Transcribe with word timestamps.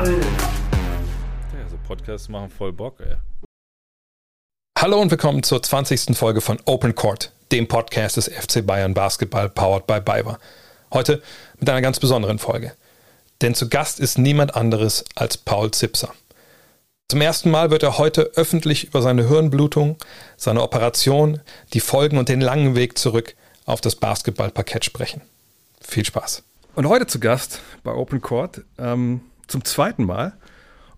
Ja, 0.00 1.68
so 1.68 1.76
Podcasts 1.86 2.30
machen 2.30 2.48
voll 2.48 2.72
Bock, 2.72 3.00
ey. 3.00 3.16
Hallo 4.78 4.98
und 4.98 5.10
willkommen 5.10 5.42
zur 5.42 5.62
20. 5.62 6.16
Folge 6.16 6.40
von 6.40 6.58
Open 6.64 6.94
Court, 6.94 7.32
dem 7.52 7.68
Podcast 7.68 8.16
des 8.16 8.28
FC 8.28 8.66
Bayern 8.66 8.94
Basketball 8.94 9.50
powered 9.50 9.86
by 9.86 10.00
Bayer. 10.00 10.38
Heute 10.90 11.22
mit 11.58 11.68
einer 11.68 11.82
ganz 11.82 12.00
besonderen 12.00 12.38
Folge. 12.38 12.72
Denn 13.42 13.54
zu 13.54 13.68
Gast 13.68 14.00
ist 14.00 14.16
niemand 14.16 14.56
anderes 14.56 15.04
als 15.16 15.36
Paul 15.36 15.70
Zipser. 15.70 16.14
Zum 17.10 17.20
ersten 17.20 17.50
Mal 17.50 17.70
wird 17.70 17.82
er 17.82 17.98
heute 17.98 18.30
öffentlich 18.36 18.84
über 18.84 19.02
seine 19.02 19.28
Hirnblutung, 19.28 19.98
seine 20.38 20.62
Operation, 20.62 21.40
die 21.74 21.80
Folgen 21.80 22.16
und 22.16 22.30
den 22.30 22.40
langen 22.40 22.74
Weg 22.74 22.96
zurück 22.96 23.34
auf 23.66 23.82
das 23.82 23.96
Basketballparkett 23.96 24.86
sprechen. 24.86 25.20
Viel 25.82 26.06
Spaß. 26.06 26.42
Und 26.74 26.88
heute 26.88 27.06
zu 27.06 27.20
Gast 27.20 27.60
bei 27.82 27.92
Open 27.92 28.22
Court 28.22 28.62
ähm, 28.78 29.20
zum 29.50 29.64
zweiten 29.64 30.04
Mal. 30.04 30.34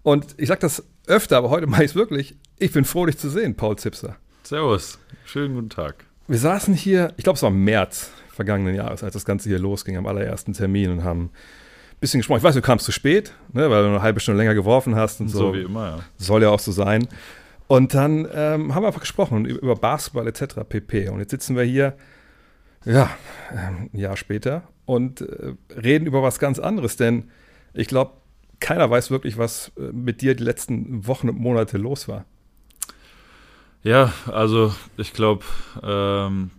Und 0.02 0.34
ich 0.38 0.48
sage 0.48 0.60
das 0.60 0.84
öfter, 1.06 1.38
aber 1.38 1.50
heute 1.50 1.66
mache 1.68 1.84
ich 1.84 1.90
es 1.90 1.94
wirklich. 1.94 2.36
Ich 2.58 2.72
bin 2.72 2.84
froh, 2.84 3.06
dich 3.06 3.18
zu 3.18 3.28
sehen, 3.28 3.56
Paul 3.56 3.76
Zipser. 3.76 4.16
Servus, 4.44 4.98
schönen 5.24 5.54
guten 5.54 5.70
Tag. 5.70 6.04
Wir 6.28 6.38
saßen 6.38 6.74
hier, 6.74 7.12
ich 7.16 7.24
glaube, 7.24 7.36
es 7.36 7.42
war 7.42 7.50
im 7.50 7.64
März 7.64 8.10
vergangenen 8.32 8.74
Jahres, 8.74 9.02
als 9.02 9.14
das 9.14 9.24
Ganze 9.24 9.48
hier 9.48 9.58
losging, 9.58 9.96
am 9.96 10.06
allerersten 10.06 10.52
Termin 10.52 10.90
und 10.90 11.04
haben 11.04 11.24
ein 11.24 12.00
bisschen 12.00 12.20
gesprochen. 12.20 12.38
Ich 12.38 12.44
weiß, 12.44 12.54
du 12.54 12.62
kamst 12.62 12.84
zu 12.84 12.92
spät, 12.92 13.32
ne, 13.52 13.70
weil 13.70 13.82
du 13.82 13.88
eine 13.88 14.02
halbe 14.02 14.20
Stunde 14.20 14.38
länger 14.38 14.54
geworfen 14.54 14.96
hast 14.96 15.20
und 15.20 15.28
so. 15.28 15.38
So 15.38 15.54
wie 15.54 15.62
immer, 15.62 15.84
ja. 15.84 16.00
Soll 16.16 16.42
ja 16.42 16.50
auch 16.50 16.60
so 16.60 16.72
sein. 16.72 17.08
Und 17.66 17.94
dann 17.94 18.28
ähm, 18.32 18.74
haben 18.74 18.82
wir 18.82 18.88
einfach 18.88 19.00
gesprochen 19.00 19.44
über 19.44 19.76
Basketball 19.76 20.26
etc. 20.26 20.60
pp. 20.68 21.08
Und 21.08 21.20
jetzt 21.20 21.30
sitzen 21.30 21.56
wir 21.56 21.62
hier, 21.62 21.94
ja, 22.84 23.10
ähm, 23.52 23.90
ein 23.92 23.98
Jahr 23.98 24.16
später 24.16 24.62
und 24.84 25.20
äh, 25.20 25.54
reden 25.74 26.06
über 26.06 26.22
was 26.22 26.38
ganz 26.38 26.58
anderes, 26.58 26.96
denn 26.96 27.30
ich 27.74 27.86
glaube, 27.86 28.12
keiner 28.62 28.88
weiß 28.88 29.10
wirklich, 29.10 29.36
was 29.36 29.72
äh, 29.76 29.92
mit 29.92 30.22
dir 30.22 30.34
die 30.34 30.44
letzten 30.44 31.06
Wochen 31.06 31.28
und 31.28 31.38
Monate 31.38 31.76
los 31.76 32.08
war. 32.08 32.24
Ja, 33.82 34.12
also 34.32 34.72
ich 34.96 35.12
glaube, 35.12 35.44
ähm, 35.82 36.50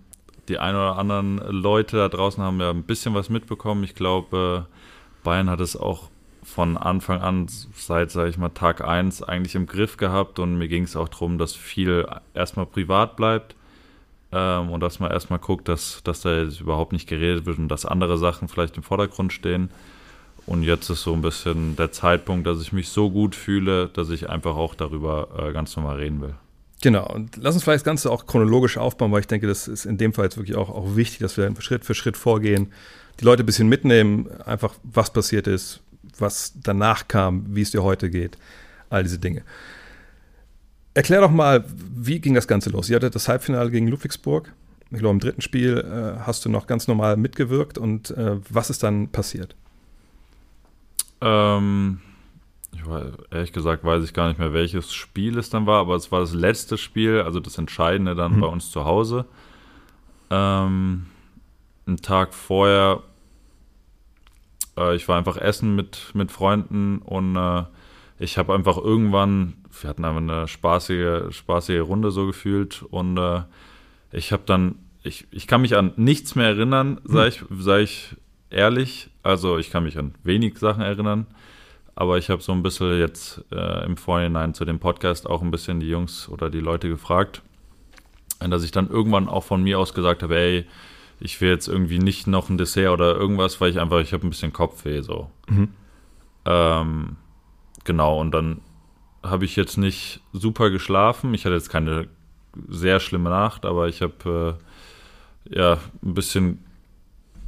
die 0.50 0.60
ein 0.60 0.76
oder 0.76 0.98
anderen 0.98 1.38
Leute 1.38 1.98
da 1.98 2.10
draußen 2.10 2.44
haben 2.44 2.60
ja 2.60 2.70
ein 2.70 2.84
bisschen 2.84 3.16
was 3.16 3.30
mitbekommen. 3.30 3.84
Ich 3.86 3.96
glaube, 3.96 4.68
äh, 4.68 5.24
Bayern 5.24 5.50
hat 5.50 5.62
es 5.62 5.78
auch 5.78 6.10
von 6.44 6.76
Anfang 6.76 7.22
an, 7.22 7.48
seit, 7.48 8.12
sage 8.12 8.30
ich 8.30 8.38
mal, 8.38 8.50
Tag 8.50 8.84
1 8.84 9.24
eigentlich 9.24 9.56
im 9.56 9.66
Griff 9.66 9.96
gehabt 9.96 10.40
und 10.40 10.58
mir 10.58 10.68
ging 10.68 10.84
es 10.84 10.98
auch 10.98 11.08
darum, 11.08 11.38
dass 11.38 11.56
viel 11.56 12.06
erstmal 12.34 12.66
privat 12.66 13.16
bleibt 13.16 13.56
ähm, 14.34 14.70
und 14.72 14.82
dass 14.82 15.00
man 15.00 15.10
erstmal 15.10 15.40
guckt, 15.40 15.70
dass, 15.70 16.04
dass 16.04 16.20
da 16.20 16.42
jetzt 16.42 16.60
überhaupt 16.60 16.92
nicht 16.92 17.08
geredet 17.08 17.46
wird 17.46 17.60
und 17.60 17.70
dass 17.70 17.86
andere 17.86 18.18
Sachen 18.18 18.50
vielleicht 18.50 18.76
im 18.76 18.84
Vordergrund 18.84 19.32
stehen. 19.32 19.70
Und 20.46 20.64
jetzt 20.64 20.90
ist 20.90 21.04
so 21.04 21.14
ein 21.14 21.22
bisschen 21.22 21.76
der 21.76 21.92
Zeitpunkt, 21.92 22.46
dass 22.46 22.62
ich 22.62 22.74
mich 22.74 22.90
so 22.90 23.10
gut 23.10 23.36
fühle, 23.36 23.88
dass 23.88 24.10
ich 24.10 24.30
einfach 24.30 24.56
auch 24.56 24.76
darüber 24.76 25.30
äh, 25.38 25.54
ganz 25.54 25.76
normal 25.76 25.98
reden 25.98 26.22
will. 26.22 26.36
Genau, 26.82 27.08
und 27.08 27.38
lass 27.38 27.56
uns 27.56 27.64
vielleicht 27.64 27.82
das 27.82 27.86
Ganze 27.86 28.12
auch 28.12 28.26
chronologisch 28.26 28.78
aufbauen, 28.78 29.12
weil 29.14 29.22
ich 29.22 29.28
denke, 29.28 29.48
das 29.48 29.70
ist 29.70 29.86
in 29.86 29.98
dem 29.98 30.12
Fall 30.12 30.26
jetzt 30.26 30.36
wirklich 30.36 30.58
auch, 30.58 30.70
auch 30.70 30.98
wichtig, 30.98 31.20
dass 31.20 31.38
wir 31.38 31.50
Schritt 31.60 31.86
für 31.86 31.96
Schritt 31.96 32.18
vorgehen, 32.18 32.74
die 33.22 33.26
Leute 33.26 33.44
ein 33.44 33.46
bisschen 33.46 33.70
mitnehmen, 33.70 34.28
einfach 34.46 34.76
was 34.84 35.14
passiert 35.14 35.48
ist, 35.48 35.80
was 36.18 36.54
danach 36.62 37.08
kam, 37.08 37.56
wie 37.56 37.62
es 37.62 37.72
dir 37.72 37.84
heute 37.84 38.10
geht, 38.10 38.38
all 38.90 39.04
diese 39.04 39.18
Dinge. 39.18 39.44
Erklär 40.94 41.22
doch 41.22 41.32
mal, 41.32 41.64
wie 41.96 42.20
ging 42.20 42.34
das 42.34 42.48
Ganze 42.48 42.70
los? 42.70 42.90
Ihr 42.90 42.98
hattet 42.98 43.16
das 43.16 43.30
Halbfinale 43.30 43.72
gegen 43.72 43.88
Ludwigsburg. 43.88 44.52
Ich 44.92 45.00
glaube, 45.00 45.14
im 45.14 45.20
dritten 45.22 45.42
Spiel 45.42 45.78
äh, 45.78 46.20
hast 46.26 46.44
du 46.44 46.50
noch 46.50 46.68
ganz 46.68 46.90
normal 46.90 47.16
mitgewirkt 47.16 47.78
und 47.78 48.12
äh, 48.12 48.36
was 48.50 48.70
ist 48.70 48.84
dann 48.84 49.08
passiert? 49.08 49.56
Ähm, 51.24 52.00
weiß, 52.84 53.06
ehrlich 53.32 53.54
gesagt 53.54 53.84
weiß 53.84 54.04
ich 54.04 54.14
gar 54.14 54.28
nicht 54.28 54.40
mehr, 54.40 54.54
welches 54.54 54.94
Spiel 54.94 55.38
es 55.38 55.50
dann 55.50 55.66
war, 55.66 55.80
aber 55.80 55.96
es 55.96 56.12
war 56.12 56.20
das 56.20 56.34
letzte 56.34 56.78
Spiel, 56.78 57.22
also 57.22 57.40
das 57.40 57.58
Entscheidende 57.58 58.16
dann 58.16 58.36
Mhm. 58.36 58.40
bei 58.42 58.48
uns 58.48 58.72
zu 58.72 58.84
Hause. 58.86 59.26
Ähm, 60.30 61.06
einen 61.86 61.98
Tag 61.98 62.34
vorher, 62.34 63.04
äh, 64.78 64.96
ich 64.96 65.08
war 65.08 65.18
einfach 65.18 65.38
essen 65.38 65.76
mit, 65.76 66.12
mit 66.14 66.32
Freunden 66.32 67.00
und 67.00 67.36
äh, 67.36 67.64
ich 68.20 68.38
habe 68.38 68.54
einfach 68.54 68.78
irgendwann, 68.78 69.54
wir 69.82 69.90
hatten 69.90 70.06
einfach 70.06 70.22
eine 70.22 70.48
spaßige, 70.48 71.34
spaßige 71.34 71.82
Runde 71.82 72.12
so 72.12 72.26
gefühlt 72.26 72.84
und 72.90 73.18
äh, 73.18 73.42
ich 74.12 74.32
habe 74.32 74.44
dann, 74.46 74.76
ich, 75.04 75.28
ich 75.32 75.48
kann 75.48 75.62
mich 75.62 75.76
an 75.76 75.94
nichts 75.96 76.36
mehr 76.36 76.48
erinnern, 76.48 77.00
sage 77.04 77.30
ich, 77.30 77.44
sag 77.60 77.80
ich 77.82 78.16
ehrlich. 78.50 79.10
Also 79.24 79.58
ich 79.58 79.72
kann 79.72 79.84
mich 79.84 79.98
an 79.98 80.14
wenig 80.24 80.60
Sachen 80.60 80.82
erinnern, 80.82 81.28
aber 81.96 82.18
ich 82.18 82.30
habe 82.30 82.42
so 82.42 82.52
ein 82.52 82.62
bisschen 82.62 83.00
jetzt 83.00 83.44
äh, 83.52 83.86
im 83.86 83.98
Vorhinein 83.98 84.54
zu 84.54 84.66
dem 84.66 84.80
Podcast 84.80 85.28
auch 85.28 85.42
ein 85.42 85.52
bisschen 85.52 85.80
die 85.80 85.90
Jungs 85.90 86.28
oder 86.30 86.50
die 86.50 86.60
Leute 86.60 86.90
gefragt, 86.90 87.42
dass 88.40 88.64
ich 88.64 88.72
dann 88.72 88.90
irgendwann 88.90 89.30
auch 89.30 89.44
von 89.44 89.64
mir 89.64 89.80
aus 89.80 89.94
gesagt 89.94 90.22
habe, 90.22 90.38
ey, 90.38 90.66
ich 91.20 91.40
will 91.40 91.50
jetzt 91.50 91.70
irgendwie 91.70 92.00
nicht 92.00 92.28
noch 92.28 92.50
ein 92.50 92.58
Dessert 92.58 92.92
oder 92.92 93.16
irgendwas, 93.16 93.62
weil 93.62 93.72
ich 93.72 93.80
einfach, 93.80 94.02
ich 94.02 94.12
habe 94.12 94.28
ein 94.28 94.30
bisschen 94.30 94.52
Kopfweh 94.52 95.02
so. 95.02 95.32
Mhm. 95.48 95.70
Ähm, 96.46 97.16
genau, 97.86 98.20
und 98.20 98.32
dann 98.32 98.60
habe 99.24 99.46
ich 99.46 99.56
jetzt 99.56 99.78
nicht 99.78 100.20
super 100.34 100.70
geschlafen. 100.70 101.34
Ich 101.34 101.46
hatte 101.46 101.56
jetzt 101.56 101.70
keine 101.70 102.08
sehr 102.68 103.00
schlimme 103.00 103.30
Nacht, 103.30 103.66
aber 103.66 103.88
ich 103.88 104.02
habe 104.02 104.60
äh, 105.50 105.58
ja 105.58 105.78
ein 106.04 106.14
bisschen 106.14 106.66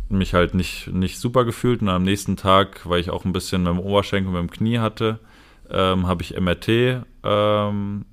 mich 0.09 0.33
halt 0.33 0.53
nicht, 0.53 0.87
nicht 0.87 1.19
super 1.19 1.45
gefühlt. 1.45 1.81
Und 1.81 1.89
am 1.89 2.03
nächsten 2.03 2.37
Tag, 2.37 2.81
weil 2.85 2.99
ich 2.99 3.09
auch 3.09 3.25
ein 3.25 3.33
bisschen 3.33 3.63
mit 3.63 3.73
dem 3.73 3.79
Oberschenkel 3.79 4.27
und 4.27 4.41
mit 4.41 4.51
dem 4.51 4.55
Knie 4.55 4.79
hatte, 4.79 5.19
ähm, 5.69 6.07
habe 6.07 6.21
ich 6.21 6.39
MRT 6.39 7.03
ähm, 7.23 8.05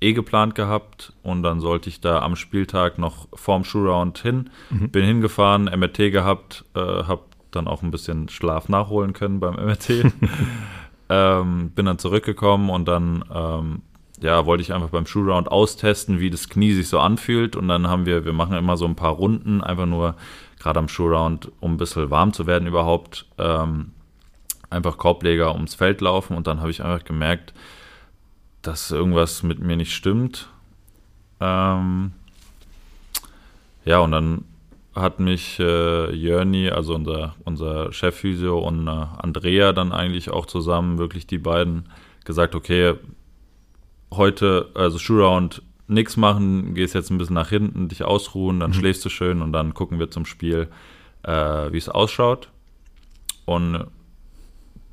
eh 0.00 0.12
geplant 0.12 0.54
gehabt 0.54 1.12
und 1.22 1.42
dann 1.42 1.60
sollte 1.60 1.88
ich 1.88 2.00
da 2.00 2.20
am 2.20 2.36
Spieltag 2.36 2.98
noch 2.98 3.28
vorm 3.34 3.64
Showround 3.64 4.18
hin. 4.18 4.50
Mhm. 4.70 4.90
Bin 4.90 5.04
hingefahren, 5.04 5.64
MRT 5.64 6.12
gehabt, 6.12 6.64
äh, 6.74 6.80
habe 6.80 7.22
dann 7.50 7.68
auch 7.68 7.82
ein 7.82 7.90
bisschen 7.90 8.28
Schlaf 8.28 8.68
nachholen 8.68 9.12
können 9.12 9.40
beim 9.40 9.54
MRT. 9.54 10.12
ähm, 11.08 11.70
bin 11.70 11.86
dann 11.86 11.98
zurückgekommen 11.98 12.68
und 12.68 12.86
dann 12.86 13.24
ähm, 13.32 13.82
ja, 14.20 14.46
wollte 14.46 14.62
ich 14.62 14.72
einfach 14.72 14.88
beim 14.88 15.06
Showround 15.06 15.50
austesten, 15.50 16.20
wie 16.20 16.30
das 16.30 16.48
Knie 16.48 16.72
sich 16.72 16.88
so 16.88 16.98
anfühlt. 16.98 17.56
Und 17.56 17.68
dann 17.68 17.86
haben 17.88 18.06
wir, 18.06 18.24
wir 18.24 18.32
machen 18.32 18.56
immer 18.56 18.76
so 18.76 18.86
ein 18.86 18.96
paar 18.96 19.12
Runden, 19.12 19.62
einfach 19.62 19.86
nur 19.86 20.14
gerade 20.58 20.78
am 20.78 20.88
Showround, 20.88 21.50
um 21.60 21.74
ein 21.74 21.76
bisschen 21.76 22.10
warm 22.10 22.32
zu 22.32 22.46
werden 22.46 22.66
überhaupt. 22.66 23.26
Ähm, 23.38 23.92
einfach 24.70 24.98
Korbleger 24.98 25.54
ums 25.54 25.74
Feld 25.74 26.00
laufen 26.00 26.36
und 26.36 26.46
dann 26.46 26.60
habe 26.60 26.70
ich 26.70 26.82
einfach 26.82 27.04
gemerkt, 27.04 27.54
dass 28.62 28.90
irgendwas 28.90 29.42
mit 29.42 29.60
mir 29.60 29.76
nicht 29.76 29.94
stimmt. 29.94 30.48
Ähm, 31.40 32.12
ja, 33.84 34.00
und 34.00 34.10
dann 34.10 34.44
hat 34.94 35.20
mich 35.20 35.60
äh, 35.60 36.12
Jörni, 36.14 36.70
also 36.70 36.94
unser, 36.94 37.34
unser 37.44 37.92
Chefphysio 37.92 38.58
und 38.58 38.88
äh, 38.88 38.90
Andrea 38.90 39.72
dann 39.72 39.92
eigentlich 39.92 40.30
auch 40.30 40.46
zusammen, 40.46 40.98
wirklich 40.98 41.26
die 41.26 41.38
beiden, 41.38 41.88
gesagt, 42.24 42.54
okay, 42.54 42.94
heute, 44.12 44.70
also 44.74 44.98
Showround, 44.98 45.62
nichts 45.88 46.16
machen, 46.16 46.74
gehst 46.74 46.94
jetzt 46.94 47.10
ein 47.10 47.18
bisschen 47.18 47.34
nach 47.34 47.48
hinten, 47.48 47.88
dich 47.88 48.02
ausruhen, 48.04 48.60
dann 48.60 48.72
schläfst 48.74 49.04
du 49.04 49.08
schön 49.08 49.42
und 49.42 49.52
dann 49.52 49.74
gucken 49.74 49.98
wir 49.98 50.10
zum 50.10 50.26
Spiel, 50.26 50.68
äh, 51.22 51.32
wie 51.72 51.78
es 51.78 51.88
ausschaut. 51.88 52.48
Und 53.44 53.86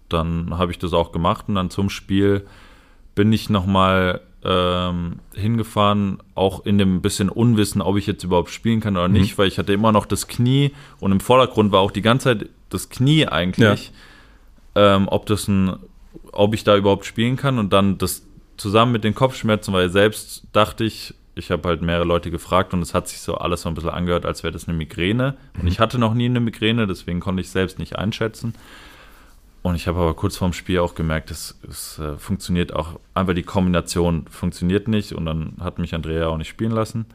dann 0.10 0.58
habe 0.58 0.72
ich 0.72 0.80
das 0.80 0.94
auch 0.94 1.12
gemacht 1.12 1.46
und 1.48 1.56
dann 1.56 1.70
zum 1.70 1.90
Spiel 1.90 2.46
bin 3.16 3.34
ich 3.34 3.50
nochmal 3.50 4.22
ähm, 4.44 5.20
hingefahren, 5.34 6.20
auch 6.36 6.66
in 6.66 6.78
dem 6.78 7.02
bisschen 7.02 7.30
Unwissen, 7.30 7.82
ob 7.82 7.98
ich 7.98 8.06
jetzt 8.06 8.24
überhaupt 8.24 8.50
spielen 8.50 8.82
kann 8.82 8.98
oder 8.98 9.08
nicht, 9.08 9.38
weil 9.38 9.48
ich 9.48 9.58
hatte 9.58 9.74
immer 9.74 9.92
noch 9.92 10.06
das 10.06 10.28
Knie 10.28 10.72
und 11.00 11.12
im 11.12 11.20
Vordergrund 11.20 11.72
war 11.72 11.80
auch 11.80 11.92
die 11.92 12.02
ganze 12.02 12.38
Zeit 12.38 12.50
das 12.70 12.90
Knie 12.90 13.26
eigentlich, 13.28 13.92
ähm, 14.76 15.08
ob 15.08 15.26
das 15.28 15.48
ein, 15.48 15.78
ob 16.32 16.54
ich 16.54 16.64
da 16.64 16.76
überhaupt 16.76 17.06
spielen 17.06 17.38
kann 17.38 17.58
und 17.58 17.72
dann 17.72 17.98
das 17.98 18.26
zusammen 18.58 18.92
mit 18.92 19.04
den 19.04 19.16
Kopfschmerzen, 19.16 19.74
weil 19.74 19.90
selbst 19.90 20.46
dachte 20.52 20.84
ich, 20.84 21.14
ich 21.36 21.50
habe 21.50 21.68
halt 21.68 21.82
mehrere 21.82 22.06
Leute 22.06 22.30
gefragt 22.30 22.74
und 22.74 22.82
es 22.82 22.94
hat 22.94 23.08
sich 23.08 23.20
so 23.20 23.36
alles 23.36 23.64
so 23.64 23.70
ein 23.70 23.76
bisschen 23.76 23.90
angehört, 23.90 24.26
als 24.26 24.44
wäre 24.44 24.54
das 24.54 24.68
eine 24.68 24.78
Migräne. 24.78 25.36
Und 25.60 25.68
ich 25.68 25.80
hatte 25.80 25.98
noch 25.98 26.14
nie 26.14 26.26
eine 26.26 26.40
Migräne, 26.40 26.86
deswegen 26.86 27.20
konnte 27.20 27.42
ich 27.42 27.50
selbst 27.50 27.80
nicht 27.80 27.96
einschätzen. 27.98 28.54
Und 29.64 29.76
ich 29.76 29.88
habe 29.88 30.00
aber 30.00 30.14
kurz 30.14 30.38
vorm 30.38 30.54
Spiel 30.54 30.80
auch 30.80 30.94
gemerkt, 30.94 31.32
es, 31.32 31.58
es 31.68 31.98
äh, 31.98 32.18
funktioniert 32.18 32.76
auch, 32.76 33.00
einfach 33.14 33.34
die 33.34 33.44
Kombination 33.44 34.26
funktioniert 34.30 34.88
nicht 34.88 35.14
und 35.14 35.26
dann 35.26 35.56
hat 35.62 35.80
mich 35.80 35.96
Andrea 35.96 36.28
auch 36.28 36.38
nicht 36.38 36.50
spielen 36.50 36.72
lassen. 36.72 37.06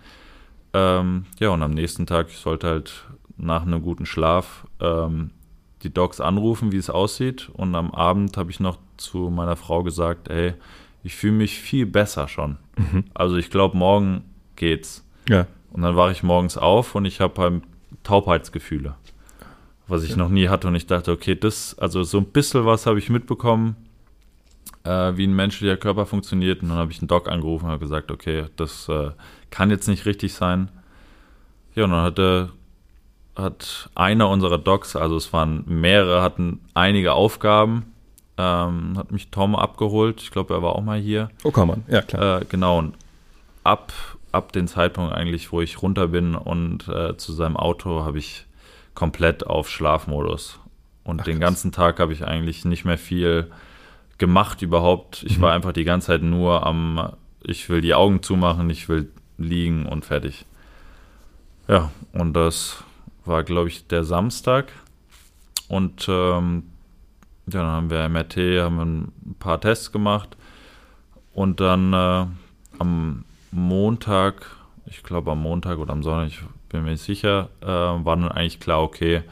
Ähm, 0.72 1.26
ja, 1.38 1.50
und 1.50 1.62
am 1.62 1.72
nächsten 1.72 2.06
Tag, 2.06 2.28
ich 2.30 2.38
sollte 2.38 2.66
halt 2.68 3.04
nach 3.36 3.62
einem 3.62 3.82
guten 3.82 4.06
Schlaf 4.06 4.66
ähm, 4.80 5.30
die 5.82 5.92
Docs 5.92 6.20
anrufen, 6.20 6.72
wie 6.72 6.78
es 6.78 6.90
aussieht. 6.90 7.50
Und 7.52 7.74
am 7.74 7.90
Abend 7.92 8.36
habe 8.36 8.50
ich 8.50 8.60
noch 8.60 8.78
zu 8.96 9.30
meiner 9.30 9.56
Frau 9.56 9.82
gesagt, 9.82 10.28
ey, 10.28 10.54
ich 11.02 11.16
fühle 11.16 11.34
mich 11.34 11.58
viel 11.58 11.86
besser 11.86 12.28
schon. 12.28 12.58
Also 13.14 13.36
ich 13.36 13.50
glaube, 13.50 13.76
morgen 13.76 14.24
geht's. 14.56 15.04
Ja. 15.28 15.46
Und 15.70 15.82
dann 15.82 15.96
wache 15.96 16.12
ich 16.12 16.22
morgens 16.22 16.56
auf 16.56 16.94
und 16.94 17.04
ich 17.04 17.20
habe 17.20 17.40
halt 17.40 17.62
Taubheitsgefühle. 18.02 18.94
was 19.88 20.04
ich 20.04 20.16
noch 20.16 20.28
nie 20.28 20.48
hatte. 20.48 20.68
Und 20.68 20.74
ich 20.74 20.86
dachte, 20.86 21.10
okay, 21.10 21.34
das, 21.34 21.76
also 21.78 22.02
so 22.02 22.18
ein 22.18 22.26
bisschen 22.26 22.66
was 22.66 22.86
habe 22.86 22.98
ich 22.98 23.08
mitbekommen, 23.10 23.76
äh, 24.84 25.16
wie 25.16 25.26
ein 25.26 25.34
menschlicher 25.34 25.76
Körper 25.76 26.06
funktioniert. 26.06 26.62
Und 26.62 26.68
dann 26.68 26.78
habe 26.78 26.92
ich 26.92 27.00
einen 27.00 27.08
Doc 27.08 27.28
angerufen 27.28 27.64
und 27.64 27.70
habe 27.72 27.80
gesagt, 27.80 28.10
okay, 28.10 28.44
das 28.56 28.88
äh, 28.88 29.10
kann 29.50 29.70
jetzt 29.70 29.88
nicht 29.88 30.06
richtig 30.06 30.34
sein. 30.34 30.70
Ja, 31.74 31.84
und 31.84 31.90
dann 31.90 32.02
hatte, 32.02 32.50
hat 33.34 33.90
einer 33.94 34.28
unserer 34.28 34.58
Docs, 34.58 34.94
also 34.94 35.16
es 35.16 35.32
waren 35.32 35.64
mehrere, 35.66 36.22
hatten 36.22 36.60
einige 36.74 37.14
Aufgaben. 37.14 37.94
Ähm, 38.38 38.96
hat 38.96 39.10
mich 39.10 39.30
Tom 39.30 39.56
abgeholt. 39.56 40.22
Ich 40.22 40.30
glaube, 40.30 40.54
er 40.54 40.62
war 40.62 40.76
auch 40.76 40.82
mal 40.82 40.98
hier. 40.98 41.28
Oh, 41.42 41.50
kann 41.50 41.66
man, 41.66 41.84
ja 41.88 42.02
klar. 42.02 42.42
Äh, 42.42 42.44
genau, 42.48 42.78
und 42.78 42.94
ab, 43.64 43.92
ab 44.30 44.52
dem 44.52 44.68
Zeitpunkt 44.68 45.12
eigentlich, 45.12 45.50
wo 45.50 45.60
ich 45.60 45.82
runter 45.82 46.06
bin 46.06 46.36
und 46.36 46.86
äh, 46.88 47.16
zu 47.16 47.32
seinem 47.32 47.56
Auto, 47.56 48.04
habe 48.04 48.18
ich 48.18 48.46
komplett 48.94 49.46
auf 49.46 49.68
Schlafmodus. 49.68 50.60
Und 51.02 51.20
Ach, 51.20 51.24
den 51.24 51.40
ganzen 51.40 51.72
Tag 51.72 51.98
habe 51.98 52.12
ich 52.12 52.24
eigentlich 52.24 52.64
nicht 52.64 52.84
mehr 52.84 52.98
viel 52.98 53.50
gemacht 54.18 54.62
überhaupt. 54.62 55.24
Ich 55.26 55.38
mhm. 55.38 55.42
war 55.42 55.52
einfach 55.52 55.72
die 55.72 55.84
ganze 55.84 56.08
Zeit 56.08 56.22
nur 56.22 56.64
am, 56.66 57.12
ich 57.42 57.68
will 57.68 57.80
die 57.80 57.94
Augen 57.94 58.22
zumachen, 58.22 58.70
ich 58.70 58.88
will 58.88 59.10
liegen 59.36 59.86
und 59.86 60.04
fertig. 60.04 60.44
Ja, 61.66 61.90
und 62.12 62.34
das 62.34 62.84
war, 63.24 63.42
glaube 63.42 63.68
ich, 63.68 63.86
der 63.86 64.04
Samstag. 64.04 64.72
Und 65.68 66.06
ähm, 66.08 66.64
dann 67.54 67.66
haben 67.66 67.90
wir 67.90 68.08
MRT, 68.08 68.36
haben 68.62 68.78
ein 68.80 69.36
paar 69.38 69.60
Tests 69.60 69.92
gemacht. 69.92 70.36
Und 71.32 71.60
dann 71.60 71.92
äh, 71.92 72.26
am 72.78 73.24
Montag, 73.50 74.46
ich 74.86 75.02
glaube 75.02 75.32
am 75.32 75.42
Montag 75.42 75.78
oder 75.78 75.92
am 75.92 76.02
Sonntag, 76.02 76.28
ich 76.28 76.40
bin 76.68 76.84
mir 76.84 76.90
nicht 76.90 77.02
sicher, 77.02 77.48
äh, 77.60 77.66
war 77.66 78.16
dann 78.16 78.30
eigentlich 78.30 78.60
klar, 78.60 78.82
okay, 78.82 79.22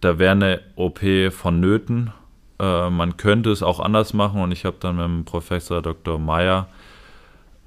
da 0.00 0.18
wäre 0.18 0.32
eine 0.32 0.60
OP 0.76 1.00
vonnöten. 1.30 2.12
Äh, 2.58 2.90
man 2.90 3.16
könnte 3.16 3.50
es 3.50 3.62
auch 3.62 3.80
anders 3.80 4.12
machen 4.12 4.40
und 4.42 4.52
ich 4.52 4.64
habe 4.64 4.76
dann 4.80 4.96
mit 4.96 5.04
dem 5.04 5.24
Professor 5.24 5.80
Dr. 5.80 6.18
Meyer 6.18 6.68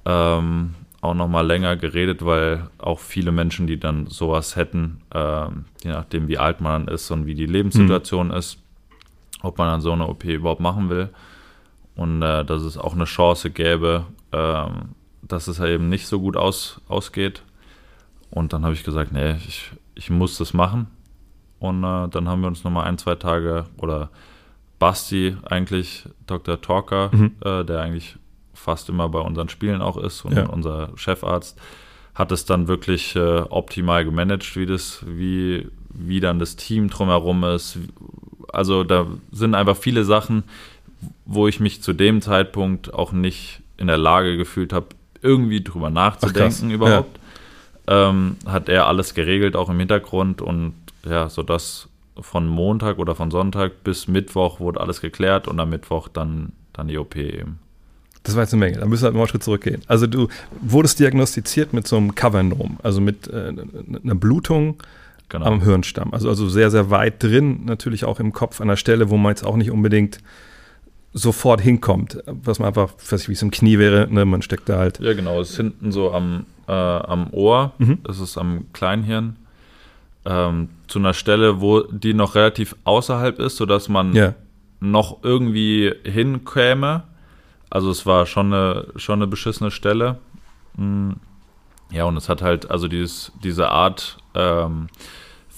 ähm, 0.04 0.74
auch 1.00 1.14
nochmal 1.14 1.46
länger 1.46 1.76
geredet, 1.76 2.24
weil 2.24 2.68
auch 2.78 2.98
viele 2.98 3.32
Menschen, 3.32 3.66
die 3.66 3.78
dann 3.78 4.06
sowas 4.06 4.56
hätten, 4.56 5.00
äh, 5.12 5.46
je 5.82 5.90
nachdem 5.90 6.28
wie 6.28 6.38
alt 6.38 6.60
man 6.60 6.88
ist 6.88 7.10
und 7.10 7.26
wie 7.26 7.34
die 7.34 7.46
Lebenssituation 7.46 8.28
mhm. 8.28 8.34
ist, 8.34 8.58
ob 9.42 9.58
man 9.58 9.68
dann 9.68 9.80
so 9.80 9.92
eine 9.92 10.08
OP 10.08 10.24
überhaupt 10.24 10.60
machen 10.60 10.88
will 10.88 11.10
und 11.94 12.22
äh, 12.22 12.44
dass 12.44 12.62
es 12.62 12.78
auch 12.78 12.94
eine 12.94 13.04
Chance 13.04 13.50
gäbe, 13.50 14.06
ähm, 14.32 14.94
dass 15.22 15.48
es 15.48 15.58
halt 15.60 15.72
eben 15.72 15.88
nicht 15.88 16.06
so 16.06 16.20
gut 16.20 16.36
aus, 16.36 16.80
ausgeht. 16.88 17.42
Und 18.30 18.52
dann 18.52 18.62
habe 18.64 18.74
ich 18.74 18.84
gesagt, 18.84 19.12
nee, 19.12 19.36
ich, 19.46 19.72
ich 19.94 20.10
muss 20.10 20.38
das 20.38 20.54
machen. 20.54 20.86
Und 21.58 21.82
äh, 21.82 22.08
dann 22.08 22.28
haben 22.28 22.40
wir 22.40 22.46
uns 22.46 22.62
nochmal 22.62 22.86
ein, 22.86 22.98
zwei 22.98 23.16
Tage 23.16 23.66
oder 23.78 24.10
Basti 24.78 25.36
eigentlich, 25.44 26.08
Dr. 26.26 26.60
Talker, 26.60 27.10
mhm. 27.12 27.34
äh, 27.44 27.64
der 27.64 27.80
eigentlich 27.80 28.16
fast 28.54 28.88
immer 28.88 29.08
bei 29.08 29.20
unseren 29.20 29.48
Spielen 29.48 29.82
auch 29.82 29.96
ist 29.96 30.24
und 30.24 30.36
ja. 30.36 30.46
unser 30.46 30.90
Chefarzt, 30.96 31.60
hat 32.14 32.32
es 32.32 32.44
dann 32.44 32.68
wirklich 32.68 33.16
äh, 33.16 33.40
optimal 33.48 34.04
gemanagt, 34.04 34.56
wie 34.56 34.66
das, 34.66 35.04
wie, 35.06 35.68
wie 35.88 36.20
dann 36.20 36.38
das 36.38 36.56
Team 36.56 36.88
drumherum 36.88 37.44
ist. 37.44 37.78
Also 38.52 38.84
da 38.84 39.06
sind 39.32 39.54
einfach 39.54 39.76
viele 39.76 40.04
Sachen, 40.04 40.44
wo 41.24 41.48
ich 41.48 41.60
mich 41.60 41.82
zu 41.82 41.92
dem 41.92 42.22
Zeitpunkt 42.22 42.92
auch 42.92 43.12
nicht 43.12 43.60
in 43.76 43.86
der 43.86 43.98
Lage 43.98 44.36
gefühlt 44.36 44.72
habe, 44.72 44.86
irgendwie 45.22 45.62
drüber 45.62 45.90
nachzudenken 45.90 46.68
Ach, 46.68 46.74
überhaupt. 46.74 47.18
Ja. 47.88 48.10
Ähm, 48.10 48.36
hat 48.46 48.68
er 48.68 48.86
alles 48.86 49.14
geregelt, 49.14 49.56
auch 49.56 49.70
im 49.70 49.78
Hintergrund 49.78 50.42
und 50.42 50.74
ja, 51.04 51.28
sodass 51.28 51.88
von 52.20 52.46
Montag 52.46 52.98
oder 52.98 53.14
von 53.14 53.30
Sonntag 53.30 53.84
bis 53.84 54.08
Mittwoch 54.08 54.60
wurde 54.60 54.80
alles 54.80 55.00
geklärt 55.00 55.48
und 55.48 55.58
am 55.60 55.70
Mittwoch 55.70 56.08
dann, 56.08 56.52
dann 56.72 56.88
die 56.88 56.98
OP 56.98 57.16
eben. 57.16 57.58
Das 58.24 58.34
war 58.34 58.42
jetzt 58.42 58.52
eine 58.52 58.60
Menge. 58.60 58.78
Da 58.78 58.86
müssen 58.86 59.02
wir 59.02 59.06
halt 59.06 59.14
mal 59.14 59.20
einen 59.20 59.28
Schritt 59.28 59.44
zurückgehen. 59.44 59.82
Also 59.86 60.06
du 60.06 60.28
wurdest 60.60 61.00
diagnostiziert 61.00 61.72
mit 61.72 61.86
so 61.86 61.96
einem 61.96 62.14
Covernom, 62.14 62.78
also 62.82 63.00
mit 63.00 63.28
äh, 63.28 63.54
einer 64.02 64.14
Blutung 64.14 64.82
genau. 65.28 65.46
am 65.46 65.62
Hirnstamm. 65.62 66.12
Also, 66.12 66.28
also 66.28 66.48
sehr, 66.48 66.70
sehr 66.70 66.90
weit 66.90 67.22
drin, 67.22 67.64
natürlich 67.64 68.04
auch 68.04 68.20
im 68.20 68.32
Kopf 68.32 68.60
an 68.60 68.68
der 68.68 68.76
Stelle, 68.76 69.10
wo 69.10 69.16
man 69.16 69.30
jetzt 69.30 69.44
auch 69.44 69.56
nicht 69.56 69.70
unbedingt 69.70 70.18
sofort 71.12 71.60
hinkommt, 71.60 72.22
was 72.26 72.58
man 72.58 72.68
einfach, 72.68 72.92
weiß 73.10 73.22
ich, 73.22 73.28
wie 73.28 73.32
es 73.32 73.42
im 73.42 73.50
Knie 73.50 73.78
wäre, 73.78 74.08
ne? 74.10 74.24
man 74.24 74.42
steckt 74.42 74.68
da 74.68 74.78
halt. 74.78 75.00
Ja, 75.00 75.14
genau, 75.14 75.40
es 75.40 75.50
ist 75.50 75.56
hinten 75.56 75.90
so 75.90 76.12
am, 76.12 76.46
äh, 76.66 76.72
am 76.72 77.32
Ohr, 77.32 77.72
mhm. 77.78 77.98
das 78.04 78.20
ist 78.20 78.36
am 78.36 78.66
Kleinhirn, 78.72 79.36
ähm, 80.24 80.68
zu 80.86 80.98
einer 80.98 81.14
Stelle, 81.14 81.60
wo 81.60 81.82
die 81.82 82.14
noch 82.14 82.34
relativ 82.34 82.76
außerhalb 82.84 83.38
ist, 83.38 83.56
sodass 83.56 83.88
man 83.88 84.14
ja. 84.14 84.34
noch 84.80 85.22
irgendwie 85.22 85.92
hinkäme. 86.04 87.04
Also 87.70 87.90
es 87.90 88.06
war 88.06 88.26
schon 88.26 88.52
eine, 88.52 88.88
schon 88.96 89.18
eine 89.18 89.26
beschissene 89.26 89.70
Stelle. 89.70 90.18
Mm. 90.76 91.12
Ja, 91.90 92.04
und 92.04 92.18
es 92.18 92.28
hat 92.28 92.42
halt, 92.42 92.70
also 92.70 92.86
dieses, 92.86 93.32
diese 93.42 93.70
Art 93.70 94.18
ähm, 94.34 94.88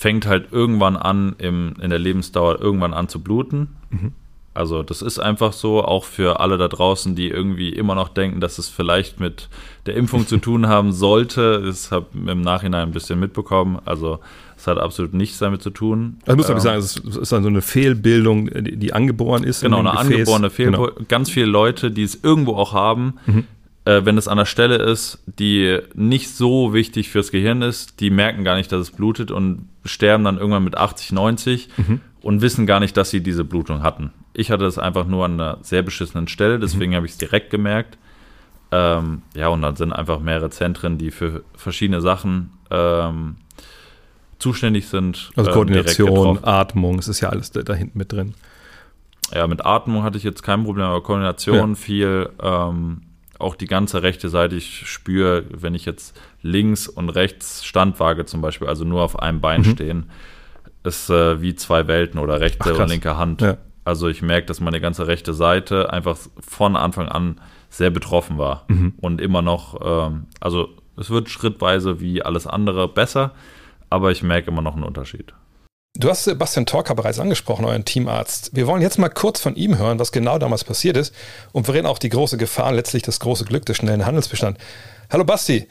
fängt 0.01 0.27
halt 0.27 0.51
irgendwann 0.51 0.97
an, 0.97 1.35
im, 1.37 1.75
in 1.79 1.91
der 1.91 1.99
Lebensdauer 1.99 2.59
irgendwann 2.59 2.95
an 2.95 3.09
zu 3.09 3.21
bluten. 3.21 3.69
Mhm. 3.91 4.13
Also 4.55 4.83
das 4.83 5.03
ist 5.03 5.19
einfach 5.19 5.53
so, 5.53 5.85
auch 5.85 6.05
für 6.05 6.41
alle 6.41 6.57
da 6.57 6.69
draußen, 6.69 7.15
die 7.15 7.29
irgendwie 7.29 7.69
immer 7.69 7.95
noch 7.95 8.09
denken, 8.09 8.41
dass 8.41 8.57
es 8.57 8.71
vielleicht 8.71 9.21
mit 9.21 9.51
der 9.85 9.97
Impfung 9.97 10.27
zu 10.27 10.37
tun 10.39 10.69
haben 10.69 10.93
sollte. 10.93 11.61
Das 11.67 11.93
habe 11.93 12.07
ich 12.15 12.31
im 12.31 12.41
Nachhinein 12.41 12.89
ein 12.89 12.93
bisschen 12.93 13.21
mitbekommen. 13.21 13.79
Also 13.85 14.21
es 14.57 14.67
hat 14.67 14.79
absolut 14.79 15.13
nichts 15.13 15.39
damit 15.39 15.61
zu 15.63 15.69
tun. 15.69 16.17
Also 16.25 16.39
muss 16.39 16.49
man 16.49 16.57
ähm, 16.57 16.63
sagen, 16.63 16.79
es 16.79 16.97
ist 16.97 17.33
dann 17.33 17.43
so 17.43 17.51
eine 17.51 17.61
Fehlbildung, 17.61 18.47
die, 18.47 18.79
die 18.79 18.95
angeboren 18.95 19.45
ist. 19.45 19.61
Genau, 19.61 19.81
eine 19.81 19.91
Gefäß. 19.91 20.07
angeborene 20.07 20.49
Fehlbildung. 20.49 20.95
Genau. 20.95 21.07
Ganz 21.09 21.29
viele 21.29 21.47
Leute, 21.47 21.91
die 21.91 22.05
es 22.05 22.19
irgendwo 22.25 22.55
auch 22.55 22.73
haben, 22.73 23.19
mhm. 23.27 23.45
Äh, 23.85 24.05
wenn 24.05 24.19
es 24.19 24.29
an 24.29 24.39
der 24.39 24.45
Stelle 24.45 24.77
ist, 24.77 25.23
die 25.27 25.79
nicht 25.95 26.31
so 26.31 26.75
wichtig 26.75 27.11
fürs 27.11 27.31
Gehirn 27.31 27.63
ist, 27.63 28.01
die 28.01 28.11
merken 28.11 28.45
gar 28.45 28.57
nicht, 28.57 28.71
dass 28.73 28.81
es 28.81 28.91
blutet 28.91 29.31
und 29.31 29.69
sterben 29.85 30.25
dann 30.25 30.39
irgendwann 30.39 30.65
mit 30.65 30.77
80, 30.77 31.13
90 31.13 31.69
mhm. 31.77 32.01
und 32.21 32.43
wissen 32.43 32.67
gar 32.67 32.81
nicht, 32.81 32.97
dass 32.97 33.11
sie 33.11 33.23
diese 33.23 33.45
Blutung 33.45 33.83
hatten. 33.83 34.13
Ich 34.35 34.51
hatte 34.51 34.65
das 34.65 34.79
einfach 34.79 35.07
nur 35.07 35.25
an 35.25 35.41
einer 35.41 35.59
sehr 35.63 35.83
beschissenen 35.83 36.29
Stelle, 36.29 36.59
deswegen 36.59 36.93
mhm. 36.93 36.97
habe 36.97 37.07
ich 37.07 37.13
es 37.13 37.19
direkt 37.19 37.51
gemerkt. 37.51 37.97
Ähm, 38.73 39.23
ja, 39.35 39.49
und 39.49 39.63
dann 39.63 39.75
sind 39.77 39.93
einfach 39.93 40.21
mehrere 40.21 40.51
Zentren, 40.51 40.97
die 40.97 41.11
für 41.11 41.43
verschiedene 41.55 42.01
Sachen 42.01 42.53
ähm, 42.71 43.37
zuständig 44.39 44.89
sind. 44.89 45.33
Also 45.35 45.51
ähm, 45.51 45.55
Koordination, 45.55 46.39
Atmung, 46.45 46.99
es 46.99 47.09
ist 47.09 47.21
ja 47.21 47.31
alles 47.31 47.51
da, 47.51 47.63
da, 47.63 47.75
hinten 47.75 47.99
mit 47.99 48.13
drin. 48.13 48.35
Ja, 49.33 49.47
mit 49.47 49.65
Atmung 49.65 50.03
hatte 50.03 50.19
ich 50.19 50.25
jetzt 50.25 50.43
kein 50.43 50.65
Problem, 50.65 50.87
aber 50.87 51.03
Koordination 51.03 51.71
ja. 51.71 51.75
viel. 51.75 52.29
Ähm, 52.41 53.03
auch 53.41 53.55
die 53.55 53.67
ganze 53.67 54.03
rechte 54.03 54.29
Seite, 54.29 54.57
ich 54.57 54.87
spüre, 54.89 55.45
wenn 55.51 55.75
ich 55.75 55.85
jetzt 55.85 56.19
links 56.43 56.89
und 56.89 57.11
rechts 57.11 57.65
Standwaage 57.65 58.27
zum 58.27 58.41
Beispiel, 58.41 58.69
also 58.69 58.85
nur 58.85 59.03
auf 59.03 59.19
einem 59.19 59.41
Bein 59.41 59.63
mhm. 59.63 59.65
stehen, 59.65 60.11
ist 60.85 61.11
äh, 61.11 61.41
wie 61.43 61.55
zwei 61.55 61.87
Welten 61.87 62.21
oder 62.21 62.41
rechte 62.41 62.73
Ach, 62.75 62.79
und 62.81 62.89
linke 62.89 63.17
Hand. 63.17 63.43
Ja. 63.43 63.57
Also 63.85 64.09
ich 64.09 64.23
merke, 64.23 64.47
dass 64.47 64.61
meine 64.61 64.81
ganze 64.81 65.07
rechte 65.07 65.35
Seite 65.35 65.93
einfach 65.93 66.17
von 66.41 66.77
Anfang 66.77 67.09
an 67.09 67.41
sehr 67.71 67.91
betroffen 67.91 68.39
war 68.39 68.65
mhm. 68.69 68.95
und 68.99 69.21
immer 69.21 69.43
noch, 69.43 69.81
ähm, 69.83 70.27
also 70.41 70.69
es 70.97 71.11
wird 71.11 71.31
schrittweise 71.31 72.01
wie 72.01 72.23
alles 72.23 72.47
andere 72.47 72.89
besser, 72.89 73.33
aber 73.89 74.11
ich 74.11 74.23
merke 74.23 74.51
immer 74.51 74.63
noch 74.63 74.75
einen 74.75 74.85
Unterschied. 74.85 75.33
Du 75.99 76.09
hast 76.09 76.25
Sebastian 76.25 76.67
Torker 76.67 76.95
bereits 76.95 77.19
angesprochen, 77.19 77.65
euren 77.65 77.85
Teamarzt. 77.85 78.55
Wir 78.55 78.69
wollen 78.69 78.81
jetzt 78.81 78.99
mal 78.99 79.09
kurz 79.09 79.43
von 79.43 79.57
ihm 79.57 79.77
hören, 79.77 79.99
was 79.99 80.13
genau 80.13 80.39
damals 80.39 80.65
passiert 80.65 80.97
ist. 80.97 81.13
Und 81.53 81.67
wir 81.67 81.75
reden 81.75 81.89
auch 81.89 81.99
die 81.99 82.09
große 82.09 82.39
Gefahr, 82.39 82.73
letztlich 82.73 83.03
das 83.03 83.19
große 83.19 83.45
Glück 83.45 83.67
des 83.67 83.79
schnellen 83.79 84.07
Handelsbestand. 84.07 84.57
Hallo 85.11 85.25
Basti, 85.25 85.67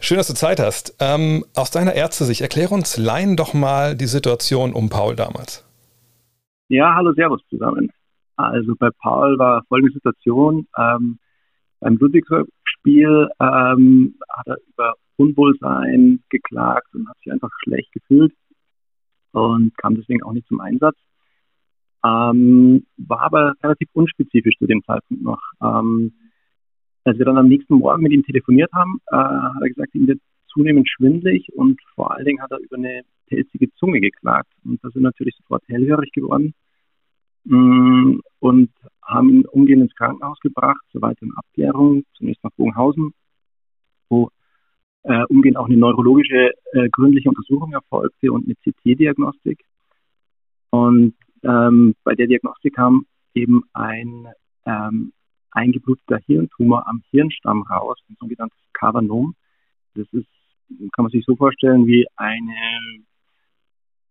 schön, 0.00 0.18
dass 0.18 0.28
du 0.28 0.34
Zeit 0.34 0.60
hast. 0.60 0.96
Ähm, 1.00 1.44
aus 1.56 1.72
deiner 1.72 1.94
Ärztesicht, 1.94 2.40
erkläre 2.40 2.72
uns 2.72 2.96
Laien 2.96 3.36
doch 3.36 3.52
mal 3.52 3.96
die 3.96 4.06
Situation 4.06 4.72
um 4.72 4.90
Paul 4.90 5.16
damals. 5.16 5.64
Ja, 6.68 6.94
hallo, 6.94 7.12
Servus 7.12 7.42
zusammen. 7.50 7.90
Also 8.36 8.74
bei 8.78 8.90
Paul 9.02 9.36
war 9.38 9.64
folgende 9.66 9.92
Situation. 9.92 10.68
Ähm, 10.78 11.18
beim 11.80 11.96
Ludwigsburg-Spiel 11.96 13.28
ähm, 13.40 14.14
hat 14.28 14.46
er 14.46 14.56
über 14.68 14.94
Unwohlsein 15.16 16.22
geklagt 16.30 16.94
und 16.94 17.08
hat 17.08 17.16
sich 17.18 17.32
einfach 17.32 17.50
schlecht 17.64 17.92
gefühlt 17.92 18.32
und 19.42 19.76
kam 19.76 19.96
deswegen 19.96 20.22
auch 20.22 20.32
nicht 20.32 20.48
zum 20.48 20.60
Einsatz. 20.60 20.96
Ähm, 22.04 22.86
war 22.96 23.22
aber 23.22 23.54
relativ 23.62 23.88
unspezifisch 23.92 24.56
zu 24.58 24.66
dem 24.66 24.82
Zeitpunkt 24.84 25.22
noch. 25.22 25.40
Ähm, 25.62 26.12
als 27.04 27.18
wir 27.18 27.24
dann 27.24 27.38
am 27.38 27.48
nächsten 27.48 27.74
Morgen 27.74 28.02
mit 28.02 28.12
ihm 28.12 28.24
telefoniert 28.24 28.72
haben, 28.72 29.00
äh, 29.10 29.16
hat 29.16 29.62
er 29.62 29.68
gesagt, 29.68 29.94
ihm 29.94 30.06
wird 30.06 30.20
zunehmend 30.48 30.88
schwindlig 30.88 31.48
und 31.54 31.80
vor 31.94 32.12
allen 32.12 32.24
Dingen 32.24 32.42
hat 32.42 32.50
er 32.52 32.58
über 32.58 32.76
eine 32.76 33.02
pelzige 33.26 33.72
Zunge 33.74 34.00
geklagt. 34.00 34.52
Und 34.64 34.82
da 34.82 34.90
sind 34.90 35.02
natürlich 35.02 35.34
sofort 35.36 35.62
hellhörig 35.66 36.12
geworden 36.12 36.54
mm, 37.44 38.20
und 38.38 38.70
haben 39.02 39.28
ihn 39.30 39.44
umgehend 39.46 39.82
ins 39.82 39.94
Krankenhaus 39.94 40.38
gebracht 40.40 40.80
zur 40.92 41.02
weiteren 41.02 41.34
Abklärung, 41.36 42.04
zunächst 42.14 42.42
nach 42.44 42.52
Bogenhausen, 42.52 43.12
wo 44.08 44.30
äh, 45.04 45.24
umgehend 45.28 45.56
auch 45.56 45.66
eine 45.66 45.76
neurologische 45.76 46.52
äh, 46.72 46.88
gründliche 46.90 47.28
Untersuchung 47.28 47.72
erfolgte 47.72 48.32
und 48.32 48.44
eine 48.44 48.54
CT-Diagnostik. 48.56 49.64
Und 50.70 51.14
ähm, 51.42 51.94
bei 52.04 52.14
der 52.14 52.26
Diagnostik 52.26 52.74
kam 52.74 53.06
eben 53.34 53.62
ein 53.72 54.28
ähm, 54.66 55.12
eingebluteter 55.50 56.18
Hirntumor 56.26 56.88
am 56.88 57.02
Hirnstamm 57.10 57.62
raus, 57.62 57.98
ein 58.08 58.16
sogenanntes 58.18 58.58
Kavanom. 58.72 59.34
Das 59.94 60.06
ist, 60.12 60.28
kann 60.92 61.04
man 61.04 61.10
sich 61.10 61.24
so 61.24 61.36
vorstellen, 61.36 61.86
wie 61.86 62.06
eine 62.16 63.04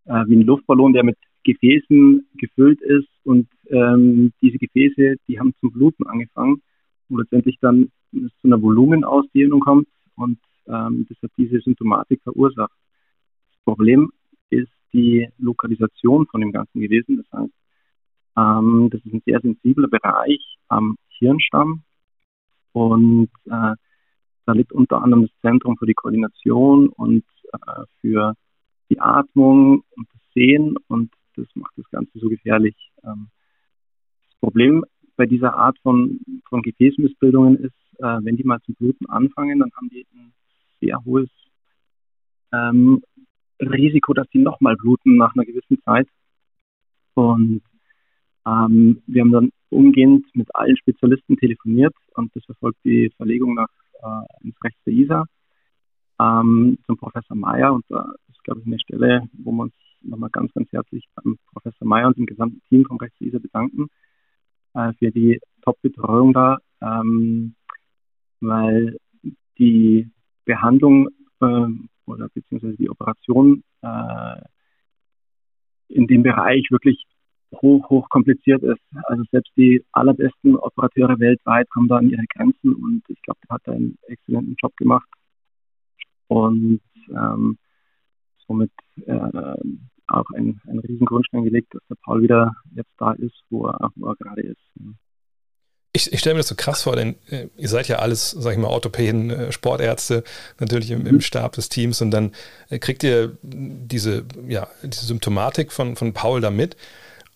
äh, 0.05 0.23
wie 0.27 0.35
ein 0.35 0.45
Luftballon, 0.45 0.93
der 0.93 1.03
mit 1.03 1.17
Gefäßen 1.43 2.27
gefüllt 2.35 2.81
ist 2.81 3.09
und 3.23 3.47
ähm, 3.69 4.31
diese 4.41 4.57
Gefäße, 4.57 5.15
die 5.27 5.39
haben 5.39 5.53
zum 5.59 5.71
Bluten 5.71 6.07
angefangen 6.07 6.61
und 7.09 7.19
letztendlich 7.19 7.57
dann 7.59 7.91
zu 8.11 8.29
einer 8.45 8.61
Volumenausdehnung 8.61 9.59
kommt 9.59 9.87
und 10.15 10.39
ähm, 10.67 11.05
das 11.09 11.17
hat 11.21 11.31
diese 11.37 11.59
Symptomatik 11.59 12.21
verursacht. 12.23 12.71
Das 13.51 13.63
Problem 13.65 14.11
ist 14.49 14.71
die 14.93 15.27
Lokalisation 15.37 16.27
von 16.27 16.41
dem 16.41 16.51
Ganzen 16.51 16.81
gewesen. 16.81 17.17
Das 17.17 17.39
heißt, 17.39 17.53
ähm, 18.37 18.89
das 18.91 19.01
ist 19.05 19.13
ein 19.13 19.23
sehr 19.25 19.39
sensibler 19.41 19.87
Bereich 19.87 20.57
am 20.67 20.97
Hirnstamm 21.19 21.83
und 22.71 23.29
äh, 23.45 23.75
da 24.45 24.51
liegt 24.51 24.73
unter 24.73 25.01
anderem 25.01 25.23
das 25.23 25.41
Zentrum 25.41 25.77
für 25.77 25.85
die 25.85 25.93
Koordination 25.93 26.89
und 26.89 27.23
äh, 27.53 27.83
für 28.01 28.33
die 28.89 28.99
Atmung 28.99 29.83
und 29.95 30.07
das 30.11 30.21
Sehen 30.33 30.75
und 30.87 31.11
das 31.35 31.47
macht 31.55 31.73
das 31.77 31.89
Ganze 31.89 32.19
so 32.19 32.27
gefährlich. 32.27 32.75
Ähm, 33.03 33.29
das 34.29 34.39
Problem 34.39 34.83
bei 35.15 35.25
dieser 35.25 35.55
Art 35.55 35.77
von, 35.79 36.19
von 36.49 36.61
Gefäßmissbildungen 36.61 37.57
ist, 37.57 37.99
äh, 37.99 38.19
wenn 38.23 38.35
die 38.35 38.43
mal 38.43 38.61
zu 38.61 38.73
bluten 38.73 39.07
anfangen, 39.09 39.59
dann 39.59 39.71
haben 39.75 39.89
die 39.89 40.05
ein 40.13 40.33
sehr 40.83 41.03
hohes 41.05 41.29
ähm, 42.51 43.01
Risiko, 43.59 44.13
dass 44.13 44.27
die 44.29 44.39
nochmal 44.39 44.75
bluten 44.75 45.17
nach 45.17 45.33
einer 45.33 45.45
gewissen 45.45 45.81
Zeit. 45.83 46.07
Und 47.13 47.61
ähm, 48.45 49.01
wir 49.07 49.21
haben 49.21 49.31
dann 49.31 49.49
umgehend 49.69 50.25
mit 50.35 50.53
allen 50.55 50.77
Spezialisten 50.77 51.37
telefoniert 51.37 51.93
und 52.15 52.35
das 52.35 52.43
erfolgt 52.47 52.79
die 52.83 53.11
Verlegung 53.17 53.55
nach 53.55 53.69
äh, 53.93 54.45
ins 54.45 54.55
Rechts 54.63 54.79
der 54.85 54.93
ISA 54.93 55.25
ähm, 56.19 56.77
zum 56.85 56.97
Professor 56.97 57.35
Meyer 57.35 57.73
und 57.73 57.85
da 57.89 58.13
ist, 58.29 58.43
glaube 58.43 58.61
ich, 58.61 58.67
eine 58.67 58.79
Stelle, 58.79 59.27
wo 59.33 59.51
wir 59.51 59.63
uns 59.63 59.73
nochmal 60.01 60.29
ganz, 60.29 60.53
ganz 60.53 60.71
herzlich 60.71 61.05
beim 61.15 61.37
Professor 61.51 61.87
Meyer 61.87 62.07
und 62.07 62.17
dem 62.17 62.25
gesamten 62.25 62.61
Team 62.69 62.85
vom 62.85 62.97
Rechts 62.97 63.17
der 63.19 63.27
ISA 63.27 63.39
bedanken 63.39 63.87
äh, 64.73 64.93
für 64.99 65.11
die 65.11 65.39
Top-Betreuung 65.61 66.33
da, 66.33 66.57
ähm, 66.81 67.55
weil 68.41 68.97
die 69.57 70.09
Behandlung 70.45 71.09
äh, 71.41 71.67
oder 72.05 72.29
beziehungsweise 72.33 72.77
die 72.77 72.89
Operation 72.89 73.63
äh, 73.81 74.41
in 75.89 76.07
dem 76.07 76.23
Bereich 76.23 76.67
wirklich 76.71 77.05
hoch, 77.53 77.89
hoch 77.89 78.09
kompliziert 78.09 78.63
ist. 78.63 78.81
Also 79.03 79.23
selbst 79.31 79.51
die 79.55 79.83
allerbesten 79.91 80.55
Operateure 80.55 81.19
weltweit 81.19 81.69
kommen 81.69 81.87
da 81.87 81.97
an 81.97 82.09
ihre 82.09 82.25
Grenzen 82.35 82.73
und 82.73 83.03
ich 83.07 83.21
glaube, 83.21 83.39
der 83.47 83.55
hat 83.55 83.61
da 83.65 83.73
einen 83.73 83.97
exzellenten 84.07 84.55
Job 84.61 84.75
gemacht. 84.77 85.07
Und 86.27 86.81
ähm, 87.09 87.57
somit 88.47 88.71
äh, 89.05 89.55
auch 90.07 90.29
ein, 90.35 90.59
ein 90.67 90.79
riesen 90.79 91.05
Grundstein 91.05 91.43
gelegt, 91.43 91.73
dass 91.73 91.85
der 91.89 91.97
Paul 92.03 92.23
wieder 92.23 92.55
jetzt 92.75 92.93
da 92.97 93.13
ist, 93.13 93.43
wo 93.49 93.67
er, 93.67 93.91
wo 93.95 94.07
er 94.07 94.15
gerade 94.15 94.41
ist. 94.41 94.61
Ich, 95.95 96.11
ich 96.11 96.19
stelle 96.19 96.33
mir 96.33 96.39
das 96.39 96.47
so 96.47 96.55
krass 96.55 96.83
vor, 96.83 96.95
denn 96.95 97.15
äh, 97.29 97.47
ihr 97.55 97.69
seid 97.69 97.87
ja 97.87 97.97
alles, 97.97 98.31
sag 98.31 98.53
ich 98.53 98.57
mal, 98.57 98.67
Orthopäden, 98.67 99.29
äh, 99.29 99.51
Sportärzte, 99.51 100.23
natürlich 100.59 100.89
im, 100.89 101.05
im, 101.05 101.15
mhm. 101.15 101.21
Stab 101.21 101.53
des 101.53 101.69
Teams 101.69 102.01
und 102.01 102.09
dann 102.09 102.31
äh, 102.69 102.79
kriegt 102.79 103.03
ihr 103.03 103.37
diese, 103.43 104.25
ja, 104.47 104.67
diese 104.81 105.05
Symptomatik 105.05 105.71
von, 105.71 105.95
von 105.95 106.13
Paul 106.13 106.41
da 106.41 106.49
mit 106.49 106.77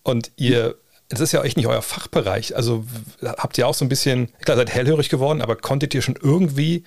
und 0.01 0.31
ihr, 0.37 0.75
das 1.09 1.19
ist 1.19 1.33
ja 1.33 1.43
echt 1.43 1.55
nicht 1.55 1.67
euer 1.67 1.83
Fachbereich, 1.83 2.55
also 2.55 2.83
habt 3.21 3.59
ihr 3.59 3.67
auch 3.67 3.75
so 3.75 3.85
ein 3.85 3.89
bisschen, 3.89 4.29
klar, 4.43 4.57
seid 4.57 4.73
hellhörig 4.73 5.09
geworden, 5.09 5.41
aber 5.43 5.55
konntet 5.55 5.93
ihr 5.93 6.01
schon 6.01 6.17
irgendwie 6.19 6.83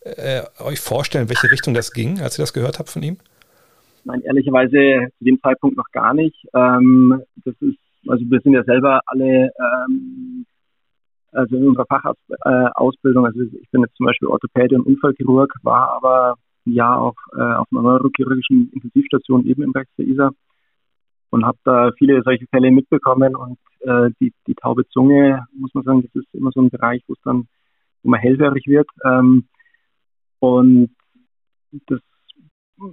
äh, 0.00 0.42
euch 0.58 0.80
vorstellen, 0.80 1.28
welche 1.28 1.50
Richtung 1.50 1.74
das 1.74 1.92
ging, 1.92 2.20
als 2.20 2.38
ihr 2.38 2.42
das 2.42 2.54
gehört 2.54 2.78
habt 2.78 2.88
von 2.88 3.02
ihm? 3.02 3.18
Nein, 4.04 4.22
ehrlicherweise 4.22 5.08
zu 5.18 5.24
dem 5.24 5.40
Zeitpunkt 5.42 5.76
noch 5.76 5.90
gar 5.92 6.14
nicht. 6.14 6.36
Ähm, 6.54 7.22
das 7.44 7.54
ist, 7.60 7.76
also 8.08 8.24
wir 8.26 8.40
sind 8.40 8.54
ja 8.54 8.64
selber 8.64 9.02
alle 9.06 9.52
ähm, 9.58 10.46
also 11.32 11.56
in 11.56 11.68
unserer 11.68 11.86
Fachausbildung, 11.86 13.26
also 13.26 13.40
ich 13.42 13.70
bin 13.70 13.82
jetzt 13.82 13.96
zum 13.96 14.06
Beispiel 14.06 14.28
Orthopäde 14.28 14.76
und 14.76 14.86
Unfallchirurg, 14.86 15.54
war 15.62 15.92
aber 15.92 16.34
ein 16.66 16.72
Jahr 16.72 17.00
auch 17.00 17.16
äh, 17.36 17.40
auf 17.40 17.66
einer 17.70 17.82
neurochirurgischen 17.82 18.70
Intensivstation 18.72 19.46
eben 19.46 19.62
im 19.62 19.72
Rechts 19.72 19.94
der 19.96 20.06
ISA 20.06 20.30
und 21.30 21.44
habe 21.44 21.58
da 21.64 21.90
viele 21.96 22.22
solche 22.22 22.46
Fälle 22.48 22.70
mitbekommen 22.70 23.36
und 23.36 23.58
äh, 23.80 24.10
die, 24.20 24.32
die 24.46 24.54
taube 24.54 24.86
Zunge, 24.88 25.46
muss 25.52 25.72
man 25.74 25.84
sagen, 25.84 26.02
das 26.02 26.22
ist 26.22 26.34
immer 26.34 26.50
so 26.52 26.60
ein 26.60 26.70
Bereich, 26.70 27.02
wo 27.06 27.14
es 27.14 27.20
dann, 27.24 27.46
wo 28.02 28.10
man 28.10 28.20
hellhörig 28.20 28.66
wird. 28.66 28.88
Ähm, 29.04 29.46
und 30.40 30.90
das, 31.86 32.00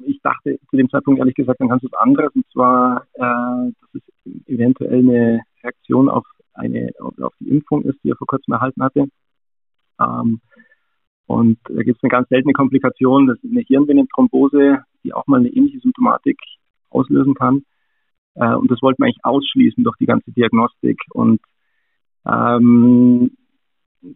ich 0.05 0.19
dachte 0.21 0.59
zu 0.69 0.77
dem 0.77 0.89
Zeitpunkt 0.89 1.19
ehrlich 1.19 1.35
gesagt 1.35 1.59
an 1.61 1.69
ganz 1.69 1.83
was 1.83 1.93
anderes, 1.93 2.31
und 2.35 2.45
zwar, 2.51 3.03
äh, 3.13 3.71
dass 3.81 3.89
es 3.93 4.47
eventuell 4.47 4.99
eine 4.99 5.41
Reaktion 5.63 6.09
auf 6.09 6.25
eine 6.57 6.89
auf 6.99 7.33
die 7.39 7.49
Impfung 7.49 7.83
ist, 7.83 7.97
die 8.03 8.09
er 8.09 8.17
vor 8.17 8.27
kurzem 8.27 8.53
erhalten 8.53 8.83
hatte. 8.83 9.05
Ähm, 9.99 10.41
und 11.27 11.59
da 11.67 11.83
gibt 11.83 11.97
es 11.97 12.03
eine 12.03 12.09
ganz 12.09 12.29
seltene 12.29 12.53
Komplikation, 12.53 13.27
das 13.27 13.37
ist 13.43 13.51
eine 13.51 13.61
Hirnvenenthrombose, 13.61 14.79
die 15.03 15.13
auch 15.13 15.27
mal 15.27 15.39
eine 15.39 15.49
ähnliche 15.49 15.79
Symptomatik 15.79 16.39
auslösen 16.89 17.35
kann. 17.35 17.63
Äh, 18.35 18.53
und 18.55 18.71
das 18.71 18.81
wollten 18.81 19.01
wir 19.01 19.05
eigentlich 19.05 19.23
ausschließen 19.25 19.83
durch 19.83 19.97
die 19.97 20.05
ganze 20.05 20.31
Diagnostik. 20.31 20.99
Und 21.11 21.41
ähm, 22.25 23.31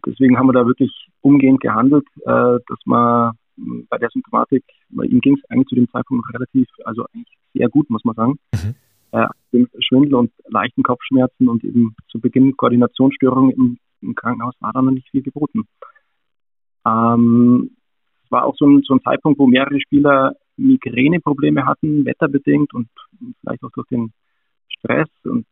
deswegen 0.06 0.38
haben 0.38 0.46
wir 0.46 0.54
da 0.54 0.66
wirklich 0.66 1.08
umgehend 1.20 1.60
gehandelt, 1.60 2.06
äh, 2.24 2.58
dass 2.66 2.78
man 2.86 3.32
bei 3.90 3.98
der 3.98 4.08
Symptomatik, 4.08 4.64
bei 4.88 5.04
ihm 5.04 5.20
ging 5.20 5.36
es 5.36 5.50
eigentlich 5.50 5.68
zu 5.68 5.74
dem 5.74 5.88
Zeitpunkt 5.90 6.26
relativ, 6.32 6.66
also 6.84 7.04
eigentlich 7.12 7.36
sehr 7.52 7.68
gut, 7.68 7.90
muss 7.90 8.04
man 8.04 8.14
sagen. 8.14 8.38
Mhm 8.54 8.74
äh, 9.12 9.26
Schwindel 9.78 10.14
und 10.14 10.32
leichten 10.46 10.82
Kopfschmerzen 10.82 11.48
und 11.48 11.62
eben 11.64 11.94
zu 12.08 12.20
Beginn 12.20 12.56
Koordinationsstörungen 12.56 13.50
im, 13.50 13.78
im 14.00 14.14
Krankenhaus 14.14 14.54
war 14.60 14.72
dann 14.72 14.86
noch 14.86 14.92
nicht 14.92 15.08
viel 15.10 15.22
geboten. 15.22 15.64
Ähm, 16.86 17.76
es 18.24 18.30
war 18.30 18.44
auch 18.44 18.56
so 18.56 18.66
ein, 18.66 18.82
so 18.82 18.94
ein 18.94 19.02
Zeitpunkt, 19.02 19.38
wo 19.38 19.46
mehrere 19.46 19.80
Spieler 19.80 20.34
Migräneprobleme 20.56 21.66
hatten, 21.66 22.04
wetterbedingt 22.04 22.74
und 22.74 22.88
vielleicht 23.40 23.62
auch 23.62 23.70
durch 23.70 23.88
den 23.88 24.12
Stress 24.68 25.08
und 25.24 25.46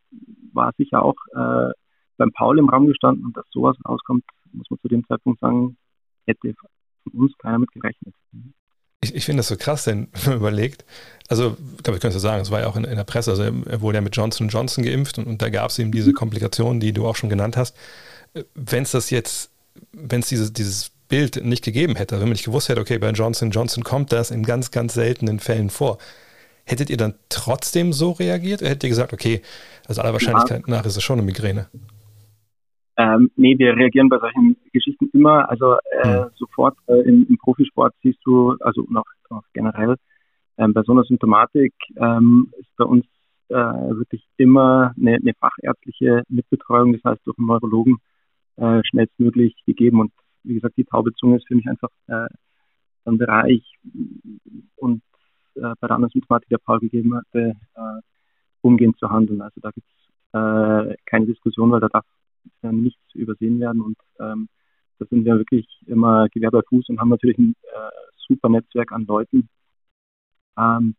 war 0.52 0.72
sicher 0.76 1.02
auch 1.02 1.16
äh, 1.34 1.72
beim 2.16 2.32
Paul 2.32 2.58
im 2.58 2.68
Raum 2.68 2.86
gestanden 2.86 3.24
und 3.24 3.36
dass 3.36 3.46
sowas 3.50 3.76
rauskommt, 3.86 4.24
muss 4.52 4.68
man 4.70 4.80
zu 4.80 4.88
dem 4.88 5.06
Zeitpunkt 5.06 5.40
sagen, 5.40 5.76
hätte 6.26 6.54
von 7.04 7.20
uns 7.20 7.36
keiner 7.38 7.58
mit 7.58 7.70
gerechnet. 7.72 8.14
Ich, 9.02 9.14
ich 9.14 9.24
finde 9.24 9.40
das 9.40 9.48
so 9.48 9.56
krass, 9.56 9.84
denn 9.84 10.08
wenn 10.12 10.32
man 10.32 10.38
überlegt, 10.38 10.84
also, 11.28 11.56
ich 11.76 11.82
glaube, 11.84 11.96
ich 11.96 12.02
könnte 12.02 12.18
sagen, 12.18 12.42
es 12.42 12.50
war 12.50 12.60
ja 12.60 12.66
auch 12.66 12.76
in, 12.76 12.84
in, 12.84 12.96
der 12.96 13.04
Presse, 13.04 13.30
also 13.30 13.42
er 13.42 13.80
wurde 13.80 13.98
ja 13.98 14.02
mit 14.02 14.16
Johnson 14.16 14.48
Johnson 14.48 14.84
geimpft 14.84 15.18
und, 15.18 15.26
und 15.26 15.40
da 15.40 15.48
gab 15.48 15.70
es 15.70 15.78
eben 15.78 15.92
diese 15.92 16.12
Komplikationen, 16.12 16.80
die 16.80 16.92
du 16.92 17.06
auch 17.06 17.14
schon 17.16 17.30
genannt 17.30 17.56
hast. 17.56 17.76
Wenn 18.54 18.82
es 18.82 18.90
das 18.90 19.10
jetzt, 19.10 19.50
wenn 19.92 20.20
es 20.20 20.28
dieses, 20.28 20.52
dieses 20.52 20.90
Bild 21.08 21.44
nicht 21.44 21.62
gegeben 21.62 21.96
hätte, 21.96 22.16
wenn 22.16 22.22
man 22.22 22.32
nicht 22.32 22.44
gewusst 22.44 22.68
hätte, 22.68 22.80
okay, 22.80 22.98
bei 22.98 23.10
Johnson 23.10 23.50
Johnson 23.50 23.84
kommt 23.84 24.12
das 24.12 24.30
in 24.30 24.42
ganz, 24.42 24.70
ganz 24.70 24.94
seltenen 24.94 25.40
Fällen 25.40 25.70
vor, 25.70 25.98
hättet 26.64 26.90
ihr 26.90 26.96
dann 26.96 27.14
trotzdem 27.28 27.92
so 27.92 28.12
reagiert? 28.12 28.62
Oder 28.62 28.70
hättet 28.70 28.84
ihr 28.84 28.90
gesagt, 28.90 29.12
okay, 29.12 29.42
also 29.86 30.00
aller 30.02 30.12
Wahrscheinlichkeit 30.12 30.62
ja. 30.66 30.74
nach 30.74 30.86
ist 30.86 30.96
es 30.96 31.02
schon 31.02 31.18
eine 31.18 31.26
Migräne? 31.26 31.66
Ähm, 32.96 33.30
nee, 33.36 33.58
wir 33.58 33.76
reagieren 33.76 34.08
bei 34.08 34.18
solchen 34.18 34.56
Geschichten 34.72 35.10
immer, 35.12 35.48
also 35.48 35.76
äh, 36.02 36.22
mhm. 36.22 36.30
sofort 36.34 36.76
äh, 36.86 37.00
im, 37.00 37.26
im, 37.28 37.38
Profisport 37.38 37.94
siehst 38.02 38.18
du, 38.24 38.56
also 38.60 38.84
noch, 38.90 39.04
noch 39.30 39.42
generell, 39.52 39.96
ähm, 40.58 40.74
bei 40.74 40.82
so 40.82 40.92
einer 40.92 41.04
Symptomatik 41.04 41.72
ähm, 41.96 42.52
ist 42.58 42.68
bei 42.76 42.84
uns 42.84 43.06
äh, 43.48 43.54
wirklich 43.54 44.22
immer 44.36 44.92
eine, 44.98 45.16
eine, 45.16 45.32
fachärztliche 45.34 46.22
Mitbetreuung, 46.28 46.92
das 46.92 47.02
heißt 47.04 47.26
durch 47.26 47.38
einen 47.38 47.46
Neurologen 47.46 47.98
äh, 48.56 48.82
schnellstmöglich 48.84 49.54
gegeben. 49.66 50.00
Und 50.00 50.12
wie 50.42 50.54
gesagt, 50.54 50.76
die 50.76 50.84
taube 50.84 51.12
Zunge 51.14 51.36
ist 51.36 51.48
für 51.48 51.54
mich 51.54 51.66
einfach 51.68 51.90
äh, 52.08 52.26
ein 53.06 53.18
Bereich 53.18 53.62
und 54.76 55.02
äh, 55.54 55.72
bei 55.80 55.86
der 55.86 55.92
anderen 55.92 56.10
Symptomatik, 56.10 56.48
der 56.50 56.58
Paul 56.58 56.80
gegeben 56.80 57.16
hatte, 57.16 57.54
umgehend 58.60 58.98
zu 58.98 59.08
handeln. 59.08 59.40
Also 59.40 59.58
da 59.62 59.70
gibt 59.70 59.86
es 59.86 60.96
keine 61.06 61.26
Diskussion, 61.26 61.70
weil 61.70 61.80
da 61.80 61.88
darf 61.88 62.04
äh, 62.62 62.72
nichts 62.72 63.02
übersehen 63.14 63.60
werden 63.60 63.82
und 63.82 63.96
ähm, 64.18 64.48
da 65.00 65.06
sind 65.06 65.24
wir 65.24 65.38
wirklich 65.38 65.66
immer 65.86 66.28
Gewehr 66.28 66.50
bei 66.50 66.60
Fuß 66.62 66.90
und 66.90 67.00
haben 67.00 67.08
natürlich 67.08 67.38
ein 67.38 67.54
äh, 67.62 67.90
super 68.28 68.50
Netzwerk 68.50 68.92
an 68.92 69.06
Leuten, 69.06 69.48
ähm, 70.58 70.94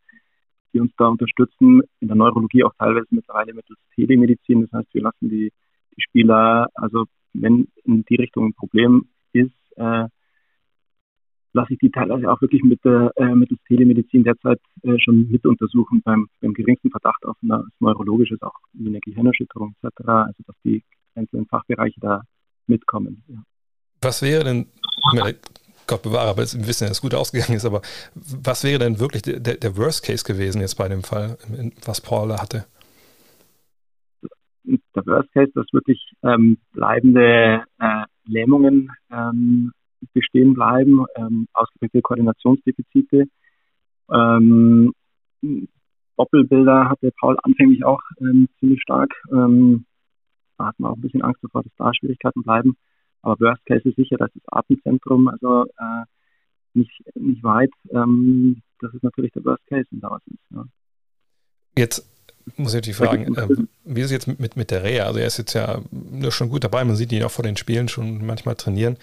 die 0.73 0.79
uns 0.79 0.91
da 0.97 1.07
unterstützen. 1.07 1.83
In 1.99 2.07
der 2.07 2.17
Neurologie 2.17 2.63
auch 2.63 2.73
teilweise 2.79 3.07
mittlerweile 3.11 3.53
mittels 3.53 3.79
Telemedizin. 3.93 4.61
Das 4.61 4.71
heißt, 4.71 4.93
wir 4.93 5.03
lassen 5.03 5.29
die, 5.29 5.51
die 5.95 6.01
Spieler, 6.01 6.67
also 6.73 7.05
wenn 7.33 7.67
in 7.83 8.03
die 8.05 8.15
Richtung 8.15 8.47
ein 8.47 8.53
Problem 8.53 9.07
ist, 9.33 9.53
äh, 9.75 10.07
lasse 11.53 11.73
ich 11.73 11.79
die 11.79 11.91
teilweise 11.91 12.31
auch 12.31 12.41
wirklich 12.41 12.63
mit 12.63 12.83
der 12.83 13.11
äh, 13.17 13.35
mittels 13.35 13.61
Telemedizin 13.67 14.23
derzeit 14.23 14.59
äh, 14.81 14.97
schon 14.97 15.29
mit 15.29 15.45
untersuchen 15.45 16.01
beim, 16.01 16.27
beim 16.39 16.53
geringsten 16.53 16.89
Verdacht 16.89 17.23
auf 17.25 17.37
ein 17.43 17.65
neurologisches, 17.79 18.41
auch 18.41 18.55
wie 18.73 18.87
eine 18.87 18.99
Gehirnerschütterung 18.99 19.75
etc. 19.81 20.07
Also 20.07 20.43
dass 20.47 20.55
die 20.63 20.83
einzelnen 21.15 21.45
Fachbereiche 21.47 21.99
da 21.99 22.21
mitkommen. 22.67 23.23
Ja. 23.27 23.43
Was 24.01 24.21
wäre 24.21 24.43
denn, 24.43 24.67
Gott 25.87 26.03
bewahre, 26.03 26.29
aber 26.29 26.37
wir 26.37 26.67
wissen 26.67 26.85
ja, 26.85 26.89
dass 26.89 26.97
es 26.97 27.01
gut 27.01 27.13
ausgegangen 27.13 27.55
ist, 27.57 27.65
aber 27.65 27.81
was 28.15 28.63
wäre 28.63 28.79
denn 28.79 28.99
wirklich 28.99 29.23
der, 29.23 29.39
der 29.39 29.77
Worst 29.77 30.03
Case 30.05 30.23
gewesen 30.23 30.61
jetzt 30.61 30.75
bei 30.75 30.87
dem 30.87 31.03
Fall, 31.03 31.37
was 31.85 32.01
Paul 32.01 32.33
hatte? 32.33 32.65
Der 34.63 35.05
Worst 35.05 35.31
Case, 35.33 35.51
dass 35.53 35.65
wirklich 35.73 35.99
ähm, 36.23 36.57
bleibende 36.71 37.63
äh, 37.79 38.03
Lähmungen 38.25 38.91
ähm, 39.11 39.71
bestehen 40.13 40.53
bleiben, 40.53 41.05
ähm, 41.15 41.47
ausgeprägte 41.53 42.01
Koordinationsdefizite. 42.01 43.25
Ähm, 44.11 44.93
Doppelbilder 46.17 46.89
hatte 46.89 47.11
Paul 47.19 47.37
anfänglich 47.43 47.83
auch 47.83 48.01
ähm, 48.19 48.47
ziemlich 48.59 48.81
stark. 48.81 49.11
Ähm, 49.31 49.85
da 50.61 50.67
hat 50.67 50.79
man 50.79 50.91
auch 50.91 50.95
ein 50.95 51.01
bisschen 51.01 51.23
Angst 51.23 51.43
davor, 51.43 51.63
dass 51.63 51.73
da 51.77 51.93
Schwierigkeiten 51.93 52.43
bleiben. 52.43 52.77
Aber 53.21 53.39
Worst 53.39 53.65
Case 53.65 53.87
ist 53.87 53.95
sicher, 53.95 54.17
dass 54.17 54.31
das 54.33 54.43
Atemzentrum 54.47 55.27
also 55.27 55.65
äh, 55.65 56.05
nicht, 56.73 56.91
nicht 57.15 57.43
weit. 57.43 57.71
Ähm, 57.89 58.61
das 58.79 58.93
ist 58.93 59.03
natürlich 59.03 59.31
der 59.31 59.43
Worst 59.45 59.65
Case, 59.67 59.85
wenn 59.91 59.99
da 59.99 60.11
was 60.11 60.21
ist. 60.27 60.39
Ja. 60.51 60.65
Jetzt 61.77 62.07
muss 62.55 62.73
ich 62.73 62.81
die 62.81 62.93
fragen, 62.93 63.35
äh, 63.35 63.47
wie 63.85 63.99
ist 63.99 64.07
es 64.07 64.11
jetzt 64.11 64.39
mit, 64.39 64.55
mit 64.55 64.71
der 64.71 64.83
Reha? 64.83 65.05
Also 65.05 65.19
er 65.19 65.27
ist 65.27 65.37
jetzt 65.37 65.53
ja 65.53 65.81
schon 66.29 66.49
gut 66.49 66.63
dabei, 66.63 66.83
man 66.83 66.95
sieht 66.95 67.11
ihn 67.11 67.23
auch 67.23 67.31
vor 67.31 67.43
den 67.43 67.57
Spielen 67.57 67.87
schon 67.87 68.25
manchmal 68.25 68.55
trainieren. 68.55 68.97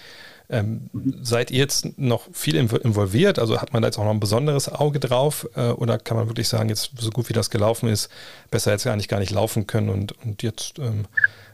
Ähm, 0.49 0.89
mhm. 0.91 1.23
Seid 1.23 1.51
ihr 1.51 1.59
jetzt 1.59 1.97
noch 1.99 2.27
viel 2.33 2.55
involviert? 2.55 3.39
Also 3.39 3.61
hat 3.61 3.71
man 3.71 3.81
da 3.81 3.87
jetzt 3.87 3.97
auch 3.97 4.03
noch 4.03 4.11
ein 4.11 4.19
besonderes 4.19 4.67
Auge 4.67 4.99
drauf? 4.99 5.47
Äh, 5.55 5.69
oder 5.69 5.97
kann 5.97 6.17
man 6.17 6.27
wirklich 6.27 6.49
sagen, 6.49 6.69
jetzt 6.69 6.91
so 6.99 7.11
gut 7.11 7.29
wie 7.29 7.33
das 7.33 7.49
gelaufen 7.49 7.87
ist, 7.87 8.09
besser 8.51 8.71
jetzt 8.71 8.85
nicht 8.85 9.09
gar 9.09 9.19
nicht 9.19 9.31
laufen 9.31 9.67
können 9.67 9.89
und, 9.89 10.11
und 10.23 10.43
jetzt 10.43 10.79
ähm, 10.79 11.05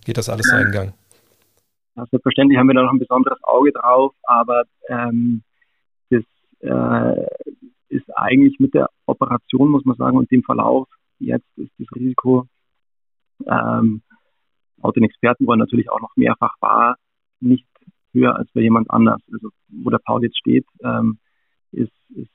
geht 0.06 0.18
das 0.18 0.30
alles 0.30 0.48
seinen 0.48 0.72
Gang? 0.72 0.94
Ja, 1.96 2.06
selbstverständlich 2.08 2.58
haben 2.58 2.68
wir 2.68 2.76
da 2.76 2.84
noch 2.84 2.92
ein 2.92 3.00
besonderes 3.00 3.42
Auge 3.44 3.72
drauf, 3.72 4.14
aber 4.24 4.64
ähm, 4.90 5.44
das 6.10 6.24
äh, 6.60 7.26
ist 7.90 8.06
eigentlich 8.16 8.60
mit 8.60 8.74
der 8.74 8.90
Operation, 9.06 9.70
muss 9.70 9.86
man 9.86 9.96
sagen, 9.96 10.18
und 10.18 10.32
dem 10.32 10.44
Verlauf 10.44 10.88
jetzt 11.20 11.48
ist 11.58 11.72
das 11.78 11.88
Risiko 11.96 12.48
ähm, 13.48 14.02
laut 14.82 14.96
den 14.96 15.04
Experten, 15.04 15.48
wo 15.48 15.52
er 15.52 15.58
natürlich 15.58 15.90
auch 15.90 16.02
noch 16.02 16.16
mehrfach 16.16 16.56
war, 16.60 16.98
nicht 17.40 17.66
höher 18.14 18.36
als 18.36 18.50
bei 18.54 18.62
jemand 18.62 18.90
anders. 18.92 19.22
Also 19.32 19.50
wo 19.70 19.90
der 19.90 20.00
Paul 20.00 20.24
jetzt 20.24 20.38
steht, 20.38 20.66
ähm, 20.84 21.18
ist, 21.72 21.92
ist 22.16 22.30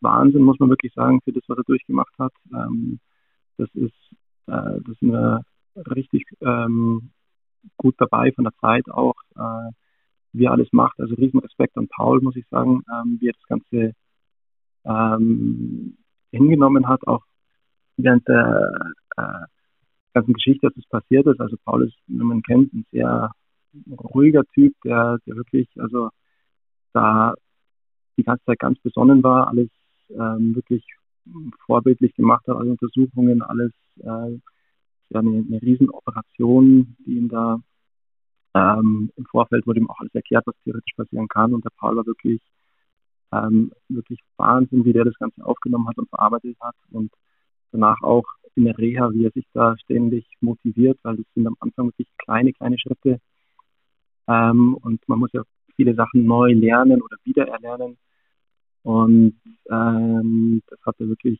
Wahnsinn, 0.00 0.42
muss 0.42 0.58
man 0.58 0.70
wirklich 0.70 0.92
sagen, 0.94 1.20
für 1.22 1.32
das, 1.32 1.42
was 1.48 1.58
er 1.58 1.64
durchgemacht 1.64 2.12
hat. 2.18 2.32
Ähm, 2.52 3.00
das 3.58 3.68
ist, 3.74 3.94
äh, 4.46 4.80
das 4.80 4.88
ist 4.88 5.02
eine 5.02 5.44
richtig 5.76 6.24
ähm, 6.40 7.10
gut 7.76 7.94
dabei 7.98 8.32
von 8.32 8.44
der 8.44 8.54
Zeit 8.60 8.88
auch, 8.90 9.14
äh, 9.36 9.70
wie 10.32 10.44
er 10.44 10.52
alles 10.52 10.68
macht. 10.72 10.98
Also 11.00 11.14
riesen 11.14 11.40
Respekt 11.40 11.76
an 11.76 11.88
Paul, 11.88 12.20
muss 12.20 12.36
ich 12.36 12.46
sagen, 12.48 12.82
ähm, 12.92 13.18
wie 13.20 13.28
er 13.28 13.34
das 13.34 13.46
Ganze 13.46 13.94
ähm, 14.84 15.96
hingenommen 16.30 16.88
hat, 16.88 17.06
auch 17.06 17.24
während 17.96 18.26
der 18.28 18.92
äh, 19.16 19.46
ganzen 20.14 20.34
Geschichte, 20.34 20.68
dass 20.68 20.76
es 20.76 20.88
passiert 20.88 21.26
ist. 21.26 21.40
Also 21.40 21.56
Paul 21.64 21.86
ist, 21.86 21.96
wenn 22.06 22.26
man 22.26 22.42
kennt, 22.42 22.72
ein 22.72 22.86
sehr 22.90 23.32
ruhiger 23.90 24.44
Typ, 24.54 24.74
der, 24.84 25.18
der 25.26 25.36
wirklich, 25.36 25.68
also 25.78 26.10
da 26.92 27.34
die 28.16 28.24
ganze 28.24 28.44
Zeit 28.44 28.58
ganz 28.58 28.78
besonnen 28.80 29.22
war, 29.22 29.48
alles 29.48 29.68
ähm, 30.10 30.54
wirklich 30.54 30.84
vorbildlich 31.66 32.14
gemacht 32.14 32.46
hat, 32.48 32.56
alle 32.56 32.70
Untersuchungen, 32.70 33.42
alles 33.42 33.72
äh, 33.98 34.38
ja 35.10 35.20
eine, 35.20 35.44
eine 35.46 35.62
Riesenoperation, 35.62 36.96
die 37.06 37.16
ihm 37.16 37.28
da 37.28 37.60
ähm, 38.54 39.10
im 39.16 39.26
Vorfeld 39.26 39.66
wurde 39.66 39.80
ihm 39.80 39.90
auch 39.90 40.00
alles 40.00 40.14
erklärt, 40.14 40.46
was 40.46 40.56
theoretisch 40.64 40.94
passieren 40.96 41.28
kann. 41.28 41.54
Und 41.54 41.64
der 41.64 41.70
Paul 41.76 41.96
war 41.96 42.06
wirklich, 42.06 42.40
ähm, 43.32 43.72
wirklich 43.88 44.20
Wahnsinn, 44.36 44.84
wie 44.84 44.92
der 44.92 45.04
das 45.04 45.18
Ganze 45.18 45.44
aufgenommen 45.44 45.88
hat 45.88 45.98
und 45.98 46.08
verarbeitet 46.08 46.56
hat. 46.60 46.74
Und 46.90 47.12
danach 47.72 48.02
auch 48.02 48.24
in 48.56 48.64
der 48.64 48.76
Reha, 48.76 49.10
wie 49.12 49.24
er 49.24 49.30
sich 49.30 49.46
da 49.52 49.76
ständig 49.78 50.26
motiviert, 50.40 50.98
weil 51.02 51.16
das 51.16 51.26
sind 51.34 51.46
am 51.46 51.56
Anfang 51.60 51.86
wirklich 51.86 52.08
kleine, 52.18 52.52
kleine 52.52 52.78
Schritte. 52.78 53.20
Ähm, 54.26 54.74
und 54.74 55.08
man 55.08 55.18
muss 55.18 55.32
ja 55.32 55.42
viele 55.76 55.94
Sachen 55.94 56.24
neu 56.24 56.52
lernen 56.52 57.02
oder 57.02 57.16
wiedererlernen. 57.24 57.96
Und 58.82 59.40
ähm, 59.70 60.62
das 60.66 60.78
hat 60.84 60.96
er 60.98 61.08
wirklich 61.08 61.38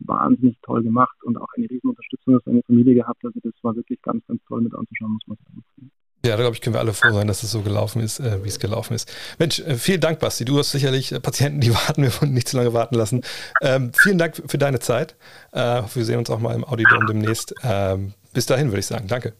wahnsinnig 0.00 0.56
toll 0.62 0.82
gemacht 0.82 1.16
und 1.24 1.36
auch 1.36 1.48
eine 1.56 1.68
riesen 1.68 1.90
Unterstützung 1.90 2.36
aus 2.36 2.42
seiner 2.44 2.62
Familie 2.62 2.94
gehabt. 2.94 3.24
Also 3.24 3.38
das 3.42 3.54
war 3.62 3.76
wirklich 3.76 4.00
ganz, 4.02 4.26
ganz 4.26 4.40
toll 4.46 4.62
mit 4.62 4.74
anzuschauen, 4.74 5.12
muss 5.12 5.26
man 5.26 5.36
sagen. 5.36 5.90
Ja, 6.24 6.32
da 6.36 6.42
glaube 6.42 6.54
ich, 6.54 6.60
können 6.60 6.74
wir 6.74 6.80
alle 6.80 6.92
froh 6.92 7.12
sein, 7.12 7.26
dass 7.26 7.42
es 7.42 7.50
so 7.50 7.62
gelaufen 7.62 8.02
ist, 8.02 8.20
äh, 8.20 8.44
wie 8.44 8.48
es 8.48 8.58
gelaufen 8.58 8.92
ist. 8.92 9.10
Mensch, 9.38 9.60
äh, 9.60 9.76
vielen 9.76 10.02
Dank, 10.02 10.20
Basti. 10.20 10.44
Du 10.44 10.58
hast 10.58 10.70
sicherlich 10.70 11.12
äh, 11.12 11.20
Patienten, 11.20 11.60
die 11.60 11.70
warten, 11.74 12.02
wir 12.02 12.10
von 12.10 12.32
nicht 12.32 12.48
zu 12.48 12.58
lange 12.58 12.74
warten 12.74 12.94
lassen. 12.94 13.22
Ähm, 13.62 13.92
vielen 13.94 14.18
Dank 14.18 14.36
für 14.46 14.58
deine 14.58 14.80
Zeit. 14.80 15.16
Äh, 15.52 15.82
wir 15.94 16.04
sehen 16.04 16.18
uns 16.18 16.28
auch 16.28 16.40
mal 16.40 16.54
im 16.54 16.64
Audiodom 16.64 17.06
demnächst. 17.06 17.54
Ähm, 17.62 18.12
bis 18.34 18.44
dahin 18.44 18.68
würde 18.68 18.80
ich 18.80 18.86
sagen. 18.86 19.06
Danke. 19.08 19.32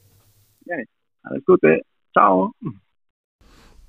Ja, 0.65 0.77
alles 1.25 1.45
Gute. 1.45 1.83
Ciao. 2.13 2.53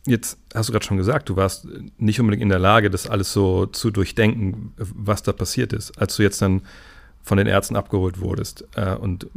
Jetzt 0.05 0.39
hast 0.53 0.69
du 0.69 0.73
gerade 0.73 0.85
schon 0.85 0.97
gesagt, 0.97 1.29
du 1.29 1.35
warst 1.35 1.67
nicht 1.97 2.19
unbedingt 2.19 2.41
in 2.41 2.49
der 2.49 2.59
Lage, 2.59 2.89
das 2.89 3.07
alles 3.07 3.33
so 3.33 3.67
zu 3.67 3.91
durchdenken, 3.91 4.73
was 4.77 5.21
da 5.21 5.31
passiert 5.31 5.73
ist. 5.73 5.97
Als 5.99 6.15
du 6.15 6.23
jetzt 6.23 6.41
dann 6.41 6.63
von 7.23 7.37
den 7.37 7.47
Ärzten 7.47 7.75
abgeholt 7.75 8.19
wurdest 8.19 8.65
äh, 8.75 8.95
und 8.95 9.27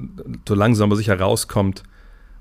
so 0.49 0.55
langsam 0.55 0.91
aber 0.91 0.97
sicher 0.97 1.21
rauskommt, 1.21 1.83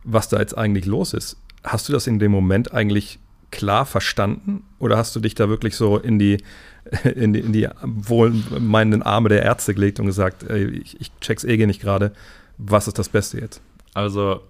was 0.03 0.29
da 0.29 0.39
jetzt 0.39 0.57
eigentlich 0.57 0.85
los 0.85 1.13
ist. 1.13 1.37
Hast 1.63 1.89
du 1.89 1.93
das 1.93 2.07
in 2.07 2.19
dem 2.19 2.31
Moment 2.31 2.73
eigentlich 2.73 3.19
klar 3.51 3.85
verstanden 3.85 4.63
oder 4.79 4.97
hast 4.97 5.15
du 5.15 5.19
dich 5.19 5.35
da 5.35 5.47
wirklich 5.49 5.75
so 5.75 5.97
in 5.97 6.17
die, 6.17 6.37
in 7.15 7.33
die, 7.33 7.39
in 7.39 7.53
die 7.53 7.67
wohlmeinenden 7.83 9.03
Arme 9.03 9.29
der 9.29 9.43
Ärzte 9.43 9.73
gelegt 9.73 9.99
und 9.99 10.05
gesagt, 10.05 10.43
ey, 10.43 10.65
ich, 10.65 10.99
ich 10.99 11.11
check's 11.19 11.43
eh 11.43 11.63
nicht 11.65 11.81
gerade, 11.81 12.13
was 12.57 12.87
ist 12.87 12.97
das 12.97 13.09
Beste 13.09 13.39
jetzt? 13.39 13.61
Also 13.93 14.41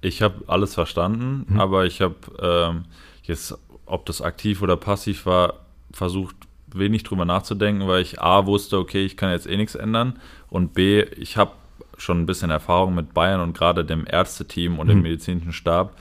ich 0.00 0.22
habe 0.22 0.44
alles 0.46 0.74
verstanden, 0.74 1.46
mhm. 1.48 1.60
aber 1.60 1.86
ich 1.86 2.00
habe 2.00 2.16
ähm, 2.40 2.84
jetzt, 3.28 3.56
ob 3.86 4.06
das 4.06 4.22
aktiv 4.22 4.62
oder 4.62 4.76
passiv 4.76 5.26
war, 5.26 5.54
versucht 5.92 6.36
wenig 6.72 7.02
drüber 7.02 7.24
nachzudenken, 7.24 7.88
weil 7.88 8.02
ich 8.02 8.20
A 8.20 8.46
wusste, 8.46 8.78
okay, 8.78 9.04
ich 9.04 9.16
kann 9.16 9.30
jetzt 9.30 9.48
eh 9.48 9.56
nichts 9.56 9.74
ändern 9.74 10.18
und 10.48 10.74
B, 10.74 11.02
ich 11.02 11.36
habe 11.36 11.52
schon 11.96 12.20
ein 12.20 12.26
bisschen 12.26 12.50
Erfahrung 12.50 12.94
mit 12.94 13.12
Bayern 13.12 13.40
und 13.40 13.56
gerade 13.56 13.84
dem 13.84 14.06
Ärzteteam 14.06 14.78
und 14.78 14.86
mhm. 14.86 14.90
dem 14.90 15.02
medizinischen 15.02 15.52
Stab 15.52 15.96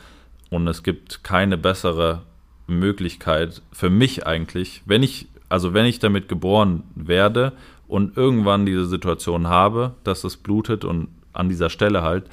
und 0.49 0.67
es 0.67 0.83
gibt 0.83 1.23
keine 1.23 1.57
bessere 1.57 2.21
Möglichkeit 2.67 3.61
für 3.71 3.89
mich 3.89 4.25
eigentlich, 4.27 4.83
wenn 4.85 5.03
ich, 5.03 5.27
also 5.49 5.73
wenn 5.73 5.85
ich 5.85 5.99
damit 5.99 6.29
geboren 6.29 6.83
werde 6.95 7.53
und 7.87 8.15
irgendwann 8.15 8.65
diese 8.65 8.85
Situation 8.85 9.47
habe, 9.47 9.95
dass 10.03 10.23
es 10.23 10.37
blutet 10.37 10.85
und 10.85 11.09
an 11.33 11.49
dieser 11.49 11.69
Stelle 11.69 12.03
halt, 12.03 12.25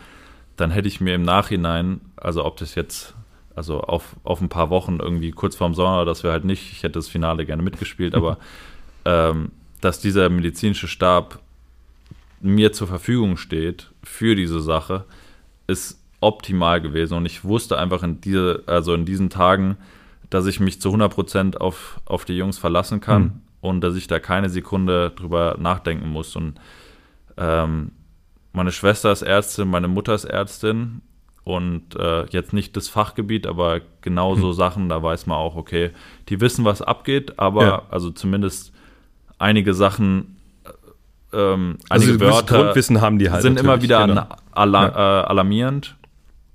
dann 0.56 0.70
hätte 0.70 0.88
ich 0.88 1.00
mir 1.00 1.14
im 1.14 1.22
Nachhinein, 1.22 2.00
also 2.16 2.44
ob 2.44 2.56
das 2.58 2.74
jetzt 2.74 3.14
also 3.56 3.80
auf, 3.80 4.16
auf 4.22 4.40
ein 4.40 4.50
paar 4.50 4.70
Wochen 4.70 4.98
irgendwie 5.00 5.32
kurz 5.32 5.56
vorm 5.56 5.74
Sommer, 5.74 6.04
dass 6.04 6.22
wir 6.22 6.30
halt 6.30 6.44
nicht, 6.44 6.70
ich 6.70 6.82
hätte 6.82 6.98
das 6.98 7.08
Finale 7.08 7.46
gerne 7.46 7.62
mitgespielt, 7.62 8.14
aber 8.14 8.38
ähm, 9.04 9.50
dass 9.80 9.98
dieser 9.98 10.28
medizinische 10.28 10.88
Stab 10.88 11.40
mir 12.40 12.72
zur 12.72 12.86
Verfügung 12.86 13.38
steht 13.38 13.90
für 14.04 14.36
diese 14.36 14.60
Sache, 14.60 15.06
ist 15.66 16.00
optimal 16.20 16.80
gewesen. 16.82 17.14
Und 17.14 17.24
ich 17.26 17.44
wusste 17.44 17.78
einfach 17.78 18.02
in, 18.02 18.20
diese, 18.20 18.62
also 18.66 18.92
in 18.94 19.06
diesen 19.06 19.30
Tagen, 19.30 19.78
dass 20.28 20.46
ich 20.46 20.60
mich 20.60 20.80
zu 20.80 20.90
100% 20.90 21.56
auf, 21.56 22.00
auf 22.04 22.24
die 22.26 22.36
Jungs 22.36 22.58
verlassen 22.58 23.00
kann 23.00 23.22
mhm. 23.22 23.40
und 23.62 23.80
dass 23.80 23.96
ich 23.96 24.06
da 24.06 24.18
keine 24.18 24.50
Sekunde 24.50 25.12
drüber 25.16 25.56
nachdenken 25.58 26.08
muss. 26.08 26.36
Und 26.36 26.60
ähm, 27.38 27.92
meine 28.52 28.72
Schwester 28.72 29.12
ist 29.12 29.22
Ärztin, 29.22 29.68
meine 29.68 29.88
Mutter 29.88 30.14
ist 30.14 30.24
Ärztin 30.24 31.00
und 31.46 31.94
äh, 31.94 32.26
jetzt 32.30 32.52
nicht 32.52 32.76
das 32.76 32.88
Fachgebiet, 32.88 33.46
aber 33.46 33.80
genau 34.00 34.34
so 34.34 34.48
hm. 34.48 34.52
Sachen, 34.52 34.88
da 34.88 35.00
weiß 35.00 35.26
man 35.26 35.38
auch, 35.38 35.54
okay, 35.54 35.92
die 36.28 36.40
wissen, 36.40 36.64
was 36.64 36.82
abgeht, 36.82 37.38
aber 37.38 37.64
ja. 37.64 37.82
also 37.88 38.10
zumindest 38.10 38.72
einige 39.38 39.72
Sachen, 39.72 40.38
äh, 40.64 41.36
ähm, 41.36 41.78
also 41.88 42.08
einige 42.08 42.24
Wörter 42.24 42.64
Grundwissen 42.64 43.00
haben 43.00 43.20
die 43.20 43.30
halt 43.30 43.42
sind 43.42 43.60
immer 43.60 43.80
wieder 43.80 44.08
genau. 44.08 44.26
alar 44.50 44.90
ja. 44.90 45.20
äh, 45.20 45.24
alarmierend 45.26 45.94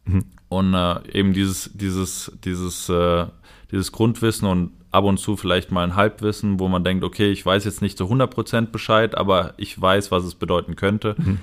mhm. 0.04 0.26
und 0.50 0.74
äh, 0.74 0.96
eben 1.14 1.32
dieses 1.32 1.72
dieses 1.74 2.30
dieses 2.44 2.90
äh, 2.90 3.28
dieses 3.72 3.94
Grundwissen 3.94 4.46
und 4.46 4.72
ab 4.92 5.06
und 5.06 5.20
zu 5.20 5.38
vielleicht 5.38 5.72
mal 5.72 5.86
ein 5.86 5.96
Halbwissen, 5.96 6.60
wo 6.60 6.68
man 6.68 6.84
denkt, 6.84 7.06
okay, 7.06 7.32
ich 7.32 7.46
weiß 7.46 7.64
jetzt 7.64 7.82
nicht 7.82 7.98
zu 7.98 8.08
100% 8.08 8.72
Bescheid, 8.72 9.16
aber 9.16 9.54
ich 9.56 9.82
weiß, 9.82 10.12
was 10.12 10.26
es 10.26 10.36
bedeuten 10.36 10.76
könnte. 10.76 11.16
Mhm 11.18 11.40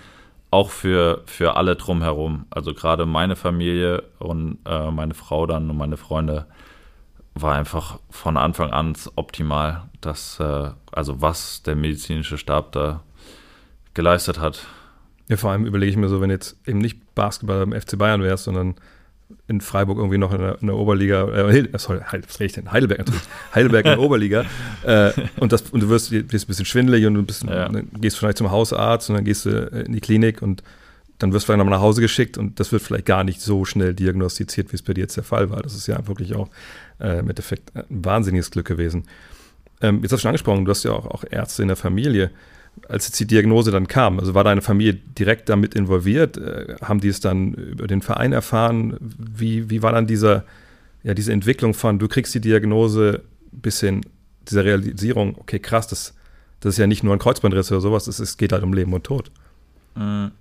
auch 0.51 0.71
für, 0.71 1.23
für 1.27 1.57
alle 1.57 1.77
drumherum. 1.77 2.47
Also 2.51 2.75
gerade 2.75 3.07
meine 3.07 3.37
Familie 3.37 4.05
und 4.19 4.59
äh, 4.67 4.91
meine 4.91 5.15
Frau 5.15 5.47
dann 5.47 5.69
und 5.69 5.77
meine 5.77 5.97
Freunde 5.97 6.47
war 7.35 7.55
einfach 7.55 8.01
von 8.11 8.37
Anfang 8.37 8.71
an 8.71 8.95
optimal, 9.17 9.89
dass, 10.01 10.41
äh, 10.41 10.71
also 10.93 11.21
was 11.21 11.63
der 11.63 11.77
medizinische 11.77 12.39
Stab 12.39 12.73
da 12.73 13.03
geleistet 13.95 14.41
hat. 14.41 14.67
Ja, 15.29 15.37
vor 15.37 15.51
allem 15.51 15.67
überlege 15.67 15.91
ich 15.91 15.97
mir 15.97 16.09
so, 16.09 16.21
wenn 16.21 16.31
jetzt 16.31 16.57
eben 16.67 16.79
nicht 16.79 17.15
Basketball 17.15 17.67
beim 17.67 17.79
FC 17.79 17.99
Bayern 17.99 18.23
wärst, 18.23 18.45
sondern 18.45 18.77
in 19.47 19.61
Freiburg 19.61 19.99
irgendwie 19.99 20.19
noch 20.19 20.33
in 20.33 20.39
der, 20.39 20.59
in 20.61 20.67
der 20.69 20.77
Oberliga, 20.77 21.29
äh, 21.29 21.69
sorry, 21.79 22.01
was 22.01 22.41
rede 22.41 22.47
ich 22.47 22.53
denn? 22.53 22.73
Heidelberg 22.73 22.99
natürlich, 22.99 23.23
Heidelberg 23.55 23.85
in 23.87 23.93
der 23.93 24.01
Oberliga 24.05 24.45
äh, 24.85 25.13
und, 25.39 25.53
das, 25.53 25.63
und 25.71 25.83
du 25.83 25.89
wirst, 25.89 26.11
wirst 26.11 26.45
ein 26.45 26.49
bisschen 26.49 26.65
schwindelig 26.65 27.07
und 27.07 27.15
du 27.15 27.23
bist, 27.23 27.45
ja. 27.45 27.69
dann 27.69 27.89
gehst 28.01 28.19
vielleicht 28.19 28.39
zum 28.39 28.51
Hausarzt 28.51 29.11
und 29.11 29.17
dann 29.17 29.25
gehst 29.25 29.47
du 29.47 29.51
in 29.51 29.93
die 29.93 30.01
Klinik 30.01 30.43
und 30.43 30.63
dann 31.19 31.33
wirst 31.33 31.45
du 31.45 31.47
vielleicht 31.47 31.59
nochmal 31.59 31.79
nach 31.79 31.83
Hause 31.83 32.01
geschickt 32.01 32.39
und 32.39 32.61
das 32.61 32.73
wird 32.73 32.83
vielleicht 32.83 33.07
gar 33.07 33.25
nicht 33.25 33.41
so 33.41 33.65
schnell 33.65 33.95
diagnostiziert, 33.95 34.73
wie 34.73 34.77
es 34.77 34.83
bei 34.83 34.95
dir 34.95 35.03
jetzt 35.03 35.17
der 35.17 35.25
Fall 35.25 35.51
war. 35.51 35.63
Das 35.63 35.75
ist 35.75 35.87
ja 35.87 36.07
wirklich 36.07 36.35
auch 36.35 36.49
äh, 37.01 37.19
im 37.19 37.29
Endeffekt 37.29 37.75
ein 37.75 37.85
wahnsinniges 37.89 38.51
Glück 38.51 38.67
gewesen. 38.67 39.05
Ähm, 39.81 40.03
jetzt 40.03 40.13
hast 40.13 40.21
du 40.21 40.23
schon 40.23 40.29
angesprochen, 40.31 40.65
du 40.65 40.71
hast 40.71 40.85
ja 40.85 40.93
auch, 40.93 41.07
auch 41.07 41.25
Ärzte 41.29 41.63
in 41.63 41.69
der 41.69 41.77
Familie. 41.77 42.31
Als 42.89 43.07
jetzt 43.07 43.19
die 43.21 43.27
Diagnose 43.27 43.71
dann 43.71 43.89
kam, 43.89 44.19
also 44.19 44.35
war 44.35 44.45
deine 44.45 44.63
Familie 44.63 44.95
direkt 44.95 45.49
damit 45.49 45.75
involviert? 45.75 46.37
Äh, 46.37 46.77
haben 46.83 47.01
die 47.01 47.09
es 47.09 47.21
dann 47.21 47.55
über 47.55 47.87
den 47.87 48.03
Verein 48.03 48.33
erfahren? 48.33 48.97
Wie, 49.01 49.71
wie 49.71 49.83
war 49.83 49.93
dann 49.93 50.07
dieser, 50.07 50.45
ja, 51.03 51.15
diese 51.15 51.33
Entwicklung 51.33 51.75
von, 51.75 51.99
du 51.99 52.09
kriegst 52.09 52.35
die 52.35 52.41
Diagnose 52.41 53.23
bis 53.53 53.81
hin 53.81 54.03
dieser 54.49 54.65
Realisierung, 54.65 55.37
okay, 55.39 55.59
krass, 55.59 55.89
das, 55.89 56.15
das 56.61 56.75
ist 56.75 56.79
ja 56.79 56.87
nicht 56.87 57.05
nur 57.05 57.13
ein 57.13 57.19
Kreuzbandriss 57.19 57.71
oder 57.71 57.81
sowas, 57.81 58.07
es 58.07 58.37
geht 58.37 58.53
halt 58.53 58.63
um 58.63 58.73
Leben 58.73 58.93
und 58.93 59.05
Tod. 59.05 59.31
Mhm. 59.95 60.33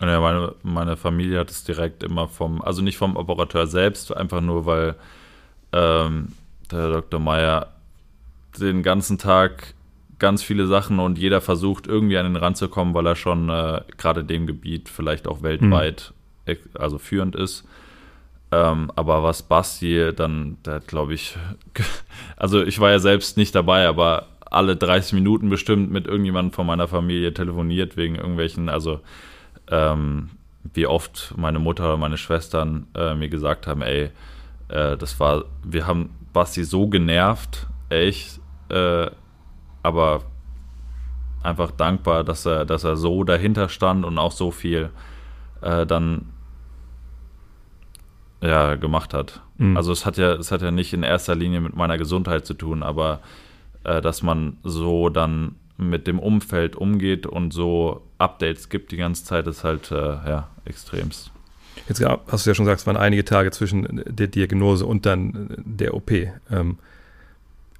Ja, 0.00 0.20
meine, 0.20 0.54
meine 0.62 0.96
Familie 0.96 1.38
hat 1.38 1.50
es 1.50 1.64
direkt 1.64 2.02
immer 2.02 2.28
vom, 2.28 2.60
also 2.60 2.82
nicht 2.82 2.98
vom 2.98 3.16
Operateur 3.16 3.66
selbst, 3.66 4.14
einfach 4.14 4.42
nur, 4.42 4.66
weil 4.66 4.94
ähm, 5.72 6.32
der 6.70 6.90
Dr. 6.90 7.18
Meyer 7.18 7.72
den 8.58 8.82
ganzen 8.82 9.18
Tag 9.18 9.74
ganz 10.18 10.42
viele 10.42 10.66
Sachen 10.66 10.98
und 10.98 11.18
jeder 11.18 11.40
versucht 11.40 11.86
irgendwie 11.86 12.18
an 12.18 12.26
den 12.26 12.36
Rand 12.36 12.56
zu 12.56 12.68
kommen, 12.68 12.94
weil 12.94 13.06
er 13.06 13.16
schon 13.16 13.48
äh, 13.48 13.82
gerade 13.96 14.24
dem 14.24 14.46
Gebiet 14.46 14.88
vielleicht 14.88 15.28
auch 15.28 15.42
weltweit 15.42 16.12
mhm. 16.46 16.54
also 16.74 16.98
führend 16.98 17.36
ist. 17.36 17.64
Ähm, 18.52 18.92
aber 18.94 19.22
was 19.22 19.42
Basti 19.42 20.12
dann, 20.14 20.58
der 20.64 20.74
hat 20.74 20.88
glaube 20.88 21.14
ich, 21.14 21.36
also 22.36 22.62
ich 22.62 22.78
war 22.80 22.90
ja 22.90 22.98
selbst 22.98 23.36
nicht 23.36 23.54
dabei, 23.54 23.86
aber 23.86 24.28
alle 24.50 24.76
30 24.76 25.14
Minuten 25.14 25.50
bestimmt 25.50 25.90
mit 25.90 26.06
irgendjemandem 26.06 26.52
von 26.52 26.66
meiner 26.66 26.88
Familie 26.88 27.34
telefoniert 27.34 27.96
wegen 27.96 28.14
irgendwelchen, 28.14 28.68
also 28.68 29.00
ähm, 29.70 30.30
wie 30.74 30.86
oft 30.86 31.34
meine 31.36 31.58
Mutter 31.58 31.84
oder 31.84 31.96
meine 31.96 32.16
Schwestern 32.16 32.86
äh, 32.94 33.14
mir 33.14 33.28
gesagt 33.28 33.66
haben, 33.66 33.82
ey, 33.82 34.10
äh, 34.68 34.96
das 34.96 35.18
war, 35.20 35.44
wir 35.64 35.86
haben 35.86 36.10
Basti 36.32 36.64
so 36.64 36.86
genervt, 36.88 37.66
echt, 37.88 38.40
äh, 38.68 39.10
aber 39.86 40.22
einfach 41.42 41.70
dankbar, 41.70 42.24
dass 42.24 42.44
er, 42.44 42.64
dass 42.64 42.84
er 42.84 42.96
so 42.96 43.24
dahinter 43.24 43.68
stand 43.68 44.04
und 44.04 44.18
auch 44.18 44.32
so 44.32 44.50
viel 44.50 44.90
äh, 45.62 45.86
dann 45.86 46.26
ja, 48.42 48.74
gemacht 48.74 49.14
hat. 49.14 49.40
Mhm. 49.56 49.76
Also 49.76 49.92
es 49.92 50.04
hat 50.04 50.18
ja, 50.18 50.34
es 50.34 50.50
hat 50.50 50.60
ja 50.60 50.70
nicht 50.70 50.92
in 50.92 51.02
erster 51.02 51.34
Linie 51.34 51.60
mit 51.60 51.76
meiner 51.76 51.96
Gesundheit 51.98 52.44
zu 52.46 52.54
tun, 52.54 52.82
aber 52.82 53.20
äh, 53.84 54.00
dass 54.00 54.22
man 54.22 54.58
so 54.62 55.08
dann 55.08 55.54
mit 55.78 56.06
dem 56.06 56.18
Umfeld 56.18 56.74
umgeht 56.74 57.26
und 57.26 57.52
so 57.52 58.02
Updates 58.18 58.68
gibt 58.68 58.92
die 58.92 58.96
ganze 58.96 59.24
Zeit, 59.24 59.46
ist 59.46 59.62
halt 59.62 59.90
äh, 59.90 59.96
ja 59.96 60.48
extremst. 60.64 61.30
Jetzt 61.88 62.02
hast 62.02 62.46
du 62.46 62.50
ja 62.50 62.54
schon 62.54 62.64
gesagt, 62.64 62.80
es 62.80 62.86
waren 62.86 62.96
einige 62.96 63.24
Tage 63.24 63.50
zwischen 63.50 64.02
der 64.06 64.26
Diagnose 64.26 64.84
und 64.84 65.06
dann 65.06 65.54
der 65.58 65.94
OP. 65.94 66.10
Ähm, 66.10 66.78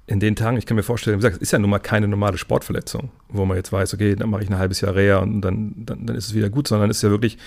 in 0.07 0.21
den 0.21 0.37
Tagen, 0.37 0.57
ich 0.57 0.65
kann 0.65 0.77
mir 0.77 0.83
vorstellen, 0.83 1.17
wie 1.17 1.19
gesagt, 1.19 1.35
es 1.35 1.41
ist 1.41 1.51
ja 1.51 1.59
nun 1.59 1.69
mal 1.69 1.79
keine 1.79 2.07
normale 2.07 2.37
Sportverletzung, 2.37 3.11
wo 3.27 3.43
man 3.43 3.57
jetzt 3.57 3.73
weiß, 3.73 3.93
okay, 3.93 4.15
dann 4.15 4.29
mache 4.29 4.43
ich 4.43 4.49
ein 4.49 4.57
halbes 4.57 4.79
Jahr 4.79 4.95
Reha 4.95 5.17
und 5.17 5.41
dann, 5.41 5.73
dann, 5.85 6.05
dann 6.05 6.15
ist 6.15 6.27
es 6.27 6.33
wieder 6.33 6.49
gut, 6.49 6.67
sondern 6.69 6.89
es 6.89 6.97
ist 6.97 7.03
ja 7.03 7.09
wirklich 7.09 7.37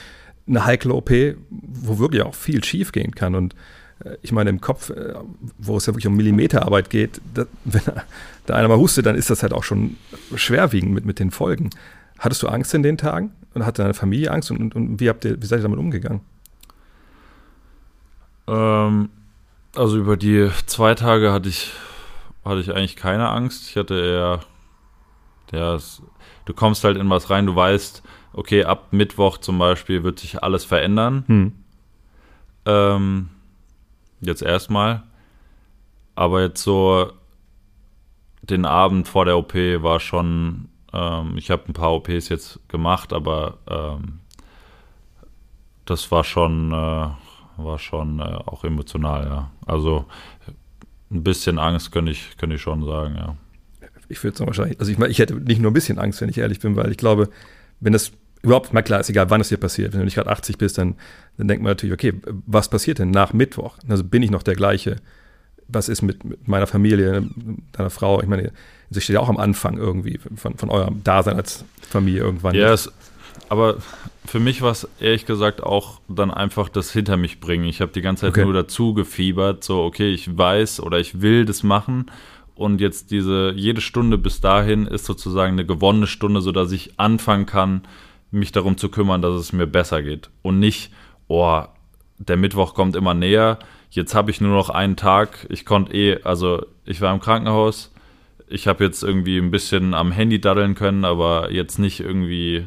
eine 0.46 0.66
heikle 0.66 0.92
OP, 0.92 1.10
wo 1.48 1.98
wirklich 1.98 2.22
auch 2.22 2.34
viel 2.34 2.62
schief 2.62 2.92
gehen 2.92 3.14
kann. 3.14 3.34
Und 3.34 3.54
äh, 4.04 4.16
ich 4.20 4.32
meine, 4.32 4.50
im 4.50 4.60
Kopf, 4.60 4.90
äh, 4.90 5.14
wo 5.56 5.78
es 5.78 5.86
ja 5.86 5.94
wirklich 5.94 6.06
um 6.06 6.16
Millimeterarbeit 6.16 6.90
geht, 6.90 7.22
da, 7.32 7.46
wenn 7.64 7.82
da 8.44 8.54
einer 8.54 8.68
mal 8.68 8.78
hustet, 8.78 9.06
dann 9.06 9.16
ist 9.16 9.30
das 9.30 9.42
halt 9.42 9.54
auch 9.54 9.64
schon 9.64 9.96
schwerwiegend 10.34 10.92
mit, 10.92 11.06
mit 11.06 11.18
den 11.18 11.30
Folgen. 11.30 11.70
Hattest 12.18 12.42
du 12.42 12.48
Angst 12.48 12.74
in 12.74 12.82
den 12.82 12.98
Tagen? 12.98 13.32
Und 13.52 13.66
hatte 13.66 13.82
deine 13.82 13.94
Familie 13.94 14.30
Angst? 14.30 14.50
Und, 14.50 14.60
und, 14.60 14.76
und 14.76 15.00
wie, 15.00 15.08
habt 15.08 15.24
ihr, 15.24 15.40
wie 15.40 15.46
seid 15.46 15.60
ihr 15.60 15.62
damit 15.64 15.78
umgegangen? 15.78 16.20
Ähm, 18.46 19.08
also 19.74 19.98
über 19.98 20.16
die 20.16 20.50
zwei 20.66 20.94
Tage 20.94 21.32
hatte 21.32 21.48
ich, 21.48 21.72
hatte 22.44 22.60
ich 22.60 22.70
eigentlich 22.74 22.96
keine 22.96 23.28
Angst. 23.28 23.68
Ich 23.68 23.76
hatte 23.76 23.94
eher, 23.94 24.40
ja, 25.58 25.74
es, 25.74 26.02
du 26.44 26.54
kommst 26.54 26.84
halt 26.84 26.96
in 26.96 27.10
was 27.10 27.30
rein, 27.30 27.46
du 27.46 27.54
weißt, 27.54 28.02
okay, 28.32 28.64
ab 28.64 28.88
Mittwoch 28.92 29.38
zum 29.38 29.58
Beispiel 29.58 30.02
wird 30.02 30.18
sich 30.18 30.42
alles 30.42 30.64
verändern. 30.64 31.24
Hm. 31.26 31.52
Ähm, 32.66 33.28
jetzt 34.20 34.42
erstmal. 34.42 35.02
Aber 36.14 36.42
jetzt 36.42 36.62
so 36.62 37.12
den 38.42 38.64
Abend 38.64 39.08
vor 39.08 39.24
der 39.24 39.38
OP 39.38 39.54
war 39.54 40.00
schon, 40.00 40.68
ähm, 40.92 41.36
ich 41.36 41.50
habe 41.50 41.64
ein 41.68 41.72
paar 41.72 41.92
OPs 41.92 42.28
jetzt 42.28 42.68
gemacht, 42.68 43.12
aber 43.12 43.58
ähm, 43.68 44.20
das 45.84 46.10
war 46.10 46.24
schon, 46.24 46.72
äh, 46.72 47.08
war 47.56 47.78
schon 47.78 48.20
äh, 48.20 48.38
auch 48.46 48.64
emotional, 48.64 49.26
ja. 49.26 49.50
Also 49.66 50.06
ein 51.10 51.24
bisschen 51.24 51.58
Angst 51.58 51.92
könnte 51.92 52.12
ich, 52.12 52.36
könnte 52.36 52.56
ich 52.56 52.62
schon 52.62 52.84
sagen, 52.84 53.16
ja. 53.16 53.36
Ich 54.08 54.22
würde 54.24 54.34
es 54.34 54.46
wahrscheinlich, 54.46 54.80
also 54.80 54.90
ich 54.90 54.98
ich 54.98 55.18
hätte 55.18 55.34
nicht 55.36 55.60
nur 55.60 55.70
ein 55.70 55.74
bisschen 55.74 55.98
Angst, 55.98 56.20
wenn 56.20 56.28
ich 56.28 56.38
ehrlich 56.38 56.58
bin, 56.58 56.74
weil 56.76 56.90
ich 56.90 56.96
glaube, 56.96 57.28
wenn 57.78 57.92
das 57.92 58.12
überhaupt, 58.42 58.72
mal 58.72 58.82
klar, 58.82 59.00
ist 59.00 59.10
egal, 59.10 59.30
wann 59.30 59.40
es 59.40 59.48
hier 59.48 59.58
passiert. 59.58 59.92
Wenn 59.92 60.00
du 60.00 60.04
nicht 60.04 60.14
gerade 60.14 60.30
80 60.30 60.58
bist, 60.58 60.78
dann, 60.78 60.96
dann 61.36 61.48
denkt 61.48 61.62
man 61.62 61.70
natürlich, 61.70 61.92
okay, 61.92 62.14
was 62.46 62.68
passiert 62.68 62.98
denn 62.98 63.10
nach 63.10 63.32
Mittwoch? 63.32 63.76
Also 63.88 64.02
bin 64.02 64.22
ich 64.22 64.30
noch 64.30 64.42
der 64.42 64.54
gleiche? 64.54 64.96
Was 65.68 65.88
ist 65.88 66.02
mit, 66.02 66.24
mit 66.24 66.48
meiner 66.48 66.66
Familie, 66.66 67.24
deiner 67.72 67.90
Frau? 67.90 68.20
Ich 68.20 68.28
meine, 68.28 68.52
sie 68.88 69.00
steht 69.00 69.14
ja 69.14 69.20
auch 69.20 69.28
am 69.28 69.36
Anfang 69.36 69.76
irgendwie 69.76 70.18
von, 70.34 70.56
von 70.56 70.70
eurem 70.70 71.04
Dasein 71.04 71.36
als 71.36 71.64
Familie 71.88 72.22
irgendwann. 72.22 72.54
Ja, 72.54 72.70
yes, 72.70 72.90
aber 73.48 73.78
für 74.24 74.38
mich 74.38 74.62
war 74.62 74.70
es 74.70 74.88
ehrlich 75.00 75.26
gesagt 75.26 75.62
auch 75.62 76.00
dann 76.08 76.30
einfach 76.30 76.68
das 76.68 76.92
hinter 76.92 77.16
mich 77.16 77.40
bringen. 77.40 77.64
Ich 77.64 77.80
habe 77.80 77.92
die 77.92 78.02
ganze 78.02 78.22
Zeit 78.22 78.30
okay. 78.30 78.44
nur 78.44 78.54
dazu 78.54 78.94
gefiebert, 78.94 79.64
so, 79.64 79.82
okay, 79.82 80.10
ich 80.10 80.36
weiß 80.36 80.80
oder 80.80 81.00
ich 81.00 81.20
will 81.20 81.44
das 81.44 81.62
machen. 81.62 82.10
Und 82.54 82.80
jetzt 82.80 83.10
diese, 83.10 83.52
jede 83.56 83.80
Stunde 83.80 84.18
bis 84.18 84.40
dahin 84.40 84.86
ist 84.86 85.06
sozusagen 85.06 85.54
eine 85.54 85.66
gewonnene 85.66 86.06
Stunde, 86.06 86.42
sodass 86.42 86.70
ich 86.72 86.98
anfangen 86.98 87.46
kann, 87.46 87.82
mich 88.30 88.52
darum 88.52 88.76
zu 88.76 88.88
kümmern, 88.90 89.22
dass 89.22 89.34
es 89.34 89.52
mir 89.52 89.66
besser 89.66 90.02
geht. 90.02 90.30
Und 90.42 90.58
nicht, 90.58 90.92
oh, 91.26 91.62
der 92.18 92.36
Mittwoch 92.36 92.74
kommt 92.74 92.96
immer 92.96 93.14
näher, 93.14 93.58
jetzt 93.90 94.14
habe 94.14 94.30
ich 94.30 94.40
nur 94.40 94.54
noch 94.54 94.68
einen 94.68 94.96
Tag. 94.96 95.46
Ich 95.48 95.64
konnte 95.64 95.92
eh, 95.94 96.22
also 96.22 96.64
ich 96.84 97.00
war 97.00 97.12
im 97.12 97.20
Krankenhaus, 97.20 97.92
ich 98.48 98.66
habe 98.66 98.84
jetzt 98.84 99.02
irgendwie 99.02 99.38
ein 99.38 99.50
bisschen 99.50 99.94
am 99.94 100.12
Handy 100.12 100.40
daddeln 100.40 100.74
können, 100.74 101.04
aber 101.04 101.50
jetzt 101.50 101.78
nicht 101.78 102.00
irgendwie 102.00 102.66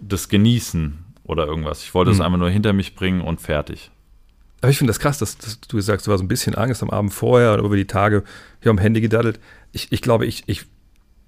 das 0.00 0.28
genießen 0.28 0.98
oder 1.24 1.46
irgendwas. 1.46 1.82
Ich 1.82 1.94
wollte 1.94 2.10
es 2.10 2.18
mhm. 2.18 2.24
einfach 2.24 2.38
nur 2.38 2.50
hinter 2.50 2.72
mich 2.72 2.94
bringen 2.94 3.20
und 3.20 3.40
fertig. 3.40 3.90
Aber 4.60 4.70
ich 4.70 4.78
finde 4.78 4.90
das 4.90 5.00
krass, 5.00 5.18
dass, 5.18 5.38
dass, 5.38 5.60
du 5.60 5.80
sagst, 5.80 6.06
du 6.06 6.10
war 6.10 6.18
so 6.18 6.24
ein 6.24 6.28
bisschen 6.28 6.54
Angst 6.54 6.82
am 6.82 6.90
Abend 6.90 7.12
vorher 7.12 7.54
oder 7.54 7.64
über 7.64 7.76
die 7.76 7.86
Tage 7.86 8.22
hier 8.60 8.70
am 8.70 8.78
Handy 8.78 9.00
gedaddelt. 9.00 9.40
Ich, 9.72 9.90
ich 9.90 10.02
glaube, 10.02 10.26
ich, 10.26 10.44
ich 10.46 10.66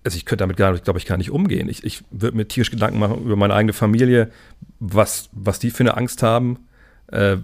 also 0.05 0.17
ich 0.17 0.27
könnte 0.27 0.43
damit 0.43 0.59
gar, 0.59 0.79
glaube 0.79 0.99
ich, 0.99 1.07
gar 1.07 1.17
nicht 1.17 1.31
umgehen. 1.31 1.69
Ich, 1.69 1.83
ich 1.83 2.05
würde 2.11 2.37
mir 2.37 2.47
tierisch 2.47 2.71
Gedanken 2.71 2.99
machen 2.99 3.23
über 3.25 3.37
meine 3.37 3.55
eigene 3.55 3.73
Familie, 3.73 4.31
was, 4.79 5.31
was 5.33 5.59
die 5.59 5.71
für 5.71 5.83
eine 5.83 5.97
Angst 5.97 6.23
haben. 6.23 6.59
Äh, 7.07 7.39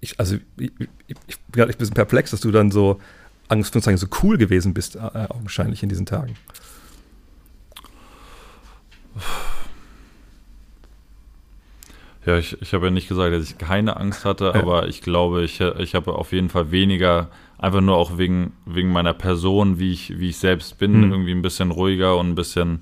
ich, 0.00 0.20
also 0.20 0.36
ich, 0.56 0.70
ich, 1.08 1.16
ich, 1.26 1.38
bin 1.48 1.64
ein 1.64 1.68
bisschen 1.76 1.94
perplex, 1.94 2.30
dass 2.30 2.40
du 2.40 2.52
dann 2.52 2.70
so, 2.70 3.00
Angstfragezeichen, 3.48 3.98
so 3.98 4.06
cool 4.22 4.38
gewesen 4.38 4.74
bist, 4.74 4.96
äh, 4.96 5.00
augenscheinlich 5.00 5.82
in 5.82 5.88
diesen 5.88 6.06
Tagen. 6.06 6.36
Ja, 12.28 12.36
ich, 12.36 12.60
ich 12.60 12.74
habe 12.74 12.84
ja 12.84 12.90
nicht 12.90 13.08
gesagt, 13.08 13.32
dass 13.32 13.50
ich 13.50 13.56
keine 13.56 13.96
Angst 13.96 14.26
hatte, 14.26 14.52
ja. 14.52 14.54
aber 14.54 14.86
ich 14.86 15.00
glaube, 15.00 15.44
ich, 15.44 15.62
ich 15.62 15.94
habe 15.94 16.14
auf 16.14 16.32
jeden 16.32 16.50
Fall 16.50 16.70
weniger 16.70 17.30
einfach 17.56 17.80
nur 17.80 17.96
auch 17.96 18.18
wegen, 18.18 18.52
wegen 18.66 18.92
meiner 18.92 19.14
Person, 19.14 19.78
wie 19.78 19.92
ich, 19.92 20.18
wie 20.20 20.28
ich 20.28 20.36
selbst 20.36 20.76
bin, 20.76 21.06
mhm. 21.06 21.10
irgendwie 21.10 21.30
ein 21.30 21.40
bisschen 21.40 21.70
ruhiger 21.70 22.18
und 22.18 22.28
ein 22.28 22.34
bisschen 22.34 22.80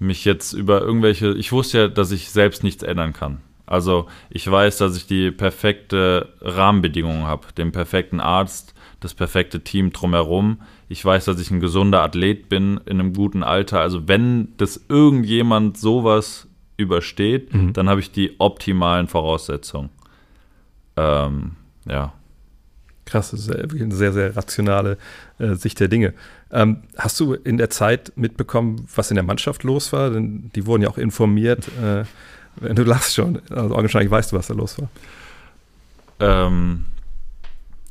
mich 0.00 0.24
jetzt 0.24 0.52
über 0.52 0.80
irgendwelche, 0.80 1.32
ich 1.34 1.52
wusste 1.52 1.78
ja, 1.78 1.86
dass 1.86 2.10
ich 2.10 2.30
selbst 2.30 2.64
nichts 2.64 2.82
ändern 2.82 3.12
kann. 3.12 3.38
Also 3.66 4.08
ich 4.30 4.50
weiß, 4.50 4.78
dass 4.78 4.96
ich 4.96 5.06
die 5.06 5.30
perfekte 5.30 6.30
Rahmenbedingungen 6.40 7.22
habe, 7.22 7.46
den 7.56 7.70
perfekten 7.70 8.18
Arzt, 8.18 8.74
das 8.98 9.14
perfekte 9.14 9.60
Team 9.60 9.92
drumherum. 9.92 10.60
Ich 10.88 11.04
weiß, 11.04 11.26
dass 11.26 11.40
ich 11.40 11.52
ein 11.52 11.60
gesunder 11.60 12.02
Athlet 12.02 12.48
bin 12.48 12.80
in 12.84 12.98
einem 12.98 13.12
guten 13.12 13.44
Alter. 13.44 13.78
Also 13.78 14.08
wenn 14.08 14.48
das 14.56 14.86
irgendjemand 14.88 15.78
sowas 15.78 16.45
übersteht, 16.76 17.54
mhm. 17.54 17.72
dann 17.72 17.88
habe 17.88 18.00
ich 18.00 18.10
die 18.10 18.38
optimalen 18.38 19.08
Voraussetzungen. 19.08 19.90
Ähm, 20.96 21.52
ja. 21.88 22.12
Krass, 23.04 23.30
das 23.30 23.40
ist 23.40 23.50
eine 23.50 23.94
sehr, 23.94 24.12
sehr 24.12 24.36
rationale 24.36 24.98
äh, 25.38 25.54
Sicht 25.54 25.78
der 25.78 25.88
Dinge. 25.88 26.12
Ähm, 26.50 26.82
hast 26.98 27.18
du 27.20 27.34
in 27.34 27.56
der 27.56 27.70
Zeit 27.70 28.12
mitbekommen, 28.16 28.86
was 28.94 29.10
in 29.10 29.14
der 29.14 29.22
Mannschaft 29.24 29.62
los 29.62 29.92
war? 29.92 30.10
Denn 30.10 30.50
die 30.54 30.66
wurden 30.66 30.82
ja 30.82 30.88
auch 30.88 30.98
informiert. 30.98 31.68
Äh, 31.80 32.04
du 32.74 32.82
lachst 32.82 33.14
schon, 33.14 33.40
also 33.50 33.70
wahrscheinlich 33.70 34.10
weißt 34.10 34.32
du, 34.32 34.36
was 34.36 34.48
da 34.48 34.54
los 34.54 34.76
war. 34.80 34.88
Ähm, 36.18 36.86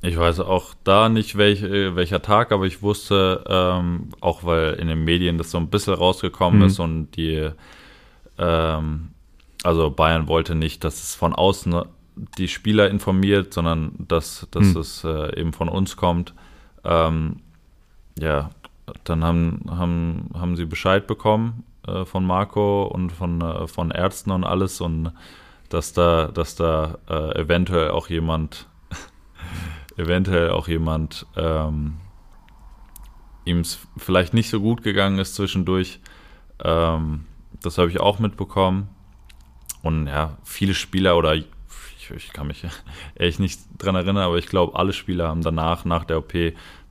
ich 0.02 0.18
weiß 0.18 0.42
auch 0.42 0.74
da 0.84 1.08
nicht, 1.10 1.38
welch, 1.38 1.64
welcher 1.64 2.22
Tag, 2.22 2.52
aber 2.52 2.66
ich 2.66 2.82
wusste, 2.82 3.44
ähm, 3.48 4.10
auch 4.20 4.44
weil 4.44 4.74
in 4.74 4.88
den 4.88 5.04
Medien 5.04 5.38
das 5.38 5.52
so 5.52 5.58
ein 5.58 5.70
bisschen 5.70 5.94
rausgekommen 5.94 6.60
mhm. 6.60 6.66
ist 6.66 6.80
und 6.80 7.12
die, 7.16 7.50
ähm, 8.38 9.10
also 9.64 9.90
Bayern 9.90 10.28
wollte 10.28 10.56
nicht, 10.56 10.84
dass 10.84 11.02
es 11.02 11.16
von 11.16 11.34
außen 11.34 11.84
die 12.38 12.48
Spieler 12.48 12.90
informiert, 12.90 13.54
sondern 13.54 13.94
dass, 13.98 14.48
dass 14.52 14.74
hm. 14.74 14.78
es 14.78 15.04
äh, 15.04 15.40
eben 15.40 15.54
von 15.54 15.70
uns 15.70 15.98
kommt. 15.98 16.34
Ähm, 16.84 17.42
ja, 18.20 18.52
dann 19.04 19.24
haben, 19.24 19.66
haben, 19.70 20.30
haben 20.34 20.56
sie 20.56 20.66
Bescheid 20.66 21.08
bekommen 21.08 21.64
äh, 21.88 22.06
von 22.06 22.26
Marco 22.26 22.84
und 22.84 23.12
von, 23.12 23.42
äh, 23.42 23.68
von 23.68 23.92
Ärzten 23.92 24.32
und 24.32 24.44
alles 24.44 24.80
und 24.82 25.12
dass 25.70 25.94
da, 25.94 26.28
dass 26.28 26.56
da 26.56 27.00
äh, 27.10 27.42
eventuell 27.42 27.90
auch 27.90 28.08
jemand, 28.08 28.68
eventuell 29.98 30.52
auch 30.52 30.68
jemand 30.68 31.26
ähm, 31.36 31.98
ihm 33.46 33.60
es 33.60 33.80
vielleicht 33.98 34.34
nicht 34.34 34.50
so 34.50 34.60
gut 34.60 34.84
gegangen 34.84 35.20
ist 35.20 35.36
zwischendurch. 35.36 36.00
Ähm, 36.64 37.26
das 37.62 37.78
habe 37.78 37.90
ich 37.90 38.00
auch 38.00 38.20
mitbekommen. 38.20 38.90
Und 39.82 40.08
ja, 40.08 40.38
viele 40.44 40.74
Spieler 40.74 41.18
oder 41.18 41.36
ich, 41.36 41.46
ich 42.16 42.34
kann 42.34 42.48
mich 42.48 42.66
echt 43.16 43.40
nicht 43.40 43.62
dran 43.78 43.96
erinnern, 43.96 44.24
aber 44.24 44.38
ich 44.38 44.48
glaube, 44.48 44.78
alle 44.78 44.94
Spieler 44.94 45.28
haben 45.28 45.42
danach, 45.42 45.86
nach 45.86 46.06
der 46.06 46.18
OP, 46.18 46.34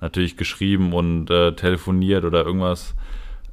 natürlich 0.00 0.37
geschrieben 0.37 0.92
und 0.92 1.31
äh, 1.31 1.53
telefoniert 1.53 2.24
oder 2.24 2.44
irgendwas, 2.44 2.94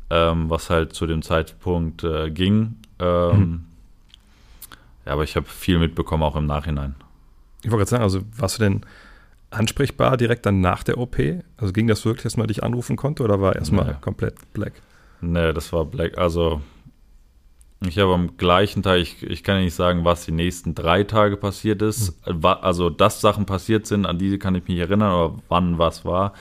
ähm, 0.09 0.49
was 0.49 0.69
halt 0.69 0.93
zu 0.93 1.07
dem 1.07 1.21
Zeitpunkt 1.21 2.03
äh, 2.03 2.29
ging. 2.29 2.75
Ähm, 2.99 3.39
mhm. 3.39 3.63
Ja, 5.05 5.13
aber 5.13 5.23
ich 5.23 5.35
habe 5.35 5.47
viel 5.47 5.79
mitbekommen, 5.79 6.23
auch 6.23 6.35
im 6.35 6.45
Nachhinein. 6.45 6.95
Ich 7.63 7.71
wollte 7.71 7.77
gerade 7.79 7.89
sagen, 7.89 8.03
also 8.03 8.21
warst 8.37 8.59
du 8.59 8.63
denn 8.63 8.81
ansprechbar 9.49 10.17
direkt 10.17 10.45
dann 10.45 10.61
nach 10.61 10.83
der 10.83 10.97
OP? 10.97 11.17
Also 11.57 11.73
ging 11.73 11.87
das 11.87 12.05
wirklich, 12.05 12.23
dass 12.23 12.37
man 12.37 12.47
dich 12.47 12.63
anrufen 12.63 12.95
konnte 12.95 13.23
oder 13.23 13.41
war 13.41 13.55
erstmal 13.55 13.85
nee. 13.85 13.93
komplett 14.01 14.35
black? 14.53 14.73
Nee, 15.21 15.53
das 15.53 15.71
war 15.73 15.85
black. 15.85 16.17
Also 16.17 16.61
ich 17.83 17.97
habe 17.97 18.13
am 18.13 18.37
gleichen 18.37 18.83
Tag, 18.83 18.99
ich, 18.99 19.23
ich 19.23 19.43
kann 19.43 19.57
ja 19.57 19.63
nicht 19.63 19.73
sagen, 19.73 20.05
was 20.05 20.25
die 20.25 20.31
nächsten 20.31 20.75
drei 20.75 21.03
Tage 21.03 21.35
passiert 21.35 21.81
ist. 21.81 22.15
Mhm. 22.27 22.45
Also, 22.45 22.91
dass 22.91 23.21
Sachen 23.21 23.47
passiert 23.47 23.87
sind, 23.87 24.05
an 24.05 24.19
diese 24.19 24.37
kann 24.37 24.53
ich 24.53 24.67
mich 24.67 24.77
erinnern, 24.77 25.11
aber 25.11 25.39
wann 25.49 25.79
was 25.79 26.05
war. 26.05 26.33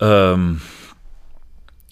Ähm, 0.00 0.60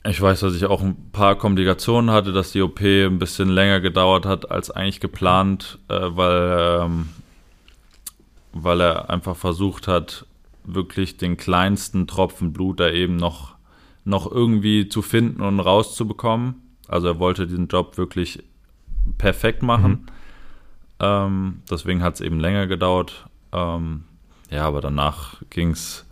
ich 0.05 0.21
weiß, 0.21 0.41
dass 0.41 0.55
ich 0.55 0.65
auch 0.67 0.83
ein 0.83 1.11
paar 1.13 1.37
Komplikationen 1.37 2.11
hatte, 2.11 2.33
dass 2.33 2.53
die 2.53 2.63
OP 2.63 2.81
ein 2.81 3.19
bisschen 3.19 3.49
länger 3.49 3.81
gedauert 3.81 4.27
hat 4.27 4.51
als 4.51 4.71
eigentlich 4.71 5.01
geplant, 5.01 5.79
äh, 5.89 5.99
weil, 6.01 6.83
ähm, 6.83 7.09
weil 8.53 8.81
er 8.81 9.11
einfach 9.11 9.37
versucht 9.37 9.89
hat, 9.89 10.27
wirklich 10.65 11.17
den 11.17 11.37
kleinsten 11.37 12.07
Tropfen 12.07 12.53
Blut 12.53 12.79
da 12.79 12.91
eben 12.91 13.17
noch, 13.17 13.57
noch 14.05 14.31
irgendwie 14.31 14.89
zu 14.89 15.03
finden 15.03 15.43
und 15.43 15.59
rauszubekommen. 15.59 16.55
Also 16.93 17.09
er 17.09 17.19
wollte 17.19 17.47
diesen 17.47 17.69
Job 17.69 17.97
wirklich 17.97 18.43
perfekt 19.19 19.63
machen. 19.63 19.91
Mhm. 19.91 20.07
Ähm, 21.01 21.63
deswegen 21.71 22.03
hat 22.03 22.15
es 22.15 22.21
eben 22.21 22.39
länger 22.39 22.67
gedauert. 22.67 23.27
Ähm, 23.53 24.05
ja, 24.51 24.65
aber 24.65 24.81
danach 24.81 25.43
ging 25.51 25.71
es, 25.71 26.07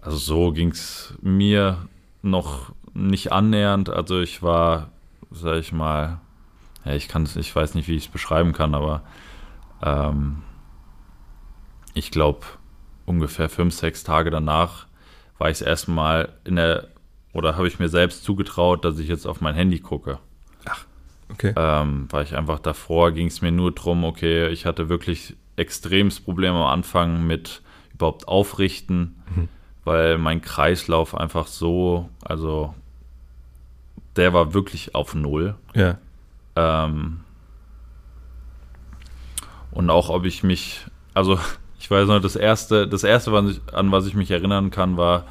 also 0.00 0.16
so 0.16 0.52
ging 0.52 0.72
es 0.72 1.14
mir 1.22 1.88
noch 2.22 2.72
nicht 2.92 3.32
annähernd. 3.32 3.88
Also 3.88 4.20
ich 4.20 4.42
war, 4.42 4.90
sag 5.30 5.58
ich 5.58 5.72
mal, 5.72 6.20
ja, 6.84 6.94
ich 6.94 7.08
kann 7.08 7.28
ich 7.32 7.54
weiß 7.54 7.74
nicht, 7.74 7.88
wie 7.88 7.96
ich 7.96 8.06
es 8.06 8.12
beschreiben 8.12 8.52
kann, 8.52 8.74
aber 8.74 9.02
ähm, 9.82 10.42
ich 11.94 12.10
glaube, 12.10 12.40
ungefähr 13.06 13.48
fünf, 13.48 13.74
sechs 13.74 14.02
Tage 14.02 14.30
danach 14.30 14.86
war 15.38 15.50
ich 15.50 15.58
es 15.58 15.62
erstmal 15.62 16.30
in 16.44 16.56
der 16.56 16.88
oder 17.32 17.56
habe 17.56 17.68
ich 17.68 17.78
mir 17.78 17.88
selbst 17.88 18.24
zugetraut, 18.24 18.84
dass 18.84 18.98
ich 18.98 19.08
jetzt 19.08 19.26
auf 19.26 19.40
mein 19.40 19.54
Handy 19.54 19.78
gucke. 19.78 20.18
Ach, 20.64 20.84
okay. 21.30 21.52
Ähm, 21.56 22.06
weil 22.10 22.24
ich 22.24 22.36
einfach 22.36 22.58
davor 22.58 23.12
ging 23.12 23.28
es 23.28 23.40
mir 23.40 23.52
nur 23.52 23.72
darum, 23.72 24.04
okay, 24.04 24.48
ich 24.48 24.66
hatte 24.66 24.88
wirklich 24.88 25.36
extremes 25.56 26.20
Problem 26.20 26.54
am 26.54 26.66
Anfang 26.66 27.26
mit 27.26 27.62
überhaupt 27.94 28.26
aufrichten, 28.28 29.22
mhm. 29.34 29.48
weil 29.84 30.18
mein 30.18 30.40
Kreislauf 30.40 31.14
einfach 31.14 31.46
so, 31.46 32.08
also 32.24 32.74
der 34.16 34.32
war 34.32 34.54
wirklich 34.54 34.94
auf 34.94 35.14
Null. 35.14 35.54
Ja. 35.74 35.98
Ähm, 36.56 37.20
und 39.70 39.90
auch 39.90 40.08
ob 40.08 40.24
ich 40.24 40.42
mich, 40.42 40.86
also 41.14 41.38
ich 41.78 41.90
weiß 41.90 42.08
noch, 42.08 42.20
das 42.20 42.36
erste, 42.36 42.88
das 42.88 43.04
erste, 43.04 43.32
an 43.72 43.92
was 43.92 44.06
ich 44.06 44.14
mich 44.14 44.30
erinnern 44.30 44.70
kann, 44.70 44.96
war, 44.96 45.24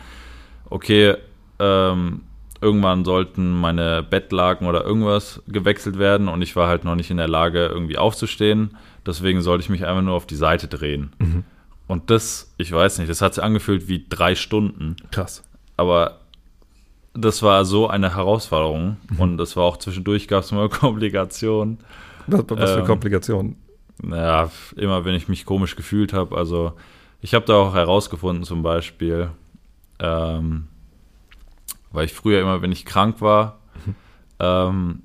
okay, 0.70 1.18
ähm, 1.60 2.22
irgendwann 2.62 3.06
sollten 3.06 3.60
meine 3.60 4.04
Bettlaken 4.04 4.68
oder 4.68 4.84
irgendwas 4.84 5.42
gewechselt 5.48 5.98
werden 5.98 6.28
und 6.28 6.42
ich 6.42 6.56
war 6.56 6.68
halt 6.68 6.84
noch 6.84 6.96
nicht 6.96 7.10
in 7.10 7.18
der 7.18 7.28
Lage, 7.28 7.68
irgendwie 7.68 7.98
aufzustehen. 7.98 8.78
Deswegen 9.06 9.42
sollte 9.42 9.64
ich 9.64 9.70
mich 9.70 9.86
einfach 9.86 10.02
nur 10.02 10.16
auf 10.16 10.28
die 10.28 10.36
Seite 10.36 10.68
drehen. 10.68 11.14
Mhm. 11.20 11.44
Und 11.88 12.10
das, 12.10 12.54
ich 12.58 12.72
weiß 12.72 13.00
nicht, 13.00 13.10
das 13.10 13.22
hat 13.22 13.34
sich 13.34 13.44
angefühlt 13.44 13.88
wie 13.88 14.06
drei 14.08 14.36
Stunden. 14.36 14.98
Krass. 15.12 15.44
Aber 15.78 16.20
das 17.14 17.42
war 17.42 17.66
so 17.66 17.88
eine 17.88 18.16
Herausforderung 18.16 18.98
mhm. 19.10 19.20
und 19.20 19.38
das 19.38 19.56
war 19.56 19.64
auch 19.64 19.78
zwischendurch 19.78 20.28
gab 20.28 20.44
es 20.44 20.52
immer 20.52 20.70
Komplikationen. 20.70 21.80
Was, 22.28 22.44
was 22.48 22.72
für 22.72 22.80
ähm, 22.80 22.86
Komplikationen? 22.86 23.56
Ja, 24.04 24.50
immer 24.76 25.04
wenn 25.06 25.16
ich 25.16 25.28
mich 25.28 25.46
komisch 25.46 25.76
gefühlt 25.76 26.14
habe. 26.14 26.38
Also 26.38 26.74
ich 27.22 27.34
habe 27.34 27.46
da 27.46 27.56
auch 27.56 27.74
herausgefunden 27.74 28.44
zum 28.44 28.64
Beispiel, 28.64 29.30
ähm, 30.00 30.68
weil 31.92 32.06
ich 32.06 32.14
früher 32.14 32.42
immer, 32.42 32.62
wenn 32.62 32.72
ich 32.72 32.86
krank 32.86 33.22
war, 33.22 33.60
ähm, 34.40 35.02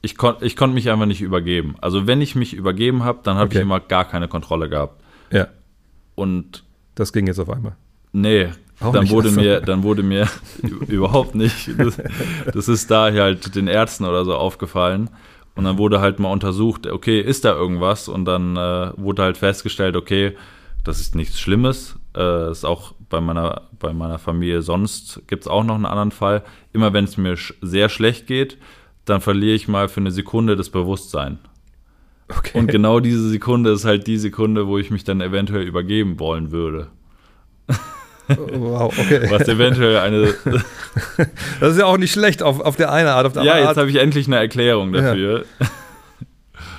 ich, 0.00 0.16
kon 0.16 0.36
ich 0.40 0.56
konnte 0.56 0.74
mich 0.74 0.90
einfach 0.90 1.06
nicht 1.06 1.20
übergeben. 1.20 1.76
Also 1.80 2.06
wenn 2.06 2.20
ich 2.20 2.34
mich 2.34 2.54
übergeben 2.54 3.04
habe, 3.04 3.20
dann 3.22 3.36
habe 3.36 3.46
okay. 3.46 3.58
ich 3.58 3.62
immer 3.62 3.80
gar 3.80 4.04
keine 4.04 4.28
Kontrolle 4.28 4.68
gehabt. 4.68 5.02
Ja. 5.32 5.48
Und 6.14 6.64
das 6.94 7.12
ging 7.12 7.26
jetzt 7.26 7.38
auf 7.38 7.50
einmal. 7.50 7.76
Nee, 8.12 8.48
Auch 8.80 8.92
dann 8.92 9.10
wurde 9.10 9.28
also. 9.28 9.40
mir, 9.40 9.60
dann 9.60 9.82
wurde 9.82 10.02
mir 10.02 10.28
überhaupt 10.88 11.34
nicht. 11.34 11.70
Das, 11.78 11.98
das 12.52 12.68
ist 12.68 12.90
da 12.90 13.12
halt 13.12 13.54
den 13.54 13.68
Ärzten 13.68 14.04
oder 14.04 14.24
so 14.24 14.34
aufgefallen. 14.34 15.10
Und 15.54 15.64
dann 15.64 15.76
wurde 15.78 16.00
halt 16.00 16.20
mal 16.20 16.30
untersucht, 16.30 16.86
okay, 16.86 17.20
ist 17.20 17.44
da 17.44 17.52
irgendwas? 17.52 18.08
Und 18.08 18.24
dann 18.26 18.56
äh, 18.56 18.92
wurde 18.96 19.22
halt 19.22 19.36
festgestellt, 19.36 19.96
okay, 19.96 20.36
das 20.84 21.00
ist 21.00 21.16
nichts 21.16 21.40
Schlimmes. 21.40 21.96
Äh, 22.16 22.52
ist 22.52 22.64
auch 22.64 22.94
bei 23.08 23.20
meiner, 23.20 23.62
bei 23.78 23.92
meiner 23.92 24.18
Familie 24.18 24.62
sonst 24.62 25.22
gibt 25.26 25.44
es 25.44 25.48
auch 25.48 25.64
noch 25.64 25.74
einen 25.74 25.86
anderen 25.86 26.10
Fall. 26.10 26.42
Immer 26.72 26.92
wenn 26.92 27.04
es 27.04 27.16
mir 27.16 27.36
sch 27.36 27.54
sehr 27.60 27.88
schlecht 27.88 28.26
geht, 28.26 28.58
dann 29.04 29.20
verliere 29.20 29.54
ich 29.54 29.68
mal 29.68 29.88
für 29.88 30.00
eine 30.00 30.10
Sekunde 30.10 30.56
das 30.56 30.70
Bewusstsein. 30.70 31.38
Okay. 32.28 32.58
Und 32.58 32.66
genau 32.70 33.00
diese 33.00 33.28
Sekunde 33.28 33.70
ist 33.70 33.84
halt 33.84 34.06
die 34.06 34.18
Sekunde, 34.18 34.66
wo 34.66 34.78
ich 34.78 34.90
mich 34.90 35.04
dann 35.04 35.20
eventuell 35.20 35.62
übergeben 35.62 36.20
wollen 36.20 36.50
würde. 36.50 36.88
Wow, 38.28 38.92
okay. 38.98 39.26
Was 39.30 39.48
eventuell 39.48 39.98
eine. 39.98 40.34
das 41.60 41.72
ist 41.72 41.78
ja 41.78 41.86
auch 41.86 41.96
nicht 41.96 42.12
schlecht 42.12 42.42
auf, 42.42 42.60
auf 42.60 42.76
der 42.76 42.92
einen 42.92 43.08
Art, 43.08 43.26
auf 43.26 43.32
der 43.32 43.42
anderen 43.42 43.58
Ja, 43.58 43.68
jetzt 43.68 43.78
habe 43.78 43.88
ich 43.88 43.96
endlich 43.96 44.26
eine 44.26 44.36
Erklärung 44.36 44.92
dafür. 44.92 45.46
Ja. 45.60 45.66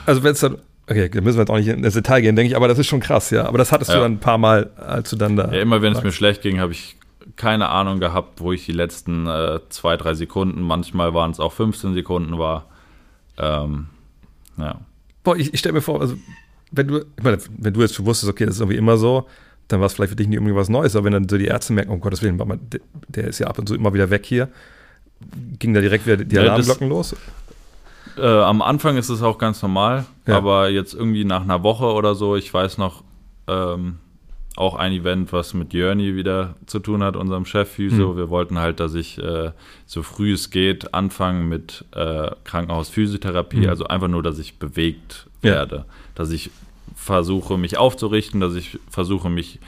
Also, 0.06 0.24
wenn 0.24 0.34
es 0.34 0.40
dann 0.40 0.60
Okay, 0.90 1.08
da 1.08 1.22
müssen 1.22 1.38
wir 1.38 1.42
jetzt 1.44 1.52
auch 1.52 1.58
nicht 1.58 1.68
in 1.68 1.84
das 1.84 1.94
Detail 1.94 2.22
gehen, 2.22 2.36
denke 2.36 2.50
ich, 2.50 2.56
aber 2.56 2.68
das 2.68 2.80
ist 2.80 2.88
schon 2.88 3.00
krass, 3.00 3.30
ja. 3.30 3.46
Aber 3.46 3.60
das 3.60 3.72
hattest 3.72 3.92
ja. 3.92 3.98
du 3.98 4.02
dann 4.02 4.14
ein 4.14 4.20
paar 4.20 4.40
Mal, 4.40 4.72
als 4.76 5.12
du 5.12 5.18
dann 5.18 5.36
da. 5.36 5.52
Ja, 5.52 5.62
immer 5.62 5.84
wenn 5.84 5.94
es 5.94 6.02
mir 6.02 6.12
schlecht 6.12 6.42
ging, 6.42 6.60
habe 6.60 6.72
ich 6.72 6.98
keine 7.36 7.70
Ahnung 7.70 8.00
gehabt, 8.00 8.42
wo 8.42 8.52
ich 8.54 8.66
die 8.66 8.72
letzten 8.72 9.28
äh, 9.28 9.60
zwei, 9.70 9.98
drei 9.98 10.16
Sekunden, 10.16 10.62
manchmal 10.62 11.14
waren 11.14 11.30
es 11.30 11.40
auch 11.40 11.54
15 11.54 11.94
Sekunden 11.94 12.40
war. 12.40 12.66
Ähm, 13.38 13.86
ja. 14.58 14.82
Boah, 15.24 15.38
ich, 15.38 15.54
ich 15.54 15.60
stelle 15.60 15.74
mir 15.74 15.82
vor, 15.82 16.02
also, 16.02 16.16
wenn 16.72 16.88
du, 16.88 16.98
ich 17.00 17.24
meine, 17.24 17.38
wenn 17.58 17.74
du 17.74 17.82
jetzt 17.82 17.94
schon 17.94 18.08
wusstest, 18.08 18.32
okay, 18.32 18.46
das 18.46 18.56
ist 18.56 18.62
irgendwie 18.62 18.78
immer 18.78 18.98
so, 18.98 19.28
dann 19.68 19.80
war 19.80 19.86
es 19.86 19.94
vielleicht 19.94 20.10
für 20.10 20.16
dich 20.16 20.28
nicht 20.28 20.38
irgendwie 20.38 20.56
was 20.56 20.70
Neues, 20.70 20.96
aber 20.96 21.06
wenn 21.06 21.14
dann 21.14 21.30
so 21.30 21.38
die 21.38 21.46
Ärzte 21.46 21.74
merken, 21.74 21.92
um 21.92 22.02
Gottes 22.02 22.24
Willen, 22.24 22.38
der, 22.38 22.82
der 23.08 23.28
ist 23.28 23.38
ja 23.38 23.48
ab 23.48 23.60
und 23.60 23.68
zu 23.68 23.76
immer 23.76 23.94
wieder 23.94 24.10
weg 24.10 24.26
hier, 24.26 24.50
ging 25.60 25.74
da 25.74 25.82
direkt 25.82 26.08
wieder 26.08 26.18
die 26.18 26.38
Alarmglocken 26.40 26.88
ja, 26.88 26.94
los? 26.94 27.16
Äh, 28.20 28.42
am 28.42 28.62
Anfang 28.62 28.98
ist 28.98 29.10
es 29.10 29.22
auch 29.22 29.38
ganz 29.38 29.62
normal, 29.62 30.06
ja. 30.28 30.38
aber 30.38 30.70
jetzt 30.70 30.94
irgendwie 30.94 31.26
nach 31.26 31.42
einer 31.42 31.64
Woche 31.64 31.86
oder 31.86 32.16
so, 32.16 32.36
ich 32.36 32.54
weiß 32.54 32.78
noch, 32.78 33.04
ähm, 33.48 33.98
auch 34.56 34.76
ein 34.76 34.92
Event, 34.92 35.32
was 35.32 35.54
mit 35.54 35.74
Jörni 35.74 36.16
wieder 36.16 36.56
zu 36.66 36.80
tun 36.80 37.02
hat, 37.02 37.16
unserem 37.16 37.46
Chef 37.46 37.70
Physio. 37.70 38.12
Mhm. 38.12 38.18
Wir 38.18 38.30
wollten 38.30 38.60
halt, 38.60 38.82
dass 38.82 38.94
ich 38.94 39.18
äh, 39.18 39.52
so 39.86 40.04
früh 40.04 40.34
es 40.34 40.50
geht 40.50 40.94
anfangen 40.94 41.48
mit 41.48 41.86
äh, 41.96 42.32
Krankenhausphysiotherapie, 42.44 43.62
mhm. 43.62 43.70
also 43.70 43.86
einfach 43.86 44.10
nur, 44.10 44.22
dass 44.22 44.38
ich 44.38 44.60
bewegt 44.60 45.28
ja. 45.42 45.52
werde, 45.52 45.86
dass 46.14 46.32
ich 46.32 46.52
versuche, 46.94 47.58
mich 47.58 47.78
aufzurichten, 47.78 48.42
dass 48.42 48.56
ich 48.56 48.80
versuche, 48.90 49.30
mich 49.30 49.60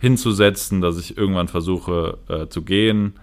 hinzusetzen, 0.00 0.80
dass 0.80 0.98
ich 0.98 1.16
irgendwann 1.16 1.46
versuche 1.46 2.18
äh, 2.28 2.48
zu 2.48 2.62
gehen. 2.62 3.14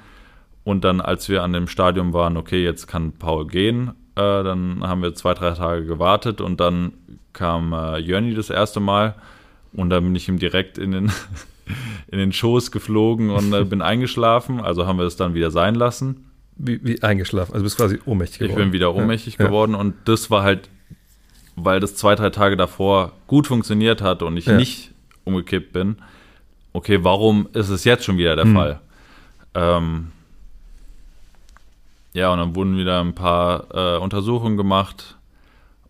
Und 0.64 0.86
dann, 0.86 1.02
als 1.02 1.28
wir 1.28 1.44
an 1.44 1.52
dem 1.52 1.68
Stadium 1.68 2.14
waren, 2.14 2.38
okay, 2.38 2.64
jetzt 2.64 2.88
kann 2.88 3.12
Paul 3.12 3.48
gehen, 3.48 3.92
äh, 4.20 4.44
dann 4.44 4.82
haben 4.82 5.02
wir 5.02 5.16
zwei, 5.16 5.34
drei 5.34 5.52
Tage 5.52 5.86
gewartet 5.86 6.42
und 6.42 6.60
dann 6.60 6.94
kam 7.32 7.72
äh, 7.74 7.98
Jörni 8.00 8.34
das 8.34 8.50
erste 8.50 8.80
Mal 8.80 9.16
und 9.72 9.90
dann 9.90 10.04
bin 10.04 10.16
ich 10.16 10.28
ihm 10.28 10.40
direkt 10.40 10.78
in 10.78 10.92
den, 10.92 11.12
in 12.12 12.20
den 12.20 12.34
Schoß 12.34 12.72
geflogen 12.72 13.30
und 13.30 13.54
äh, 13.54 13.64
bin 13.64 13.82
eingeschlafen. 13.82 14.60
Also 14.60 14.86
haben 14.86 14.98
wir 14.98 15.06
es 15.06 15.16
dann 15.16 15.34
wieder 15.34 15.52
sein 15.52 15.76
lassen. 15.76 16.26
Wie, 16.58 16.84
wie 16.84 17.02
eingeschlafen? 17.02 17.54
Also 17.54 17.64
bist 17.64 17.78
quasi 17.78 18.00
ohnmächtig 18.06 18.40
geworden. 18.40 18.52
Ich 18.52 18.66
bin 18.66 18.74
wieder 18.74 18.94
ohnmächtig 18.94 19.38
ja. 19.40 19.46
geworden 19.46 19.74
und 19.76 19.96
das 20.06 20.30
war 20.30 20.44
halt, 20.44 20.70
weil 21.56 21.80
das 21.80 21.96
zwei, 21.96 22.16
drei 22.16 22.30
Tage 22.30 22.58
davor 22.58 23.14
gut 23.28 23.48
funktioniert 23.48 24.02
hat 24.02 24.22
und 24.22 24.36
ich 24.36 24.48
ja. 24.48 24.58
nicht 24.58 24.92
umgekippt 25.24 25.72
bin. 25.72 25.96
Okay, 26.74 27.00
warum 27.04 27.48
ist 27.54 27.70
es 27.70 27.86
jetzt 27.86 28.04
schon 28.04 28.18
wieder 28.18 28.36
der 28.36 28.46
hm. 28.46 28.54
Fall? 28.54 28.80
Ähm, 29.54 30.08
ja, 32.14 32.32
und 32.32 32.40
dann 32.40 32.56
wurden 32.56 32.78
wieder 32.78 33.00
ein 33.02 33.14
paar 33.14 33.68
äh, 33.74 33.98
Untersuchungen 34.00 34.58
gemacht 34.58 35.18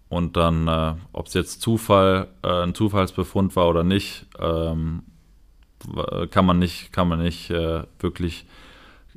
und 0.10 0.36
dann, 0.38 0.68
äh, 0.68 0.96
ob 1.14 1.28
es 1.28 1.34
jetzt 1.34 1.62
Zufall, 1.62 2.28
äh, 2.44 2.64
ein 2.64 2.74
Zufallsbefund 2.74 3.56
war 3.56 3.70
oder 3.70 3.84
nicht, 3.84 4.26
ähm, 4.40 5.04
kann 6.32 6.46
man 6.46 6.60
nicht, 6.60 6.92
kann 6.92 7.08
man 7.08 7.20
nicht 7.20 7.52
äh, 7.52 7.84
wirklich, 8.00 8.46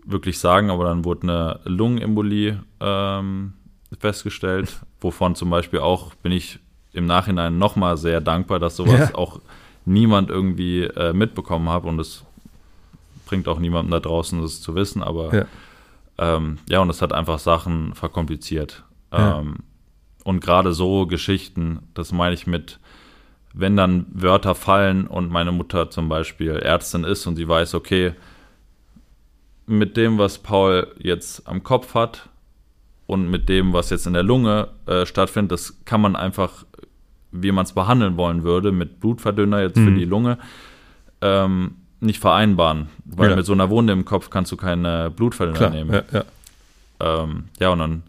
wirklich 0.04 0.38
sagen. 0.38 0.70
Aber 0.70 0.84
dann 0.84 1.04
wurde 1.04 1.22
eine 1.22 1.60
Lungenembolie 1.64 2.62
ähm, 2.80 3.54
festgestellt, 3.98 4.80
wovon 5.00 5.34
zum 5.34 5.50
Beispiel 5.50 5.80
auch 5.80 6.14
bin 6.16 6.30
ich 6.30 6.60
im 6.92 7.06
Nachhinein 7.06 7.58
nochmal 7.58 7.96
sehr 7.96 8.20
dankbar, 8.20 8.58
dass 8.58 8.76
sowas 8.76 9.10
ja. 9.10 9.14
auch 9.14 9.40
niemand 9.84 10.30
irgendwie 10.30 10.82
äh, 10.82 11.12
mitbekommen 11.12 11.68
hat 11.68 11.84
und 11.84 11.98
es 11.98 12.24
bringt 13.26 13.48
auch 13.48 13.58
niemandem 13.58 13.90
da 13.90 14.00
draußen 14.00 14.40
das 14.42 14.60
zu 14.60 14.74
wissen, 14.74 15.02
aber 15.02 15.34
ja, 15.34 15.46
ähm, 16.22 16.58
ja 16.68 16.80
und 16.80 16.90
es 16.90 17.02
hat 17.02 17.12
einfach 17.12 17.38
Sachen 17.38 17.94
verkompliziert. 17.94 18.84
Ja. 19.12 19.40
Ähm, 19.40 19.56
und 20.24 20.40
gerade 20.40 20.72
so 20.72 21.06
Geschichten, 21.06 21.80
das 21.94 22.12
meine 22.12 22.34
ich 22.34 22.46
mit, 22.46 22.78
wenn 23.52 23.76
dann 23.76 24.06
Wörter 24.12 24.54
fallen 24.54 25.06
und 25.06 25.30
meine 25.30 25.52
Mutter 25.52 25.90
zum 25.90 26.08
Beispiel 26.08 26.50
Ärztin 26.50 27.04
ist 27.04 27.26
und 27.26 27.36
sie 27.36 27.48
weiß, 27.48 27.74
okay, 27.74 28.12
mit 29.66 29.96
dem, 29.96 30.18
was 30.18 30.38
Paul 30.38 30.94
jetzt 30.98 31.48
am 31.48 31.62
Kopf 31.62 31.94
hat 31.94 32.28
und 33.06 33.30
mit 33.30 33.48
dem, 33.48 33.72
was 33.72 33.90
jetzt 33.90 34.06
in 34.06 34.12
der 34.12 34.22
Lunge 34.22 34.68
äh, 34.86 35.06
stattfindet, 35.06 35.52
das 35.52 35.84
kann 35.84 36.00
man 36.00 36.14
einfach, 36.14 36.64
wie 37.32 37.52
man 37.52 37.64
es 37.64 37.72
behandeln 37.72 38.16
wollen 38.16 38.44
würde, 38.44 38.70
mit 38.70 39.00
Blutverdünner 39.00 39.60
jetzt 39.60 39.76
mhm. 39.76 39.84
für 39.84 39.92
die 39.92 40.04
Lunge, 40.04 40.38
ähm, 41.20 41.81
nicht 42.02 42.20
vereinbaren. 42.20 42.88
Weil 43.04 43.30
ja. 43.30 43.36
mit 43.36 43.46
so 43.46 43.52
einer 43.52 43.70
Wunde 43.70 43.92
im 43.92 44.04
Kopf 44.04 44.30
kannst 44.30 44.52
du 44.52 44.56
keine 44.56 45.10
Blutverdünner 45.10 45.58
Klar, 45.58 45.70
nehmen. 45.70 45.92
Ja, 45.92 46.02
ja. 46.12 47.22
Ähm, 47.22 47.44
ja, 47.58 47.70
und 47.70 47.78
dann 47.78 48.02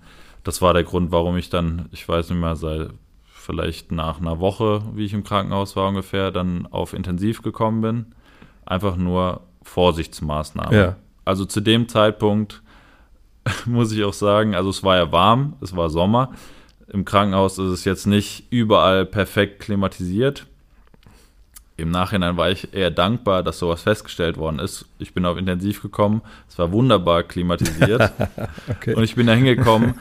das 0.43 0.61
war 0.61 0.73
der 0.73 0.83
Grund, 0.83 1.11
warum 1.11 1.37
ich 1.37 1.49
dann, 1.49 1.87
ich 1.91 2.07
weiß 2.07 2.29
nicht 2.29 2.39
mehr, 2.39 2.55
seit 2.55 2.89
vielleicht 3.25 3.91
nach 3.91 4.19
einer 4.19 4.39
Woche, 4.39 4.83
wie 4.93 5.05
ich 5.05 5.13
im 5.13 5.23
Krankenhaus 5.23 5.75
war 5.75 5.89
ungefähr, 5.89 6.31
dann 6.31 6.67
auf 6.67 6.93
Intensiv 6.93 7.41
gekommen 7.41 7.81
bin. 7.81 8.05
Einfach 8.65 8.95
nur 8.95 9.41
Vorsichtsmaßnahmen. 9.63 10.73
Ja. 10.73 10.95
Also 11.25 11.45
zu 11.45 11.61
dem 11.61 11.87
Zeitpunkt 11.87 12.61
muss 13.65 13.91
ich 13.91 14.03
auch 14.03 14.13
sagen, 14.13 14.55
also 14.55 14.69
es 14.69 14.83
war 14.83 14.97
ja 14.97 15.11
warm, 15.11 15.55
es 15.61 15.75
war 15.75 15.89
Sommer. 15.89 16.31
Im 16.87 17.05
Krankenhaus 17.05 17.57
ist 17.57 17.71
es 17.71 17.85
jetzt 17.85 18.05
nicht 18.05 18.47
überall 18.49 19.05
perfekt 19.05 19.61
klimatisiert. 19.61 20.45
Im 21.83 21.91
Nachhinein 21.91 22.37
war 22.37 22.49
ich 22.49 22.73
eher 22.73 22.91
dankbar, 22.91 23.43
dass 23.43 23.59
sowas 23.59 23.83
festgestellt 23.83 24.37
worden 24.37 24.59
ist. 24.59 24.85
Ich 24.99 25.13
bin 25.13 25.25
auf 25.25 25.37
Intensiv 25.37 25.81
gekommen, 25.81 26.21
es 26.49 26.57
war 26.57 26.71
wunderbar 26.71 27.23
klimatisiert. 27.23 28.11
okay. 28.69 28.95
Und 28.95 29.03
ich 29.03 29.15
bin 29.15 29.27
da 29.27 29.33
hingekommen 29.33 29.95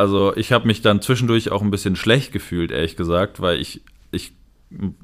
also 0.00 0.34
ich 0.34 0.50
habe 0.52 0.66
mich 0.66 0.80
dann 0.80 1.02
zwischendurch 1.02 1.52
auch 1.52 1.60
ein 1.60 1.70
bisschen 1.70 1.94
schlecht 1.94 2.32
gefühlt, 2.32 2.70
ehrlich 2.70 2.96
gesagt, 2.96 3.42
weil 3.42 3.60
ich, 3.60 3.82
ich, 4.12 4.32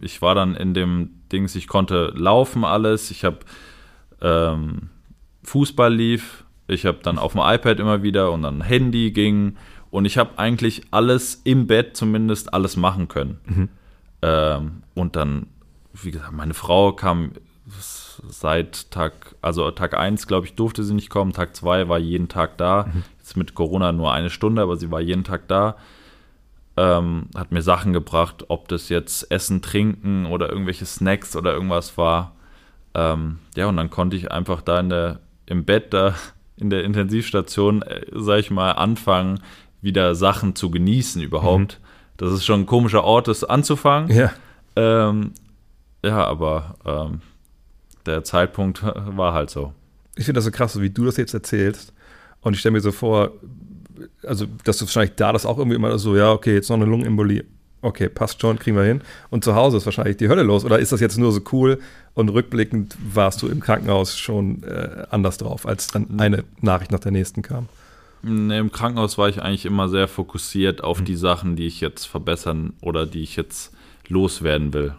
ich 0.00 0.22
war 0.22 0.34
dann 0.34 0.54
in 0.54 0.72
dem 0.72 1.10
Dings, 1.30 1.54
ich 1.54 1.68
konnte 1.68 2.14
laufen 2.16 2.64
alles, 2.64 3.10
ich 3.10 3.22
habe 3.22 3.40
ähm, 4.22 4.88
Fußball 5.42 5.92
lief, 5.92 6.44
ich 6.66 6.86
habe 6.86 7.00
dann 7.02 7.18
auf 7.18 7.32
dem 7.32 7.42
iPad 7.44 7.78
immer 7.78 8.02
wieder 8.02 8.32
und 8.32 8.42
dann 8.42 8.62
Handy 8.62 9.10
ging 9.10 9.58
und 9.90 10.06
ich 10.06 10.16
habe 10.16 10.38
eigentlich 10.38 10.80
alles 10.92 11.42
im 11.44 11.66
Bett 11.66 11.94
zumindest 11.94 12.54
alles 12.54 12.78
machen 12.78 13.06
können. 13.06 13.38
Mhm. 13.44 13.68
Ähm, 14.22 14.82
und 14.94 15.14
dann, 15.14 15.48
wie 16.02 16.10
gesagt, 16.10 16.32
meine 16.32 16.54
Frau 16.54 16.92
kam 16.92 17.32
seit 18.28 18.90
Tag, 18.90 19.34
also 19.42 19.70
Tag 19.72 19.94
1, 19.94 20.26
glaube 20.26 20.46
ich, 20.46 20.54
durfte 20.54 20.84
sie 20.84 20.94
nicht 20.94 21.10
kommen, 21.10 21.32
Tag 21.32 21.56
2 21.56 21.88
war 21.88 21.98
jeden 21.98 22.28
Tag 22.28 22.58
da. 22.58 22.86
Mhm 22.92 23.02
jetzt 23.26 23.36
mit 23.36 23.54
Corona 23.56 23.90
nur 23.90 24.12
eine 24.12 24.30
Stunde, 24.30 24.62
aber 24.62 24.76
sie 24.76 24.90
war 24.92 25.00
jeden 25.00 25.24
Tag 25.24 25.48
da. 25.48 25.76
Ähm, 26.76 27.26
hat 27.34 27.50
mir 27.50 27.62
Sachen 27.62 27.92
gebracht, 27.92 28.44
ob 28.48 28.68
das 28.68 28.88
jetzt 28.88 29.30
Essen, 29.32 29.62
Trinken 29.62 30.26
oder 30.26 30.48
irgendwelche 30.48 30.86
Snacks 30.86 31.34
oder 31.34 31.52
irgendwas 31.52 31.98
war. 31.98 32.36
Ähm, 32.94 33.38
ja, 33.56 33.66
und 33.66 33.76
dann 33.78 33.90
konnte 33.90 34.16
ich 34.16 34.30
einfach 34.30 34.62
da 34.62 34.78
in 34.78 34.90
der, 34.90 35.20
im 35.46 35.64
Bett 35.64 35.92
da 35.92 36.14
in 36.56 36.70
der 36.70 36.84
Intensivstation, 36.84 37.82
äh, 37.82 38.06
sag 38.12 38.38
ich 38.38 38.50
mal, 38.52 38.72
anfangen, 38.72 39.40
wieder 39.82 40.14
Sachen 40.14 40.54
zu 40.54 40.70
genießen 40.70 41.20
überhaupt. 41.20 41.80
Mhm. 41.80 41.86
Das 42.18 42.32
ist 42.32 42.44
schon 42.44 42.60
ein 42.60 42.66
komischer 42.66 43.02
Ort, 43.02 43.26
das 43.26 43.42
anzufangen. 43.42 44.16
Ja. 44.16 44.32
Ähm, 44.76 45.32
ja, 46.04 46.24
aber 46.24 46.76
ähm, 46.84 47.20
der 48.06 48.24
Zeitpunkt 48.24 48.82
war 48.82 49.34
halt 49.34 49.50
so. 49.50 49.72
Ich 50.16 50.24
finde 50.24 50.38
das 50.38 50.44
so 50.44 50.50
krass, 50.50 50.80
wie 50.80 50.90
du 50.90 51.04
das 51.04 51.16
jetzt 51.16 51.34
erzählst. 51.34 51.92
Und 52.40 52.54
ich 52.54 52.60
stelle 52.60 52.74
mir 52.74 52.80
so 52.80 52.92
vor, 52.92 53.32
also, 54.22 54.46
dass 54.64 54.78
du 54.78 54.84
wahrscheinlich 54.84 55.16
da 55.16 55.32
das 55.32 55.46
auch 55.46 55.58
irgendwie 55.58 55.76
immer 55.76 55.98
so, 55.98 56.16
ja, 56.16 56.32
okay, 56.32 56.54
jetzt 56.54 56.68
noch 56.68 56.76
eine 56.76 56.86
Lungenembolie. 56.86 57.44
Okay, 57.82 58.08
passt 58.08 58.40
schon, 58.40 58.58
kriegen 58.58 58.76
wir 58.76 58.84
hin. 58.84 59.02
Und 59.30 59.44
zu 59.44 59.54
Hause 59.54 59.76
ist 59.76 59.86
wahrscheinlich 59.86 60.16
die 60.16 60.28
Hölle 60.28 60.42
los. 60.42 60.64
Oder 60.64 60.78
ist 60.78 60.92
das 60.92 61.00
jetzt 61.00 61.18
nur 61.18 61.30
so 61.32 61.40
cool 61.52 61.78
und 62.14 62.30
rückblickend 62.30 62.96
warst 63.12 63.42
du 63.42 63.48
im 63.48 63.60
Krankenhaus 63.60 64.18
schon 64.18 64.62
äh, 64.64 65.06
anders 65.10 65.38
drauf, 65.38 65.66
als 65.66 65.88
dann 65.88 66.18
eine 66.18 66.44
Nachricht 66.60 66.90
nach 66.90 67.00
der 67.00 67.12
nächsten 67.12 67.42
kam? 67.42 67.68
Nee, 68.22 68.58
Im 68.58 68.72
Krankenhaus 68.72 69.18
war 69.18 69.28
ich 69.28 69.42
eigentlich 69.42 69.66
immer 69.66 69.88
sehr 69.88 70.08
fokussiert 70.08 70.82
auf 70.82 71.00
mhm. 71.00 71.04
die 71.04 71.16
Sachen, 71.16 71.54
die 71.54 71.66
ich 71.66 71.80
jetzt 71.80 72.06
verbessern 72.06 72.72
oder 72.80 73.06
die 73.06 73.22
ich 73.22 73.36
jetzt 73.36 73.72
loswerden 74.08 74.72
will. 74.72 74.94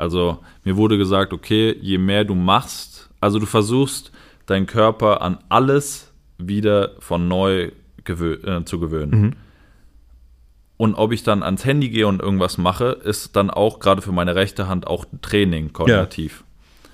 Also 0.00 0.38
mir 0.64 0.76
wurde 0.76 0.96
gesagt, 0.96 1.32
okay, 1.32 1.76
je 1.80 1.98
mehr 1.98 2.24
du 2.24 2.34
machst, 2.34 3.10
also 3.20 3.38
du 3.38 3.46
versuchst 3.46 4.12
deinen 4.46 4.66
Körper 4.66 5.20
an 5.20 5.38
alles 5.50 6.10
wieder 6.38 6.92
von 7.00 7.28
neu 7.28 7.70
gewö 8.04 8.34
äh, 8.34 8.64
zu 8.64 8.80
gewöhnen. 8.80 9.20
Mhm. 9.20 9.32
Und 10.78 10.94
ob 10.94 11.12
ich 11.12 11.22
dann 11.22 11.42
ans 11.42 11.66
Handy 11.66 11.90
gehe 11.90 12.06
und 12.06 12.22
irgendwas 12.22 12.56
mache, 12.56 12.86
ist 12.86 13.36
dann 13.36 13.50
auch 13.50 13.80
gerade 13.80 14.00
für 14.00 14.12
meine 14.12 14.34
rechte 14.34 14.66
Hand 14.66 14.86
auch 14.86 15.04
Training 15.20 15.74
koordinativ. 15.74 16.38
Ja. 16.38 16.90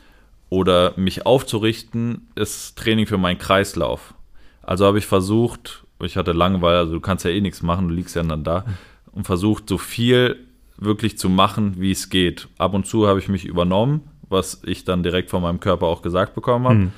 Oder 0.48 0.92
mich 0.96 1.24
aufzurichten, 1.24 2.26
ist 2.34 2.76
Training 2.76 3.06
für 3.06 3.18
meinen 3.18 3.38
Kreislauf. 3.38 4.14
Also 4.62 4.84
habe 4.84 4.98
ich 4.98 5.06
versucht, 5.06 5.84
ich 6.02 6.16
hatte 6.16 6.32
Langeweile, 6.32 6.78
also 6.78 6.94
du 6.94 7.00
kannst 7.00 7.24
ja 7.24 7.30
eh 7.30 7.40
nichts 7.40 7.62
machen, 7.62 7.86
du 7.86 7.94
liegst 7.94 8.16
ja 8.16 8.24
dann 8.24 8.42
da, 8.42 8.64
und 9.12 9.24
versucht 9.24 9.68
so 9.68 9.78
viel 9.78 10.45
wirklich 10.78 11.18
zu 11.18 11.28
machen, 11.28 11.80
wie 11.80 11.90
es 11.90 12.10
geht. 12.10 12.48
Ab 12.58 12.74
und 12.74 12.86
zu 12.86 13.06
habe 13.06 13.18
ich 13.18 13.28
mich 13.28 13.44
übernommen, 13.44 14.02
was 14.28 14.62
ich 14.64 14.84
dann 14.84 15.02
direkt 15.02 15.30
von 15.30 15.42
meinem 15.42 15.60
Körper 15.60 15.86
auch 15.86 16.02
gesagt 16.02 16.34
bekommen 16.34 16.66
habe. 16.66 16.74
Mhm. 16.76 16.92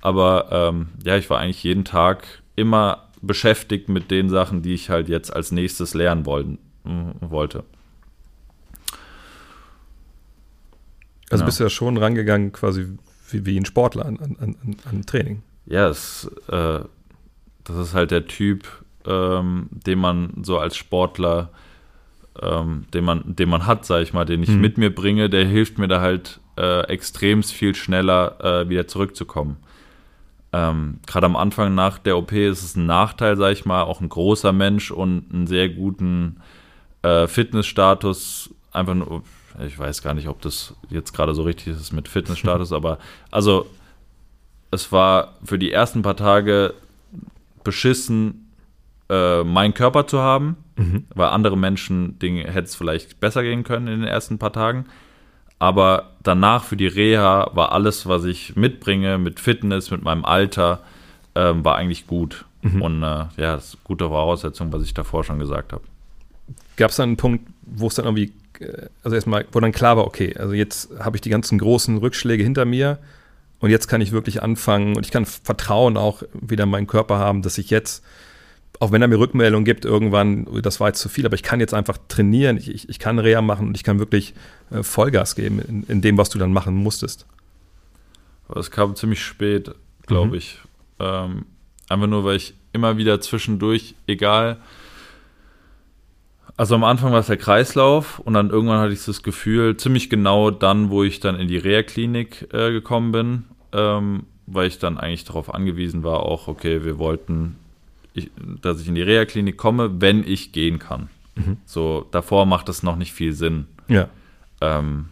Aber 0.00 0.48
ähm, 0.50 0.88
ja, 1.04 1.16
ich 1.16 1.30
war 1.30 1.38
eigentlich 1.38 1.62
jeden 1.62 1.84
Tag 1.84 2.42
immer 2.56 3.08
beschäftigt 3.22 3.88
mit 3.88 4.10
den 4.10 4.28
Sachen, 4.28 4.62
die 4.62 4.74
ich 4.74 4.90
halt 4.90 5.08
jetzt 5.08 5.34
als 5.34 5.52
nächstes 5.52 5.94
lernen 5.94 6.26
wollen, 6.26 6.58
wollte. 7.20 7.64
Also 11.30 11.42
ja. 11.42 11.46
bist 11.46 11.60
du 11.60 11.64
ja 11.64 11.70
schon 11.70 11.96
rangegangen, 11.96 12.52
quasi 12.52 12.98
wie, 13.30 13.46
wie 13.46 13.56
ein 13.56 13.64
Sportler 13.64 14.04
an, 14.04 14.18
an, 14.18 14.36
an, 14.40 14.76
an 14.84 15.06
Training. 15.06 15.42
Ja, 15.66 15.88
es, 15.88 16.30
äh, 16.48 16.80
das 17.64 17.76
ist 17.76 17.94
halt 17.94 18.10
der 18.10 18.26
Typ, 18.26 18.66
ähm, 19.06 19.68
den 19.70 19.98
man 19.98 20.42
so 20.42 20.58
als 20.58 20.76
Sportler, 20.76 21.50
ähm, 22.40 22.86
den, 22.94 23.04
man, 23.04 23.22
den 23.24 23.48
man 23.48 23.66
hat, 23.66 23.84
sag 23.84 24.02
ich 24.02 24.12
mal, 24.12 24.24
den 24.24 24.42
ich 24.42 24.50
mhm. 24.50 24.60
mit 24.60 24.78
mir 24.78 24.94
bringe, 24.94 25.28
der 25.28 25.44
hilft 25.44 25.78
mir 25.78 25.88
da 25.88 26.00
halt 26.00 26.40
äh, 26.58 26.86
extrem 26.86 27.42
viel 27.42 27.74
schneller 27.74 28.38
äh, 28.42 28.68
wieder 28.68 28.86
zurückzukommen. 28.86 29.56
Ähm, 30.52 30.98
Gerade 31.06 31.26
am 31.26 31.36
Anfang 31.36 31.74
nach 31.74 31.98
der 31.98 32.16
OP 32.16 32.32
ist 32.32 32.62
es 32.62 32.76
ein 32.76 32.86
Nachteil, 32.86 33.36
sag 33.36 33.52
ich 33.52 33.64
mal, 33.64 33.82
auch 33.82 34.00
ein 34.00 34.08
großer 34.08 34.52
Mensch 34.52 34.90
und 34.90 35.32
einen 35.32 35.46
sehr 35.46 35.68
guten 35.68 36.36
äh, 37.02 37.26
Fitnessstatus. 37.26 38.50
Einfach 38.70 38.94
nur, 38.94 39.22
ich 39.64 39.78
weiß 39.78 40.02
gar 40.02 40.14
nicht, 40.14 40.28
ob 40.28 40.40
das 40.42 40.74
jetzt 40.90 41.12
gerade 41.12 41.34
so 41.34 41.42
richtig 41.42 41.68
ist 41.68 41.92
mit 41.92 42.08
Fitnessstatus, 42.08 42.72
aber 42.72 42.98
also 43.30 43.66
es 44.70 44.92
war 44.92 45.34
für 45.44 45.58
die 45.58 45.72
ersten 45.72 46.02
paar 46.02 46.16
Tage 46.16 46.74
beschissen, 47.64 48.41
äh, 49.12 49.44
meinen 49.44 49.74
Körper 49.74 50.06
zu 50.06 50.20
haben, 50.20 50.56
mhm. 50.76 51.04
weil 51.14 51.28
andere 51.28 51.58
Menschen 51.58 52.18
Dinge 52.18 52.44
hätte 52.44 52.62
es 52.62 52.74
vielleicht 52.74 53.20
besser 53.20 53.42
gehen 53.42 53.62
können 53.62 53.86
in 53.88 54.00
den 54.00 54.08
ersten 54.08 54.38
paar 54.38 54.52
Tagen. 54.52 54.86
Aber 55.58 56.10
danach 56.22 56.64
für 56.64 56.76
die 56.76 56.86
Reha 56.86 57.50
war 57.54 57.72
alles, 57.72 58.06
was 58.06 58.24
ich 58.24 58.56
mitbringe, 58.56 59.18
mit 59.18 59.38
Fitness, 59.38 59.90
mit 59.90 60.02
meinem 60.02 60.24
Alter, 60.24 60.80
ähm, 61.34 61.64
war 61.64 61.76
eigentlich 61.76 62.06
gut. 62.06 62.46
Mhm. 62.62 62.82
Und 62.82 63.02
äh, 63.02 63.26
ja, 63.36 63.54
das 63.54 63.66
ist 63.66 63.74
eine 63.74 63.82
gute 63.84 64.08
Voraussetzung, 64.08 64.72
was 64.72 64.82
ich 64.82 64.94
davor 64.94 65.24
schon 65.24 65.38
gesagt 65.38 65.72
habe. 65.72 65.82
Gab 66.76 66.90
es 66.90 66.96
dann 66.96 67.10
einen 67.10 67.16
Punkt, 67.16 67.46
wo 67.66 67.88
es 67.88 67.94
dann 67.94 68.06
irgendwie, 68.06 68.32
äh, 68.60 68.86
also 69.04 69.14
erstmal, 69.14 69.44
wo 69.52 69.60
dann 69.60 69.72
klar 69.72 69.96
war, 69.96 70.06
okay, 70.06 70.34
also 70.36 70.54
jetzt 70.54 70.90
habe 70.98 71.16
ich 71.16 71.20
die 71.20 71.30
ganzen 71.30 71.58
großen 71.58 71.98
Rückschläge 71.98 72.42
hinter 72.42 72.64
mir 72.64 72.98
und 73.60 73.70
jetzt 73.70 73.88
kann 73.88 74.00
ich 74.00 74.10
wirklich 74.10 74.42
anfangen 74.42 74.96
und 74.96 75.04
ich 75.04 75.12
kann 75.12 75.26
Vertrauen 75.26 75.96
auch 75.96 76.22
wieder 76.32 76.64
in 76.64 76.70
meinen 76.70 76.86
Körper 76.86 77.18
haben, 77.18 77.42
dass 77.42 77.58
ich 77.58 77.70
jetzt, 77.70 78.02
auch 78.82 78.90
wenn 78.90 79.00
er 79.00 79.06
mir 79.06 79.20
Rückmeldungen 79.20 79.64
gibt, 79.64 79.84
irgendwann, 79.84 80.44
das 80.60 80.80
war 80.80 80.88
jetzt 80.88 80.98
zu 80.98 81.08
viel, 81.08 81.24
aber 81.24 81.36
ich 81.36 81.44
kann 81.44 81.60
jetzt 81.60 81.72
einfach 81.72 81.98
trainieren, 82.08 82.56
ich, 82.56 82.68
ich, 82.68 82.88
ich 82.88 82.98
kann 82.98 83.20
Reha 83.20 83.40
machen 83.40 83.68
und 83.68 83.76
ich 83.76 83.84
kann 83.84 84.00
wirklich 84.00 84.34
äh, 84.72 84.82
Vollgas 84.82 85.36
geben 85.36 85.60
in, 85.60 85.84
in, 85.84 86.00
dem, 86.02 86.18
was 86.18 86.30
du 86.30 86.38
dann 86.40 86.52
machen 86.52 86.74
musstest. 86.74 87.24
Es 88.56 88.72
kam 88.72 88.96
ziemlich 88.96 89.22
spät, 89.22 89.70
glaube 90.08 90.30
mhm. 90.30 90.34
ich. 90.34 90.58
Ähm, 90.98 91.46
einfach 91.88 92.08
nur, 92.08 92.24
weil 92.24 92.34
ich 92.34 92.54
immer 92.72 92.96
wieder 92.96 93.20
zwischendurch, 93.20 93.94
egal, 94.08 94.56
also 96.56 96.74
am 96.74 96.82
Anfang 96.82 97.12
war 97.12 97.20
es 97.20 97.28
der 97.28 97.36
Kreislauf 97.36 98.18
und 98.18 98.34
dann 98.34 98.50
irgendwann 98.50 98.80
hatte 98.80 98.92
ich 98.92 99.04
das 99.04 99.22
Gefühl, 99.22 99.76
ziemlich 99.76 100.10
genau 100.10 100.50
dann, 100.50 100.90
wo 100.90 101.04
ich 101.04 101.20
dann 101.20 101.36
in 101.36 101.46
die 101.46 101.56
Reha-Klinik 101.56 102.48
äh, 102.52 102.72
gekommen 102.72 103.12
bin, 103.12 103.44
ähm, 103.72 104.24
weil 104.46 104.66
ich 104.66 104.80
dann 104.80 104.98
eigentlich 104.98 105.24
darauf 105.24 105.54
angewiesen 105.54 106.02
war, 106.02 106.24
auch, 106.24 106.48
okay, 106.48 106.84
wir 106.84 106.98
wollten, 106.98 107.58
ich, 108.14 108.30
dass 108.60 108.80
ich 108.80 108.88
in 108.88 108.94
die 108.94 109.02
Reha-Klinik 109.02 109.56
komme, 109.56 110.00
wenn 110.00 110.26
ich 110.26 110.52
gehen 110.52 110.78
kann. 110.78 111.08
Mhm. 111.34 111.58
So, 111.64 112.06
davor 112.10 112.46
macht 112.46 112.68
das 112.68 112.82
noch 112.82 112.96
nicht 112.96 113.12
viel 113.12 113.32
Sinn. 113.32 113.66
Ja. 113.88 114.08
Ähm, 114.60 115.08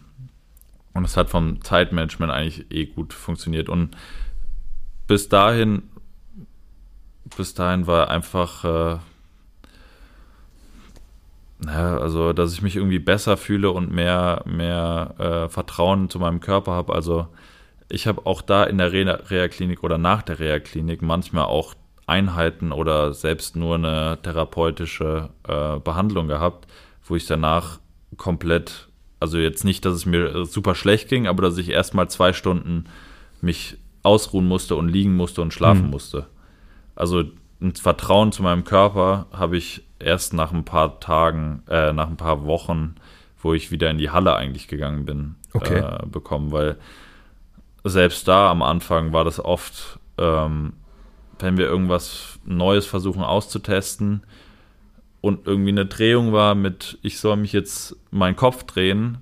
und 0.93 1.05
es 1.05 1.17
hat 1.17 1.29
vom 1.29 1.63
Zeitmanagement 1.63 2.31
eigentlich 2.31 2.65
eh 2.71 2.85
gut 2.85 3.13
funktioniert. 3.13 3.69
Und 3.69 3.95
bis 5.07 5.29
dahin, 5.29 5.83
bis 7.37 7.53
dahin 7.53 7.87
war 7.87 8.09
einfach, 8.09 8.65
äh, 8.65 8.99
naja, 11.63 11.97
also, 11.97 12.33
dass 12.33 12.53
ich 12.53 12.61
mich 12.61 12.75
irgendwie 12.75 12.99
besser 12.99 13.37
fühle 13.37 13.71
und 13.71 13.91
mehr, 13.91 14.43
mehr 14.45 15.15
äh, 15.17 15.49
Vertrauen 15.49 16.09
zu 16.09 16.19
meinem 16.19 16.39
Körper 16.39 16.71
habe. 16.71 16.93
Also, 16.93 17.27
ich 17.87 18.07
habe 18.07 18.25
auch 18.25 18.41
da 18.41 18.63
in 18.63 18.77
der 18.77 18.91
Reha-Klinik 18.91 19.83
oder 19.83 19.97
nach 19.97 20.23
der 20.23 20.39
Reha-Klinik 20.39 21.01
manchmal 21.01 21.45
auch 21.45 21.75
Einheiten 22.11 22.73
oder 22.73 23.13
selbst 23.13 23.55
nur 23.55 23.75
eine 23.75 24.19
therapeutische 24.21 25.29
äh, 25.47 25.79
Behandlung 25.79 26.27
gehabt, 26.27 26.67
wo 27.05 27.15
ich 27.15 27.25
danach 27.25 27.79
komplett, 28.17 28.89
also 29.21 29.37
jetzt 29.37 29.63
nicht, 29.63 29.85
dass 29.85 29.93
es 29.93 30.05
mir 30.05 30.45
super 30.45 30.75
schlecht 30.75 31.07
ging, 31.07 31.25
aber 31.25 31.41
dass 31.41 31.57
ich 31.57 31.69
erstmal 31.69 32.09
zwei 32.09 32.33
Stunden 32.33 32.85
mich 33.41 33.77
ausruhen 34.03 34.47
musste 34.47 34.75
und 34.75 34.89
liegen 34.89 35.15
musste 35.15 35.41
und 35.41 35.53
schlafen 35.53 35.85
mhm. 35.85 35.91
musste. 35.91 36.27
Also 36.95 37.23
ein 37.61 37.75
Vertrauen 37.75 38.31
zu 38.31 38.43
meinem 38.43 38.65
Körper 38.65 39.27
habe 39.31 39.55
ich 39.55 39.83
erst 39.99 40.33
nach 40.33 40.51
ein 40.51 40.65
paar 40.65 40.99
Tagen, 40.99 41.63
äh, 41.69 41.93
nach 41.93 42.07
ein 42.07 42.17
paar 42.17 42.45
Wochen, 42.45 42.95
wo 43.41 43.53
ich 43.53 43.71
wieder 43.71 43.89
in 43.89 43.97
die 43.97 44.09
Halle 44.09 44.35
eigentlich 44.35 44.67
gegangen 44.67 45.05
bin, 45.05 45.35
okay. 45.53 45.79
äh, 45.79 46.05
bekommen, 46.05 46.51
weil 46.51 46.77
selbst 47.83 48.27
da 48.27 48.51
am 48.51 48.61
Anfang 48.61 49.13
war 49.13 49.23
das 49.23 49.43
oft, 49.43 49.99
ähm, 50.17 50.73
wenn 51.41 51.57
wir 51.57 51.65
irgendwas 51.65 52.39
Neues 52.45 52.85
versuchen 52.85 53.23
auszutesten 53.23 54.23
und 55.21 55.47
irgendwie 55.47 55.71
eine 55.71 55.85
Drehung 55.85 56.33
war 56.33 56.55
mit, 56.55 56.97
ich 57.01 57.19
soll 57.19 57.37
mich 57.37 57.53
jetzt 57.53 57.95
meinen 58.09 58.35
Kopf 58.35 58.63
drehen, 58.63 59.19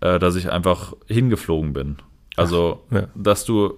äh, 0.00 0.18
dass 0.18 0.36
ich 0.36 0.50
einfach 0.50 0.94
hingeflogen 1.06 1.72
bin. 1.72 1.96
Also, 2.36 2.82
Ach, 2.90 2.94
ja. 2.94 3.08
dass 3.14 3.44
du, 3.44 3.74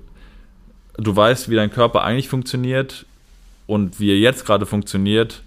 du 0.96 1.14
weißt, 1.14 1.48
wie 1.48 1.56
dein 1.56 1.70
Körper 1.70 2.02
eigentlich 2.02 2.28
funktioniert 2.28 3.06
und 3.66 4.00
wie 4.00 4.10
er 4.10 4.18
jetzt 4.18 4.46
gerade 4.46 4.66
funktioniert, 4.66 5.42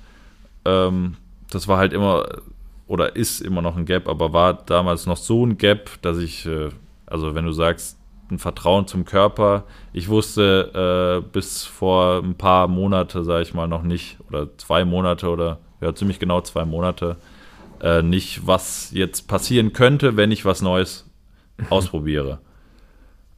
ähm, 0.66 1.18
das 1.50 1.68
war 1.68 1.78
halt 1.78 1.94
immer 1.94 2.26
oder 2.88 3.16
ist 3.16 3.40
immer 3.40 3.62
noch 3.62 3.78
ein 3.78 3.86
Gap, 3.86 4.10
aber 4.10 4.34
war 4.34 4.54
damals 4.54 5.06
noch 5.06 5.16
so 5.16 5.46
ein 5.46 5.58
Gap, 5.58 6.02
dass 6.02 6.18
ich, 6.18 6.46
äh, 6.46 6.70
also 7.06 7.36
wenn 7.36 7.46
du 7.46 7.54
sagst, 7.54 7.98
ein 8.32 8.40
Vertrauen 8.40 8.88
zum 8.88 9.06
Körper, 9.06 9.66
ich 9.94 10.10
wusste 10.10 11.22
äh, 11.24 11.30
bis 11.32 11.66
vor 11.66 12.22
ein 12.24 12.36
paar 12.36 12.68
Monate, 12.68 13.24
sage 13.24 13.44
ich 13.44 13.54
mal, 13.54 13.68
noch 13.68 13.84
nicht, 13.84 14.18
oder 14.30 14.58
zwei 14.58 14.86
Monate 14.86 15.30
oder 15.30 15.60
ja, 15.82 15.94
ziemlich 15.94 16.20
genau 16.20 16.42
zwei 16.42 16.66
Monate, 16.66 17.18
äh, 17.82 18.02
nicht, 18.02 18.48
was 18.48 18.92
jetzt 18.92 19.28
passieren 19.28 19.74
könnte, 19.74 20.18
wenn 20.18 20.32
ich 20.32 20.46
was 20.46 20.62
Neues 20.62 21.10
ausprobiere. 21.70 22.40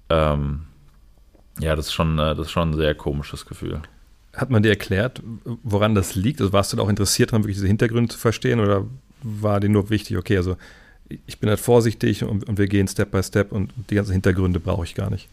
Ähm, 0.10 0.64
ja, 1.60 1.76
das 1.76 1.88
ist 1.88 1.94
schon, 1.94 2.20
äh, 2.20 2.36
das 2.36 2.48
ist 2.48 2.52
schon 2.52 2.72
ein 2.72 2.78
sehr 2.78 2.96
komisches 2.96 3.46
Gefühl. 3.46 3.82
Hat 4.36 4.50
man 4.50 4.64
dir 4.64 4.70
erklärt, 4.70 5.22
woran 5.64 5.96
das 5.96 6.16
liegt? 6.16 6.41
Also 6.41 6.54
warst 6.54 6.74
du 6.74 6.78
da 6.78 6.84
auch 6.84 6.89
interessiert 6.89 7.32
daran, 7.32 7.44
wirklich 7.44 7.58
diese 7.58 7.68
Hintergründe 7.68 8.12
zu 8.12 8.18
verstehen 8.18 8.60
oder 8.60 8.86
war 9.22 9.60
dir 9.60 9.70
nur 9.70 9.89
wichtig, 9.89 10.18
okay, 10.18 10.38
also 10.38 10.58
ich 11.26 11.39
bin 11.39 11.49
halt 11.49 11.59
vorsichtig 11.59 12.24
und, 12.24 12.47
und 12.47 12.57
wir 12.57 12.68
gehen 12.68 12.88
Step 12.88 13.11
by 13.11 13.24
Step 13.24 13.51
und 13.51 13.74
die 13.89 13.95
ganzen 13.95 14.14
Hintergründe 14.14 14.59
brauche 14.59 14.84
ich 14.84 14.95
gar 14.95 15.09
nicht. 15.09 15.30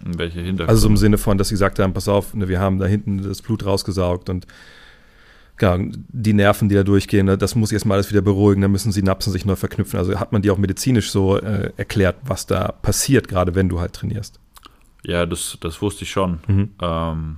Welche 0.00 0.40
Hintergründe? 0.40 0.68
Also 0.68 0.82
so 0.82 0.88
im 0.88 0.96
Sinne 0.96 1.18
von, 1.18 1.38
dass 1.38 1.48
sie 1.48 1.54
gesagt 1.54 1.78
haben, 1.78 1.92
pass 1.92 2.08
auf, 2.08 2.34
ne, 2.34 2.48
wir 2.48 2.60
haben 2.60 2.78
da 2.78 2.86
hinten 2.86 3.22
das 3.22 3.42
Blut 3.42 3.64
rausgesaugt 3.64 4.28
und 4.30 4.46
ja, 5.60 5.78
die 5.78 6.32
Nerven, 6.32 6.70
die 6.70 6.74
da 6.74 6.82
durchgehen, 6.82 7.26
ne, 7.26 7.36
das 7.36 7.54
muss 7.54 7.70
erstmal 7.70 7.96
alles 7.96 8.10
wieder 8.10 8.22
beruhigen, 8.22 8.62
dann 8.62 8.72
müssen 8.72 8.92
Synapsen 8.92 9.32
sich 9.32 9.44
neu 9.44 9.56
verknüpfen. 9.56 9.98
Also 9.98 10.18
hat 10.18 10.32
man 10.32 10.40
dir 10.40 10.54
auch 10.54 10.58
medizinisch 10.58 11.10
so 11.10 11.36
äh, 11.36 11.72
erklärt, 11.76 12.16
was 12.24 12.46
da 12.46 12.72
passiert, 12.72 13.28
gerade 13.28 13.54
wenn 13.54 13.68
du 13.68 13.80
halt 13.80 13.92
trainierst? 13.92 14.40
Ja, 15.02 15.26
das, 15.26 15.58
das 15.60 15.82
wusste 15.82 16.04
ich 16.04 16.10
schon. 16.10 16.40
Mhm. 16.46 16.70
Ähm, 16.80 17.36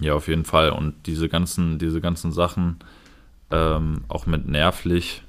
ja, 0.00 0.14
auf 0.14 0.28
jeden 0.28 0.44
Fall. 0.44 0.70
Und 0.70 0.94
diese 1.06 1.28
ganzen, 1.28 1.78
diese 1.78 2.00
ganzen 2.00 2.32
Sachen, 2.32 2.76
ähm, 3.50 4.02
auch 4.08 4.26
mit 4.26 4.46
nervlich, 4.46 5.22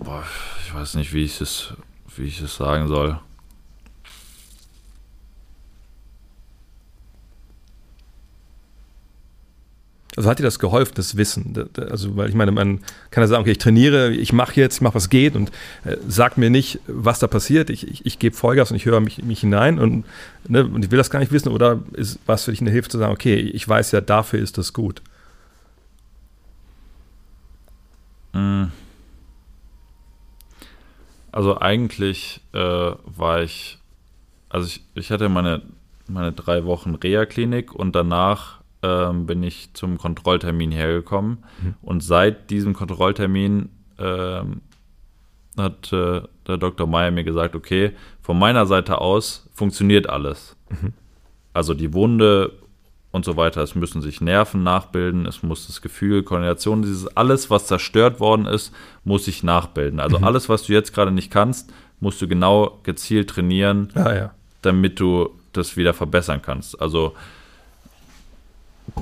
boah, 0.00 0.24
ich 0.64 0.74
weiß 0.74 0.94
nicht, 0.94 1.12
wie 1.12 1.24
ich 1.24 1.40
es, 1.40 1.74
wie 2.16 2.24
ich 2.24 2.40
es 2.40 2.56
sagen 2.56 2.88
soll. 2.88 3.18
Also 10.16 10.28
hat 10.28 10.40
dir 10.40 10.42
das 10.42 10.58
geholfen, 10.58 10.92
das 10.96 11.16
Wissen? 11.16 11.70
Also, 11.76 12.16
weil 12.16 12.28
ich 12.28 12.34
meine, 12.34 12.50
man 12.50 12.80
kann 13.10 13.22
ja 13.22 13.28
sagen, 13.28 13.42
okay, 13.42 13.52
ich 13.52 13.58
trainiere, 13.58 14.10
ich 14.10 14.32
mache 14.32 14.60
jetzt, 14.60 14.76
ich 14.76 14.80
mache 14.80 14.96
was 14.96 15.08
geht 15.08 15.36
und 15.36 15.50
äh, 15.84 15.96
sag 16.08 16.36
mir 16.36 16.50
nicht, 16.50 16.80
was 16.88 17.20
da 17.20 17.28
passiert. 17.28 17.70
Ich, 17.70 17.86
ich, 17.86 18.04
ich 18.04 18.18
gebe 18.18 18.36
Vollgas 18.36 18.70
und 18.70 18.76
ich 18.76 18.86
höre 18.86 19.00
mich, 19.00 19.22
mich 19.22 19.40
hinein 19.40 19.78
und, 19.78 20.04
ne, 20.48 20.66
und 20.66 20.84
ich 20.84 20.90
will 20.90 20.98
das 20.98 21.10
gar 21.10 21.20
nicht 21.20 21.30
wissen. 21.32 21.48
Oder 21.48 21.80
ist 21.92 22.18
was 22.26 22.44
für 22.44 22.50
dich 22.50 22.60
eine 22.60 22.70
Hilfe 22.70 22.88
zu 22.88 22.98
sagen, 22.98 23.12
okay, 23.12 23.36
ich 23.36 23.66
weiß 23.66 23.92
ja, 23.92 24.00
dafür 24.00 24.40
ist 24.40 24.58
das 24.58 24.72
gut? 24.72 25.00
Hm. 28.32 28.72
Also 31.32 31.60
eigentlich 31.60 32.40
äh, 32.52 32.58
war 32.58 33.42
ich, 33.42 33.78
also 34.48 34.66
ich, 34.66 34.84
ich 34.94 35.10
hatte 35.10 35.28
meine, 35.28 35.62
meine 36.08 36.32
drei 36.32 36.64
Wochen 36.64 36.94
Reha-Klinik 36.94 37.74
und 37.74 37.94
danach 37.94 38.60
ähm, 38.82 39.26
bin 39.26 39.42
ich 39.42 39.74
zum 39.74 39.98
Kontrolltermin 39.98 40.72
hergekommen. 40.72 41.44
Mhm. 41.62 41.74
Und 41.82 42.02
seit 42.02 42.50
diesem 42.50 42.74
Kontrolltermin 42.74 43.68
ähm, 43.98 44.62
hat 45.56 45.92
äh, 45.92 46.22
der 46.46 46.56
Dr. 46.56 46.86
Meyer 46.86 47.10
mir 47.10 47.24
gesagt, 47.24 47.54
okay, 47.54 47.92
von 48.22 48.38
meiner 48.38 48.66
Seite 48.66 49.00
aus 49.00 49.48
funktioniert 49.52 50.08
alles. 50.08 50.56
Mhm. 50.68 50.92
Also 51.52 51.74
die 51.74 51.92
Wunde 51.92 52.52
und 53.12 53.24
so 53.24 53.36
weiter, 53.36 53.62
es 53.62 53.74
müssen 53.74 54.02
sich 54.02 54.20
Nerven 54.20 54.62
nachbilden, 54.62 55.26
es 55.26 55.42
muss 55.42 55.66
das 55.66 55.82
Gefühl, 55.82 56.22
Koordination, 56.22 56.82
dieses 56.82 57.16
alles, 57.16 57.50
was 57.50 57.66
zerstört 57.66 58.20
worden 58.20 58.46
ist, 58.46 58.72
muss 59.04 59.24
sich 59.24 59.42
nachbilden. 59.42 59.98
Also 59.98 60.18
mhm. 60.18 60.24
alles, 60.24 60.48
was 60.48 60.64
du 60.64 60.72
jetzt 60.72 60.94
gerade 60.94 61.10
nicht 61.10 61.30
kannst, 61.30 61.72
musst 61.98 62.22
du 62.22 62.28
genau 62.28 62.78
gezielt 62.84 63.30
trainieren, 63.30 63.90
ah, 63.94 64.14
ja. 64.14 64.30
damit 64.62 65.00
du 65.00 65.30
das 65.52 65.76
wieder 65.76 65.92
verbessern 65.92 66.40
kannst. 66.40 66.80
Also 66.80 67.14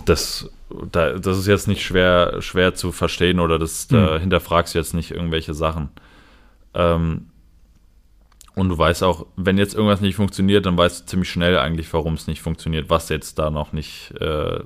das, 0.06 0.50
da, 0.90 1.12
das 1.12 1.38
ist 1.38 1.46
jetzt 1.46 1.68
nicht 1.68 1.84
schwer, 1.84 2.40
schwer 2.40 2.74
zu 2.74 2.92
verstehen 2.92 3.40
oder 3.40 3.58
das, 3.58 3.88
da 3.88 4.16
mhm. 4.16 4.20
hinterfragst 4.20 4.74
du 4.74 4.78
jetzt 4.78 4.94
nicht 4.94 5.10
irgendwelche 5.10 5.52
Sachen. 5.52 5.90
Ähm, 6.74 7.26
und 8.58 8.70
du 8.70 8.76
weißt 8.76 9.04
auch, 9.04 9.26
wenn 9.36 9.56
jetzt 9.56 9.74
irgendwas 9.74 10.00
nicht 10.00 10.16
funktioniert, 10.16 10.66
dann 10.66 10.76
weißt 10.76 11.02
du 11.02 11.06
ziemlich 11.06 11.30
schnell 11.30 11.58
eigentlich, 11.58 11.92
warum 11.92 12.14
es 12.14 12.26
nicht 12.26 12.42
funktioniert, 12.42 12.90
was 12.90 13.08
jetzt 13.08 13.38
da 13.38 13.50
noch 13.50 13.72
nicht 13.72 14.12
äh, 14.20 14.58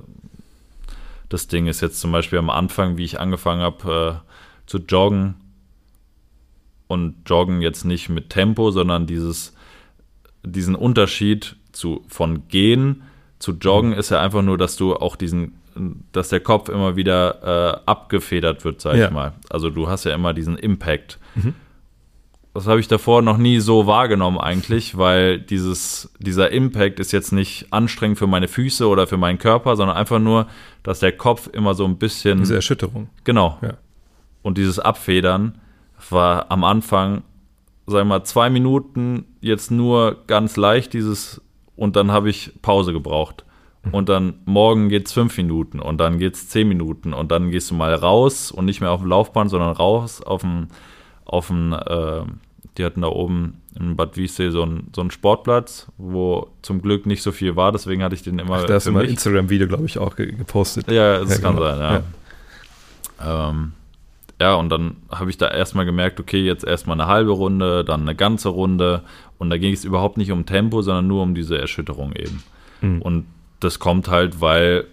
das 1.29 1.47
Ding 1.47 1.67
ist. 1.67 1.81
Jetzt 1.81 1.99
zum 1.99 2.11
Beispiel 2.11 2.39
am 2.39 2.49
Anfang, 2.49 2.97
wie 2.97 3.03
ich 3.03 3.19
angefangen 3.19 3.61
habe 3.61 4.21
äh, 4.23 4.31
zu 4.65 4.79
joggen 4.79 5.35
und 6.87 7.17
joggen 7.27 7.61
jetzt 7.61 7.85
nicht 7.85 8.09
mit 8.09 8.31
Tempo, 8.31 8.71
sondern 8.71 9.05
dieses, 9.05 9.53
diesen 10.43 10.73
Unterschied 10.73 11.55
zu, 11.71 12.03
von 12.07 12.47
gehen 12.47 13.03
Zu 13.37 13.51
joggen 13.51 13.93
ist 13.93 14.09
ja 14.09 14.21
einfach 14.21 14.41
nur, 14.41 14.57
dass 14.57 14.75
du 14.75 14.95
auch 14.95 15.15
diesen, 15.15 15.59
dass 16.11 16.29
der 16.29 16.39
Kopf 16.39 16.67
immer 16.67 16.95
wieder 16.95 17.43
äh, 17.43 17.81
abgefedert 17.85 18.65
wird, 18.65 18.81
sag 18.81 18.95
ja. 18.95 19.05
ich 19.05 19.11
mal. 19.11 19.33
Also 19.49 19.69
du 19.69 19.87
hast 19.87 20.05
ja 20.05 20.15
immer 20.15 20.33
diesen 20.33 20.57
Impact. 20.57 21.19
Mhm. 21.35 21.53
Das 22.53 22.67
habe 22.67 22.79
ich 22.79 22.87
davor 22.87 23.23
noch 23.23 23.37
nie 23.37 23.59
so 23.59 23.87
wahrgenommen 23.87 24.37
eigentlich, 24.37 24.95
weil 24.95 25.39
dieses, 25.39 26.13
dieser 26.19 26.51
Impact 26.51 26.99
ist 26.99 27.11
jetzt 27.11 27.31
nicht 27.31 27.65
anstrengend 27.71 28.19
für 28.19 28.27
meine 28.27 28.47
Füße 28.47 28.87
oder 28.87 29.07
für 29.07 29.17
meinen 29.17 29.39
Körper, 29.39 29.75
sondern 29.75 29.97
einfach 29.97 30.19
nur, 30.19 30.47
dass 30.83 30.99
der 30.99 31.13
Kopf 31.13 31.49
immer 31.51 31.73
so 31.73 31.85
ein 31.85 31.97
bisschen. 31.97 32.39
Diese 32.39 32.55
Erschütterung. 32.55 33.09
Genau. 33.23 33.57
Ja. 33.61 33.73
Und 34.43 34.59
dieses 34.59 34.77
Abfedern 34.77 35.59
war 36.11 36.51
am 36.51 36.63
Anfang, 36.63 37.23
sagen 37.87 38.07
wir 38.07 38.19
mal, 38.19 38.23
zwei 38.23 38.51
Minuten 38.51 39.25
jetzt 39.41 39.71
nur 39.71 40.23
ganz 40.27 40.55
leicht, 40.55 40.93
dieses 40.93 41.41
und 41.75 41.95
dann 41.95 42.11
habe 42.11 42.29
ich 42.29 42.51
Pause 42.61 42.93
gebraucht. 42.93 43.45
Mhm. 43.83 43.93
Und 43.93 44.09
dann 44.09 44.33
morgen 44.45 44.89
geht 44.89 45.07
es 45.07 45.13
fünf 45.13 45.35
Minuten 45.37 45.79
und 45.79 45.97
dann 45.97 46.19
geht 46.19 46.35
es 46.35 46.49
zehn 46.49 46.67
Minuten 46.67 47.13
und 47.13 47.31
dann 47.31 47.49
gehst 47.49 47.71
du 47.71 47.75
mal 47.75 47.93
raus 47.95 48.51
und 48.51 48.65
nicht 48.65 48.79
mehr 48.79 48.91
auf 48.91 49.01
dem 49.01 49.09
Laufband, 49.09 49.49
sondern 49.49 49.71
raus 49.71 50.21
auf 50.21 50.41
dem, 50.41 50.67
auf 51.25 51.47
dem 51.47 51.73
äh, 51.73 52.23
die 52.77 52.85
hatten 52.85 53.01
da 53.01 53.07
oben 53.07 53.61
in 53.79 53.95
Bad 53.95 54.17
Wiessee 54.17 54.49
so 54.49 54.63
einen, 54.63 54.89
so 54.95 55.01
einen 55.01 55.11
Sportplatz, 55.11 55.87
wo 55.97 56.49
zum 56.61 56.81
Glück 56.81 57.05
nicht 57.05 57.21
so 57.21 57.31
viel 57.31 57.55
war, 57.55 57.71
deswegen 57.71 58.03
hatte 58.03 58.15
ich 58.15 58.23
den 58.23 58.39
immer. 58.39 58.55
Ach, 58.55 58.65
da 58.65 58.75
hast 58.75 58.87
du 58.87 58.91
mal 58.91 59.05
Instagram-Video, 59.05 59.67
glaube 59.67 59.85
ich, 59.85 59.97
auch 59.97 60.15
gepostet. 60.15 60.89
Ja, 60.91 61.19
das 61.19 61.37
ja, 61.37 61.41
kann 61.41 61.55
genau. 61.55 61.67
sein, 61.67 61.79
ja. 61.79 62.03
Ja, 63.19 63.49
ähm, 63.49 63.73
ja 64.41 64.55
und 64.55 64.69
dann 64.69 64.97
habe 65.11 65.29
ich 65.29 65.37
da 65.37 65.49
erstmal 65.49 65.85
gemerkt, 65.85 66.19
okay, 66.19 66.43
jetzt 66.43 66.63
erstmal 66.63 66.99
eine 66.99 67.09
halbe 67.09 67.31
Runde, 67.31 67.83
dann 67.83 68.01
eine 68.01 68.15
ganze 68.15 68.49
Runde 68.49 69.03
und 69.37 69.49
da 69.49 69.57
ging 69.57 69.73
es 69.73 69.85
überhaupt 69.85 70.17
nicht 70.17 70.31
um 70.31 70.45
Tempo, 70.45 70.81
sondern 70.81 71.07
nur 71.07 71.21
um 71.21 71.35
diese 71.35 71.57
Erschütterung 71.57 72.13
eben. 72.13 72.43
Mhm. 72.81 73.01
Und 73.01 73.25
das 73.59 73.79
kommt 73.79 74.07
halt, 74.07 74.41
weil 74.41 74.85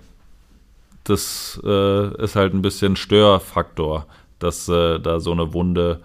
das 1.04 1.60
äh, 1.64 2.22
ist 2.22 2.36
halt 2.36 2.52
ein 2.52 2.62
bisschen 2.62 2.96
Störfaktor, 2.96 4.06
dass 4.38 4.68
äh, 4.68 4.98
da 5.00 5.18
so 5.18 5.32
eine 5.32 5.54
Wunde 5.54 6.00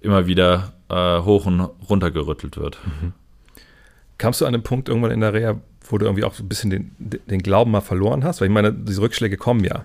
immer 0.00 0.26
wieder 0.26 0.72
äh, 0.88 1.20
hoch 1.22 1.46
und 1.46 1.60
runter 1.88 2.10
gerüttelt 2.10 2.56
wird. 2.56 2.78
Mhm. 2.84 3.12
Kamst 4.16 4.40
du 4.40 4.46
an 4.46 4.54
einem 4.54 4.62
Punkt 4.62 4.88
irgendwann 4.88 5.12
in 5.12 5.20
der 5.20 5.32
Reha, 5.32 5.60
wo 5.88 5.98
du 5.98 6.06
irgendwie 6.06 6.24
auch 6.24 6.34
so 6.34 6.42
ein 6.42 6.48
bisschen 6.48 6.70
den, 6.70 6.90
den 6.98 7.40
Glauben 7.40 7.70
mal 7.70 7.80
verloren 7.80 8.24
hast? 8.24 8.40
Weil 8.40 8.48
ich 8.48 8.54
meine, 8.54 8.72
diese 8.72 9.00
Rückschläge 9.00 9.36
kommen 9.36 9.64
ja. 9.64 9.84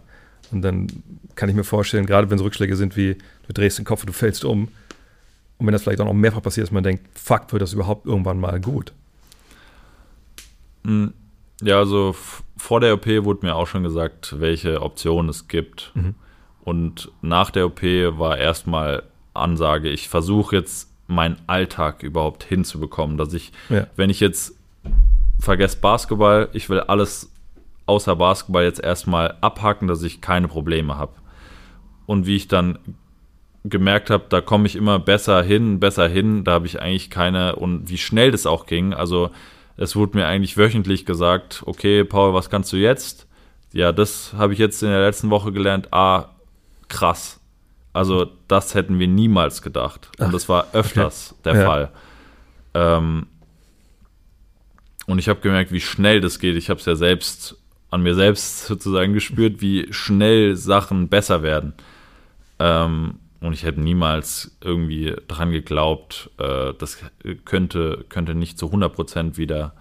Und 0.51 0.61
dann 0.61 0.87
kann 1.35 1.49
ich 1.49 1.55
mir 1.55 1.63
vorstellen, 1.63 2.05
gerade 2.05 2.29
wenn 2.29 2.37
es 2.37 2.43
Rückschläge 2.43 2.75
sind 2.75 2.97
wie 2.97 3.17
du 3.47 3.53
drehst 3.53 3.77
den 3.77 3.85
Kopf 3.85 4.01
und 4.01 4.07
du 4.07 4.13
fällst 4.13 4.45
um, 4.45 4.69
und 5.57 5.67
wenn 5.67 5.73
das 5.73 5.83
vielleicht 5.83 6.01
auch 6.01 6.05
noch 6.05 6.13
mehrfach 6.13 6.41
passiert, 6.41 6.67
dass 6.67 6.73
man 6.73 6.83
denkt, 6.83 7.05
fuck, 7.17 7.51
wird 7.51 7.61
das 7.61 7.73
überhaupt 7.73 8.05
irgendwann 8.05 8.39
mal 8.39 8.59
gut? 8.59 8.91
Hm, 10.83 11.13
ja, 11.61 11.77
also 11.77 12.15
vor 12.57 12.79
der 12.81 12.95
OP 12.95 13.05
wurde 13.23 13.45
mir 13.45 13.55
auch 13.55 13.67
schon 13.67 13.83
gesagt, 13.83 14.39
welche 14.39 14.81
Optionen 14.81 15.29
es 15.29 15.47
gibt. 15.47 15.91
Mhm. 15.93 16.15
Und 16.63 17.11
nach 17.21 17.51
der 17.51 17.67
OP 17.67 17.81
war 17.81 18.37
erstmal 18.37 19.03
Ansage, 19.33 19.89
ich 19.89 20.09
versuche 20.09 20.55
jetzt 20.55 20.89
meinen 21.07 21.37
Alltag 21.47 22.03
überhaupt 22.03 22.43
hinzubekommen, 22.43 23.17
dass 23.17 23.33
ich, 23.33 23.51
ja. 23.69 23.87
wenn 23.95 24.09
ich 24.09 24.19
jetzt 24.19 24.55
vergesse 25.39 25.77
Basketball, 25.77 26.49
ich 26.53 26.69
will 26.69 26.79
alles 26.79 27.31
außer 27.85 28.15
Basketball 28.15 28.63
jetzt 28.63 28.81
erstmal 28.81 29.37
abhaken, 29.41 29.87
dass 29.87 30.03
ich 30.03 30.21
keine 30.21 30.47
Probleme 30.47 30.97
habe. 30.97 31.13
Und 32.05 32.25
wie 32.25 32.35
ich 32.35 32.47
dann 32.47 32.79
gemerkt 33.63 34.09
habe, 34.09 34.25
da 34.29 34.41
komme 34.41 34.67
ich 34.67 34.75
immer 34.75 34.99
besser 34.99 35.41
hin, 35.41 35.79
besser 35.79 36.07
hin. 36.07 36.43
Da 36.43 36.53
habe 36.53 36.67
ich 36.67 36.81
eigentlich 36.81 37.09
keine 37.09 37.55
und 37.55 37.89
wie 37.89 37.97
schnell 37.97 38.31
das 38.31 38.45
auch 38.45 38.65
ging. 38.65 38.93
Also 38.93 39.31
es 39.77 39.95
wurde 39.95 40.17
mir 40.17 40.27
eigentlich 40.27 40.57
wöchentlich 40.57 41.05
gesagt, 41.05 41.63
okay, 41.65 42.03
Paul, 42.03 42.33
was 42.33 42.49
kannst 42.49 42.71
du 42.73 42.77
jetzt? 42.77 43.27
Ja, 43.71 43.91
das 43.91 44.33
habe 44.37 44.53
ich 44.53 44.59
jetzt 44.59 44.83
in 44.83 44.89
der 44.89 45.01
letzten 45.01 45.29
Woche 45.29 45.51
gelernt. 45.51 45.91
Ah, 45.91 46.29
krass. 46.89 47.39
Also 47.93 48.31
das 48.47 48.73
hätten 48.73 48.99
wir 48.99 49.07
niemals 49.07 49.61
gedacht. 49.61 50.09
Und 50.17 50.27
Ach, 50.27 50.31
das 50.31 50.49
war 50.49 50.67
öfters 50.73 51.35
okay. 51.39 51.41
der 51.45 51.55
ja. 51.55 51.65
Fall. 51.65 51.91
Ähm, 52.73 53.27
und 55.05 55.19
ich 55.19 55.29
habe 55.29 55.41
gemerkt, 55.41 55.71
wie 55.71 55.81
schnell 55.81 56.21
das 56.21 56.39
geht. 56.39 56.55
Ich 56.55 56.69
habe 56.69 56.79
es 56.79 56.85
ja 56.85 56.95
selbst 56.95 57.57
an 57.91 58.01
mir 58.01 58.15
selbst 58.15 58.65
sozusagen 58.67 59.13
gespürt, 59.13 59.61
wie 59.61 59.87
schnell 59.91 60.55
Sachen 60.55 61.09
besser 61.09 61.43
werden. 61.43 61.73
Ähm, 62.59 63.19
und 63.39 63.53
ich 63.53 63.63
hätte 63.63 63.81
niemals 63.81 64.57
irgendwie 64.61 65.13
dran 65.27 65.51
geglaubt, 65.51 66.31
äh, 66.39 66.73
das 66.77 66.97
könnte, 67.45 68.05
könnte 68.07 68.35
nicht 68.35 68.57
zu 68.57 68.67
100% 68.67 69.37
wieder, 69.37 69.75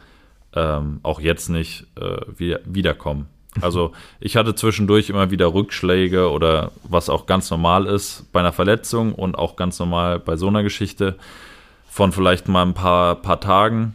ähm, 0.52 0.98
auch 1.04 1.20
jetzt 1.20 1.48
nicht, 1.48 1.86
äh, 1.94 2.18
wieder, 2.36 2.60
wiederkommen. 2.64 3.28
Also 3.60 3.92
ich 4.18 4.36
hatte 4.36 4.54
zwischendurch 4.54 5.10
immer 5.10 5.30
wieder 5.30 5.52
Rückschläge 5.52 6.30
oder 6.30 6.72
was 6.84 7.10
auch 7.10 7.26
ganz 7.26 7.50
normal 7.50 7.86
ist 7.86 8.32
bei 8.32 8.40
einer 8.40 8.52
Verletzung 8.52 9.14
und 9.14 9.36
auch 9.36 9.56
ganz 9.56 9.78
normal 9.78 10.18
bei 10.18 10.36
so 10.36 10.48
einer 10.48 10.62
Geschichte 10.62 11.16
von 11.88 12.12
vielleicht 12.12 12.48
mal 12.48 12.62
ein 12.62 12.74
paar, 12.74 13.16
paar 13.16 13.40
Tagen, 13.40 13.94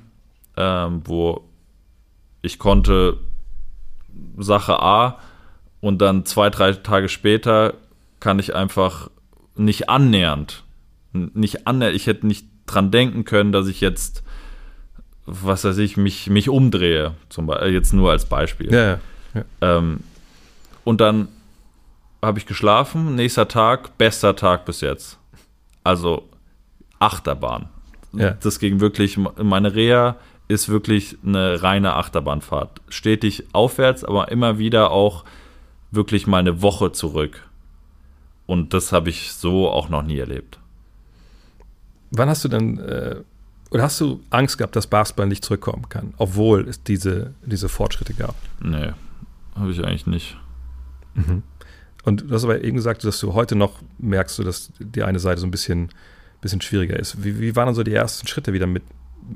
ähm, 0.55 1.01
wo 1.05 1.43
ich 2.43 2.59
konnte 2.59 3.17
Sache 4.37 4.79
A 4.79 5.19
und 5.81 5.99
dann 6.01 6.25
zwei, 6.25 6.51
drei 6.51 6.73
Tage 6.73 7.09
später 7.09 7.73
kann 8.19 8.37
ich 8.37 8.53
einfach 8.55 9.09
nicht 9.55 9.89
annähernd, 9.89 10.63
nicht 11.13 11.65
annähernd, 11.65 11.95
ich 11.95 12.05
hätte 12.05 12.27
nicht 12.27 12.45
dran 12.67 12.91
denken 12.91 13.25
können, 13.25 13.51
dass 13.51 13.67
ich 13.67 13.81
jetzt, 13.81 14.23
was 15.25 15.63
weiß 15.63 15.79
ich, 15.79 15.97
mich, 15.97 16.29
mich 16.29 16.49
umdrehe, 16.49 17.15
zum 17.29 17.47
Beispiel, 17.47 17.73
jetzt 17.73 17.93
nur 17.93 18.11
als 18.11 18.25
Beispiel. 18.25 18.71
Ja, 18.71 18.99
ja. 19.37 19.77
Ähm, 19.77 20.01
und 20.83 21.01
dann 21.01 21.27
habe 22.21 22.39
ich 22.39 22.45
geschlafen, 22.45 23.15
nächster 23.15 23.47
Tag, 23.47 23.97
bester 23.97 24.35
Tag 24.35 24.65
bis 24.65 24.81
jetzt. 24.81 25.17
Also 25.83 26.27
Achterbahn. 26.99 27.69
Ja. 28.13 28.31
Das 28.31 28.59
ging 28.59 28.79
wirklich, 28.79 29.17
meine 29.17 29.75
Reha 29.75 30.15
ist 30.47 30.69
wirklich 30.69 31.17
eine 31.25 31.61
reine 31.61 31.95
Achterbahnfahrt. 31.95 32.81
Stetig 32.89 33.45
aufwärts, 33.53 34.03
aber 34.03 34.31
immer 34.31 34.57
wieder 34.57 34.91
auch 34.91 35.25
wirklich 35.91 36.25
mal 36.27 36.39
eine 36.39 36.61
Woche 36.61 36.91
zurück. 36.91 37.47
Und 38.45 38.73
das 38.73 38.91
habe 38.91 39.09
ich 39.09 39.33
so 39.33 39.69
auch 39.69 39.89
noch 39.89 40.03
nie 40.03 40.17
erlebt. 40.17 40.57
Wann 42.11 42.29
hast 42.29 42.45
du 42.45 42.47
denn, 42.47 42.79
äh, 42.79 43.17
oder 43.71 43.83
hast 43.83 43.99
du 43.99 44.21
Angst 44.29 44.57
gehabt, 44.57 44.75
dass 44.77 44.87
Basketball 44.87 45.27
nicht 45.27 45.43
zurückkommen 45.43 45.89
kann, 45.89 46.13
obwohl 46.17 46.67
es 46.67 46.81
diese, 46.81 47.33
diese 47.45 47.67
Fortschritte 47.67 48.13
gab? 48.13 48.35
Nee, 48.61 48.93
habe 49.59 49.71
ich 49.71 49.83
eigentlich 49.83 50.07
nicht. 50.07 50.37
Mhm. 51.15 51.43
Und 52.03 52.29
du 52.29 52.33
hast 52.33 52.45
aber 52.45 52.63
eben 52.63 52.77
gesagt, 52.77 53.03
dass 53.03 53.19
du 53.19 53.33
heute 53.33 53.55
noch 53.55 53.81
merkst, 53.97 54.39
dass 54.39 54.71
die 54.79 55.03
eine 55.03 55.19
Seite 55.19 55.41
so 55.41 55.47
ein 55.47 55.51
bisschen, 55.51 55.89
bisschen 56.41 56.61
schwieriger 56.61 56.97
ist. 56.97 57.23
Wie, 57.23 57.39
wie 57.39 57.55
waren 57.55 57.65
dann 57.65 57.75
so 57.75 57.83
die 57.83 57.93
ersten 57.93 58.27
Schritte 58.27 58.53
wieder 58.53 58.67
mit, 58.67 58.83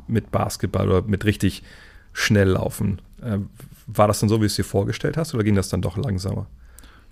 mit 0.08 0.32
Basketball 0.32 0.90
oder 0.90 1.02
mit 1.02 1.26
richtig 1.26 1.64
schnell 2.14 2.50
laufen? 2.50 3.02
Äh, 3.22 3.40
war 3.88 4.08
das 4.08 4.20
dann 4.22 4.30
so, 4.30 4.38
wie 4.38 4.42
du 4.42 4.46
es 4.46 4.56
dir 4.56 4.64
vorgestellt 4.64 5.18
hast, 5.18 5.34
oder 5.34 5.44
ging 5.44 5.56
das 5.56 5.70
dann 5.70 5.82
doch 5.82 5.98
langsamer? 5.98 6.48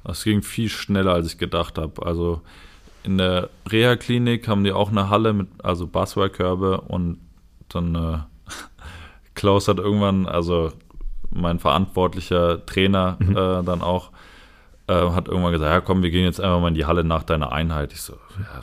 Das 0.03 0.23
ging 0.23 0.43
viel 0.43 0.69
schneller, 0.69 1.13
als 1.13 1.27
ich 1.27 1.37
gedacht 1.37 1.77
habe. 1.77 2.05
Also 2.05 2.41
in 3.03 3.17
der 3.17 3.49
Reha-Klinik 3.69 4.47
haben 4.47 4.63
die 4.63 4.71
auch 4.71 4.91
eine 4.91 5.09
Halle 5.09 5.33
mit, 5.33 5.47
also 5.61 5.87
Basketballkörbe 5.87 6.81
und 6.81 7.19
dann 7.69 7.95
äh, 7.95 8.17
Klaus 9.35 9.67
hat 9.67 9.77
irgendwann, 9.77 10.25
also 10.25 10.71
mein 11.31 11.59
verantwortlicher 11.59 12.65
Trainer 12.65 13.17
mhm. 13.19 13.31
äh, 13.35 13.63
dann 13.63 13.81
auch, 13.81 14.11
äh, 14.87 14.93
hat 14.93 15.27
irgendwann 15.27 15.51
gesagt, 15.51 15.71
ja 15.71 15.81
komm, 15.81 16.03
wir 16.03 16.11
gehen 16.11 16.23
jetzt 16.23 16.41
einfach 16.41 16.59
mal 16.59 16.69
in 16.69 16.73
die 16.73 16.85
Halle 16.85 17.03
nach 17.03 17.23
deiner 17.23 17.51
Einheit. 17.51 17.93
Ich 17.93 18.01
so, 18.01 18.13
ja, 18.13 18.61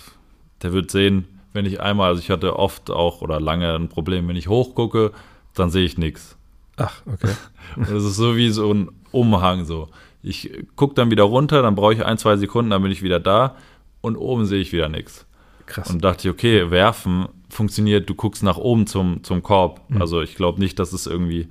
der 0.63 0.73
wird 0.73 0.91
sehen, 0.91 1.27
wenn 1.53 1.67
ich 1.67 1.81
einmal, 1.81 2.09
also 2.09 2.21
ich 2.21 2.31
hatte 2.31 2.59
oft 2.59 2.91
auch 2.91 3.23
oder 3.23 3.41
lange 3.41 3.75
ein 3.75 3.89
Problem, 3.89 4.29
wenn 4.29 4.37
ich 4.37 4.49
hochgucke, 4.49 5.13
dann 5.55 5.71
sehe 5.71 5.85
ich 5.85 5.99
nichts. 5.99 6.37
Ach, 6.77 7.03
okay. 7.07 7.33
das 7.77 8.05
ist 8.05 8.17
so 8.17 8.37
wie 8.37 8.51
so 8.51 8.73
ein 8.73 8.91
Umhang 9.13 9.65
so. 9.65 9.89
Ich 10.23 10.51
gucke 10.75 10.95
dann 10.95 11.11
wieder 11.11 11.23
runter, 11.23 11.63
dann 11.63 11.75
brauche 11.75 11.95
ich 11.95 12.05
ein, 12.05 12.19
zwei 12.19 12.37
Sekunden, 12.37 12.71
dann 12.71 12.83
bin 12.83 12.93
ich 12.93 13.03
wieder 13.03 13.21
da 13.21 13.57
und 14.01 14.17
oben 14.17 14.45
sehe 14.45 14.61
ich 14.61 14.73
wieder 14.73 14.89
nichts. 14.89 15.27
Krass. 15.67 15.91
Und 15.91 16.05
dachte 16.05 16.29
ich, 16.29 16.35
okay, 16.35 16.71
werfen 16.71 17.29
funktioniert, 17.49 18.09
du 18.09 18.15
guckst 18.15 18.43
nach 18.43 18.57
oben 18.57 18.87
zum, 18.87 19.23
zum 19.25 19.43
Korb. 19.43 19.81
Mhm. 19.89 20.01
Also 20.01 20.21
ich 20.21 20.37
glaube 20.37 20.61
nicht, 20.61 20.79
dass 20.79 20.93
es 20.93 21.07
irgendwie. 21.07 21.49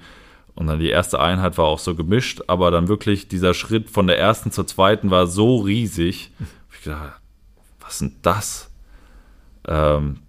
Und 0.55 0.67
dann 0.67 0.79
die 0.79 0.89
erste 0.89 1.19
Einheit 1.19 1.57
war 1.57 1.65
auch 1.65 1.79
so 1.79 1.95
gemischt, 1.95 2.43
aber 2.47 2.71
dann 2.71 2.87
wirklich 2.87 3.27
dieser 3.27 3.53
Schritt 3.53 3.89
von 3.89 4.07
der 4.07 4.17
ersten 4.17 4.51
zur 4.51 4.65
zweiten 4.65 5.11
war 5.11 5.27
so 5.27 5.57
riesig. 5.57 6.31
Ich 6.77 6.91
dachte, 6.91 7.13
was 7.81 7.99
denn 7.99 8.15
das? 8.21 8.69
Ähm, 9.67 10.19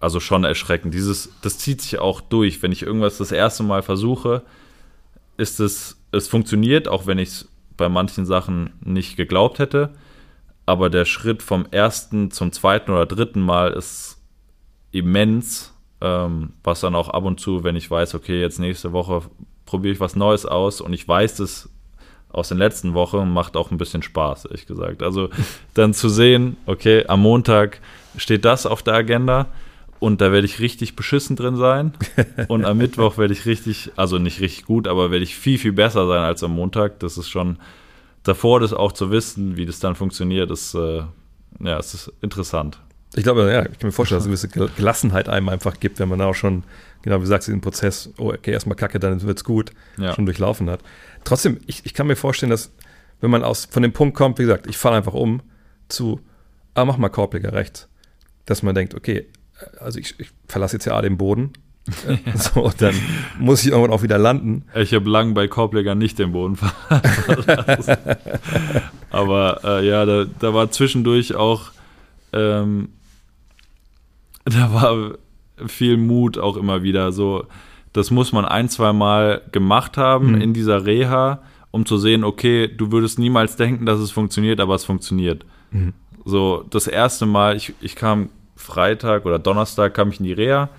also 0.00 0.20
schon 0.20 0.44
erschreckend. 0.44 0.94
Dieses, 0.94 1.32
das 1.42 1.58
zieht 1.58 1.82
sich 1.82 1.98
auch 1.98 2.20
durch. 2.20 2.62
Wenn 2.62 2.72
ich 2.72 2.82
irgendwas 2.82 3.18
das 3.18 3.32
erste 3.32 3.62
Mal 3.62 3.82
versuche, 3.82 4.42
ist 5.36 5.60
es, 5.60 6.00
es 6.12 6.28
funktioniert, 6.28 6.88
auch 6.88 7.06
wenn 7.06 7.18
ich 7.18 7.28
es 7.30 7.48
bei 7.76 7.88
manchen 7.88 8.24
Sachen 8.26 8.72
nicht 8.84 9.16
geglaubt 9.16 9.58
hätte. 9.58 9.90
Aber 10.66 10.88
der 10.88 11.04
Schritt 11.04 11.42
vom 11.42 11.66
ersten 11.70 12.30
zum 12.30 12.52
zweiten 12.52 12.90
oder 12.90 13.06
dritten 13.06 13.40
Mal 13.40 13.72
ist 13.72 14.18
immens, 14.92 15.74
ähm, 16.00 16.52
was 16.62 16.80
dann 16.80 16.94
auch 16.94 17.08
ab 17.08 17.24
und 17.24 17.40
zu, 17.40 17.64
wenn 17.64 17.76
ich 17.76 17.90
weiß, 17.90 18.14
okay, 18.14 18.40
jetzt 18.40 18.58
nächste 18.58 18.92
Woche 18.92 19.22
probiere 19.66 19.94
ich 19.94 20.00
was 20.00 20.16
Neues 20.16 20.46
aus 20.46 20.80
und 20.80 20.92
ich 20.92 21.06
weiß 21.06 21.38
es 21.40 21.68
aus 22.30 22.48
den 22.48 22.58
letzten 22.58 22.94
Wochen, 22.94 23.32
macht 23.32 23.56
auch 23.56 23.70
ein 23.70 23.78
bisschen 23.78 24.02
Spaß, 24.02 24.46
ehrlich 24.46 24.66
gesagt. 24.66 25.02
Also 25.02 25.30
dann 25.74 25.94
zu 25.94 26.08
sehen, 26.08 26.56
okay, 26.66 27.04
am 27.06 27.22
Montag 27.22 27.80
steht 28.16 28.44
das 28.44 28.66
auf 28.66 28.82
der 28.82 28.94
Agenda 28.94 29.46
und 30.00 30.20
da 30.20 30.32
werde 30.32 30.46
ich 30.46 30.60
richtig 30.60 30.96
beschissen 30.96 31.36
drin 31.36 31.56
sein. 31.56 31.94
Und 32.48 32.66
am 32.66 32.76
Mittwoch 32.76 33.16
werde 33.16 33.32
ich 33.32 33.46
richtig, 33.46 33.92
also 33.96 34.18
nicht 34.18 34.40
richtig 34.40 34.66
gut, 34.66 34.86
aber 34.86 35.10
werde 35.10 35.24
ich 35.24 35.34
viel, 35.34 35.56
viel 35.56 35.72
besser 35.72 36.06
sein 36.06 36.20
als 36.20 36.42
am 36.42 36.50
Montag. 36.50 36.98
Das 37.00 37.16
ist 37.16 37.30
schon 37.30 37.56
davor, 38.22 38.60
das 38.60 38.74
auch 38.74 38.92
zu 38.92 39.10
wissen, 39.10 39.56
wie 39.56 39.64
das 39.64 39.78
dann 39.78 39.94
funktioniert, 39.94 40.50
ist, 40.50 40.74
äh, 40.74 41.04
ja, 41.60 41.78
es 41.78 41.94
ist 41.94 42.12
interessant. 42.20 42.80
Ich 43.14 43.22
glaube, 43.22 43.50
ja, 43.50 43.62
ich 43.62 43.78
kann 43.78 43.88
mir 43.88 43.92
vorstellen, 43.92 44.18
dass 44.18 44.26
es 44.26 44.44
eine 44.44 44.52
gewisse 44.52 44.74
Gelassenheit 44.76 45.28
einem 45.28 45.48
einfach 45.48 45.78
gibt, 45.80 46.00
wenn 46.00 46.08
man 46.08 46.20
auch 46.20 46.34
schon, 46.34 46.64
genau 47.04 47.16
wie 47.18 47.20
du 47.20 47.26
sagst, 47.26 47.48
diesen 47.48 47.60
Prozess, 47.60 48.10
oh, 48.18 48.32
okay, 48.32 48.50
erstmal 48.50 48.76
kacke, 48.76 48.98
dann 48.98 49.22
wird 49.22 49.38
es 49.38 49.44
gut, 49.44 49.72
ja. 49.98 50.14
schon 50.14 50.24
durchlaufen 50.24 50.70
hat. 50.70 50.80
Trotzdem, 51.22 51.60
ich, 51.66 51.84
ich 51.84 51.94
kann 51.94 52.06
mir 52.06 52.16
vorstellen, 52.16 52.50
dass, 52.50 52.72
wenn 53.20 53.30
man 53.30 53.44
aus, 53.44 53.66
von 53.66 53.82
dem 53.82 53.92
Punkt 53.92 54.16
kommt, 54.16 54.38
wie 54.38 54.42
gesagt, 54.42 54.66
ich 54.66 54.78
falle 54.78 54.96
einfach 54.96 55.14
um 55.14 55.42
zu, 55.88 56.20
ah, 56.72 56.84
mach 56.84 56.96
mal 56.96 57.10
Korbleger 57.10 57.52
rechts, 57.52 57.88
dass 58.46 58.62
man 58.62 58.74
denkt, 58.74 58.94
okay, 58.94 59.26
also 59.78 59.98
ich, 59.98 60.18
ich 60.18 60.30
verlasse 60.48 60.76
jetzt 60.76 60.86
ja 60.86 61.00
den 61.00 61.18
Boden. 61.18 61.52
Ja. 61.52 61.60
So, 62.34 62.72
dann 62.78 62.94
muss 63.38 63.62
ich 63.62 63.70
irgendwann 63.70 63.92
auch 63.92 64.02
wieder 64.02 64.16
landen. 64.16 64.64
Ich 64.74 64.94
habe 64.94 65.10
lang 65.10 65.34
bei 65.34 65.48
Korbleger 65.48 65.94
nicht 65.94 66.18
den 66.18 66.32
Boden 66.32 66.56
verlassen. 66.56 67.96
Aber 69.10 69.60
äh, 69.64 69.86
ja, 69.86 70.06
da, 70.06 70.24
da, 70.24 70.54
war 70.54 70.70
zwischendurch 70.70 71.34
auch, 71.34 71.72
ähm, 72.32 72.88
da 74.46 74.72
war 74.72 75.18
viel 75.66 75.96
Mut 75.96 76.38
auch 76.38 76.56
immer 76.56 76.82
wieder. 76.82 77.12
So, 77.12 77.46
das 77.92 78.10
muss 78.10 78.32
man 78.32 78.44
ein, 78.44 78.68
zwei 78.68 78.92
Mal 78.92 79.42
gemacht 79.52 79.96
haben 79.96 80.32
mhm. 80.32 80.40
in 80.40 80.52
dieser 80.54 80.84
Reha, 80.86 81.42
um 81.70 81.86
zu 81.86 81.98
sehen, 81.98 82.24
okay, 82.24 82.68
du 82.68 82.92
würdest 82.92 83.18
niemals 83.18 83.56
denken, 83.56 83.86
dass 83.86 84.00
es 84.00 84.10
funktioniert, 84.10 84.60
aber 84.60 84.74
es 84.74 84.84
funktioniert. 84.84 85.44
Mhm. 85.70 85.92
So, 86.24 86.64
das 86.70 86.86
erste 86.86 87.26
Mal, 87.26 87.56
ich, 87.56 87.74
ich 87.80 87.96
kam 87.96 88.30
Freitag 88.56 89.26
oder 89.26 89.38
Donnerstag 89.38 89.94
kam 89.94 90.10
ich 90.10 90.20
in 90.20 90.26
die 90.26 90.32
Reha 90.32 90.70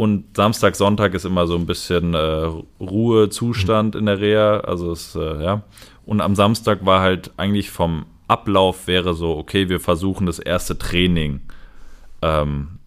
und 0.00 0.34
Samstag, 0.34 0.76
Sonntag 0.76 1.12
ist 1.12 1.26
immer 1.26 1.46
so 1.46 1.56
ein 1.56 1.66
bisschen 1.66 2.14
äh, 2.14 2.48
Ruhezustand 2.80 3.94
in 3.94 4.06
der 4.06 4.18
Reha. 4.18 4.60
Also 4.60 4.92
es, 4.92 5.14
äh, 5.14 5.44
ja. 5.44 5.62
Und 6.06 6.22
am 6.22 6.34
Samstag 6.34 6.86
war 6.86 7.02
halt 7.02 7.32
eigentlich 7.36 7.70
vom 7.70 8.06
Ablauf 8.26 8.86
wäre 8.86 9.12
so, 9.12 9.36
okay, 9.36 9.68
wir 9.68 9.78
versuchen 9.78 10.24
das 10.24 10.38
erste 10.38 10.78
Training. 10.78 11.42
Ähm, 12.22 12.79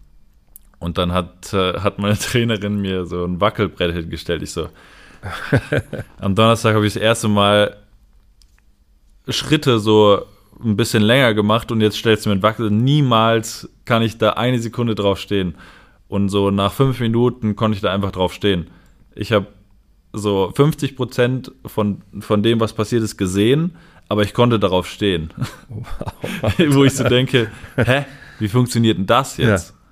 und 0.84 0.98
dann 0.98 1.12
hat, 1.12 1.52
äh, 1.52 1.80
hat 1.80 1.98
meine 1.98 2.18
Trainerin 2.18 2.80
mir 2.80 3.06
so 3.06 3.24
ein 3.24 3.40
Wackelbrett 3.40 3.94
hingestellt. 3.94 4.42
Ich 4.42 4.52
so, 4.52 4.68
am 6.20 6.34
Donnerstag 6.34 6.74
habe 6.74 6.86
ich 6.86 6.94
das 6.94 7.02
erste 7.02 7.28
Mal 7.28 7.76
Schritte 9.28 9.78
so 9.80 10.26
ein 10.62 10.76
bisschen 10.76 11.02
länger 11.02 11.34
gemacht 11.34 11.72
und 11.72 11.80
jetzt 11.80 11.96
stellst 11.96 12.26
du 12.26 12.30
mir 12.30 12.36
ein 12.36 12.42
Wackel. 12.42 12.70
Niemals 12.70 13.68
kann 13.84 14.02
ich 14.02 14.18
da 14.18 14.30
eine 14.30 14.58
Sekunde 14.58 14.94
drauf 14.94 15.18
stehen. 15.18 15.54
Und 16.08 16.28
so 16.28 16.50
nach 16.50 16.72
fünf 16.72 17.00
Minuten 17.00 17.56
konnte 17.56 17.76
ich 17.76 17.80
da 17.80 17.92
einfach 17.92 18.12
drauf 18.12 18.32
stehen. 18.34 18.68
Ich 19.14 19.32
habe 19.32 19.46
so 20.12 20.52
50 20.54 20.96
Prozent 20.96 21.52
von, 21.66 22.02
von 22.20 22.42
dem, 22.42 22.60
was 22.60 22.72
passiert 22.72 23.02
ist, 23.02 23.16
gesehen, 23.16 23.76
aber 24.08 24.22
ich 24.22 24.34
konnte 24.34 24.58
darauf 24.58 24.86
stehen. 24.86 25.30
Wow. 25.68 26.52
Wo 26.74 26.84
ich 26.84 26.94
so 26.94 27.04
denke, 27.04 27.50
hä, 27.76 28.04
wie 28.38 28.48
funktioniert 28.48 28.98
denn 28.98 29.06
das 29.06 29.38
jetzt? 29.38 29.70
Ja. 29.70 29.83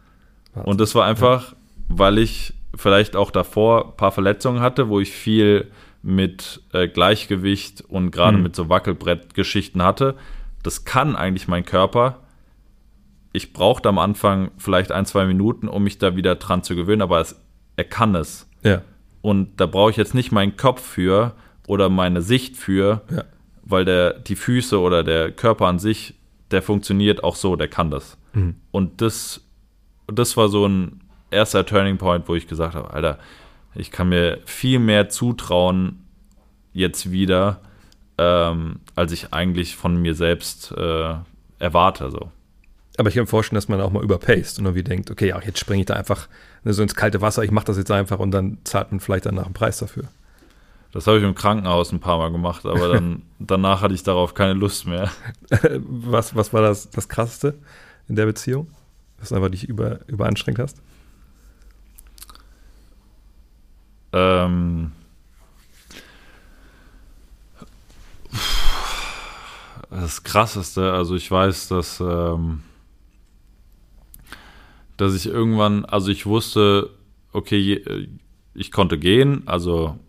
Und 0.55 0.81
das 0.81 0.95
war 0.95 1.07
einfach, 1.07 1.55
weil 1.89 2.19
ich 2.19 2.55
vielleicht 2.75 3.17
auch 3.17 3.31
davor 3.31 3.87
ein 3.87 3.97
paar 3.97 4.13
Verletzungen 4.13 4.61
hatte, 4.61 4.89
wo 4.89 5.01
ich 5.01 5.13
viel 5.13 5.71
mit 6.03 6.63
äh, 6.73 6.89
Gleichgewicht 6.89 7.83
und 7.83 8.11
gerade 8.11 8.37
mhm. 8.37 8.43
mit 8.43 8.57
so 8.57 8.69
Wackelbrettgeschichten 8.69 9.83
hatte 9.83 10.17
das 10.63 10.85
kann 10.85 11.17
eigentlich 11.17 11.49
mein 11.49 11.65
Körper. 11.65 12.21
Ich 13.33 13.53
brauchte 13.53 13.89
am 13.89 13.99
Anfang 13.99 14.51
vielleicht 14.59 14.93
ein, 14.93 15.07
zwei 15.07 15.25
Minuten, 15.27 15.69
um 15.69 15.85
mich 15.85 15.99
da 15.99 16.17
wieder 16.17 16.37
dran 16.37 16.63
zu 16.63 16.77
gewöhnen, 16.77 17.03
aber 17.03 17.21
es, 17.21 17.41
er 17.77 17.85
kann 17.85 18.15
es. 18.15 18.49
Ja. 18.63 18.83
Und 19.21 19.61
da 19.61 19.67
brauche 19.67 19.91
ich 19.91 19.97
jetzt 19.97 20.15
nicht 20.15 20.33
meinen 20.33 20.57
Kopf 20.57 20.83
für 20.83 21.35
oder 21.67 21.89
meine 21.89 22.23
Sicht 22.23 22.57
für, 22.57 23.03
ja. 23.11 23.25
weil 23.63 23.85
der, 23.85 24.15
die 24.15 24.37
Füße 24.37 24.79
oder 24.79 25.03
der 25.03 25.33
Körper 25.33 25.67
an 25.67 25.79
sich, 25.79 26.15
der 26.51 26.63
funktioniert 26.63 27.25
auch 27.25 27.37
so, 27.37 27.57
der 27.57 27.69
kann 27.69 27.91
das. 27.91 28.19
Mhm. 28.35 28.57
Und 28.71 29.01
das, 29.01 29.41
das 30.15 30.37
war 30.37 30.49
so 30.49 30.67
ein 30.67 31.01
erster 31.31 31.65
Turning 31.65 31.99
Point, 31.99 32.29
wo 32.29 32.35
ich 32.35 32.47
gesagt 32.47 32.75
habe, 32.75 32.93
Alter, 32.93 33.19
ich 33.75 33.91
kann 33.91 34.09
mir 34.09 34.41
viel 34.45 34.79
mehr 34.79 35.09
zutrauen 35.09 36.05
jetzt 36.73 37.11
wieder 37.11 37.61
ähm, 38.19 38.77
als 38.95 39.13
ich 39.13 39.33
eigentlich 39.33 39.77
von 39.77 39.97
mir 39.97 40.15
selbst 40.15 40.73
äh, 40.73 41.15
erwarte. 41.59 42.11
So. 42.11 42.31
Aber 42.99 43.09
ich 43.09 43.15
kann 43.15 43.25
mir 43.25 43.29
vorstellen, 43.29 43.57
dass 43.57 43.69
man 43.69 43.81
auch 43.81 43.91
mal 43.91 44.03
überpaced 44.03 44.59
und 44.59 44.67
irgendwie 44.67 44.85
denkt, 44.85 45.11
okay, 45.11 45.29
ja, 45.29 45.41
jetzt 45.41 45.59
springe 45.59 45.81
ich 45.81 45.87
da 45.87 45.95
einfach 45.95 46.29
so 46.65 46.83
ins 46.83 46.95
kalte 46.95 47.21
Wasser, 47.21 47.43
ich 47.43 47.51
mache 47.51 47.67
das 47.67 47.77
jetzt 47.77 47.91
einfach 47.91 48.19
und 48.19 48.31
dann 48.31 48.59
zahlt 48.65 48.93
man 48.93 49.01
vielleicht 49.01 49.27
danach 49.27 49.47
einen 49.47 49.55
Preis 49.55 49.79
dafür. 49.79 50.05
Das 50.93 51.07
habe 51.07 51.19
ich 51.19 51.25
im 51.25 51.35
Krankenhaus 51.35 51.91
ein 51.91 52.01
paar 52.01 52.19
Mal 52.19 52.31
gemacht, 52.31 52.67
aber 52.67 52.89
dann 52.89 53.23
danach 53.39 53.81
hatte 53.81 53.95
ich 53.95 54.03
darauf 54.03 54.35
keine 54.35 54.53
Lust 54.53 54.87
mehr. 54.87 55.11
was, 55.79 56.37
was 56.37 56.53
war 56.53 56.61
das, 56.61 56.91
das 56.91 57.09
Krasseste 57.09 57.55
in 58.09 58.17
der 58.17 58.27
Beziehung? 58.27 58.69
Dass 59.23 59.29
du 59.29 59.37
einfach 59.37 59.51
dich 59.51 59.69
über, 59.69 60.01
überanstrengt 60.09 60.59
hast? 60.59 60.83
Ähm, 64.13 64.91
das 69.91 70.25
Krasseste, 70.25 70.93
also 70.93 71.15
ich 71.15 71.31
weiß, 71.31 71.69
dass, 71.69 72.01
ähm, 72.01 72.63
dass 74.97 75.15
ich 75.15 75.27
irgendwann, 75.27 75.85
also 75.85 76.11
ich 76.11 76.27
wusste, 76.27 76.91
okay, 77.33 78.09
ich 78.55 78.73
konnte 78.73 78.99
gehen, 78.99 79.45
also 79.47 80.01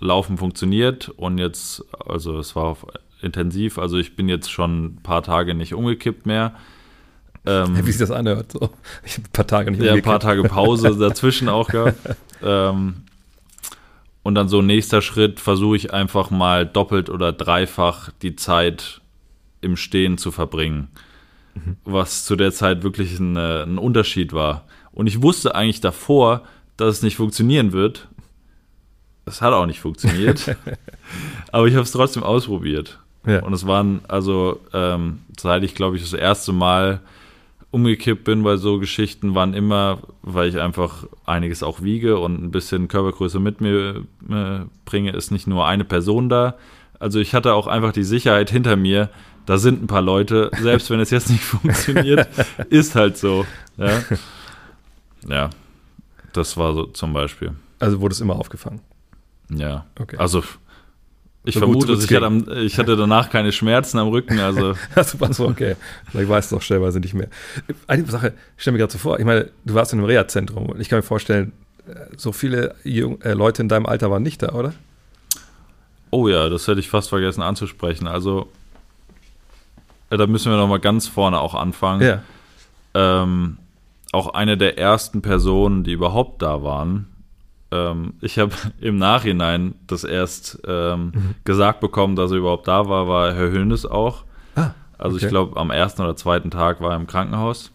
Laufen 0.00 0.38
funktioniert 0.38 1.08
und 1.10 1.38
jetzt, 1.38 1.84
also 2.04 2.36
es 2.40 2.56
war 2.56 2.64
auf 2.64 2.84
intensiv, 3.22 3.78
also 3.78 3.96
ich 3.96 4.16
bin 4.16 4.28
jetzt 4.28 4.50
schon 4.50 4.86
ein 4.86 5.02
paar 5.04 5.22
Tage 5.22 5.54
nicht 5.54 5.72
umgekippt 5.72 6.26
mehr. 6.26 6.56
Ähm, 7.46 7.86
Wie 7.86 7.92
sich 7.92 7.98
das 7.98 8.10
anhört, 8.10 8.52
so. 8.52 8.70
Ich 9.04 9.14
habe 9.14 9.28
ein 9.28 9.32
paar 9.32 9.46
Tage 9.46 9.70
nicht 9.70 9.82
Ja, 9.82 9.94
ein 9.94 10.02
paar 10.02 10.20
Tage 10.20 10.42
Pause 10.42 10.96
dazwischen 10.96 11.48
auch 11.48 11.68
gehabt. 11.68 11.96
ähm, 12.42 13.04
und 14.24 14.34
dann 14.34 14.48
so 14.48 14.62
nächster 14.62 15.00
Schritt 15.00 15.38
versuche 15.38 15.76
ich 15.76 15.94
einfach 15.94 16.30
mal 16.30 16.66
doppelt 16.66 17.08
oder 17.08 17.32
dreifach 17.32 18.10
die 18.22 18.34
Zeit 18.34 19.00
im 19.60 19.76
Stehen 19.76 20.18
zu 20.18 20.32
verbringen. 20.32 20.88
Mhm. 21.54 21.76
Was 21.84 22.24
zu 22.24 22.34
der 22.34 22.50
Zeit 22.50 22.82
wirklich 22.82 23.18
ein, 23.20 23.36
äh, 23.36 23.62
ein 23.62 23.78
Unterschied 23.78 24.32
war. 24.32 24.64
Und 24.90 25.06
ich 25.06 25.22
wusste 25.22 25.54
eigentlich 25.54 25.80
davor, 25.80 26.42
dass 26.76 26.96
es 26.96 27.02
nicht 27.02 27.16
funktionieren 27.16 27.70
wird. 27.70 28.08
Es 29.24 29.40
hat 29.40 29.52
auch 29.52 29.66
nicht 29.66 29.80
funktioniert. 29.80 30.56
aber 31.52 31.66
ich 31.68 31.74
habe 31.74 31.84
es 31.84 31.92
trotzdem 31.92 32.24
ausprobiert. 32.24 32.98
Ja. 33.24 33.44
Und 33.44 33.52
es 33.52 33.66
waren, 33.66 34.00
also, 34.08 34.60
ähm, 34.72 35.20
seit 35.38 35.62
ich, 35.62 35.74
glaube 35.76 35.96
ich, 35.96 36.02
das 36.02 36.12
erste 36.12 36.52
Mal 36.52 37.00
umgekippt 37.76 38.24
bin 38.24 38.42
bei 38.42 38.56
so 38.56 38.78
Geschichten, 38.78 39.34
waren 39.34 39.52
immer, 39.52 39.98
weil 40.22 40.48
ich 40.48 40.58
einfach 40.58 41.04
einiges 41.26 41.62
auch 41.62 41.82
wiege 41.82 42.18
und 42.18 42.42
ein 42.42 42.50
bisschen 42.50 42.88
Körpergröße 42.88 43.38
mit 43.38 43.60
mir 43.60 44.06
äh, 44.30 44.60
bringe, 44.86 45.12
ist 45.12 45.30
nicht 45.30 45.46
nur 45.46 45.66
eine 45.66 45.84
Person 45.84 46.30
da. 46.30 46.56
Also 46.98 47.20
ich 47.20 47.34
hatte 47.34 47.52
auch 47.52 47.66
einfach 47.66 47.92
die 47.92 48.02
Sicherheit 48.02 48.48
hinter 48.48 48.76
mir, 48.76 49.10
da 49.44 49.58
sind 49.58 49.82
ein 49.82 49.86
paar 49.88 50.00
Leute, 50.00 50.50
selbst 50.58 50.88
wenn 50.88 51.00
es 51.00 51.10
jetzt 51.10 51.28
nicht 51.28 51.44
funktioniert, 51.44 52.26
ist 52.70 52.94
halt 52.94 53.18
so. 53.18 53.44
Ja. 53.76 54.02
ja, 55.28 55.50
das 56.32 56.56
war 56.56 56.72
so 56.72 56.86
zum 56.86 57.12
Beispiel. 57.12 57.52
Also 57.78 58.00
wurde 58.00 58.14
es 58.14 58.22
immer 58.22 58.36
aufgefangen? 58.36 58.80
Ja, 59.50 59.84
okay. 60.00 60.16
also 60.16 60.42
ich 61.46 61.54
so 61.54 61.60
vermute, 61.60 61.92
ich 61.92 62.12
hatte, 62.12 62.26
am, 62.26 62.44
ich 62.58 62.78
hatte, 62.78 62.96
danach 62.96 63.30
keine 63.30 63.52
Schmerzen 63.52 63.98
am 63.98 64.08
Rücken. 64.08 64.38
Also. 64.38 64.74
also 64.94 65.46
okay. 65.46 65.76
Vielleicht 66.10 66.28
weißt 66.28 66.52
du 66.52 66.56
auch 66.56 66.62
stellweise 66.62 67.00
nicht 67.00 67.14
mehr. 67.14 67.28
Eine 67.86 68.04
Sache, 68.06 68.34
stell 68.56 68.72
mir 68.72 68.80
gerade 68.80 68.92
so 68.92 68.98
vor, 68.98 69.18
ich 69.18 69.24
meine, 69.24 69.48
du 69.64 69.74
warst 69.74 69.92
in 69.92 70.00
einem 70.00 70.06
Reha-Zentrum 70.06 70.66
und 70.66 70.80
ich 70.80 70.88
kann 70.88 70.98
mir 70.98 71.04
vorstellen, 71.04 71.52
so 72.16 72.32
viele 72.32 72.74
Jung, 72.84 73.20
äh, 73.22 73.32
Leute 73.32 73.62
in 73.62 73.68
deinem 73.68 73.86
Alter 73.86 74.10
waren 74.10 74.22
nicht 74.22 74.42
da, 74.42 74.50
oder? 74.50 74.72
Oh 76.10 76.28
ja, 76.28 76.48
das 76.48 76.66
hätte 76.66 76.80
ich 76.80 76.88
fast 76.88 77.08
vergessen 77.08 77.42
anzusprechen. 77.42 78.06
Also 78.06 78.48
äh, 80.10 80.16
da 80.16 80.26
müssen 80.26 80.50
wir 80.50 80.58
nochmal 80.58 80.80
ganz 80.80 81.06
vorne 81.06 81.40
auch 81.40 81.54
anfangen. 81.54 82.02
Ja. 82.02 82.22
Ähm, 82.94 83.58
auch 84.12 84.34
eine 84.34 84.56
der 84.56 84.78
ersten 84.78 85.22
Personen, 85.22 85.84
die 85.84 85.92
überhaupt 85.92 86.42
da 86.42 86.62
waren. 86.62 87.06
Ähm, 87.70 88.14
ich 88.20 88.38
habe 88.38 88.52
im 88.80 88.96
Nachhinein 88.96 89.74
das 89.86 90.04
erst 90.04 90.60
ähm, 90.66 91.12
mhm. 91.14 91.34
gesagt 91.44 91.80
bekommen, 91.80 92.16
dass 92.16 92.30
er 92.30 92.38
überhaupt 92.38 92.68
da 92.68 92.88
war, 92.88 93.08
war 93.08 93.34
Herr 93.34 93.50
Hönes 93.50 93.86
auch. 93.86 94.24
Ah, 94.54 94.70
also 94.98 95.16
ich 95.16 95.28
glaube, 95.28 95.58
am 95.58 95.70
ersten 95.70 96.02
oder 96.02 96.16
zweiten 96.16 96.50
Tag 96.50 96.80
war 96.80 96.90
er 96.90 96.96
im 96.96 97.06
Krankenhaus. 97.06 97.70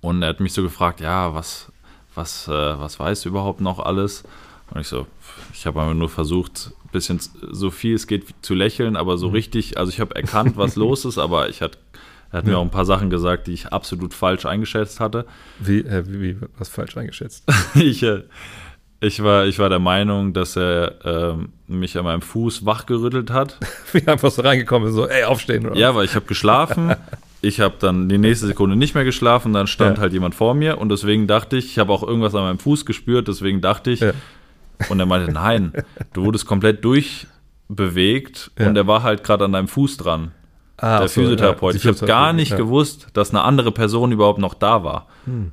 Und 0.00 0.22
er 0.22 0.30
hat 0.30 0.40
mich 0.40 0.52
so 0.52 0.62
gefragt, 0.62 1.00
ja, 1.00 1.34
was, 1.34 1.70
was, 2.14 2.48
äh, 2.48 2.50
was 2.50 2.98
weißt 2.98 3.24
du 3.24 3.28
überhaupt 3.28 3.60
noch 3.60 3.78
alles? 3.78 4.24
Und 4.70 4.80
ich 4.80 4.88
so, 4.88 5.06
ich 5.52 5.66
habe 5.66 5.80
einfach 5.80 5.94
nur 5.94 6.08
versucht, 6.08 6.72
ein 6.84 6.90
bisschen 6.90 7.20
so 7.20 7.70
viel 7.70 7.94
es 7.94 8.06
geht 8.06 8.34
zu 8.42 8.54
lächeln, 8.54 8.96
aber 8.96 9.16
so 9.16 9.28
mhm. 9.28 9.34
richtig, 9.34 9.78
also 9.78 9.90
ich 9.90 10.00
habe 10.00 10.16
erkannt, 10.16 10.56
was 10.56 10.76
los 10.76 11.04
ist, 11.04 11.18
aber 11.18 11.48
ich 11.48 11.62
hatte 11.62 11.78
er 12.32 12.38
hat 12.38 12.46
ja. 12.46 12.52
mir 12.52 12.58
auch 12.58 12.62
ein 12.62 12.70
paar 12.70 12.86
Sachen 12.86 13.10
gesagt, 13.10 13.46
die 13.46 13.52
ich 13.52 13.72
absolut 13.72 14.14
falsch 14.14 14.46
eingeschätzt 14.46 15.00
hatte. 15.00 15.26
Wie, 15.58 15.80
äh, 15.80 16.04
wie, 16.08 16.22
wie 16.22 16.36
was 16.56 16.70
falsch 16.70 16.96
eingeschätzt? 16.96 17.44
ich, 17.74 18.02
äh, 18.02 18.22
ich, 19.00 19.22
war, 19.22 19.44
ich 19.44 19.58
war 19.58 19.68
der 19.68 19.78
Meinung, 19.78 20.32
dass 20.32 20.56
er 20.56 21.04
äh, 21.04 21.34
mich 21.66 21.98
an 21.98 22.04
meinem 22.04 22.22
Fuß 22.22 22.64
wachgerüttelt 22.64 23.30
hat. 23.30 23.58
wie 23.92 24.08
einfach 24.08 24.30
so 24.30 24.40
reingekommen 24.40 24.88
ist, 24.88 24.94
so, 24.94 25.06
ey, 25.06 25.24
aufstehen. 25.24 25.66
Oder? 25.66 25.76
Ja, 25.76 25.94
weil 25.94 26.06
ich 26.06 26.14
habe 26.14 26.24
geschlafen. 26.24 26.94
ich 27.42 27.60
habe 27.60 27.74
dann 27.78 28.08
die 28.08 28.16
nächste 28.16 28.46
Sekunde 28.46 28.76
nicht 28.76 28.94
mehr 28.94 29.04
geschlafen, 29.04 29.52
dann 29.52 29.66
stand 29.66 29.98
ja. 29.98 30.02
halt 30.02 30.14
jemand 30.14 30.34
vor 30.34 30.54
mir 30.54 30.78
und 30.78 30.88
deswegen 30.88 31.26
dachte 31.26 31.58
ich, 31.58 31.66
ich 31.66 31.78
habe 31.78 31.92
auch 31.92 32.02
irgendwas 32.02 32.34
an 32.34 32.44
meinem 32.44 32.58
Fuß 32.58 32.86
gespürt, 32.86 33.28
deswegen 33.28 33.60
dachte 33.60 33.90
ich, 33.90 34.00
ja. 34.00 34.12
und 34.88 35.00
er 35.00 35.06
meinte, 35.06 35.30
nein, 35.30 35.72
du 36.14 36.24
wurdest 36.24 36.46
komplett 36.46 36.84
durchbewegt 36.84 38.52
ja. 38.58 38.68
und 38.68 38.76
er 38.76 38.86
war 38.86 39.02
halt 39.02 39.22
gerade 39.22 39.44
an 39.44 39.52
deinem 39.52 39.68
Fuß 39.68 39.98
dran. 39.98 40.30
Ah, 40.82 40.98
der 40.98 41.08
Physiotherapeut. 41.08 41.76
ich 41.76 41.86
habe 41.86 42.06
gar 42.06 42.32
nicht 42.32 42.56
gewusst, 42.56 43.06
dass 43.12 43.30
eine 43.30 43.42
andere 43.42 43.70
Person 43.70 44.10
überhaupt 44.10 44.40
noch 44.40 44.54
da 44.54 44.82
war. 44.82 45.06
Hm. 45.26 45.52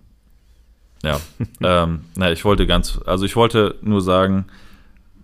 Ja, 1.03 1.19
ähm, 1.61 2.01
na, 2.15 2.31
ich 2.31 2.43
wollte 2.43 2.65
ganz, 2.65 2.99
also 3.05 3.25
ich 3.25 3.35
wollte 3.35 3.75
nur 3.81 4.01
sagen, 4.01 4.47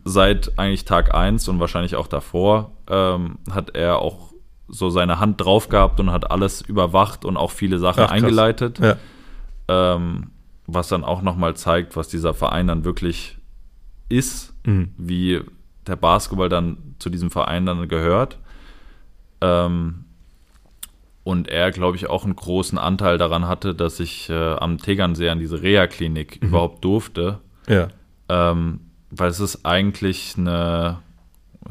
seit 0.03 0.58
eigentlich 0.60 0.86
Tag 0.86 1.16
1 1.16 1.47
und 1.47 1.60
wahrscheinlich 1.60 1.95
auch 1.95 2.06
davor 2.06 2.72
ähm, 2.88 3.39
hat 3.49 3.76
er 3.76 3.97
auch 3.97 4.32
so 4.68 4.91
seine 4.91 5.20
Hand 5.20 5.41
drauf 5.41 5.70
gehabt 5.70 5.99
und 5.99 6.12
hat 6.12 6.30
alles 6.30 6.62
überwacht 6.62 7.26
und 7.26 7.36
auch 7.36 7.51
viele 7.51 7.80
Sachen 7.80 8.03
Ach, 8.03 8.12
eingeleitet. 8.12 8.80
Ja. 8.80 8.97
Ähm, 9.68 10.32
was 10.68 10.88
dann 10.88 11.03
auch 11.03 11.24
nochmal 11.24 11.56
zeigt, 11.56 11.95
was 11.95 12.10
dieser 12.10 12.36
Verein 12.36 12.68
dann 12.68 12.86
wirklich 12.86 13.38
ist, 14.08 14.53
mhm. 14.66 14.93
wie 14.97 15.41
der 15.88 15.95
Basketball 15.95 16.49
dann 16.49 16.95
zu 16.99 17.10
diesem 17.10 17.32
Verein 17.32 17.66
dann 17.66 17.88
gehört. 17.88 18.38
Ähm, 19.46 20.06
und 21.24 21.48
er, 21.48 21.72
glaube 21.72 21.98
ich, 21.98 22.08
auch 22.08 22.24
einen 22.24 22.36
großen 22.36 22.78
Anteil 22.78 23.18
daran 23.18 23.48
hatte, 23.48 23.74
dass 23.74 24.00
ich 24.00 24.30
äh, 24.30 24.54
am 24.54 24.78
Tegernsee 24.78 25.30
an 25.30 25.39
diese 25.39 25.62
Reha-Klinik 25.62 26.41
mhm. 26.41 26.50
überhaupt 26.50 26.86
durfte. 26.86 27.39
Ja. 27.68 27.88
Ähm, 28.30 28.82
weil 29.10 29.30
es 29.30 29.39
ist 29.39 29.66
eigentlich 29.66 30.36
eine, 30.38 31.00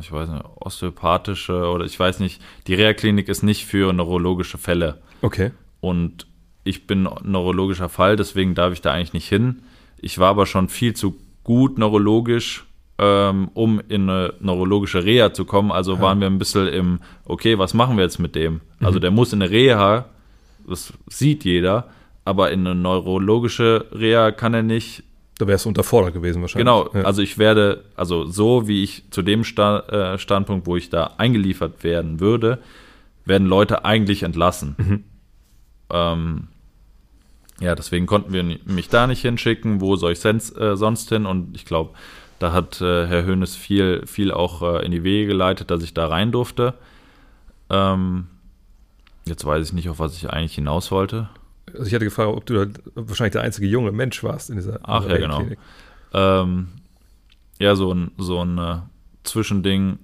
ich 0.01 0.11
weiß 0.11 0.29
nicht, 0.29 0.45
osteopathische 0.57 1.69
oder 1.69 1.85
ich 1.85 1.99
weiß 1.99 2.19
nicht, 2.21 2.43
die 2.67 2.75
Reha-Klinik 2.75 3.29
ist 3.29 3.43
nicht 3.43 3.65
für 3.65 3.93
neurologische 3.93 4.59
Fälle. 4.59 5.01
Okay. 5.23 5.53
Und 5.81 6.27
ich 6.65 6.87
bin 6.87 7.09
neurologischer 7.23 7.89
Fall, 7.89 8.17
deswegen 8.17 8.55
darf 8.55 8.73
ich 8.73 8.81
da 8.81 8.93
eigentlich 8.93 9.13
nicht 9.13 9.29
hin. 9.29 9.63
Ich 9.99 10.19
war 10.19 10.31
aber 10.31 10.47
schon 10.47 10.69
viel 10.69 10.95
zu 10.95 11.17
gut 11.45 11.79
neurologisch, 11.79 12.67
ähm, 12.99 13.51
um 13.55 13.81
in 13.89 14.09
eine 14.09 14.35
neurologische 14.41 15.05
Reha 15.05 15.33
zu 15.33 15.45
kommen. 15.45 15.73
Also 15.73 15.95
ja. 15.95 16.01
waren 16.01 16.21
wir 16.21 16.27
ein 16.27 16.39
bisschen 16.39 16.69
im, 16.69 17.01
okay, 17.25 17.59
was 17.59 17.75
machen 17.75 17.97
wir 17.97 18.05
jetzt 18.05 18.19
mit 18.19 18.35
dem? 18.35 18.61
Also 18.61 18.79
mhm. 18.79 18.87
Also 18.87 18.99
der 19.01 19.11
muss 19.11 19.33
in 19.33 19.43
eine 19.43 19.51
Reha, 19.51 20.07
das 20.69 20.93
sieht 21.09 21.45
jeder, 21.45 21.89
aber 22.25 22.53
in 22.53 22.67
eine 22.67 22.75
neurologische 22.75 23.87
Reha 23.93 24.31
kann 24.31 24.55
er 24.55 24.63
nicht. 24.63 25.03
Da 25.39 25.49
wärst 25.49 25.65
du 25.65 25.71
unterfordert 25.71 26.15
gewesen 26.15 26.41
wahrscheinlich. 26.43 26.65
Genau, 26.65 26.89
ja. 26.95 27.03
also 27.03 27.21
ich 27.21 27.39
werde, 27.39 27.85
also 27.97 28.25
so 28.27 28.69
wie 28.69 28.85
ich 28.85 29.03
zu 29.11 29.23
dem 29.23 29.43
Sta 29.43 29.81
äh, 29.81 30.19
Standpunkt, 30.19 30.67
wo 30.67 30.77
ich 30.77 30.91
da 30.91 31.15
eingeliefert 31.19 31.83
werden 31.83 32.21
würde, 32.21 32.61
werden 33.25 33.49
Leute 33.49 33.85
eigentlich 33.85 34.23
entlassen. 34.23 34.77
Mhm. 34.79 35.05
Ähm, 35.91 36.49
ja, 37.61 37.75
deswegen 37.75 38.07
konnten 38.07 38.33
wir 38.33 38.43
mich 38.43 38.89
da 38.89 39.07
nicht 39.07 39.23
hinschicken. 39.23 39.81
Wo 39.81 39.97
soll 39.97 40.13
ich 40.13 40.25
äh, 40.25 40.77
sonst 40.77 41.09
hin? 41.09 41.27
Und 41.27 41.57
ich 41.57 41.65
glaube, 41.65 41.95
da 42.45 42.53
hat 42.53 42.83
äh, 42.83 43.07
Herr 43.07 43.25
Hönes 43.25 43.57
viel, 43.57 44.07
viel 44.07 44.31
auch 44.31 44.61
äh, 44.61 44.85
in 44.85 44.93
die 44.93 45.03
Wege 45.03 45.29
geleitet, 45.29 45.71
dass 45.71 45.83
ich 45.83 45.95
da 45.95 46.09
rein 46.09 46.31
durfte. 46.31 46.75
Ähm, 47.71 48.27
jetzt 49.25 49.47
weiß 49.47 49.67
ich 49.67 49.73
nicht, 49.73 49.89
auf 49.89 49.99
was 49.99 50.15
ich 50.15 50.29
eigentlich 50.29 50.55
hinaus 50.55 50.91
wollte. 50.91 51.31
Also 51.73 51.87
ich 51.87 51.95
hatte 51.95 52.05
gefragt, 52.05 52.29
ob 52.29 52.45
du 52.45 52.71
wahrscheinlich 52.97 53.33
der 53.33 53.41
einzige 53.41 53.67
junge 53.67 53.93
Mensch 53.93 54.23
warst 54.23 54.51
in 54.51 54.57
dieser 54.57 54.79
Ach 54.83 55.09
ja, 55.09 55.17
genau. 55.17 55.43
Ähm, 56.13 56.69
ja, 57.59 57.75
so 57.77 57.95
ein, 57.95 58.11
so 58.19 58.45
ein 58.45 58.59
äh, 58.59 58.77
Zwischending 59.23 59.99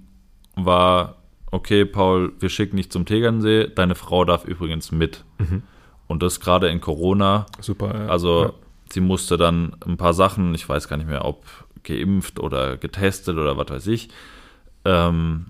war, 0.55 1.16
okay, 1.51 1.84
Paul, 1.84 2.32
wir 2.41 2.49
schicken 2.49 2.78
dich 2.78 2.91
zum 2.91 3.05
Tegernsee, 3.05 3.68
deine 3.68 3.97
Frau 3.97 4.24
darf 4.24 4.47
übrigens 4.47 4.93
mit. 4.93 5.24
Mhm. 5.36 5.62
Und 6.07 6.22
das 6.22 6.41
gerade 6.41 6.70
in 6.70 6.80
Corona. 6.80 7.45
Super, 7.61 7.95
ja. 7.95 8.07
Also 8.07 8.45
ja. 8.45 8.53
sie 8.91 9.03
musste 9.03 9.36
dann 9.36 9.76
ein 9.86 9.99
paar 9.99 10.14
Sachen, 10.14 10.55
ich 10.55 10.66
weiß 10.66 10.88
gar 10.88 10.97
nicht 10.97 11.07
mehr, 11.07 11.26
ob 11.26 11.45
geimpft 11.85 12.39
oder 12.39 12.76
getestet 12.76 13.37
oder 13.37 13.57
was 13.57 13.68
weiß 13.70 13.87
ich. 13.89 14.09
Ähm, 14.85 15.47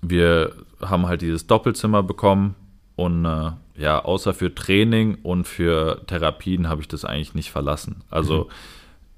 wir 0.00 0.52
haben 0.80 1.06
halt 1.06 1.22
dieses 1.22 1.46
Doppelzimmer 1.46 2.02
bekommen 2.02 2.54
und 2.96 3.24
äh, 3.24 3.52
ja, 3.76 4.04
außer 4.04 4.34
für 4.34 4.54
Training 4.54 5.18
und 5.22 5.46
für 5.46 6.04
Therapien 6.06 6.68
habe 6.68 6.80
ich 6.80 6.88
das 6.88 7.04
eigentlich 7.04 7.34
nicht 7.34 7.50
verlassen. 7.50 8.02
Also 8.10 8.44
mhm. 8.44 8.50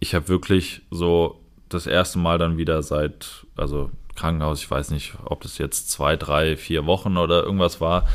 ich 0.00 0.14
habe 0.14 0.28
wirklich 0.28 0.82
so 0.90 1.40
das 1.68 1.86
erste 1.86 2.18
Mal 2.18 2.38
dann 2.38 2.56
wieder 2.56 2.82
seit, 2.82 3.46
also 3.56 3.90
Krankenhaus, 4.14 4.60
ich 4.60 4.70
weiß 4.70 4.90
nicht, 4.90 5.14
ob 5.24 5.42
das 5.42 5.58
jetzt 5.58 5.90
zwei, 5.90 6.16
drei, 6.16 6.56
vier 6.56 6.86
Wochen 6.86 7.16
oder 7.16 7.42
irgendwas 7.42 7.80
war, 7.80 8.06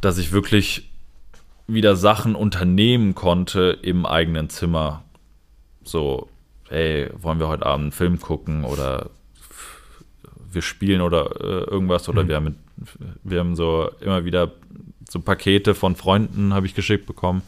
dass 0.00 0.18
ich 0.18 0.32
wirklich 0.32 0.90
wieder 1.66 1.96
Sachen 1.96 2.34
unternehmen 2.34 3.14
konnte 3.14 3.78
im 3.80 4.04
eigenen 4.04 4.50
Zimmer. 4.50 5.02
So, 5.82 6.28
hey, 6.74 7.08
wollen 7.20 7.38
wir 7.38 7.48
heute 7.48 7.66
Abend 7.66 7.84
einen 7.84 7.92
Film 7.92 8.20
gucken 8.20 8.64
oder 8.64 9.10
wir 10.50 10.62
spielen 10.62 11.00
oder 11.00 11.40
äh, 11.40 11.70
irgendwas 11.70 12.08
oder 12.08 12.24
mhm. 12.24 12.28
wir, 12.28 12.36
haben 12.36 12.44
mit, 12.44 12.56
wir 13.22 13.40
haben 13.40 13.56
so 13.56 13.90
immer 14.00 14.24
wieder 14.24 14.52
so 15.08 15.20
Pakete 15.20 15.74
von 15.74 15.96
Freunden 15.96 16.54
habe 16.54 16.66
ich 16.66 16.74
geschickt 16.74 17.06
bekommen. 17.06 17.42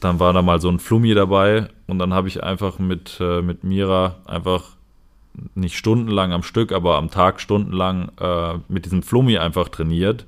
Dann 0.00 0.20
war 0.20 0.32
da 0.32 0.42
mal 0.42 0.60
so 0.60 0.68
ein 0.68 0.78
Flummi 0.78 1.12
dabei 1.14 1.68
und 1.86 1.98
dann 1.98 2.14
habe 2.14 2.28
ich 2.28 2.42
einfach 2.42 2.78
mit, 2.78 3.18
äh, 3.20 3.42
mit 3.42 3.64
Mira 3.64 4.16
einfach 4.24 4.76
nicht 5.54 5.76
stundenlang 5.76 6.32
am 6.32 6.42
Stück, 6.42 6.72
aber 6.72 6.96
am 6.96 7.10
Tag 7.10 7.40
stundenlang 7.40 8.10
äh, 8.20 8.58
mit 8.68 8.84
diesem 8.84 9.02
Flummi 9.02 9.36
einfach 9.36 9.68
trainiert, 9.68 10.24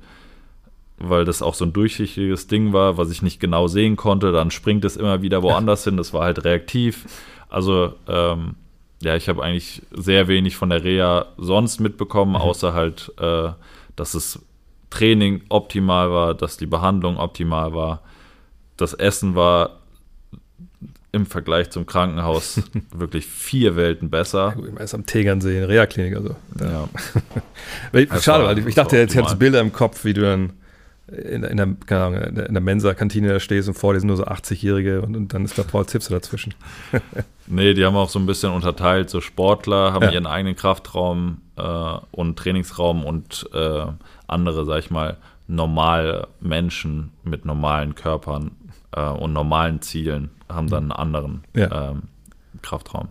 weil 0.99 1.25
das 1.25 1.41
auch 1.41 1.55
so 1.55 1.65
ein 1.65 1.73
durchsichtiges 1.73 2.47
Ding 2.47 2.73
war, 2.73 2.97
was 2.97 3.11
ich 3.11 3.21
nicht 3.21 3.39
genau 3.39 3.67
sehen 3.67 3.95
konnte. 3.95 4.31
Dann 4.31 4.51
springt 4.51 4.85
es 4.85 4.97
immer 4.97 5.21
wieder 5.21 5.41
woanders 5.43 5.83
hin, 5.83 5.97
das 5.97 6.13
war 6.13 6.23
halt 6.23 6.43
reaktiv. 6.43 7.05
Also, 7.49 7.93
ähm, 8.07 8.55
ja, 9.01 9.15
ich 9.15 9.29
habe 9.29 9.43
eigentlich 9.43 9.81
sehr 9.91 10.27
wenig 10.27 10.55
von 10.55 10.69
der 10.69 10.83
Reha 10.83 11.27
sonst 11.37 11.79
mitbekommen, 11.79 12.31
mhm. 12.31 12.37
außer 12.37 12.73
halt, 12.73 13.13
äh, 13.19 13.49
dass 13.95 14.11
das 14.11 14.39
Training 14.89 15.41
optimal 15.49 16.11
war, 16.11 16.33
dass 16.33 16.57
die 16.57 16.65
Behandlung 16.65 17.17
optimal 17.17 17.73
war. 17.73 18.01
Das 18.77 18.93
Essen 18.93 19.35
war 19.35 19.79
im 21.11 21.25
Vergleich 21.25 21.69
zum 21.71 21.85
Krankenhaus 21.85 22.61
wirklich 22.93 23.25
vier 23.25 23.75
Welten 23.75 24.09
besser. 24.09 24.49
Ja, 24.49 24.61
gut, 24.61 24.79
ist 24.79 24.93
am 24.93 25.05
Tegernsee 25.05 25.57
in 25.59 25.63
Reha-Klinik, 25.63 26.15
also. 26.15 26.35
Ja. 26.59 26.89
Schade, 28.21 28.45
weil 28.45 28.59
ich, 28.59 28.67
ich 28.67 28.75
dachte, 28.75 28.97
jetzt 28.97 29.15
hättest 29.15 29.35
du 29.35 29.39
Bilder 29.39 29.61
im 29.61 29.73
Kopf, 29.73 30.05
wie 30.05 30.13
du 30.13 30.21
dann 30.21 30.53
in, 31.11 31.43
in, 31.43 31.57
der, 31.57 31.67
keine 31.85 32.03
Ahnung, 32.03 32.21
in 32.21 32.53
der 32.53 32.61
Mensa-Kantine 32.61 33.29
da 33.29 33.39
stehst 33.39 33.67
und 33.67 33.73
vor 33.73 33.93
dir 33.93 33.99
sind 33.99 34.07
nur 34.07 34.17
so 34.17 34.25
80-Jährige 34.25 35.01
und, 35.01 35.15
und, 35.15 35.33
dann 35.33 35.45
ist 35.45 35.57
da 35.57 35.63
Paul 35.63 35.85
Zipse 35.85 36.11
dazwischen. 36.11 36.53
nee, 37.47 37.73
die 37.73 37.85
haben 37.85 37.95
auch 37.95 38.09
so 38.09 38.19
ein 38.19 38.25
bisschen 38.25 38.51
unterteilt. 38.51 39.09
So 39.09 39.21
Sportler 39.21 39.93
haben 39.93 40.03
ja. 40.03 40.11
ihren 40.11 40.27
eigenen 40.27 40.55
Kraftraum 40.55 41.41
äh, 41.55 41.97
und 42.11 42.37
Trainingsraum 42.37 43.05
und 43.05 43.49
äh, 43.53 43.85
andere, 44.27 44.65
sag 44.65 44.79
ich 44.79 44.91
mal, 44.91 45.17
normale 45.47 46.27
Menschen 46.39 47.11
mit 47.23 47.45
normalen 47.45 47.95
Körpern 47.95 48.51
äh, 48.91 49.01
und 49.01 49.33
normalen 49.33 49.81
Zielen 49.81 50.29
haben 50.47 50.69
dann 50.69 50.83
einen 50.83 50.91
anderen 50.91 51.43
ja. 51.55 51.91
ähm, 51.91 52.03
Kraftraum. 52.61 53.09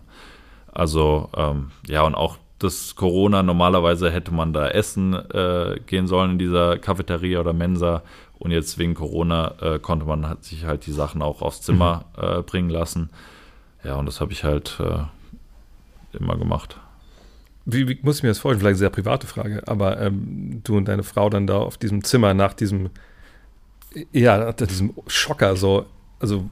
Also, 0.71 1.29
ähm, 1.35 1.71
ja, 1.87 2.03
und 2.03 2.15
auch 2.15 2.37
das 2.59 2.95
Corona, 2.95 3.41
normalerweise 3.41 4.11
hätte 4.11 4.33
man 4.33 4.53
da 4.53 4.67
essen 4.67 5.13
äh, 5.13 5.79
gehen 5.85 6.07
sollen 6.07 6.31
in 6.31 6.39
dieser 6.39 6.77
Cafeteria 6.77 7.39
oder 7.39 7.53
Mensa. 7.53 8.03
Und 8.37 8.51
jetzt 8.51 8.77
wegen 8.77 8.93
Corona 8.93 9.55
äh, 9.61 9.79
konnte 9.79 10.05
man 10.05 10.37
sich 10.41 10.65
halt 10.65 10.85
die 10.85 10.91
Sachen 10.91 11.21
auch 11.21 11.41
aufs 11.41 11.61
Zimmer 11.61 12.05
mhm. 12.15 12.23
äh, 12.23 12.41
bringen 12.41 12.69
lassen. 12.69 13.09
Ja, 13.83 13.95
und 13.95 14.05
das 14.05 14.21
habe 14.21 14.33
ich 14.33 14.43
halt 14.43 14.79
äh, 14.79 16.17
immer 16.17 16.37
gemacht. 16.37 16.77
Wie, 17.65 17.87
wie, 17.87 17.99
muss 18.01 18.17
ich 18.17 18.23
mir 18.23 18.29
das 18.29 18.39
vorstellen? 18.39 18.59
Vielleicht 18.59 18.73
eine 18.73 18.79
sehr 18.79 18.89
private 18.89 19.27
Frage, 19.27 19.63
aber 19.67 19.99
ähm, 20.01 20.61
du 20.63 20.77
und 20.77 20.87
deine 20.87 21.03
Frau 21.03 21.29
dann 21.29 21.47
da 21.47 21.57
auf 21.57 21.77
diesem 21.77 22.03
Zimmer 22.03 22.33
nach 22.33 22.53
diesem, 22.53 22.89
ja, 24.11 24.37
nach 24.37 24.53
diesem 24.53 24.93
Schocker 25.07 25.55
so, 25.55 25.85
also 26.19 26.49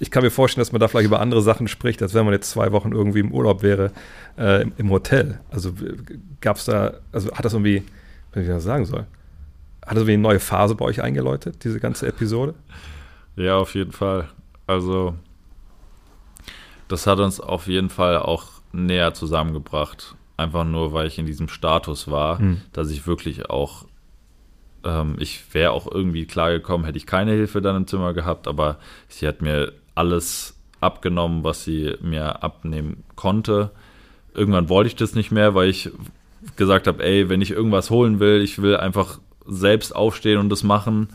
ich 0.00 0.10
kann 0.10 0.22
mir 0.22 0.30
vorstellen, 0.30 0.62
dass 0.62 0.72
man 0.72 0.80
da 0.80 0.88
vielleicht 0.88 1.06
über 1.06 1.20
andere 1.20 1.42
Sachen 1.42 1.68
spricht, 1.68 2.02
als 2.02 2.14
wenn 2.14 2.24
man 2.24 2.34
jetzt 2.34 2.50
zwei 2.50 2.72
Wochen 2.72 2.92
irgendwie 2.92 3.20
im 3.20 3.32
Urlaub 3.32 3.62
wäre, 3.62 3.92
äh, 4.36 4.62
im, 4.62 4.72
im, 4.76 4.90
Hotel. 4.90 5.40
Also 5.50 5.72
gab 6.40 6.56
es 6.56 6.64
da, 6.64 6.94
also 7.12 7.30
hat 7.32 7.44
das 7.44 7.52
irgendwie, 7.52 7.84
wie 8.32 8.40
ich 8.40 8.48
das 8.48 8.64
sagen 8.64 8.84
soll, 8.84 9.06
hat 9.82 9.92
das 9.92 9.98
irgendwie 9.98 10.14
eine 10.14 10.22
neue 10.22 10.40
Phase 10.40 10.74
bei 10.74 10.84
euch 10.84 11.02
eingeläutet, 11.02 11.62
diese 11.64 11.78
ganze 11.78 12.06
Episode? 12.08 12.54
Ja, 13.36 13.56
auf 13.56 13.74
jeden 13.74 13.92
Fall. 13.92 14.28
Also 14.66 15.14
das 16.88 17.06
hat 17.06 17.18
uns 17.18 17.40
auf 17.40 17.66
jeden 17.66 17.90
Fall 17.90 18.18
auch 18.18 18.44
näher 18.72 19.14
zusammengebracht. 19.14 20.16
Einfach 20.36 20.64
nur, 20.64 20.92
weil 20.92 21.06
ich 21.06 21.18
in 21.18 21.26
diesem 21.26 21.48
Status 21.48 22.10
war, 22.10 22.40
mhm. 22.40 22.60
dass 22.72 22.90
ich 22.90 23.06
wirklich 23.06 23.48
auch, 23.48 23.86
ähm, 24.84 25.16
ich 25.18 25.54
wäre 25.54 25.70
auch 25.70 25.90
irgendwie 25.90 26.26
klargekommen, 26.26 26.84
hätte 26.84 26.98
ich 26.98 27.06
keine 27.06 27.32
Hilfe 27.32 27.62
dann 27.62 27.76
im 27.76 27.86
Zimmer 27.86 28.14
gehabt, 28.14 28.48
aber 28.48 28.78
sie 29.08 29.28
hat 29.28 29.42
mir 29.42 29.72
alles 29.94 30.60
abgenommen, 30.80 31.44
was 31.44 31.64
sie 31.64 31.94
mir 32.00 32.42
abnehmen 32.42 33.04
konnte. 33.16 33.70
Irgendwann 34.34 34.68
wollte 34.68 34.88
ich 34.88 34.96
das 34.96 35.14
nicht 35.14 35.30
mehr, 35.30 35.54
weil 35.54 35.68
ich 35.68 35.90
gesagt 36.56 36.86
habe, 36.86 37.02
ey, 37.02 37.28
wenn 37.28 37.40
ich 37.40 37.50
irgendwas 37.50 37.90
holen 37.90 38.20
will, 38.20 38.42
ich 38.42 38.60
will 38.60 38.76
einfach 38.76 39.18
selbst 39.46 39.94
aufstehen 39.94 40.38
und 40.38 40.50
das 40.50 40.62
machen. 40.62 41.08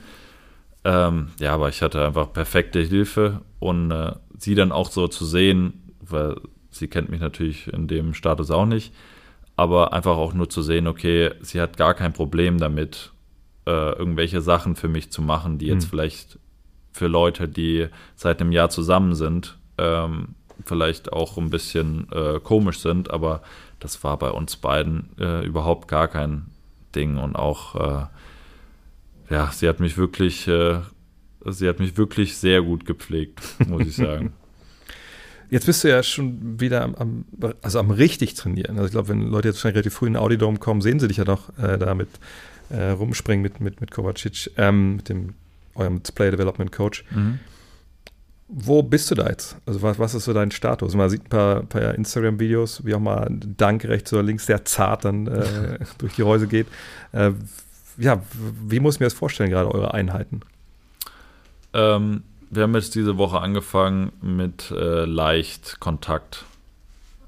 Ähm, 0.83 1.27
ja, 1.39 1.53
aber 1.53 1.69
ich 1.69 1.81
hatte 1.81 2.05
einfach 2.05 2.31
perfekte 2.31 2.79
Hilfe 2.81 3.41
und 3.59 3.91
äh, 3.91 4.13
sie 4.37 4.55
dann 4.55 4.71
auch 4.71 4.89
so 4.89 5.07
zu 5.07 5.25
sehen, 5.25 5.93
weil 6.01 6.37
sie 6.71 6.87
kennt 6.87 7.09
mich 7.09 7.19
natürlich 7.19 7.67
in 7.71 7.87
dem 7.87 8.13
Status 8.13 8.49
auch 8.51 8.65
nicht, 8.65 8.93
aber 9.55 9.93
einfach 9.93 10.15
auch 10.15 10.33
nur 10.33 10.49
zu 10.49 10.61
sehen, 10.61 10.87
okay, 10.87 11.31
sie 11.41 11.59
hat 11.59 11.77
gar 11.77 11.93
kein 11.93 12.13
Problem 12.13 12.59
damit, 12.59 13.11
äh, 13.67 13.91
irgendwelche 13.91 14.41
Sachen 14.41 14.75
für 14.75 14.87
mich 14.87 15.11
zu 15.11 15.21
machen, 15.21 15.57
die 15.57 15.67
jetzt 15.67 15.83
hm. 15.83 15.89
vielleicht 15.89 16.39
für 16.99 17.07
Leute, 17.07 17.47
die 17.47 17.87
seit 18.15 18.41
einem 18.41 18.51
Jahr 18.51 18.69
zusammen 18.69 19.15
sind, 19.15 19.57
ähm, 19.77 20.35
vielleicht 20.65 21.13
auch 21.13 21.37
ein 21.37 21.49
bisschen 21.49 22.07
äh, 22.11 22.39
komisch 22.41 22.79
sind, 22.79 23.09
aber 23.09 23.41
das 23.79 24.03
war 24.03 24.17
bei 24.19 24.29
uns 24.29 24.57
beiden 24.57 25.09
äh, 25.17 25.45
überhaupt 25.45 25.87
gar 25.87 26.09
kein 26.09 26.47
Ding 26.93 27.17
und 27.17 27.35
auch 27.37 27.75
äh, 27.75 28.05
ja, 29.29 29.49
sie 29.53 29.69
hat 29.69 29.79
mich 29.79 29.97
wirklich, 29.97 30.47
äh, 30.47 30.81
sie 31.45 31.69
hat 31.69 31.79
mich 31.79 31.95
wirklich 31.95 32.35
sehr 32.35 32.61
gut 32.61 32.85
gepflegt, 32.85 33.41
muss 33.67 33.87
ich 33.87 33.95
sagen. 33.95 34.33
Jetzt 35.49 35.65
bist 35.65 35.83
du 35.83 35.87
ja 35.87 36.03
schon 36.03 36.59
wieder 36.59 36.83
am, 36.83 36.95
am, 36.95 37.25
also 37.61 37.79
am 37.79 37.89
richtig 37.89 38.35
trainieren. 38.35 38.75
Also 38.77 38.85
ich 38.85 38.91
glaube, 38.91 39.07
wenn 39.07 39.21
Leute 39.21 39.47
jetzt 39.47 39.59
schon 39.59 39.71
relativ 39.71 39.95
früh 39.95 40.05
in 40.05 40.13
den 40.13 40.21
Audidome 40.21 40.59
kommen, 40.59 40.81
sehen 40.81 40.99
sie 40.99 41.07
dich 41.07 41.17
ja 41.17 41.25
noch 41.25 41.57
äh, 41.57 41.79
da 41.79 41.95
mit 41.95 42.09
äh, 42.69 42.89
rumspringen 42.89 43.41
mit, 43.41 43.59
mit, 43.59 43.81
mit 43.81 43.89
Kovacic, 43.89 44.51
ähm, 44.57 44.97
mit 44.97 45.09
dem 45.09 45.33
eurem 45.79 46.01
Player 46.01 46.31
Development 46.31 46.71
Coach. 46.71 47.03
Mhm. 47.11 47.39
Wo 48.47 48.81
bist 48.81 49.11
du 49.11 49.15
da 49.15 49.27
jetzt? 49.27 49.57
Also 49.65 49.81
was, 49.83 49.99
was 49.99 50.15
ist 50.15 50.25
so 50.25 50.33
dein 50.33 50.49
Status? 50.49 50.95
Man 50.95 51.09
sieht 51.09 51.25
ein 51.25 51.29
paar, 51.29 51.61
paar 51.63 51.93
Instagram-Videos, 51.93 52.83
wie 52.83 52.95
auch 52.95 52.99
mal 52.99 53.29
Dank 53.29 53.85
rechts 53.85 54.11
oder 54.11 54.23
links 54.23 54.47
sehr 54.47 54.65
zart 54.65 55.05
dann 55.05 55.27
äh, 55.27 55.79
durch 55.99 56.15
die 56.15 56.23
Häuser 56.23 56.47
geht. 56.47 56.67
Äh, 57.11 57.31
ja, 57.97 58.21
wie 58.65 58.79
muss 58.79 58.95
ich 58.95 58.99
mir 59.01 59.05
das 59.05 59.13
vorstellen, 59.13 59.51
gerade 59.51 59.71
eure 59.71 59.93
Einheiten? 59.93 60.41
Ähm, 61.73 62.23
wir 62.49 62.63
haben 62.63 62.73
jetzt 62.73 62.95
diese 62.95 63.17
Woche 63.17 63.39
angefangen 63.39 64.11
mit 64.21 64.71
äh, 64.71 65.05
leicht 65.05 65.79
Kontakt. 65.79 66.45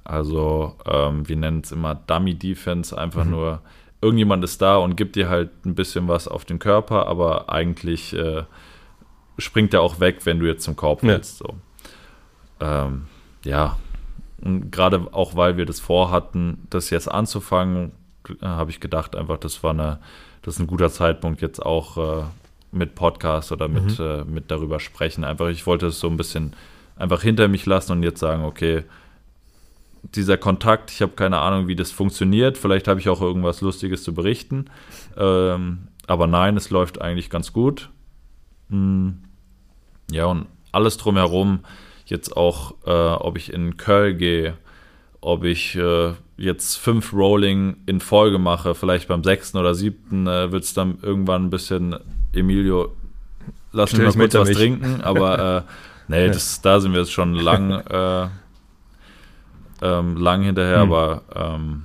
Also 0.04 0.76
ähm, 0.86 1.28
wir 1.28 1.36
nennen 1.36 1.62
es 1.64 1.72
immer 1.72 1.94
Dummy 1.94 2.34
Defense, 2.34 2.98
einfach 2.98 3.26
mhm. 3.26 3.32
nur 3.32 3.62
irgendjemand 4.02 4.44
ist 4.44 4.62
da 4.62 4.78
und 4.78 4.96
gibt 4.96 5.16
dir 5.16 5.30
halt 5.30 5.50
ein 5.66 5.76
bisschen 5.76 6.08
was 6.08 6.28
auf 6.28 6.46
den 6.46 6.60
Körper, 6.60 7.08
aber 7.08 7.50
eigentlich 7.50 8.14
äh, 8.14 8.44
springt 9.38 9.74
er 9.74 9.82
auch 9.82 10.00
weg, 10.00 10.26
wenn 10.26 10.40
du 10.40 10.48
jetzt 10.48 10.64
zum 10.64 10.76
Korb 10.76 11.04
willst. 11.04 11.42
Ja. 11.42 11.48
So. 11.48 11.56
Ähm, 12.66 13.08
ja, 13.44 13.78
und 14.42 14.72
gerade 14.72 15.08
auch 15.12 15.36
weil 15.36 15.58
wir 15.58 15.66
das 15.66 15.80
vorhatten, 15.80 16.68
das 16.70 16.90
jetzt 16.90 17.10
anzufangen, 17.10 17.92
äh, 18.42 18.46
habe 18.46 18.72
ich 18.72 18.80
gedacht, 18.80 19.16
einfach, 19.16 19.38
das 19.38 19.64
war 19.64 19.72
eine 19.72 20.00
das 20.42 20.56
ist 20.56 20.60
ein 20.60 20.68
guter 20.68 20.90
Zeitpunkt 20.90 21.42
jetzt 21.42 21.64
auch 21.64 21.98
äh, 21.98 22.24
mit 22.72 22.96
Podcast 22.96 23.52
oder 23.52 23.68
mit, 23.68 24.00
mhm. 24.00 24.06
äh, 24.06 24.24
mit 24.24 24.52
darüber 24.52 24.80
sprechen. 24.80 25.24
Einfach, 25.24 25.50
ich 25.50 25.68
wollte 25.68 25.88
es 25.88 26.00
so 26.00 26.08
ein 26.08 26.18
bisschen 26.18 26.54
einfach 26.96 27.22
hinter 27.22 27.48
mich 27.48 27.66
lassen 27.66 27.92
und 27.94 28.04
jetzt 28.04 28.20
sagen, 28.20 28.44
okay, 28.44 28.84
dieser 30.04 30.38
Kontakt, 30.38 30.92
ich 30.92 31.02
habe 31.02 31.14
keine 31.14 31.40
Ahnung, 31.40 31.68
wie 31.68 31.76
das 31.76 31.92
funktioniert. 31.92 32.58
Vielleicht 32.58 32.88
habe 32.88 33.00
ich 33.00 33.10
auch 33.10 33.22
irgendwas 33.22 33.62
Lustiges 33.62 34.04
zu 34.04 34.14
berichten. 34.14 34.66
Ähm, 35.18 35.88
aber 36.08 36.28
nein, 36.28 36.58
es 36.58 36.70
läuft 36.70 37.02
eigentlich 37.02 37.30
ganz 37.30 37.54
gut. 37.54 37.90
Hm. 38.70 39.24
Ja, 40.12 40.26
und 40.26 40.48
alles 40.72 40.98
drumherum, 40.98 41.60
jetzt 42.06 42.36
auch, 42.36 42.76
äh, 42.86 42.92
ob 42.92 43.38
ich 43.38 43.54
in 43.54 43.78
Köln 43.78 44.18
gehe, 44.18 44.58
ob 45.22 45.44
ich 45.44 45.76
äh, 45.76 46.14
jetzt 46.38 46.78
fünf 46.78 47.14
Rolling 47.14 47.78
in 47.86 48.00
Folge 48.00 48.40
mache, 48.40 48.76
vielleicht 48.76 49.08
beim 49.08 49.24
sechsten 49.24 49.58
oder 49.58 49.76
siebten 49.76 50.28
äh, 50.28 50.52
wird 50.52 50.64
es 50.64 50.74
dann 50.74 50.98
irgendwann 51.02 51.46
ein 51.46 51.50
bisschen 51.50 51.96
Emilio, 52.34 52.96
lass 53.72 53.94
mich 53.94 54.02
mal 54.02 54.14
kurz 54.14 54.34
was 54.34 54.50
mich. 54.50 54.58
trinken, 54.58 55.02
aber 55.02 55.58
äh, 55.58 55.62
nee, 56.08 56.28
das, 56.28 56.62
da 56.62 56.80
sind 56.80 56.94
wir 56.94 57.02
jetzt 57.02 57.12
schon 57.12 57.36
lang, 57.36 57.72
äh, 57.72 58.28
ähm, 59.82 60.18
lang 60.18 60.44
hinterher, 60.44 60.82
hm. 60.82 60.92
aber 60.92 61.24
ähm, 61.36 61.84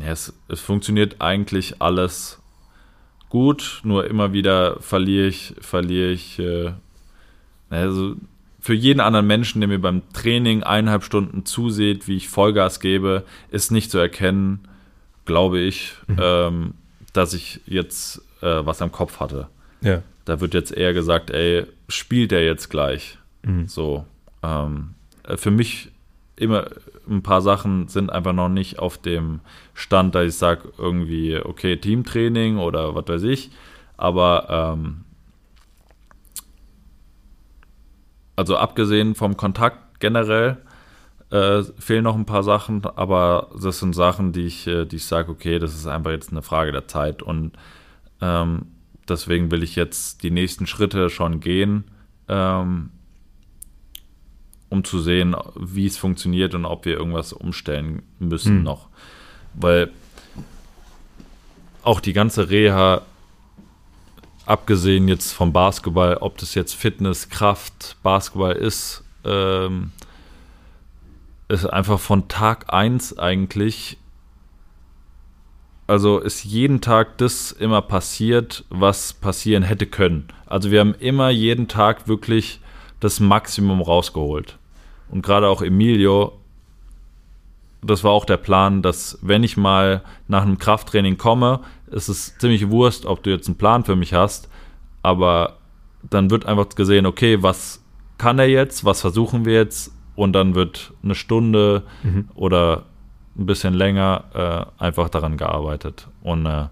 ja, 0.00 0.10
es, 0.10 0.32
es 0.48 0.60
funktioniert 0.60 1.20
eigentlich 1.20 1.80
alles 1.80 2.40
gut, 3.28 3.80
nur 3.82 4.06
immer 4.06 4.32
wieder 4.32 4.80
verliere 4.80 5.26
ich, 5.26 5.54
verliere 5.60 6.10
ich, 6.10 6.38
äh, 6.38 6.72
also 7.70 8.16
für 8.60 8.74
jeden 8.74 9.00
anderen 9.00 9.26
Menschen, 9.26 9.60
der 9.60 9.68
mir 9.68 9.80
beim 9.80 10.02
Training 10.12 10.62
eineinhalb 10.62 11.02
Stunden 11.02 11.44
zusieht, 11.44 12.06
wie 12.06 12.16
ich 12.16 12.28
Vollgas 12.28 12.78
gebe, 12.78 13.24
ist 13.50 13.72
nicht 13.72 13.90
zu 13.90 13.98
erkennen, 13.98 14.68
glaube 15.24 15.58
ich, 15.58 15.94
mhm. 16.06 16.16
ähm, 16.20 16.74
dass 17.12 17.34
ich 17.34 17.60
jetzt 17.66 18.22
äh, 18.40 18.64
was 18.64 18.80
am 18.80 18.92
Kopf 18.92 19.18
hatte. 19.18 19.48
Ja. 19.80 20.02
Da 20.24 20.40
wird 20.40 20.54
jetzt 20.54 20.72
eher 20.72 20.92
gesagt, 20.92 21.30
ey, 21.30 21.66
spielt 21.88 22.32
er 22.32 22.44
jetzt 22.44 22.68
gleich? 22.68 23.18
Mhm. 23.42 23.66
So. 23.66 24.06
Ähm, 24.42 24.94
äh, 25.24 25.36
für 25.36 25.50
mich 25.50 25.90
immer 26.36 26.66
ein 27.08 27.22
paar 27.22 27.42
Sachen 27.42 27.88
sind 27.88 28.10
einfach 28.10 28.32
noch 28.32 28.48
nicht 28.48 28.78
auf 28.78 28.98
dem 28.98 29.40
Stand, 29.74 30.14
dass 30.14 30.26
ich 30.26 30.34
sage, 30.36 30.72
irgendwie, 30.78 31.38
okay, 31.38 31.76
Teamtraining 31.76 32.58
oder 32.58 32.94
was 32.94 33.08
weiß 33.08 33.22
ich. 33.24 33.50
Aber 33.96 34.46
ähm, 34.48 35.04
also 38.36 38.56
abgesehen 38.56 39.14
vom 39.14 39.36
Kontakt 39.36 40.00
generell 40.00 40.58
äh, 41.30 41.62
fehlen 41.78 42.04
noch 42.04 42.16
ein 42.16 42.26
paar 42.26 42.42
Sachen, 42.42 42.84
aber 42.84 43.50
das 43.60 43.78
sind 43.78 43.94
Sachen, 43.94 44.32
die 44.32 44.46
ich, 44.46 44.66
äh, 44.66 44.84
die 44.84 44.96
ich 44.96 45.06
sage, 45.06 45.30
okay, 45.30 45.58
das 45.58 45.74
ist 45.74 45.86
einfach 45.86 46.10
jetzt 46.10 46.30
eine 46.30 46.42
Frage 46.42 46.72
der 46.72 46.88
Zeit 46.88 47.22
und 47.22 47.52
ähm, 48.20 48.66
deswegen 49.08 49.50
will 49.50 49.62
ich 49.62 49.76
jetzt 49.76 50.22
die 50.22 50.30
nächsten 50.30 50.66
Schritte 50.66 51.10
schon 51.10 51.40
gehen, 51.40 51.84
ähm, 52.28 52.90
um 54.72 54.84
zu 54.84 55.00
sehen, 55.00 55.36
wie 55.54 55.86
es 55.86 55.98
funktioniert 55.98 56.54
und 56.54 56.64
ob 56.64 56.86
wir 56.86 56.96
irgendwas 56.96 57.34
umstellen 57.34 58.02
müssen 58.18 58.56
hm. 58.56 58.62
noch. 58.62 58.88
Weil 59.52 59.90
auch 61.82 62.00
die 62.00 62.14
ganze 62.14 62.48
Reha 62.48 63.02
abgesehen 64.46 65.08
jetzt 65.08 65.32
vom 65.32 65.52
Basketball, 65.52 66.16
ob 66.16 66.38
das 66.38 66.54
jetzt 66.54 66.74
Fitness, 66.74 67.28
Kraft, 67.28 67.96
Basketball 68.02 68.52
ist, 68.52 69.04
ähm, 69.24 69.92
ist 71.48 71.66
einfach 71.66 72.00
von 72.00 72.28
Tag 72.28 72.72
1 72.72 73.18
eigentlich, 73.18 73.98
also 75.86 76.18
ist 76.18 76.44
jeden 76.44 76.80
Tag 76.80 77.18
das 77.18 77.52
immer 77.52 77.82
passiert, 77.82 78.64
was 78.70 79.12
passieren 79.12 79.62
hätte 79.62 79.86
können. 79.86 80.28
Also 80.46 80.70
wir 80.70 80.80
haben 80.80 80.94
immer 80.94 81.28
jeden 81.28 81.68
Tag 81.68 82.08
wirklich 82.08 82.60
das 83.00 83.20
Maximum 83.20 83.82
rausgeholt. 83.82 84.58
Und 85.12 85.22
gerade 85.22 85.48
auch 85.48 85.62
Emilio, 85.62 86.32
das 87.82 88.02
war 88.02 88.12
auch 88.12 88.24
der 88.24 88.38
Plan, 88.38 88.80
dass 88.80 89.18
wenn 89.20 89.44
ich 89.44 89.56
mal 89.56 90.02
nach 90.26 90.42
einem 90.42 90.58
Krafttraining 90.58 91.18
komme, 91.18 91.60
ist 91.90 92.08
es 92.08 92.36
ziemlich 92.38 92.70
Wurst, 92.70 93.04
ob 93.04 93.22
du 93.22 93.30
jetzt 93.30 93.46
einen 93.46 93.58
Plan 93.58 93.84
für 93.84 93.94
mich 93.94 94.14
hast, 94.14 94.48
aber 95.02 95.58
dann 96.08 96.30
wird 96.30 96.46
einfach 96.46 96.68
gesehen, 96.70 97.04
okay, 97.06 97.42
was 97.42 97.84
kann 98.16 98.38
er 98.38 98.48
jetzt, 98.48 98.84
was 98.84 99.02
versuchen 99.02 99.44
wir 99.44 99.52
jetzt 99.54 99.92
und 100.16 100.32
dann 100.32 100.54
wird 100.54 100.94
eine 101.02 101.14
Stunde 101.14 101.82
mhm. 102.02 102.28
oder 102.34 102.84
ein 103.36 103.46
bisschen 103.46 103.74
länger 103.74 104.24
äh, 104.78 104.82
einfach 104.82 105.10
daran 105.10 105.36
gearbeitet. 105.36 106.08
Und 106.22 106.46
äh, 106.46 106.68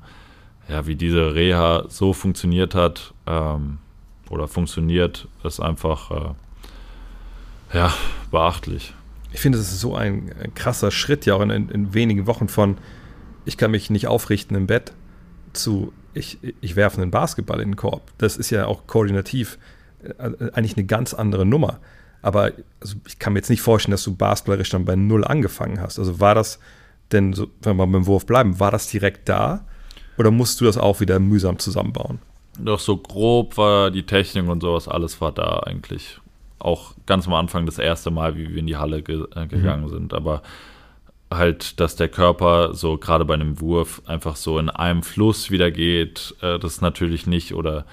ja, 0.69 0.87
wie 0.87 0.97
diese 0.97 1.35
Reha 1.35 1.85
so 1.89 2.13
funktioniert 2.13 2.75
hat 2.75 3.13
ähm, 3.27 3.79
oder 4.31 4.49
funktioniert, 4.49 5.29
ist 5.43 5.61
einfach 5.61 6.11
äh, 6.11 6.35
ja, 7.73 7.93
beachtlich. 8.31 8.95
Ich 9.33 9.41
finde, 9.41 9.59
es 9.59 9.71
ist 9.71 9.81
so 9.81 9.95
ein, 9.95 10.33
ein, 10.43 10.55
krasser 10.55 10.91
Schritt, 10.91 11.27
ja 11.27 11.35
auch 11.35 11.41
in, 11.41 11.51
in 11.51 11.95
wenigen 11.95 12.27
Wochen 12.27 12.49
von, 12.49 12.79
ich 13.45 13.57
kann 13.57 13.71
mich 13.71 13.91
nicht 13.91 14.09
aufrichten 14.09 14.57
im 14.57 14.67
Bett, 14.67 14.93
zu, 15.53 15.93
ich, 16.15 16.39
ich 16.61 16.77
werfe 16.77 17.01
einen 17.01 17.11
Basketball 17.11 17.61
in 17.61 17.71
den 17.71 17.77
Korb. 17.77 18.13
Das 18.19 18.37
ist 18.37 18.51
ja 18.51 18.67
auch 18.67 18.87
koordinativ 18.87 19.59
äh, 20.03 20.51
eigentlich 20.53 20.77
eine 20.77 20.87
ganz 20.87 21.15
andere 21.15 21.47
Nummer. 21.47 21.79
Aber 22.23 22.53
also 22.81 22.97
ich 23.07 23.19
kann 23.19 23.33
mir 23.33 23.39
jetzt 23.39 23.51
nicht 23.51 23.63
vorstellen, 23.63 23.93
dass 23.93 24.05
du 24.05 24.15
basketballerisch 24.15 24.71
dann 24.71 24.85
bei 24.85 24.97
Null 24.97 25.25
angefangen 25.25 25.81
hast. 25.81 25.99
Also 25.99 26.21
war 26.21 26.35
das 26.35 26.59
denn, 27.13 27.33
so, 27.33 27.49
wenn 27.63 27.77
wir 27.77 27.87
beim 27.87 28.07
Wurf 28.07 28.27
bleiben, 28.27 28.61
war 28.61 28.71
das 28.71 28.89
direkt 28.89 29.29
da? 29.29 29.65
Oder 30.19 30.31
musst 30.31 30.61
du 30.61 30.65
das 30.65 30.77
auch 30.77 31.01
wieder 31.01 31.19
mühsam 31.19 31.59
zusammenbauen? 31.59 32.19
Doch 32.59 32.79
so 32.79 32.99
grob 32.99 33.57
war 33.57 33.91
die 33.91 34.05
Technik 34.05 34.49
und 34.49 34.61
sowas, 34.61 34.87
alles 34.87 35.21
war 35.21 35.33
da 35.33 35.61
eigentlich. 35.61 36.20
Auch 36.61 36.95
ganz 37.07 37.27
am 37.27 37.35
Anfang 37.35 37.67
das 37.67 37.79
erste 37.79 38.11
Mal, 38.11 38.37
wie 38.37 38.49
wir 38.51 38.59
in 38.59 38.67
die 38.67 38.77
Halle 38.77 39.03
ge 39.03 39.25
äh, 39.35 39.47
gegangen 39.47 39.85
mhm. 39.85 39.89
sind. 39.89 40.15
Aber 40.15 40.43
halt, 41.33 41.81
dass 41.81 41.97
der 41.97 42.09
Körper 42.09 42.75
so 42.75 42.99
gerade 42.99 43.25
bei 43.25 43.35
einem 43.35 43.61
Wurf 43.61 44.03
einfach 44.07 44.37
so 44.37 44.59
in 44.59 44.69
einem 44.69 45.03
Fluss 45.03 45.51
wieder 45.51 45.71
geht, 45.71 46.35
äh, 46.41 46.59
das 46.59 46.75
ist 46.75 46.83
natürlich 46.83 47.27
nicht. 47.27 47.55
Oder 47.55 47.85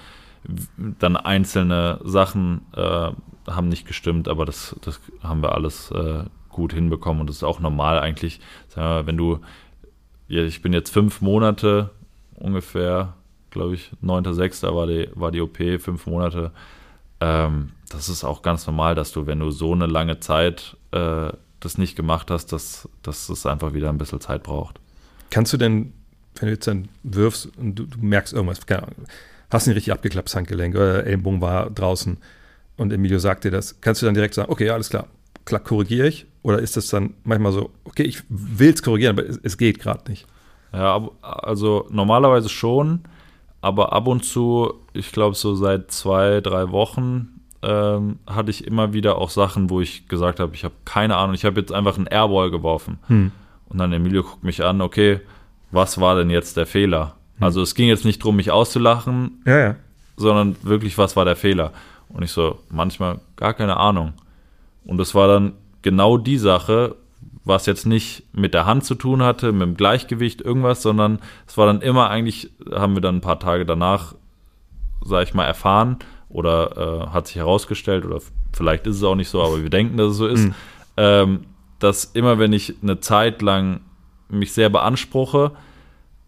dann 0.76 1.16
einzelne 1.16 2.00
Sachen 2.04 2.62
äh, 2.74 3.10
haben 3.46 3.68
nicht 3.68 3.86
gestimmt, 3.86 4.28
aber 4.28 4.44
das, 4.44 4.76
das 4.82 5.00
haben 5.22 5.42
wir 5.42 5.54
alles 5.54 5.90
äh, 5.90 6.24
gut 6.48 6.72
hinbekommen 6.72 7.20
und 7.20 7.28
das 7.28 7.36
ist 7.36 7.44
auch 7.44 7.60
normal 7.60 8.00
eigentlich. 8.00 8.40
Mal, 8.76 9.06
wenn 9.06 9.16
du, 9.16 9.40
ja, 10.28 10.42
ich 10.42 10.62
bin 10.62 10.72
jetzt 10.72 10.90
fünf 10.90 11.20
Monate 11.20 11.90
ungefähr, 12.34 13.14
glaube 13.50 13.74
ich, 13.74 13.90
9.6. 14.02 14.74
war 14.74 14.86
die, 14.86 15.08
war 15.14 15.30
die 15.30 15.40
OP, 15.40 15.56
fünf 15.56 16.06
Monate. 16.06 16.52
Ähm, 17.20 17.70
das 17.88 18.08
ist 18.08 18.24
auch 18.24 18.42
ganz 18.42 18.66
normal, 18.66 18.94
dass 18.94 19.12
du, 19.12 19.26
wenn 19.26 19.40
du 19.40 19.50
so 19.50 19.72
eine 19.72 19.86
lange 19.86 20.20
Zeit 20.20 20.76
äh, 20.92 21.30
das 21.60 21.78
nicht 21.78 21.96
gemacht 21.96 22.30
hast, 22.30 22.52
dass, 22.52 22.88
dass 23.02 23.28
es 23.28 23.46
einfach 23.46 23.74
wieder 23.74 23.88
ein 23.88 23.98
bisschen 23.98 24.20
Zeit 24.20 24.42
braucht. 24.42 24.80
Kannst 25.30 25.52
du 25.52 25.56
denn, 25.56 25.92
wenn 26.36 26.48
du 26.48 26.52
jetzt 26.52 26.66
dann 26.66 26.88
wirfst 27.02 27.50
und 27.56 27.74
du, 27.74 27.86
du 27.86 27.98
merkst 27.98 28.32
irgendwas, 28.32 28.64
keine 28.66 28.84
Ahnung, 28.84 29.06
hast 29.50 29.66
nicht 29.66 29.76
richtig 29.76 29.92
abgeklappt, 29.92 30.34
Handgelenk 30.34 30.74
oder 30.74 31.04
Ellenbogen 31.04 31.40
war 31.40 31.70
draußen 31.70 32.18
und 32.76 32.92
Emilio 32.92 33.18
sagt 33.18 33.44
dir 33.44 33.50
das, 33.50 33.80
kannst 33.80 34.02
du 34.02 34.06
dann 34.06 34.14
direkt 34.14 34.34
sagen, 34.34 34.52
okay, 34.52 34.66
ja, 34.66 34.74
alles 34.74 34.90
klar, 34.90 35.08
klar, 35.44 35.60
korrigiere 35.60 36.08
ich? 36.08 36.26
Oder 36.42 36.60
ist 36.60 36.76
das 36.76 36.88
dann 36.88 37.14
manchmal 37.24 37.52
so, 37.52 37.70
okay, 37.84 38.04
ich 38.04 38.22
will 38.28 38.72
es 38.72 38.82
korrigieren, 38.82 39.18
aber 39.18 39.28
es, 39.28 39.38
es 39.42 39.58
geht 39.58 39.80
gerade 39.80 40.10
nicht? 40.10 40.26
Ja, 40.72 41.08
also 41.22 41.86
normalerweise 41.90 42.48
schon, 42.48 43.00
aber 43.60 43.92
ab 43.92 44.06
und 44.06 44.24
zu, 44.24 44.74
ich 44.92 45.10
glaube 45.12 45.34
so 45.34 45.54
seit 45.54 45.90
zwei, 45.90 46.40
drei 46.40 46.70
Wochen, 46.70 47.37
ähm, 47.62 48.18
hatte 48.26 48.50
ich 48.50 48.66
immer 48.66 48.92
wieder 48.92 49.18
auch 49.18 49.30
Sachen, 49.30 49.70
wo 49.70 49.80
ich 49.80 50.08
gesagt 50.08 50.40
habe, 50.40 50.54
ich 50.54 50.64
habe 50.64 50.74
keine 50.84 51.16
Ahnung, 51.16 51.34
ich 51.34 51.44
habe 51.44 51.60
jetzt 51.60 51.72
einfach 51.72 51.96
einen 51.96 52.06
Airball 52.06 52.50
geworfen. 52.50 52.98
Hm. 53.08 53.32
Und 53.68 53.78
dann 53.78 53.92
Emilio 53.92 54.22
guckt 54.22 54.44
mich 54.44 54.64
an, 54.64 54.80
okay, 54.80 55.20
was 55.70 56.00
war 56.00 56.16
denn 56.16 56.30
jetzt 56.30 56.56
der 56.56 56.66
Fehler? 56.66 57.16
Hm. 57.38 57.44
Also 57.44 57.62
es 57.62 57.74
ging 57.74 57.88
jetzt 57.88 58.04
nicht 58.04 58.22
darum, 58.22 58.36
mich 58.36 58.50
auszulachen, 58.50 59.42
ja, 59.44 59.58
ja. 59.58 59.76
sondern 60.16 60.56
wirklich, 60.62 60.96
was 60.98 61.16
war 61.16 61.24
der 61.24 61.36
Fehler? 61.36 61.72
Und 62.08 62.22
ich 62.22 62.30
so, 62.30 62.58
manchmal 62.70 63.20
gar 63.36 63.54
keine 63.54 63.76
Ahnung. 63.76 64.14
Und 64.84 65.00
es 65.00 65.14
war 65.14 65.28
dann 65.28 65.52
genau 65.82 66.16
die 66.16 66.38
Sache, 66.38 66.96
was 67.44 67.66
jetzt 67.66 67.86
nicht 67.86 68.22
mit 68.32 68.54
der 68.54 68.66
Hand 68.66 68.84
zu 68.84 68.94
tun 68.94 69.22
hatte, 69.22 69.52
mit 69.52 69.62
dem 69.62 69.76
Gleichgewicht, 69.76 70.40
irgendwas, 70.40 70.82
sondern 70.82 71.18
es 71.46 71.56
war 71.56 71.66
dann 71.66 71.80
immer 71.80 72.10
eigentlich, 72.10 72.50
haben 72.72 72.94
wir 72.94 73.00
dann 73.00 73.16
ein 73.16 73.20
paar 73.20 73.40
Tage 73.40 73.66
danach, 73.66 74.14
sag 75.04 75.24
ich 75.24 75.34
mal, 75.34 75.44
erfahren, 75.44 75.98
oder 76.28 77.06
äh, 77.06 77.10
hat 77.10 77.26
sich 77.26 77.36
herausgestellt, 77.36 78.04
oder 78.04 78.20
vielleicht 78.52 78.86
ist 78.86 78.96
es 78.96 79.02
auch 79.02 79.14
nicht 79.14 79.28
so, 79.28 79.42
aber 79.42 79.62
wir 79.62 79.70
denken, 79.70 79.96
dass 79.96 80.12
es 80.12 80.16
so 80.16 80.26
ist, 80.26 80.46
mhm. 80.46 80.54
ähm, 80.96 81.40
dass 81.78 82.04
immer 82.04 82.38
wenn 82.38 82.52
ich 82.52 82.74
eine 82.82 83.00
Zeit 83.00 83.42
lang 83.42 83.80
mich 84.28 84.52
sehr 84.52 84.68
beanspruche, 84.68 85.52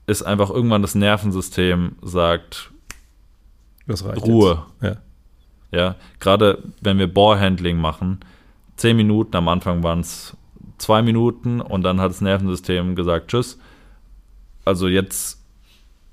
ist 0.06 0.22
einfach 0.22 0.50
irgendwann 0.50 0.82
das 0.82 0.94
Nervensystem 0.94 1.96
sagt, 2.02 2.70
Ruhe. 4.24 4.64
Ja. 4.80 4.96
ja, 5.72 5.96
gerade 6.18 6.62
wenn 6.80 6.98
wir 6.98 7.12
Bohrhandling 7.12 7.78
machen, 7.78 8.20
zehn 8.76 8.96
Minuten, 8.96 9.36
am 9.36 9.48
Anfang 9.48 9.82
waren 9.82 10.00
es 10.00 10.36
zwei 10.78 11.02
Minuten 11.02 11.60
und 11.60 11.82
dann 11.82 12.00
hat 12.00 12.10
das 12.10 12.20
Nervensystem 12.20 12.94
gesagt, 12.94 13.30
tschüss. 13.30 13.58
Also 14.64 14.88
jetzt 14.88 15.39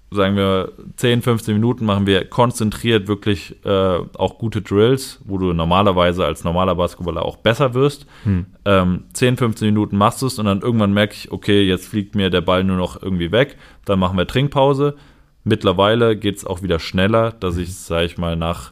sagen 0.10 0.38
wir, 0.38 0.72
10, 0.96 1.22
15 1.22 1.54
Minuten 1.54 1.86
machen 1.86 2.08
wir 2.08 2.26
konzentriert 2.30 3.08
wirklich 3.08 3.56
äh, 3.66 4.00
auch 4.18 4.38
gute 4.38 4.62
Drills, 4.62 5.20
wo 5.26 5.38
du 5.38 5.52
normalerweise 5.54 6.26
als 6.26 6.44
normaler 6.44 6.76
Basketballer 6.76 7.24
auch 7.24 7.38
besser 7.38 7.74
wirst. 7.74 8.06
Hm. 8.24 8.46
Ähm, 8.64 9.04
10, 9.14 9.38
15 9.38 9.68
Minuten 9.68 9.98
machst 9.98 10.22
du 10.22 10.28
es 10.28 10.40
und 10.40 10.46
dann 10.46 10.62
irgendwann 10.62 10.94
merke 10.94 11.14
ich, 11.14 11.32
okay, 11.32 11.64
jetzt 11.64 11.88
fliegt 11.88 12.16
mir 12.16 12.30
der 12.30 12.42
Ball 12.42 12.64
nur 12.64 12.78
noch 12.78 13.02
irgendwie 13.02 13.32
weg. 13.32 13.58
Dann 13.86 14.00
machen 14.00 14.18
wir 14.18 14.28
Trinkpause. 14.28 14.96
Mittlerweile 15.44 16.16
geht 16.16 16.38
es 16.38 16.46
auch 16.46 16.62
wieder 16.62 16.80
schneller, 16.80 17.32
dass 17.32 17.56
mhm. 17.56 17.64
ich, 17.64 17.76
sage 17.76 18.06
ich 18.06 18.18
mal, 18.18 18.36
nach 18.38 18.72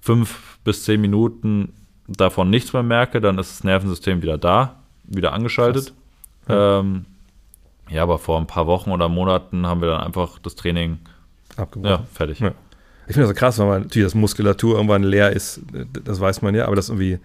5 0.00 0.58
bis 0.64 0.84
10 0.84 1.00
Minuten 1.00 1.74
davon 2.08 2.48
nichts 2.48 2.72
mehr 2.72 2.82
merke. 2.82 3.20
Dann 3.20 3.38
ist 3.38 3.50
das 3.50 3.64
Nervensystem 3.64 4.22
wieder 4.22 4.38
da, 4.38 4.80
wieder 5.04 5.34
angeschaltet. 5.34 5.92
Ja. 6.48 6.80
Ähm, 6.80 7.04
ja, 7.90 8.02
aber 8.02 8.18
vor 8.18 8.38
ein 8.38 8.46
paar 8.46 8.66
Wochen 8.66 8.90
oder 8.90 9.08
Monaten 9.08 9.66
haben 9.66 9.80
wir 9.80 9.88
dann 9.88 10.00
einfach 10.00 10.38
das 10.38 10.54
Training 10.54 10.98
abgebrochen. 11.56 11.98
Ja, 11.98 12.06
fertig. 12.12 12.40
Ja. 12.40 12.52
Ich 13.06 13.14
finde 13.14 13.22
das 13.22 13.30
so 13.30 13.34
krass, 13.34 13.58
weil 13.58 13.66
man 13.66 13.82
natürlich 13.82 14.06
das 14.06 14.14
Muskulatur 14.14 14.76
irgendwann 14.76 15.02
leer 15.02 15.32
ist, 15.32 15.60
das 16.04 16.20
weiß 16.20 16.42
man 16.42 16.54
ja, 16.54 16.66
aber 16.66 16.76
das 16.76 16.88
irgendwie 16.88 17.18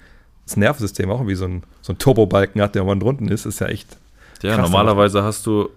das 0.46 0.58
Nervensystem 0.58 1.10
auch 1.12 1.20
irgendwie 1.20 1.36
so 1.36 1.46
ein, 1.46 1.64
so 1.82 1.94
ein 1.94 1.98
Turbobalken 1.98 2.62
hat, 2.62 2.76
der 2.76 2.82
irgendwann 2.82 3.00
drunten 3.00 3.28
ist, 3.28 3.46
ist 3.46 3.60
ja 3.60 3.68
echt. 3.68 3.98
Ja, 4.42 4.58
normalerweise 4.58 5.24
hast 5.24 5.46
du 5.46 5.70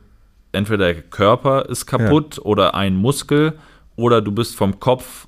entweder 0.53 0.93
der 0.93 1.03
Körper 1.03 1.67
ist 1.69 1.87
kaputt 1.87 2.37
ja. 2.37 2.43
oder 2.45 2.75
ein 2.75 2.97
Muskel 2.97 3.55
oder 3.97 4.21
du 4.21 4.33
bist 4.33 4.57
vom 4.57 4.81
Kopf 4.81 5.27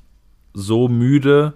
so 0.52 0.88
müde, 0.88 1.52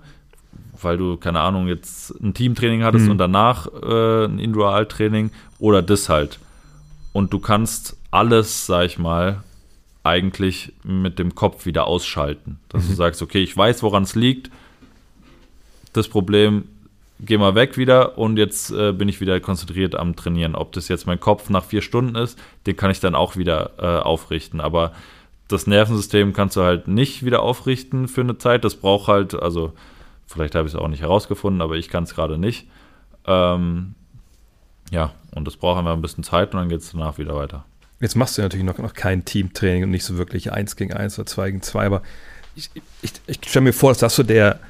weil 0.81 0.97
du, 0.97 1.17
keine 1.17 1.41
Ahnung, 1.41 1.67
jetzt 1.67 2.11
ein 2.23 2.35
Teamtraining 2.35 2.85
hattest 2.85 3.07
mhm. 3.07 3.13
und 3.13 3.19
danach 3.19 3.67
äh, 3.67 4.27
ein 4.27 4.39
Individualtraining 4.39 5.31
oder 5.59 5.83
das 5.83 6.09
halt 6.09 6.39
und 7.15 7.33
du 7.33 7.39
kannst 7.39 7.97
alles, 8.11 8.67
sag 8.67 8.87
ich 8.87 8.99
mal, 8.99 9.43
eigentlich 10.03 10.73
mit 10.83 11.19
dem 11.19 11.35
Kopf 11.35 11.65
wieder 11.65 11.87
ausschalten. 11.87 12.59
Dass 12.69 12.85
mhm. 12.85 12.89
du 12.89 12.95
sagst, 12.97 13.23
okay, 13.23 13.43
ich 13.43 13.57
weiß, 13.57 13.83
woran 13.83 14.03
es 14.03 14.17
liegt. 14.17 14.51
Das 15.93 16.09
Problem, 16.09 16.65
geh 17.21 17.39
mal 17.39 17.55
weg 17.55 17.79
wieder 17.79 18.19
und 18.19 18.37
jetzt 18.37 18.73
äh, 18.73 18.93
bin 18.93 19.09
ich 19.09 19.21
wieder 19.21 19.39
konzentriert 19.39 19.95
am 19.95 20.17
Trainieren. 20.17 20.57
Ob 20.57 20.73
das 20.73 20.89
jetzt 20.89 21.07
mein 21.07 21.21
Kopf 21.21 21.49
nach 21.51 21.65
vier 21.65 21.83
Stunden 21.83 22.17
ist, 22.17 22.37
den 22.67 22.77
kann 22.77 22.91
ich 22.91 22.99
dann 22.99 23.15
auch 23.15 23.37
wieder 23.37 23.71
äh, 23.79 24.03
aufrichten. 24.03 24.61
Aber 24.61 24.93
das 25.47 25.69
Nervensystem 25.69 26.33
kannst 26.33 26.57
du 26.57 26.63
halt 26.63 26.89
nicht 26.89 27.25
wieder 27.25 27.43
aufrichten 27.43 28.09
für 28.09 28.23
eine 28.23 28.39
Zeit. 28.39 28.65
Das 28.65 28.75
braucht 28.75 29.07
halt, 29.07 29.35
also 29.35 29.73
vielleicht 30.27 30.57
habe 30.57 30.67
ich 30.67 30.75
es 30.75 30.81
auch 30.81 30.89
nicht 30.89 31.03
herausgefunden, 31.03 31.63
aber 31.63 31.77
ich 31.77 31.89
kann 31.89 32.03
es 32.03 32.17
gerade 32.17 32.39
nicht. 32.39 32.67
Ähm, 33.25 33.95
ja, 34.95 35.13
und 35.33 35.45
das 35.47 35.57
braucht 35.57 35.79
einfach 35.79 35.93
ein 35.93 36.03
bisschen 36.03 36.25
Zeit 36.25 36.55
und 36.55 36.61
dann 36.61 36.69
geht 36.69 36.81
es 36.81 36.93
danach 36.93 37.19
wieder 37.19 37.35
weiter. 37.35 37.65
Jetzt 38.01 38.15
machst 38.15 38.39
du 38.39 38.43
natürlich 38.43 38.65
noch, 38.65 38.79
noch 38.79 38.95
kein 38.95 39.25
Teamtraining 39.25 39.85
und 39.85 39.91
nicht 39.91 40.05
so 40.05 40.17
wirklich 40.17 40.53
eins 40.53 40.77
gegen 40.77 40.93
eins 40.93 41.19
oder 41.19 41.27
zwei 41.27 41.51
gegen 41.51 41.63
zwei, 41.63 41.87
aber 41.87 42.03
ich, 42.55 42.71
ich, 43.03 43.13
ich 43.27 43.39
stelle 43.47 43.65
mir 43.65 43.73
vor, 43.73 43.91
dass 43.91 43.99
das 43.99 44.15
so 44.15 44.23
der, 44.23 44.61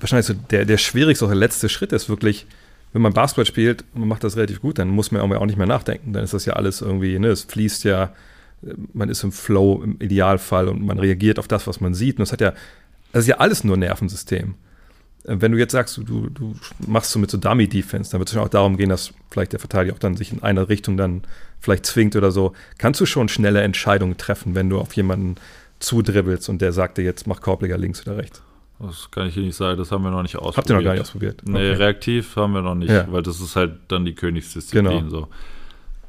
wahrscheinlich 0.00 0.26
so 0.26 0.34
der, 0.34 0.66
der 0.66 0.76
schwierigste, 0.76 1.26
der 1.26 1.34
letzte 1.34 1.68
Schritt 1.70 1.92
ist, 1.92 2.08
wirklich, 2.08 2.46
wenn 2.92 3.00
man 3.00 3.14
Basketball 3.14 3.46
spielt 3.46 3.84
und 3.94 4.00
man 4.00 4.08
macht 4.08 4.24
das 4.24 4.36
relativ 4.36 4.60
gut, 4.60 4.78
dann 4.78 4.88
muss 4.88 5.10
man 5.10 5.22
auch 5.22 5.46
nicht 5.46 5.56
mehr 5.56 5.66
nachdenken. 5.66 6.12
Dann 6.12 6.24
ist 6.24 6.34
das 6.34 6.44
ja 6.44 6.52
alles 6.54 6.82
irgendwie, 6.82 7.18
ne, 7.18 7.28
es 7.28 7.44
fließt 7.44 7.84
ja, 7.84 8.12
man 8.92 9.08
ist 9.08 9.22
im 9.22 9.32
Flow 9.32 9.82
im 9.82 9.96
Idealfall 10.00 10.68
und 10.68 10.84
man 10.84 10.98
reagiert 10.98 11.38
auf 11.38 11.48
das, 11.48 11.66
was 11.66 11.80
man 11.80 11.94
sieht. 11.94 12.16
Und 12.16 12.20
das 12.20 12.32
hat 12.32 12.40
ja, 12.40 12.52
das 13.12 13.22
ist 13.22 13.28
ja 13.28 13.36
alles 13.38 13.64
nur 13.64 13.76
Nervensystem. 13.76 14.54
Äh, 15.26 15.36
wenn 15.40 15.52
du 15.52 15.58
jetzt 15.58 15.72
sagst, 15.72 15.98
du, 15.98 16.28
du 16.30 16.54
machst 16.86 17.10
so 17.10 17.18
mit 17.18 17.30
so 17.30 17.38
Dummy-Defense, 17.38 18.10
dann 18.10 18.20
wird 18.20 18.28
es 18.28 18.34
schon 18.34 18.42
auch 18.42 18.48
darum 18.48 18.76
gehen, 18.76 18.88
dass 18.88 19.12
vielleicht 19.30 19.52
der 19.52 19.60
Verteidiger 19.60 19.94
auch 19.94 19.98
dann 19.98 20.16
sich 20.16 20.32
in 20.32 20.42
einer 20.42 20.68
Richtung 20.68 20.96
dann 20.96 21.22
vielleicht 21.60 21.86
zwingt 21.86 22.16
oder 22.16 22.30
so. 22.30 22.52
Kannst 22.78 23.00
du 23.00 23.06
schon 23.06 23.28
schnelle 23.28 23.62
Entscheidungen 23.62 24.16
treffen, 24.16 24.54
wenn 24.54 24.70
du 24.70 24.78
auf 24.78 24.94
jemanden 24.94 25.36
zudribbelst 25.78 26.48
und 26.48 26.62
der 26.62 26.72
sagt 26.72 26.98
dir 26.98 27.02
jetzt, 27.02 27.26
mach 27.26 27.40
Korbleger 27.40 27.76
links 27.76 28.06
oder 28.06 28.16
rechts? 28.16 28.42
Das 28.78 29.10
kann 29.10 29.26
ich 29.26 29.34
hier 29.34 29.42
nicht 29.42 29.56
sagen, 29.56 29.78
das 29.78 29.90
haben 29.90 30.02
wir 30.02 30.10
noch 30.10 30.22
nicht 30.22 30.36
ausprobiert. 30.36 30.56
Habt 30.58 30.70
ihr 30.70 30.76
noch 30.76 30.82
gar 30.82 30.92
nicht 30.92 31.02
ausprobiert? 31.02 31.42
Nee, 31.46 31.70
okay. 31.70 31.82
reaktiv 31.82 32.36
haben 32.36 32.52
wir 32.52 32.62
noch 32.62 32.74
nicht, 32.74 32.90
ja. 32.90 33.10
weil 33.10 33.22
das 33.22 33.40
ist 33.40 33.56
halt 33.56 33.72
dann 33.88 34.04
die 34.04 34.14
Königsdisziplin 34.14 34.84
genau. 34.84 35.08
so. 35.08 35.28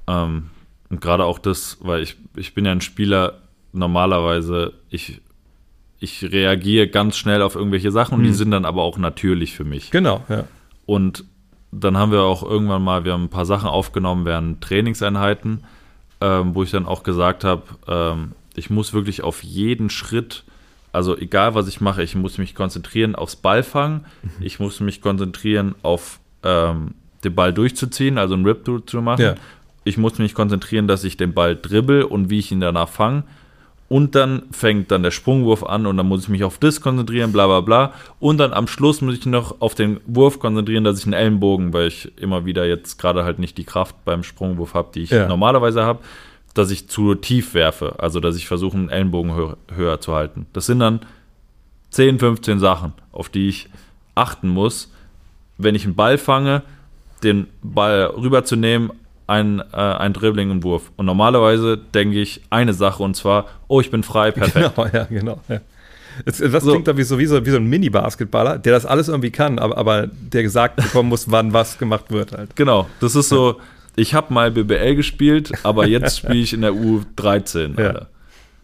Ähm, 0.07 0.49
und 0.89 1.01
gerade 1.01 1.23
auch 1.23 1.39
das, 1.39 1.77
weil 1.81 2.01
ich, 2.03 2.17
ich 2.35 2.53
bin 2.53 2.65
ja 2.65 2.71
ein 2.71 2.81
Spieler, 2.81 3.41
normalerweise, 3.71 4.73
ich 4.89 5.21
ich 5.99 6.23
reagiere 6.23 6.87
ganz 6.87 7.17
schnell 7.17 7.41
auf 7.41 7.55
irgendwelche 7.55 7.91
Sachen 7.91 8.15
und 8.15 8.23
die 8.23 8.29
hm. 8.29 8.35
sind 8.35 8.51
dann 8.51 8.65
aber 8.65 8.83
auch 8.83 8.97
natürlich 8.97 9.53
für 9.55 9.63
mich. 9.63 9.91
Genau, 9.91 10.23
ja. 10.29 10.43
Und 10.85 11.25
dann 11.71 11.97
haben 11.97 12.11
wir 12.11 12.21
auch 12.21 12.43
irgendwann 12.43 12.83
mal, 12.83 13.03
wir 13.03 13.13
haben 13.13 13.25
ein 13.25 13.29
paar 13.29 13.45
Sachen 13.45 13.67
aufgenommen 13.67 14.25
während 14.25 14.61
Trainingseinheiten, 14.61 15.63
ähm, 16.21 16.55
wo 16.55 16.63
ich 16.63 16.71
dann 16.71 16.85
auch 16.85 17.03
gesagt 17.03 17.43
habe, 17.43 17.63
ähm, 17.87 18.31
ich 18.55 18.69
muss 18.69 18.93
wirklich 18.93 19.23
auf 19.23 19.43
jeden 19.43 19.89
Schritt, 19.89 20.43
also 20.91 21.17
egal 21.17 21.55
was 21.55 21.67
ich 21.67 21.81
mache, 21.81 22.03
ich 22.03 22.15
muss 22.15 22.37
mich 22.37 22.55
konzentrieren 22.55 23.15
aufs 23.15 23.35
Ballfangen, 23.35 24.05
mhm. 24.21 24.29
ich 24.39 24.59
muss 24.59 24.79
mich 24.79 25.01
konzentrieren 25.01 25.75
auf 25.83 26.19
ähm, 26.43 26.95
den 27.23 27.35
Ball 27.35 27.53
durchzuziehen, 27.53 28.17
also 28.17 28.35
einen 28.35 28.45
Rip 28.45 28.65
zu 28.85 29.01
machen. 29.01 29.21
Ja. 29.21 29.35
Ich 29.83 29.97
muss 29.97 30.19
mich 30.19 30.33
konzentrieren, 30.33 30.87
dass 30.87 31.03
ich 31.03 31.17
den 31.17 31.33
Ball 31.33 31.55
dribbel 31.55 32.03
und 32.03 32.29
wie 32.29 32.39
ich 32.39 32.51
ihn 32.51 32.59
danach 32.59 32.89
fange 32.89 33.23
und 33.89 34.15
dann 34.15 34.43
fängt 34.51 34.91
dann 34.91 35.03
der 35.03 35.11
Sprungwurf 35.11 35.63
an 35.63 35.85
und 35.85 35.95
dann 35.95 36.07
muss 36.07 36.23
ich 36.23 36.29
mich 36.29 36.43
auf 36.43 36.57
das 36.57 36.81
konzentrieren, 36.81 37.31
bla 37.31 37.47
bla 37.47 37.61
bla. 37.61 37.93
Und 38.19 38.37
dann 38.37 38.51
am 38.51 38.67
Schluss 38.67 39.01
muss 39.01 39.17
ich 39.17 39.25
noch 39.25 39.61
auf 39.61 39.75
den 39.75 40.01
Wurf 40.05 40.39
konzentrieren, 40.39 40.83
dass 40.83 40.99
ich 40.99 41.05
einen 41.05 41.13
Ellenbogen, 41.13 41.71
weil 41.71 41.87
ich 41.87 42.11
immer 42.17 42.45
wieder 42.45 42.65
jetzt 42.65 42.97
gerade 42.97 43.23
halt 43.23 43.39
nicht 43.39 43.57
die 43.57 43.63
Kraft 43.63 43.95
beim 44.03 44.23
Sprungwurf 44.23 44.73
habe, 44.73 44.89
die 44.93 45.03
ich 45.03 45.11
ja. 45.11 45.27
normalerweise 45.27 45.83
habe, 45.83 45.99
dass 46.53 46.69
ich 46.69 46.89
zu 46.89 47.15
tief 47.15 47.53
werfe. 47.53 47.95
Also 47.99 48.19
dass 48.19 48.35
ich 48.35 48.47
versuche, 48.47 48.75
einen 48.75 48.89
Ellenbogen 48.89 49.33
höher, 49.33 49.57
höher 49.73 50.01
zu 50.01 50.13
halten. 50.13 50.47
Das 50.51 50.65
sind 50.65 50.79
dann 50.79 50.99
10, 51.91 52.19
15 52.19 52.59
Sachen, 52.59 52.91
auf 53.13 53.29
die 53.29 53.47
ich 53.47 53.69
achten 54.15 54.49
muss. 54.49 54.91
wenn 55.59 55.75
ich 55.75 55.85
einen 55.85 55.95
Ball 55.95 56.17
fange, 56.17 56.61
den 57.23 57.47
Ball 57.63 58.13
rüberzunehmen, 58.15 58.91
ein, 59.27 59.59
äh, 59.59 59.75
ein 59.75 60.13
Dribbling 60.13 60.49
und 60.51 60.63
Wurf. 60.63 60.91
Und 60.95 61.05
normalerweise 61.05 61.77
denke 61.77 62.19
ich 62.19 62.41
eine 62.49 62.73
Sache 62.73 63.03
und 63.03 63.15
zwar, 63.15 63.45
oh, 63.67 63.81
ich 63.81 63.91
bin 63.91 64.03
frei, 64.03 64.31
perfekt. 64.31 64.75
Genau, 64.75 64.87
ja, 64.91 65.03
genau. 65.03 65.41
Ja. 65.49 65.59
Das, 66.25 66.37
das 66.37 66.63
so. 66.63 66.71
klingt 66.71 66.87
da 66.87 66.97
wie 66.97 67.03
so, 67.03 67.19
wie 67.19 67.25
so, 67.27 67.45
wie 67.45 67.49
so 67.51 67.57
ein 67.57 67.67
Mini-Basketballer, 67.67 68.57
der 68.57 68.73
das 68.73 68.85
alles 68.85 69.07
irgendwie 69.07 69.29
kann, 69.29 69.59
aber, 69.59 69.77
aber 69.77 70.07
der 70.07 70.41
gesagt 70.41 70.77
bekommen 70.77 71.09
muss, 71.09 71.29
wann 71.29 71.53
was 71.53 71.77
gemacht 71.77 72.09
wird 72.09 72.31
halt. 72.31 72.55
Genau, 72.55 72.87
das 72.99 73.15
ist 73.15 73.29
so, 73.29 73.59
ich 73.95 74.13
habe 74.13 74.33
mal 74.33 74.49
BBL 74.49 74.95
gespielt, 74.95 75.51
aber 75.63 75.85
jetzt 75.85 76.17
spiele 76.19 76.39
ich 76.39 76.53
in 76.53 76.61
der 76.61 76.71
U13. 76.71 77.79
Ja. 77.79 78.07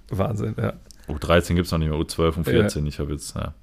Wahnsinn, 0.10 0.56
ja. 0.58 0.74
U13 1.08 1.56
gibt 1.56 1.66
es 1.66 1.72
noch 1.72 1.80
nicht 1.80 1.90
mehr, 1.90 2.00
U12 2.00 2.38
und 2.38 2.44
14. 2.46 2.84
Ja. 2.84 2.90
Ich 2.90 3.00
habe 3.00 3.12
jetzt, 3.12 3.36
ja. 3.36 3.54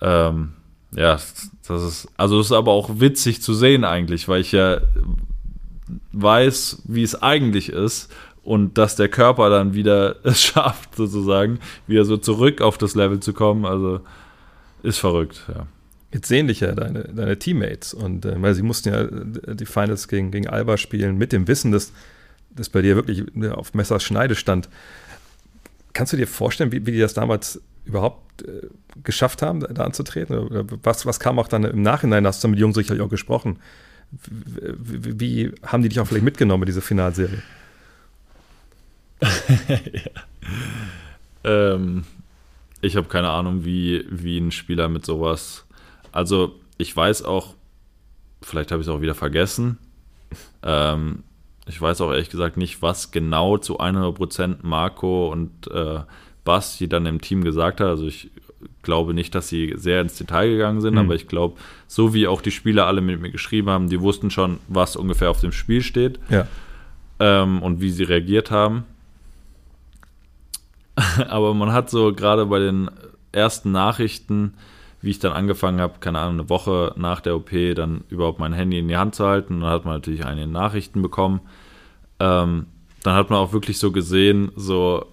Ähm, 0.00 0.54
ja, 0.92 1.18
das 1.66 1.82
ist, 1.82 2.08
also 2.16 2.38
das 2.38 2.46
ist 2.46 2.52
aber 2.52 2.72
auch 2.72 3.00
witzig 3.00 3.42
zu 3.42 3.54
sehen 3.54 3.84
eigentlich, 3.84 4.28
weil 4.28 4.40
ich 4.40 4.52
ja 4.52 4.80
weiß, 6.12 6.82
wie 6.86 7.02
es 7.02 7.20
eigentlich 7.20 7.68
ist 7.70 8.12
und 8.42 8.78
dass 8.78 8.96
der 8.96 9.08
Körper 9.08 9.50
dann 9.50 9.74
wieder 9.74 10.16
es 10.24 10.42
schafft, 10.42 10.96
sozusagen, 10.96 11.58
wieder 11.86 12.04
so 12.04 12.16
zurück 12.16 12.60
auf 12.60 12.78
das 12.78 12.94
Level 12.94 13.20
zu 13.20 13.32
kommen. 13.32 13.64
Also 13.64 14.00
ist 14.82 14.98
verrückt, 14.98 15.42
ja. 15.48 15.66
Jetzt 16.12 16.28
sehen 16.28 16.46
dich 16.46 16.60
ja 16.60 16.72
deine, 16.72 17.08
deine 17.12 17.36
Teammates 17.40 17.92
und 17.92 18.24
äh, 18.24 18.40
weil 18.40 18.54
sie 18.54 18.62
mussten 18.62 18.90
ja 18.90 19.00
äh, 19.00 19.56
die 19.56 19.66
Finals 19.66 20.06
gegen, 20.06 20.30
gegen 20.30 20.46
Alba 20.46 20.76
spielen, 20.76 21.18
mit 21.18 21.32
dem 21.32 21.48
Wissen, 21.48 21.72
dass 21.72 21.92
das 22.50 22.68
bei 22.68 22.82
dir 22.82 22.94
wirklich 22.94 23.24
auf 23.50 23.74
Messers 23.74 24.04
Schneide 24.04 24.36
stand. 24.36 24.68
Kannst 25.92 26.12
du 26.12 26.16
dir 26.16 26.28
vorstellen, 26.28 26.70
wie, 26.70 26.86
wie 26.86 26.92
die 26.92 27.00
das 27.00 27.14
damals 27.14 27.60
überhaupt 27.84 28.42
äh, 28.42 28.68
geschafft 29.02 29.42
haben, 29.42 29.60
da 29.60 29.84
anzutreten? 29.84 30.38
Oder 30.38 30.64
was, 30.84 31.04
was 31.04 31.18
kam 31.18 31.40
auch 31.40 31.48
dann 31.48 31.64
im 31.64 31.82
Nachhinein? 31.82 32.26
Hast 32.28 32.44
du 32.44 32.48
mit 32.48 32.60
Jungs 32.60 32.76
sicherlich 32.76 33.02
auch 33.02 33.10
gesprochen. 33.10 33.58
Wie, 34.22 35.20
wie, 35.20 35.52
haben 35.62 35.82
die 35.82 35.88
dich 35.88 36.00
auch 36.00 36.06
vielleicht 36.06 36.24
mitgenommen, 36.24 36.66
diese 36.66 36.80
Finalserie? 36.80 37.42
ja. 39.20 40.22
ähm, 41.74 42.04
ich 42.80 42.96
habe 42.96 43.08
keine 43.08 43.30
Ahnung, 43.30 43.64
wie, 43.64 44.04
wie 44.10 44.38
ein 44.38 44.50
Spieler 44.50 44.88
mit 44.88 45.06
sowas. 45.06 45.64
Also, 46.12 46.60
ich 46.78 46.94
weiß 46.94 47.22
auch, 47.22 47.54
vielleicht 48.42 48.70
habe 48.72 48.82
ich 48.82 48.88
es 48.88 48.92
auch 48.92 49.00
wieder 49.00 49.14
vergessen. 49.14 49.78
Ähm, 50.62 51.22
ich 51.66 51.80
weiß 51.80 52.00
auch 52.00 52.10
ehrlich 52.10 52.30
gesagt 52.30 52.56
nicht, 52.56 52.82
was 52.82 53.10
genau 53.10 53.58
zu 53.58 53.80
100% 53.80 54.58
Marco 54.62 55.30
und 55.32 55.70
äh, 55.70 56.00
Basti 56.44 56.88
dann 56.88 57.06
im 57.06 57.20
Team 57.20 57.42
gesagt 57.42 57.80
hat. 57.80 57.88
Also 57.88 58.06
ich 58.06 58.30
glaube 58.82 59.14
nicht, 59.14 59.34
dass 59.34 59.48
sie 59.48 59.74
sehr 59.76 60.00
ins 60.00 60.16
Detail 60.16 60.50
gegangen 60.50 60.80
sind, 60.80 60.94
mhm. 60.94 61.00
aber 61.00 61.14
ich 61.14 61.28
glaube, 61.28 61.56
so 61.86 62.14
wie 62.14 62.26
auch 62.26 62.42
die 62.42 62.50
Spieler 62.50 62.86
alle 62.86 63.00
mit 63.00 63.20
mir 63.20 63.30
geschrieben 63.30 63.70
haben, 63.70 63.88
die 63.88 64.00
wussten 64.00 64.30
schon, 64.30 64.58
was 64.68 64.96
ungefähr 64.96 65.30
auf 65.30 65.40
dem 65.40 65.52
Spiel 65.52 65.82
steht 65.82 66.18
ja. 66.28 66.46
ähm, 67.20 67.62
und 67.62 67.80
wie 67.80 67.90
sie 67.90 68.04
reagiert 68.04 68.50
haben. 68.50 68.84
aber 71.28 71.54
man 71.54 71.72
hat 71.72 71.90
so 71.90 72.14
gerade 72.14 72.46
bei 72.46 72.58
den 72.58 72.90
ersten 73.32 73.72
Nachrichten, 73.72 74.54
wie 75.02 75.10
ich 75.10 75.18
dann 75.18 75.32
angefangen 75.32 75.80
habe, 75.80 75.94
keine 76.00 76.18
Ahnung, 76.18 76.40
eine 76.40 76.48
Woche 76.48 76.94
nach 76.96 77.20
der 77.20 77.36
OP, 77.36 77.50
dann 77.74 78.04
überhaupt 78.08 78.38
mein 78.38 78.52
Handy 78.52 78.78
in 78.78 78.88
die 78.88 78.96
Hand 78.96 79.14
zu 79.14 79.26
halten. 79.26 79.60
Dann 79.60 79.70
hat 79.70 79.84
man 79.84 79.94
natürlich 79.94 80.24
einige 80.24 80.46
Nachrichten 80.46 81.02
bekommen. 81.02 81.40
Ähm, 82.20 82.66
dann 83.02 83.14
hat 83.14 83.28
man 83.28 83.38
auch 83.38 83.52
wirklich 83.52 83.78
so 83.78 83.92
gesehen, 83.92 84.50
so 84.56 85.04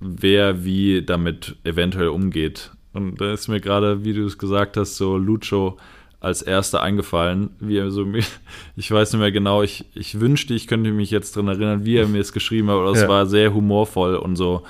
wer 0.00 0.64
wie 0.64 1.02
damit 1.02 1.56
eventuell 1.64 2.08
umgeht. 2.08 2.72
Und 2.92 3.20
da 3.20 3.32
ist 3.32 3.48
mir 3.48 3.60
gerade, 3.60 4.04
wie 4.04 4.12
du 4.12 4.24
es 4.24 4.38
gesagt 4.38 4.76
hast, 4.76 4.96
so 4.96 5.16
Lucho 5.16 5.78
als 6.20 6.42
erster 6.42 6.82
eingefallen, 6.82 7.50
wie 7.60 7.76
er 7.76 7.90
so 7.90 8.04
ich 8.76 8.90
weiß 8.90 9.12
nicht 9.12 9.20
mehr 9.20 9.32
genau, 9.32 9.62
ich, 9.62 9.84
ich 9.94 10.20
wünschte, 10.20 10.54
ich 10.54 10.66
könnte 10.66 10.90
mich 10.90 11.10
jetzt 11.10 11.36
daran 11.36 11.48
erinnern, 11.48 11.84
wie 11.84 11.96
er 11.96 12.08
mir 12.08 12.20
es 12.20 12.32
geschrieben 12.32 12.68
hat, 12.68 12.76
aber 12.76 12.90
es 12.90 13.02
ja. 13.02 13.08
war 13.08 13.26
sehr 13.26 13.54
humorvoll 13.54 14.16
und 14.16 14.36
so, 14.36 14.62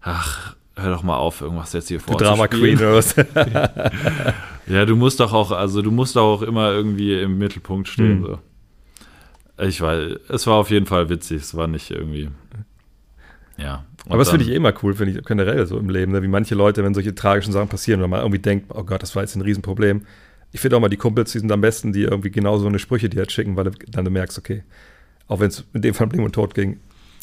ach, 0.00 0.56
hör 0.76 0.90
doch 0.90 1.02
mal 1.02 1.16
auf, 1.16 1.40
irgendwas 1.40 1.72
jetzt 1.72 1.88
hier 1.88 2.00
vor. 2.00 2.16
Drama 2.16 2.48
Queen 2.48 2.76
oder 2.76 2.94
was? 2.94 3.14
ja, 4.66 4.84
du 4.84 4.96
musst 4.96 5.20
doch 5.20 5.32
auch, 5.32 5.52
also 5.52 5.82
du 5.82 5.90
musst 5.90 6.16
doch 6.16 6.22
auch 6.22 6.42
immer 6.42 6.72
irgendwie 6.72 7.20
im 7.20 7.38
Mittelpunkt 7.38 7.88
stehen. 7.88 8.20
Mhm. 8.20 8.26
So. 8.26 8.38
Ich 9.64 9.80
weiß, 9.80 10.18
es 10.28 10.46
war 10.46 10.54
auf 10.54 10.70
jeden 10.70 10.86
Fall 10.86 11.08
witzig, 11.08 11.42
es 11.42 11.56
war 11.56 11.68
nicht 11.68 11.90
irgendwie. 11.90 12.30
Ja. 13.56 13.84
Aber 14.08 14.18
das 14.18 14.30
finde 14.30 14.44
ich 14.44 14.50
eh 14.50 14.56
immer 14.56 14.72
cool, 14.82 14.94
finde 14.94 15.18
ich 15.18 15.24
generell 15.24 15.66
so 15.66 15.78
im 15.78 15.88
Leben, 15.88 16.12
ne? 16.12 16.22
wie 16.22 16.28
manche 16.28 16.54
Leute, 16.54 16.84
wenn 16.84 16.94
solche 16.94 17.14
tragischen 17.14 17.52
Sachen 17.52 17.68
passieren 17.68 18.00
oder 18.00 18.08
man 18.08 18.20
irgendwie 18.20 18.38
denkt, 18.38 18.66
oh 18.74 18.82
Gott, 18.82 19.02
das 19.02 19.14
war 19.14 19.22
jetzt 19.22 19.34
ein 19.34 19.42
Riesenproblem. 19.42 20.02
Ich 20.52 20.60
finde 20.60 20.76
auch 20.76 20.80
mal 20.80 20.88
die 20.88 20.96
Kumpels, 20.96 21.32
die 21.32 21.38
sind 21.38 21.50
am 21.50 21.60
besten, 21.60 21.92
die 21.92 22.02
irgendwie 22.02 22.30
genau 22.30 22.58
so 22.58 22.66
eine 22.66 22.78
Sprüche 22.78 23.08
dir 23.08 23.18
halt 23.18 23.32
schicken, 23.32 23.56
weil 23.56 23.64
du 23.64 23.70
dann 23.88 24.04
du 24.04 24.10
merkst, 24.10 24.38
okay, 24.38 24.62
auch 25.26 25.40
wenn 25.40 25.48
es 25.48 25.64
in 25.72 25.82
dem 25.82 25.94
Fall 25.94 26.06
um 26.06 26.12
Leben 26.12 26.24
und 26.24 26.34
Tod 26.34 26.54
ging, 26.54 26.80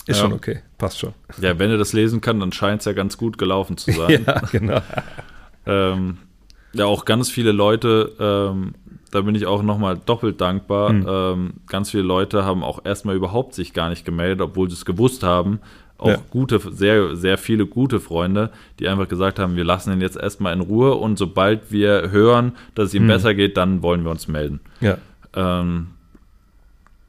ist 0.08 0.18
ja. 0.18 0.24
schon 0.24 0.34
okay, 0.34 0.62
passt 0.78 1.00
schon. 1.00 1.14
Ja, 1.40 1.60
wenn 1.60 1.70
er 1.70 1.78
das 1.78 1.94
lesen 1.94 2.22
kann, 2.22 2.40
dann 2.40 2.52
scheint 2.52 2.82
es 2.82 2.86
ja 2.86 2.94
ganz 2.94 3.18
gut 3.18 3.38
gelaufen 3.38 3.78
zu 3.78 3.92
sein. 3.92 4.24
ja, 4.28 4.42
genau. 4.52 4.82
ähm, 5.66 6.18
ja, 6.74 6.86
auch 6.86 7.06
ganz 7.06 7.30
viele 7.30 7.52
Leute, 7.52 8.14
ähm, 8.20 8.74
da 9.12 9.22
bin 9.22 9.36
ich 9.36 9.46
auch 9.46 9.62
nochmal 9.62 10.00
doppelt 10.04 10.42
dankbar. 10.42 10.94
Mhm. 10.94 11.06
Ähm, 11.08 11.54
ganz 11.68 11.92
viele 11.92 12.04
Leute 12.04 12.46
haben 12.46 12.64
auch 12.64 12.84
erstmal 12.86 13.16
überhaupt 13.16 13.54
sich 13.54 13.74
gar 13.74 13.90
nicht 13.90 14.06
gemeldet, 14.06 14.42
obwohl 14.42 14.70
sie 14.70 14.76
es 14.76 14.86
gewusst 14.86 15.24
haben. 15.24 15.60
Auch 16.02 16.08
ja. 16.08 16.18
gute, 16.32 16.60
sehr, 16.72 17.16
sehr 17.16 17.38
viele 17.38 17.68
gute 17.68 18.00
Freunde, 18.00 18.50
die 18.80 18.88
einfach 18.88 19.08
gesagt 19.08 19.38
haben, 19.38 19.56
wir 19.56 19.64
lassen 19.64 19.94
ihn 19.94 20.02
jetzt 20.02 20.18
erstmal 20.18 20.52
in 20.52 20.62
Ruhe 20.62 20.96
und 20.96 21.16
sobald 21.20 21.72
wir 21.72 22.10
hören, 22.10 22.54
dass 22.74 22.88
es 22.88 22.94
ihm 22.96 23.04
mhm. 23.04 23.10
besser 23.10 23.36
geht, 23.36 23.56
dann 23.56 23.84
wollen 23.84 24.04
wir 24.04 24.10
uns 24.10 24.28
melden. 24.28 24.62
Ja. 24.80 24.98
Ähm, 25.36 25.90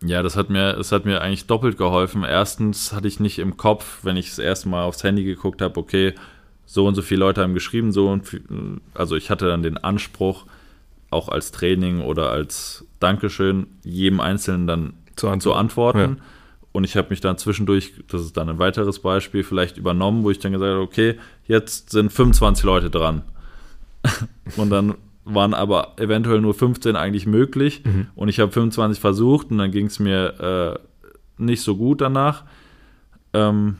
ja, 0.04 0.22
das 0.22 0.36
hat 0.36 0.50
mir, 0.50 0.74
das 0.74 0.92
hat 0.92 1.06
mir 1.06 1.22
eigentlich 1.22 1.46
doppelt 1.46 1.78
geholfen. 1.78 2.22
Erstens 2.22 2.92
hatte 2.92 3.08
ich 3.08 3.18
nicht 3.18 3.38
im 3.38 3.56
Kopf, 3.56 4.00
wenn 4.02 4.18
ich 4.18 4.28
das 4.28 4.38
erste 4.38 4.68
Mal 4.68 4.84
aufs 4.84 5.02
Handy 5.02 5.24
geguckt 5.24 5.62
habe, 5.62 5.80
okay, 5.80 6.12
so 6.66 6.86
und 6.86 6.94
so 6.94 7.00
viele 7.00 7.20
Leute 7.20 7.40
haben 7.40 7.54
geschrieben, 7.54 7.92
so 7.92 8.10
und 8.10 8.26
viel, 8.26 8.42
also 8.92 9.16
ich 9.16 9.30
hatte 9.30 9.46
dann 9.46 9.62
den 9.62 9.78
Anspruch, 9.78 10.44
auch 11.08 11.30
als 11.30 11.50
Training 11.50 12.02
oder 12.02 12.30
als 12.30 12.84
Dankeschön, 13.00 13.68
jedem 13.84 14.20
Einzelnen 14.20 14.66
dann 14.66 14.92
zu, 15.16 15.28
antworten. 15.28 15.40
Zu 15.40 15.54
antworten. 15.54 16.16
Ja. 16.18 16.24
Und 16.72 16.84
ich 16.84 16.96
habe 16.96 17.10
mich 17.10 17.20
dann 17.20 17.36
zwischendurch, 17.36 17.92
das 18.08 18.22
ist 18.22 18.36
dann 18.36 18.48
ein 18.48 18.58
weiteres 18.58 18.98
Beispiel, 18.98 19.44
vielleicht 19.44 19.76
übernommen, 19.76 20.24
wo 20.24 20.30
ich 20.30 20.38
dann 20.38 20.52
gesagt 20.52 20.72
habe, 20.72 20.80
okay, 20.80 21.18
jetzt 21.46 21.90
sind 21.90 22.10
25 22.10 22.64
Leute 22.64 22.90
dran. 22.90 23.22
und 24.56 24.70
dann 24.70 24.94
waren 25.24 25.54
aber 25.54 25.92
eventuell 25.98 26.40
nur 26.40 26.54
15 26.54 26.96
eigentlich 26.96 27.26
möglich. 27.26 27.82
Mhm. 27.84 28.08
Und 28.14 28.28
ich 28.28 28.40
habe 28.40 28.50
25 28.50 29.00
versucht 29.00 29.50
und 29.50 29.58
dann 29.58 29.70
ging 29.70 29.86
es 29.86 29.98
mir 29.98 30.78
äh, 30.78 31.42
nicht 31.42 31.62
so 31.62 31.76
gut 31.76 32.00
danach. 32.00 32.44
Ähm, 33.32 33.76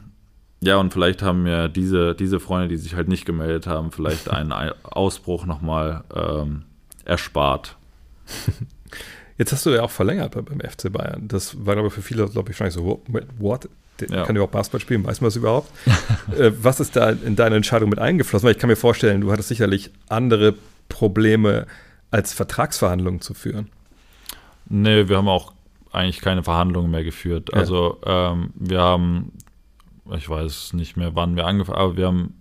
ja, 0.61 0.77
und 0.77 0.93
vielleicht 0.93 1.23
haben 1.23 1.43
mir 1.43 1.69
diese, 1.69 2.15
diese 2.15 2.39
Freunde, 2.39 2.69
die 2.69 2.77
sich 2.77 2.95
halt 2.95 3.09
nicht 3.09 3.25
gemeldet 3.25 3.67
haben, 3.67 3.91
vielleicht 3.91 4.31
einen 4.31 4.53
Ausbruch 4.85 5.47
nochmal 5.47 6.05
ähm, 6.15 6.63
erspart. 7.05 7.77
Jetzt 9.43 9.51
hast 9.51 9.67
du 9.67 9.71
ja 9.71 9.83
auch 9.83 9.91
verlängert 9.91 10.35
beim 10.35 10.61
FC 10.61 10.93
Bayern. 10.93 11.27
Das 11.27 11.67
war, 11.67 11.75
glaube 11.75 11.89
ich, 11.89 11.95
für 11.95 12.01
viele, 12.01 12.29
glaube 12.29 12.53
ich, 12.53 12.61
wahrscheinlich 12.61 12.75
so, 12.75 13.03
what? 13.41 13.69
ja. 14.09 14.25
kann 14.25 14.37
überhaupt 14.37 14.53
Basketball 14.53 14.81
spielen, 14.81 15.05
weiß 15.05 15.21
man 15.21 15.27
das 15.27 15.35
überhaupt? 15.35 15.69
äh, 16.39 16.53
was 16.61 16.79
ist 16.79 16.95
da 16.95 17.11
in 17.11 17.35
deine 17.35 17.57
Entscheidung 17.57 17.91
mit 17.91 17.99
eingeflossen? 17.99 18.47
Weil 18.47 18.53
ich 18.53 18.61
kann 18.61 18.69
mir 18.71 18.77
vorstellen, 18.77 19.21
du 19.21 19.33
hattest 19.33 19.49
sicherlich 19.49 19.91
andere 20.09 20.55
Probleme 20.89 21.67
als 22.13 22.33
Vertragsverhandlungen 22.33 23.21
zu 23.21 23.35
führen. 23.35 23.69
Nee, 24.69 25.09
wir 25.09 25.17
haben 25.17 25.29
auch 25.29 25.53
eigentlich 25.91 26.21
keine 26.21 26.45
Verhandlungen 26.45 26.93
mehr 26.93 27.03
geführt. 27.03 27.51
Ja. 27.53 27.59
Also 27.59 27.99
ähm, 28.07 28.51
wir 28.55 28.81
haben, 28.81 29.33
ich 30.17 30.29
weiß 30.29 30.75
nicht 30.75 30.97
mehr, 30.97 31.17
wann 31.17 31.35
wir 31.35 31.47
angefangen 31.47 31.79
haben, 31.79 31.85
aber 31.85 31.97
wir 31.97 32.07
haben 32.07 32.35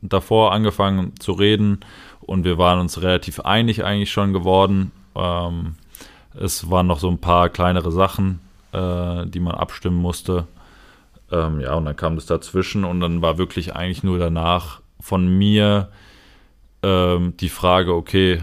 davor 0.00 0.52
angefangen 0.52 1.18
zu 1.18 1.32
reden 1.32 1.80
und 2.20 2.44
wir 2.44 2.56
waren 2.56 2.78
uns 2.78 3.02
relativ 3.02 3.40
einig 3.40 3.82
eigentlich 3.82 4.12
schon 4.12 4.32
geworden. 4.32 4.92
Ähm, 5.16 5.74
es 6.40 6.70
waren 6.70 6.86
noch 6.86 6.98
so 6.98 7.08
ein 7.08 7.18
paar 7.18 7.48
kleinere 7.48 7.92
Sachen, 7.92 8.40
äh, 8.72 9.26
die 9.26 9.40
man 9.40 9.54
abstimmen 9.54 9.96
musste. 9.96 10.46
Ähm, 11.30 11.60
ja, 11.60 11.74
und 11.74 11.84
dann 11.84 11.96
kam 11.96 12.16
das 12.16 12.26
dazwischen 12.26 12.84
und 12.84 13.00
dann 13.00 13.22
war 13.22 13.38
wirklich 13.38 13.74
eigentlich 13.74 14.04
nur 14.04 14.18
danach 14.18 14.80
von 15.00 15.26
mir 15.26 15.88
ähm, 16.82 17.34
die 17.38 17.48
Frage, 17.48 17.94
okay, 17.94 18.40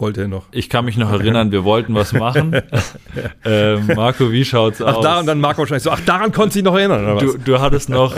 wollte 0.00 0.22
er 0.22 0.28
noch. 0.28 0.46
Ich 0.50 0.70
kann 0.70 0.86
mich 0.86 0.96
noch 0.96 1.12
erinnern, 1.12 1.52
wir 1.52 1.64
wollten 1.64 1.94
was 1.94 2.12
machen. 2.12 2.56
ähm, 3.44 3.90
Marco, 3.94 4.32
wie 4.32 4.44
schaut's 4.44 4.80
ach, 4.80 4.94
aus? 4.94 5.04
Daran 5.04 5.26
dann 5.26 5.40
Marco 5.40 5.58
wahrscheinlich 5.58 5.82
so, 5.82 5.90
ach, 5.90 6.00
daran 6.00 6.32
konnte 6.32 6.58
ich 6.58 6.64
noch 6.64 6.74
erinnern, 6.74 7.04
oder 7.04 7.16
was? 7.16 7.22
Du, 7.22 7.38
du 7.38 7.60
hattest 7.60 7.90
noch, 7.90 8.16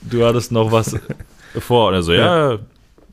du 0.00 0.26
hattest 0.26 0.50
noch 0.50 0.72
was 0.72 0.98
vor. 1.58 1.88
Und 1.88 1.94
er 1.94 2.02
so, 2.02 2.12
ja. 2.12 2.52
ja. 2.52 2.58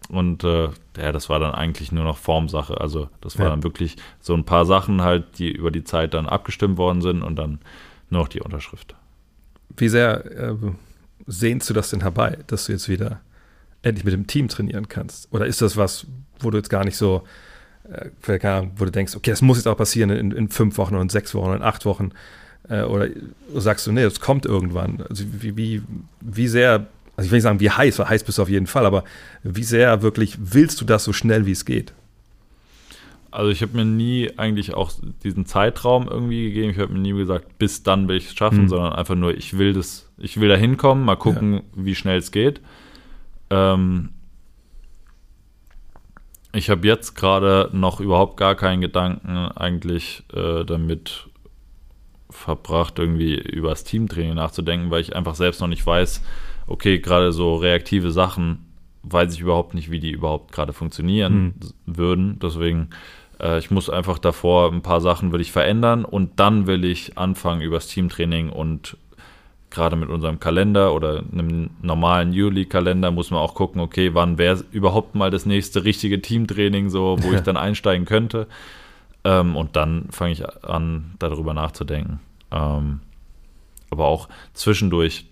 Und 0.09 0.43
äh, 0.43 0.69
ja, 0.99 1.11
das 1.11 1.29
war 1.29 1.39
dann 1.39 1.53
eigentlich 1.53 1.91
nur 1.91 2.03
noch 2.03 2.17
Formsache. 2.17 2.79
Also 2.79 3.09
das 3.21 3.37
war 3.37 3.45
ja. 3.45 3.51
dann 3.51 3.63
wirklich 3.63 3.95
so 4.19 4.33
ein 4.33 4.43
paar 4.43 4.65
Sachen 4.65 5.01
halt, 5.01 5.39
die 5.39 5.51
über 5.51 5.71
die 5.71 5.83
Zeit 5.83 6.13
dann 6.13 6.27
abgestimmt 6.27 6.77
worden 6.77 7.01
sind 7.01 7.21
und 7.21 7.35
dann 7.35 7.59
nur 8.09 8.21
noch 8.21 8.27
die 8.27 8.41
Unterschrift. 8.41 8.95
Wie 9.77 9.89
sehr 9.89 10.25
äh, 10.25 10.55
sehnst 11.27 11.69
du 11.69 11.73
das 11.73 11.89
denn 11.89 12.01
herbei, 12.01 12.39
dass 12.47 12.65
du 12.65 12.73
jetzt 12.73 12.89
wieder 12.89 13.21
endlich 13.81 14.03
mit 14.03 14.13
dem 14.13 14.27
Team 14.27 14.47
trainieren 14.47 14.87
kannst? 14.89 15.31
Oder 15.31 15.45
ist 15.45 15.61
das 15.61 15.77
was, 15.77 16.05
wo 16.39 16.49
du 16.49 16.57
jetzt 16.57 16.69
gar 16.69 16.83
nicht 16.83 16.97
so 16.97 17.23
äh, 17.91 18.39
keine 18.39 18.55
Ahnung, 18.55 18.71
wo 18.77 18.85
du 18.85 18.91
denkst, 18.91 19.15
okay, 19.15 19.31
das 19.31 19.41
muss 19.41 19.57
jetzt 19.57 19.67
auch 19.67 19.77
passieren 19.77 20.09
in, 20.09 20.31
in 20.31 20.49
fünf 20.49 20.77
Wochen 20.77 20.95
und 20.95 21.11
sechs 21.11 21.33
Wochen 21.33 21.51
und 21.51 21.61
acht 21.61 21.85
Wochen. 21.85 22.11
Äh, 22.67 22.83
oder 22.83 23.07
sagst 23.55 23.87
du, 23.87 23.91
nee, 23.91 24.03
das 24.03 24.19
kommt 24.19 24.45
irgendwann. 24.45 25.03
Also 25.09 25.23
wie, 25.39 25.57
wie, 25.57 25.81
wie 26.21 26.47
sehr, 26.47 26.87
also 27.19 27.25
ich 27.25 27.31
will 27.31 27.37
nicht 27.37 27.43
sagen, 27.43 27.59
wie 27.59 27.69
heiß, 27.69 27.99
weil 27.99 28.07
heiß 28.07 28.23
bist 28.23 28.37
du 28.37 28.43
auf 28.43 28.47
jeden 28.47 28.65
Fall, 28.65 28.85
aber 28.85 29.03
wie 29.43 29.65
sehr 29.65 30.01
wirklich 30.01 30.37
willst 30.39 30.79
du 30.79 30.85
das 30.85 31.03
so 31.03 31.11
schnell, 31.11 31.45
wie 31.45 31.51
es 31.51 31.65
geht? 31.65 31.93
Also 33.29 33.51
ich 33.51 33.61
habe 33.61 33.75
mir 33.75 33.83
nie 33.83 34.31
eigentlich 34.37 34.73
auch 34.73 34.89
diesen 35.25 35.45
Zeitraum 35.45 36.07
irgendwie 36.07 36.45
gegeben. 36.45 36.71
Ich 36.71 36.79
habe 36.79 36.93
mir 36.93 36.99
nie 36.99 37.11
gesagt, 37.11 37.59
bis 37.59 37.83
dann 37.83 38.07
will 38.07 38.15
ich 38.15 38.27
es 38.27 38.35
schaffen, 38.35 38.61
mhm. 38.61 38.69
sondern 38.69 38.93
einfach 38.93 39.15
nur, 39.15 39.35
ich 39.35 39.57
will 39.57 39.73
das, 39.73 40.09
ich 40.17 40.39
will 40.39 40.47
da 40.47 40.55
hinkommen, 40.55 41.03
mal 41.03 41.17
gucken, 41.17 41.55
ja. 41.55 41.61
wie 41.73 41.93
schnell 41.93 42.19
es 42.19 42.31
geht. 42.31 42.61
Ähm, 43.49 44.11
ich 46.53 46.69
habe 46.69 46.87
jetzt 46.87 47.15
gerade 47.15 47.69
noch 47.73 47.99
überhaupt 47.99 48.37
gar 48.37 48.55
keinen 48.55 48.79
Gedanken 48.79 49.35
eigentlich 49.35 50.23
äh, 50.33 50.63
damit 50.63 51.27
verbracht, 52.29 52.97
irgendwie 52.97 53.35
über 53.35 53.71
das 53.71 53.83
Teamtraining 53.83 54.35
nachzudenken, 54.35 54.89
weil 54.89 55.01
ich 55.01 55.17
einfach 55.17 55.35
selbst 55.35 55.59
noch 55.59 55.67
nicht 55.67 55.85
weiß, 55.85 56.21
okay, 56.69 56.99
gerade 56.99 57.31
so 57.31 57.55
reaktive 57.55 58.11
Sachen 58.11 58.65
weiß 59.03 59.33
ich 59.33 59.41
überhaupt 59.41 59.73
nicht, 59.73 59.91
wie 59.91 59.99
die 59.99 60.11
überhaupt 60.11 60.51
gerade 60.51 60.73
funktionieren 60.73 61.33
mhm. 61.33 61.53
würden. 61.85 62.39
Deswegen 62.39 62.89
äh, 63.39 63.59
ich 63.59 63.71
muss 63.71 63.89
einfach 63.89 64.19
davor 64.19 64.71
ein 64.71 64.81
paar 64.81 65.01
Sachen 65.01 65.31
will 65.31 65.41
ich 65.41 65.51
verändern 65.51 66.05
und 66.05 66.39
dann 66.39 66.67
will 66.67 66.85
ich 66.85 67.17
anfangen 67.17 67.61
übers 67.61 67.87
Teamtraining 67.87 68.49
und 68.49 68.97
gerade 69.69 69.95
mit 69.95 70.09
unserem 70.09 70.39
Kalender 70.39 70.93
oder 70.93 71.23
einem 71.31 71.69
normalen 71.81 72.33
Juli-Kalender 72.33 73.11
muss 73.11 73.29
man 73.29 73.39
auch 73.39 73.53
gucken, 73.53 73.81
okay, 73.81 74.13
wann 74.13 74.37
wäre 74.37 74.63
überhaupt 74.71 75.15
mal 75.15 75.29
das 75.29 75.45
nächste 75.45 75.83
richtige 75.83 76.21
Teamtraining, 76.21 76.89
so 76.89 77.17
wo 77.21 77.33
ich 77.33 77.41
dann 77.43 77.57
einsteigen 77.57 78.05
könnte. 78.05 78.47
Ähm, 79.23 79.55
und 79.55 79.75
dann 79.75 80.07
fange 80.09 80.31
ich 80.31 80.43
an, 80.65 81.11
darüber 81.19 81.53
nachzudenken. 81.53 82.19
Ähm, 82.51 83.01
aber 83.91 84.05
auch 84.05 84.27
zwischendurch, 84.53 85.28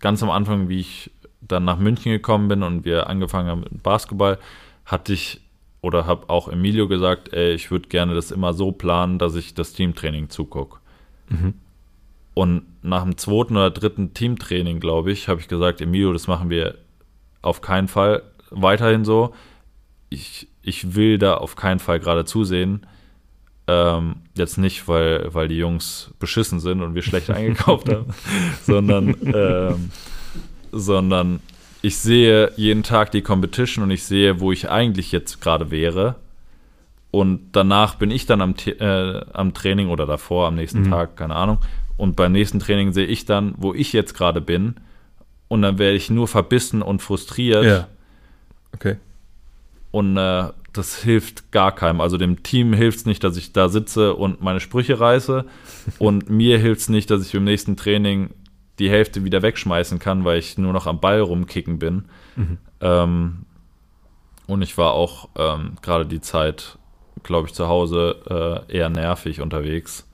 ganz 0.00 0.22
am 0.22 0.30
Anfang, 0.30 0.68
wie 0.68 0.80
ich 0.80 1.10
dann 1.40 1.64
nach 1.64 1.78
München 1.78 2.12
gekommen 2.12 2.48
bin 2.48 2.62
und 2.62 2.84
wir 2.84 3.08
angefangen 3.08 3.48
haben 3.48 3.60
mit 3.60 3.82
Basketball, 3.82 4.38
hatte 4.84 5.12
ich 5.12 5.40
oder 5.80 6.06
habe 6.06 6.30
auch 6.30 6.48
Emilio 6.48 6.88
gesagt, 6.88 7.34
ey, 7.34 7.52
ich 7.52 7.70
würde 7.70 7.88
gerne 7.88 8.14
das 8.14 8.30
immer 8.30 8.54
so 8.54 8.72
planen, 8.72 9.18
dass 9.18 9.34
ich 9.34 9.52
das 9.52 9.74
Teamtraining 9.74 10.30
zugucke. 10.30 10.78
Mhm. 11.28 11.54
Und 12.32 12.62
nach 12.82 13.02
dem 13.02 13.18
zweiten 13.18 13.56
oder 13.56 13.70
dritten 13.70 14.14
Teamtraining, 14.14 14.80
glaube 14.80 15.12
ich, 15.12 15.28
habe 15.28 15.40
ich 15.40 15.48
gesagt, 15.48 15.80
Emilio, 15.80 16.12
das 16.12 16.26
machen 16.26 16.48
wir 16.48 16.78
auf 17.42 17.60
keinen 17.60 17.86
Fall 17.86 18.22
weiterhin 18.50 19.04
so. 19.04 19.34
Ich, 20.08 20.48
ich 20.62 20.94
will 20.94 21.18
da 21.18 21.34
auf 21.34 21.54
keinen 21.54 21.80
Fall 21.80 22.00
gerade 22.00 22.24
zusehen. 22.24 22.86
Ähm, 23.66 24.16
jetzt 24.34 24.58
nicht, 24.58 24.88
weil, 24.88 25.32
weil 25.32 25.48
die 25.48 25.56
Jungs 25.56 26.10
beschissen 26.18 26.60
sind 26.60 26.82
und 26.82 26.94
wir 26.94 27.02
schlecht 27.02 27.30
eingekauft 27.30 27.88
haben, 27.88 28.12
sondern, 28.62 29.16
ähm, 29.24 29.90
sondern 30.70 31.40
ich 31.80 31.96
sehe 31.96 32.52
jeden 32.56 32.82
Tag 32.82 33.10
die 33.10 33.22
Competition 33.22 33.84
und 33.84 33.90
ich 33.90 34.04
sehe, 34.04 34.40
wo 34.40 34.52
ich 34.52 34.70
eigentlich 34.70 35.12
jetzt 35.12 35.40
gerade 35.40 35.70
wäre. 35.70 36.16
Und 37.10 37.52
danach 37.52 37.94
bin 37.94 38.10
ich 38.10 38.26
dann 38.26 38.40
am, 38.40 38.54
äh, 38.66 39.20
am 39.32 39.54
Training 39.54 39.88
oder 39.88 40.04
davor, 40.04 40.48
am 40.48 40.56
nächsten 40.56 40.80
mhm. 40.80 40.90
Tag, 40.90 41.16
keine 41.16 41.36
Ahnung. 41.36 41.58
Und 41.96 42.16
beim 42.16 42.32
nächsten 42.32 42.58
Training 42.58 42.92
sehe 42.92 43.06
ich 43.06 43.24
dann, 43.24 43.54
wo 43.56 43.72
ich 43.72 43.92
jetzt 43.92 44.14
gerade 44.14 44.40
bin. 44.40 44.76
Und 45.48 45.62
dann 45.62 45.78
werde 45.78 45.96
ich 45.96 46.10
nur 46.10 46.26
verbissen 46.26 46.82
und 46.82 47.02
frustriert. 47.02 47.64
Ja. 47.64 47.88
Okay. 48.74 48.96
Und 49.92 50.16
äh, 50.16 50.48
das 50.74 51.02
hilft 51.02 51.52
gar 51.52 51.74
keinem. 51.74 52.00
Also 52.00 52.18
dem 52.18 52.42
Team 52.42 52.72
hilft 52.72 52.98
es 52.98 53.06
nicht, 53.06 53.24
dass 53.24 53.36
ich 53.36 53.52
da 53.52 53.68
sitze 53.68 54.14
und 54.14 54.42
meine 54.42 54.60
Sprüche 54.60 55.00
reiße. 55.00 55.44
und 55.98 56.28
mir 56.30 56.58
hilft 56.58 56.82
es 56.82 56.88
nicht, 56.88 57.10
dass 57.10 57.26
ich 57.26 57.34
im 57.34 57.44
nächsten 57.44 57.76
Training 57.76 58.30
die 58.78 58.90
Hälfte 58.90 59.24
wieder 59.24 59.42
wegschmeißen 59.42 59.98
kann, 59.98 60.24
weil 60.24 60.38
ich 60.38 60.58
nur 60.58 60.72
noch 60.72 60.86
am 60.86 61.00
Ball 61.00 61.20
rumkicken 61.20 61.78
bin. 61.78 62.06
Mhm. 62.34 62.58
Ähm, 62.80 63.46
und 64.46 64.62
ich 64.62 64.76
war 64.76 64.92
auch 64.92 65.28
ähm, 65.36 65.76
gerade 65.80 66.06
die 66.06 66.20
Zeit, 66.20 66.76
glaube 67.22 67.48
ich, 67.48 67.54
zu 67.54 67.68
Hause 67.68 68.66
äh, 68.68 68.76
eher 68.76 68.88
nervig 68.88 69.40
unterwegs, 69.40 70.06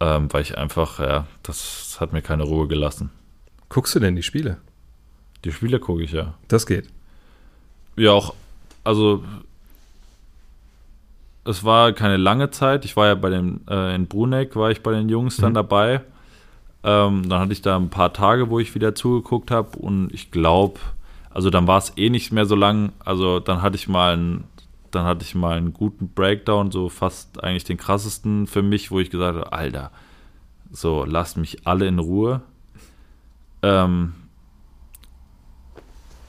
ähm, 0.00 0.32
weil 0.32 0.42
ich 0.42 0.56
einfach, 0.56 0.98
ja, 0.98 1.26
das 1.42 1.98
hat 2.00 2.12
mir 2.12 2.22
keine 2.22 2.44
Ruhe 2.44 2.66
gelassen. 2.68 3.10
Guckst 3.68 3.94
du 3.94 4.00
denn 4.00 4.16
die 4.16 4.22
Spiele? 4.22 4.56
Die 5.44 5.52
Spiele 5.52 5.78
gucke 5.78 6.02
ich 6.02 6.12
ja. 6.12 6.34
Das 6.48 6.66
geht. 6.66 6.88
Ja, 7.96 8.12
auch, 8.12 8.34
also 8.82 9.22
es 11.48 11.64
war 11.64 11.92
keine 11.92 12.18
lange 12.18 12.50
Zeit. 12.50 12.84
Ich 12.84 12.96
war 12.96 13.06
ja 13.06 13.14
bei 13.14 13.30
den, 13.30 13.66
äh, 13.68 13.94
in 13.94 14.06
Bruneck, 14.06 14.54
war 14.54 14.70
ich 14.70 14.82
bei 14.82 14.92
den 14.92 15.08
Jungs 15.08 15.38
dann 15.38 15.52
mhm. 15.52 15.54
dabei. 15.54 16.00
Ähm, 16.84 17.28
dann 17.28 17.40
hatte 17.40 17.52
ich 17.52 17.62
da 17.62 17.76
ein 17.76 17.88
paar 17.88 18.12
Tage, 18.12 18.50
wo 18.50 18.58
ich 18.58 18.74
wieder 18.74 18.94
zugeguckt 18.94 19.50
habe 19.50 19.78
und 19.78 20.12
ich 20.12 20.30
glaube, 20.30 20.78
also 21.30 21.50
dann 21.50 21.66
war 21.66 21.78
es 21.78 21.92
eh 21.96 22.10
nicht 22.10 22.32
mehr 22.32 22.44
so 22.44 22.54
lang. 22.54 22.92
Also 23.04 23.40
dann 23.40 23.62
hatte 23.62 23.76
ich 23.76 23.88
mal 23.88 24.12
einen, 24.12 24.44
dann 24.90 25.04
hatte 25.04 25.24
ich 25.24 25.34
mal 25.34 25.56
einen 25.56 25.72
guten 25.72 26.10
Breakdown, 26.10 26.70
so 26.70 26.88
fast 26.88 27.42
eigentlich 27.42 27.64
den 27.64 27.78
krassesten 27.78 28.46
für 28.46 28.62
mich, 28.62 28.90
wo 28.90 29.00
ich 29.00 29.10
gesagt 29.10 29.38
habe, 29.38 29.52
Alter, 29.52 29.90
so 30.70 31.04
lasst 31.04 31.38
mich 31.38 31.66
alle 31.66 31.86
in 31.86 31.98
Ruhe. 31.98 32.42
Ähm, 33.62 34.12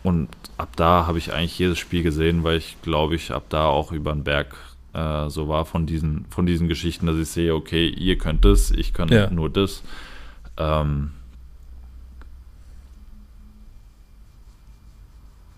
und 0.02 0.30
ab 0.58 0.70
da 0.78 1.06
habe 1.08 1.18
ich 1.18 1.34
eigentlich 1.34 1.60
jedes 1.60 1.78
Spiel 1.78 2.04
gesehen, 2.04 2.44
weil 2.44 2.58
ich 2.58 2.82
glaube 2.82 3.16
ich 3.16 3.32
ab 3.32 3.44
da 3.50 3.66
auch 3.66 3.92
über 3.92 4.14
den 4.14 4.24
Berg 4.24 4.56
äh, 4.94 5.30
so 5.30 5.48
war 5.48 5.66
von 5.66 5.86
diesen, 5.86 6.26
von 6.30 6.46
diesen 6.46 6.68
Geschichten, 6.68 7.06
dass 7.06 7.18
ich 7.18 7.30
sehe, 7.30 7.54
okay, 7.54 7.88
ihr 7.88 8.18
könnt 8.18 8.46
das, 8.46 8.72
ich 8.72 8.94
kann 8.94 9.10
ja. 9.10 9.30
nur 9.30 9.50
das. 9.50 9.84
Ähm, 10.58 11.12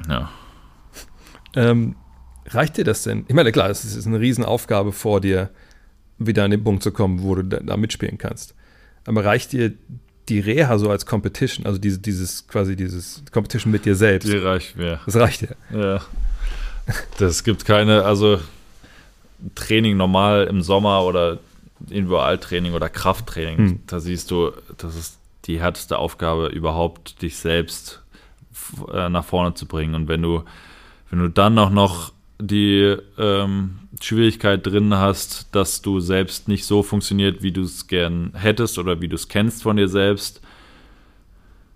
ja. 0.07 0.29
Ähm, 1.55 1.95
reicht 2.47 2.77
dir 2.77 2.83
das 2.83 3.03
denn? 3.03 3.25
Ich 3.27 3.35
meine, 3.35 3.51
klar, 3.51 3.69
es 3.69 3.85
ist 3.85 4.07
eine 4.07 4.19
Riesenaufgabe 4.19 4.91
vor 4.91 5.21
dir, 5.21 5.49
wieder 6.17 6.43
an 6.43 6.51
den 6.51 6.63
Punkt 6.63 6.83
zu 6.83 6.91
kommen, 6.91 7.23
wo 7.23 7.35
du 7.35 7.43
da, 7.43 7.77
mitspielen 7.77 8.17
kannst. 8.17 8.53
Aber 9.05 9.25
reicht 9.25 9.53
dir 9.53 9.73
die 10.29 10.39
Reha 10.39 10.77
so 10.77 10.89
als 10.89 11.05
Competition, 11.05 11.65
also 11.65 11.79
diese, 11.79 11.99
dieses 11.99 12.47
quasi 12.47 12.75
dieses 12.75 13.23
Competition 13.31 13.71
mit 13.71 13.85
dir 13.85 13.95
selbst? 13.95 14.29
Die 14.29 14.37
reicht 14.37 14.77
mir. 14.77 14.99
Das 15.05 15.15
reicht 15.15 15.41
dir. 15.41 15.55
Ja. 15.73 16.01
Das 17.17 17.43
gibt 17.43 17.65
keine, 17.65 18.03
also 18.03 18.39
Training 19.55 19.97
normal 19.97 20.47
im 20.49 20.61
Sommer 20.61 21.03
oder 21.03 21.39
Individualtraining 21.89 22.73
oder 22.73 22.89
Krafttraining, 22.89 23.57
hm. 23.57 23.79
da 23.87 23.99
siehst 23.99 24.31
du, 24.31 24.51
das 24.77 24.95
ist 24.95 25.17
die 25.45 25.59
härteste 25.59 25.97
Aufgabe 25.97 26.47
überhaupt, 26.47 27.21
dich 27.21 27.37
selbst 27.37 28.01
äh, 28.93 29.09
nach 29.09 29.25
vorne 29.25 29.53
zu 29.53 29.65
bringen. 29.65 29.95
Und 29.95 30.07
wenn 30.07 30.21
du, 30.21 30.43
wenn 31.09 31.19
du 31.19 31.29
dann 31.29 31.57
auch 31.57 31.71
noch 31.71 32.11
die 32.39 32.95
ähm, 33.17 33.79
Schwierigkeit 33.99 34.65
drin 34.65 34.95
hast, 34.95 35.53
dass 35.55 35.81
du 35.81 35.99
selbst 35.99 36.47
nicht 36.47 36.65
so 36.65 36.83
funktioniert, 36.83 37.43
wie 37.43 37.51
du 37.51 37.61
es 37.61 37.87
gern 37.87 38.31
hättest 38.35 38.79
oder 38.79 39.01
wie 39.01 39.07
du 39.07 39.15
es 39.15 39.27
kennst 39.27 39.63
von 39.63 39.77
dir 39.77 39.87
selbst. 39.87 40.41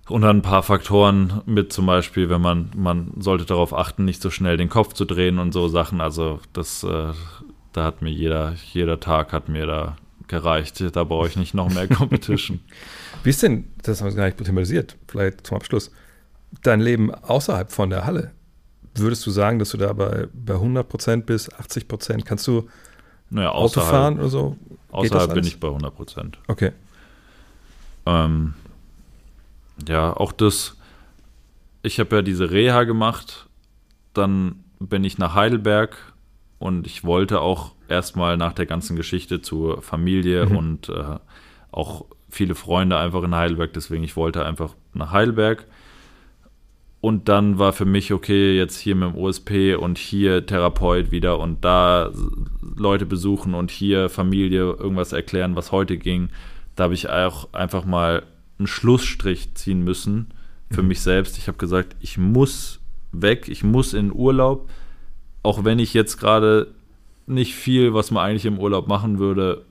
Und 0.08 0.22
dann 0.22 0.38
ein 0.38 0.42
paar 0.44 0.62
Faktoren 0.62 1.42
mit 1.48 1.74
zum 1.74 1.88
Beispiel, 1.88 2.30
wenn 2.30 2.42
man, 2.42 2.70
man 2.76 3.12
sollte 3.20 3.46
darauf 3.46 3.74
achten, 3.74 4.06
nicht 4.06 4.22
so 4.22 4.30
schnell 4.30 4.56
den 4.56 4.70
Kopf 4.70 4.94
zu 4.94 5.06
drehen 5.06 5.40
und 5.40 5.52
so 5.52 5.68
Sachen. 5.68 6.00
Also 6.00 6.40
das, 6.54 6.84
äh, 6.84 7.14
da 7.76 7.84
hat 7.84 8.02
mir 8.02 8.10
jeder, 8.12 8.54
jeder 8.72 9.00
Tag 9.02 9.34
hat 9.34 9.50
mir 9.50 9.66
da 9.66 9.98
gereicht. 10.28 10.82
Da 10.96 11.04
brauche 11.04 11.28
ich 11.28 11.36
nicht 11.36 11.54
noch 11.54 11.70
mehr 11.74 11.88
Competition. 11.90 12.62
Wie 13.24 13.30
ist 13.30 13.44
denn, 13.44 13.66
das 13.84 14.02
haben 14.02 14.12
wir 14.12 14.16
gar 14.16 14.26
nicht 14.26 14.38
thematisiert, 14.38 14.96
vielleicht 15.08 15.46
zum 15.46 15.58
Abschluss, 15.58 15.92
dein 16.64 16.80
Leben 16.80 17.14
außerhalb 17.14 17.72
von 17.72 17.90
der 17.90 18.06
Halle? 18.06 18.32
Würdest 18.96 19.26
du 19.26 19.32
sagen, 19.32 19.60
dass 19.60 19.72
du 19.72 19.78
da 19.78 19.92
bei, 19.92 20.28
bei 20.34 20.54
100 20.54 21.26
bis 21.26 21.52
80% 21.52 22.24
Kannst 22.24 22.48
du 22.48 22.70
naja, 23.30 23.52
Auto 23.52 23.82
fahren 23.82 24.20
oder 24.20 24.30
so? 24.30 24.56
Geht 24.70 25.12
außerhalb 25.12 25.34
bin 25.34 25.44
ich 25.44 25.60
bei 25.60 25.68
100% 25.68 26.36
Okay. 26.48 26.72
Ähm, 28.06 28.54
ja, 29.86 30.16
auch 30.16 30.32
das, 30.32 30.78
ich 31.82 32.00
habe 32.00 32.16
ja 32.16 32.22
diese 32.22 32.52
Reha 32.52 32.86
gemacht, 32.86 33.48
dann 34.14 34.64
bin 34.80 35.04
ich 35.04 35.18
nach 35.18 35.36
Heidelberg 35.36 35.98
und 36.60 36.88
ich 36.88 37.04
wollte 37.04 37.42
auch 37.42 37.72
erstmal 37.88 38.38
nach 38.38 38.54
der 38.54 38.66
ganzen 38.66 38.96
Geschichte 38.96 39.42
zur 39.42 39.82
Familie 39.82 40.46
mhm. 40.46 40.58
und 40.58 40.90
äh, 40.90 41.18
auch 41.72 42.06
viele 42.30 42.56
Freunde 42.56 42.98
einfach 42.98 43.24
in 43.24 43.36
Heidelberg, 43.36 43.74
deswegen 43.74 44.04
ich 44.04 44.16
wollte 44.16 44.46
einfach 44.46 44.76
nach 44.94 45.12
Heidelberg. 45.12 45.66
Und 47.02 47.30
dann 47.30 47.60
war 47.60 47.72
für 47.72 47.86
mich 47.86 48.14
okay, 48.14 48.58
jetzt 48.58 48.80
hier 48.80 48.96
mit 48.96 49.10
dem 49.10 49.16
OSP 49.16 49.76
und 49.80 50.00
hier 50.00 50.46
Therapeut 50.48 51.12
wieder 51.12 51.38
und 51.38 51.64
da 51.64 52.12
Leute 52.76 53.06
besuchen 53.06 53.54
und 53.54 53.70
hier 53.70 54.10
Familie 54.10 54.62
irgendwas 54.72 55.14
erklären, 55.14 55.56
was 55.56 55.72
heute 55.72 55.98
ging. 55.98 56.30
Da 56.76 56.86
habe 56.86 56.96
ich 56.96 57.10
auch 57.10 57.54
einfach 57.54 57.86
mal 57.86 58.24
einen 58.58 58.66
Schlussstrich 58.68 59.54
ziehen 59.54 59.84
müssen 59.84 60.34
für 60.72 60.82
mhm. 60.82 60.88
mich 60.88 61.02
selbst. 61.02 61.38
Ich 61.38 61.48
habe 61.48 61.60
gesagt, 61.60 61.96
ich 62.00 62.18
muss 62.18 62.80
weg, 63.12 63.50
ich 63.50 63.64
muss 63.64 63.94
in 63.94 64.12
Urlaub 64.12 64.68
auch 65.46 65.64
wenn 65.64 65.80
ich 65.80 65.94
jetzt 65.94 66.18
gerade 66.18 66.68
nicht 67.28 67.56
viel, 67.56 67.94
was 67.94 68.12
man 68.12 68.26
eigentlich 68.26 68.46
im 68.46 68.60
Urlaub 68.60 68.88
machen 68.88 69.20
würde, 69.20 69.66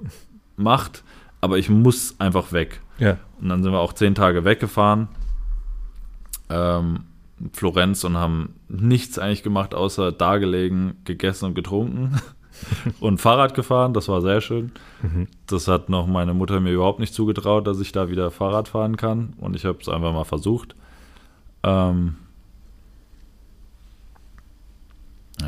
macht, 0.57 1.05
aber 1.41 1.59
ich 1.59 1.69
muss 1.69 2.19
einfach 2.19 2.53
weg. 2.53 2.81
Ja. 2.99 3.19
Und 3.41 3.49
dann 3.49 3.63
sind 3.63 3.73
wir 3.73 3.81
auch 3.81 3.93
zehn 3.93 4.15
Tage 4.15 4.45
weggefahren. 4.45 5.09
Ähm, 6.49 7.01
in 7.41 7.51
Florenz 7.53 8.05
und 8.05 8.17
haben 8.17 8.55
nichts 8.69 9.19
eigentlich 9.19 9.43
gemacht, 9.43 9.75
außer 9.75 10.13
da 10.13 10.39
gelegen, 10.39 10.97
gegessen 11.05 11.47
und 11.47 11.55
getrunken 11.55 12.21
und 13.01 13.21
Fahrrad 13.21 13.55
gefahren. 13.55 13.93
Das 13.93 14.09
war 14.09 14.21
sehr 14.21 14.41
schön. 14.41 14.73
Mhm. 15.03 15.27
Das 15.47 15.67
hat 15.67 15.89
noch 15.89 16.07
meine 16.07 16.35
Mutter 16.35 16.61
mir 16.61 16.73
überhaupt 16.73 17.01
nicht 17.01 17.15
zugetraut, 17.15 17.67
dass 17.67 17.81
ich 17.81 17.93
da 17.93 18.09
wieder 18.09 18.31
Fahrrad 18.31 18.69
fahren 18.69 18.97
kann. 18.97 19.35
Und 19.39 19.57
ich 19.57 19.65
habe 19.65 19.79
es 19.81 19.89
einfach 19.89 20.13
mal 20.13 20.25
versucht. 20.25 20.77
Ähm 21.65 22.15
ja, 22.15 22.25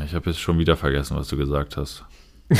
ich 0.05 0.13
habe 0.13 0.29
jetzt 0.29 0.39
schon 0.39 0.59
wieder 0.59 0.75
vergessen, 0.77 1.15
was 1.17 1.27
du 1.27 1.37
gesagt 1.37 1.77
hast. 1.77 2.03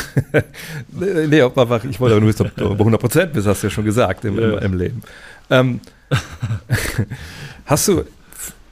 Nee, 0.92 1.42
ob 1.44 1.58
einfach, 1.58 1.84
ich 1.86 2.00
wollte 2.00 2.16
aber 2.16 2.22
nur 2.22 2.30
wissen, 2.30 2.46
ob 2.48 2.56
du 2.56 2.66
über 2.66 2.80
100 2.80 3.00
Prozent 3.00 3.34
bist, 3.34 3.48
hast 3.48 3.64
du 3.64 3.68
ja 3.68 3.72
schon 3.72 3.86
gesagt 3.86 4.26
im, 4.26 4.38
Ja. 4.38 4.58
im, 4.58 4.74
im 4.74 4.78
Leben. 4.78 5.02
Ähm, 5.50 5.80
hast 7.66 7.88
du, 7.88 8.04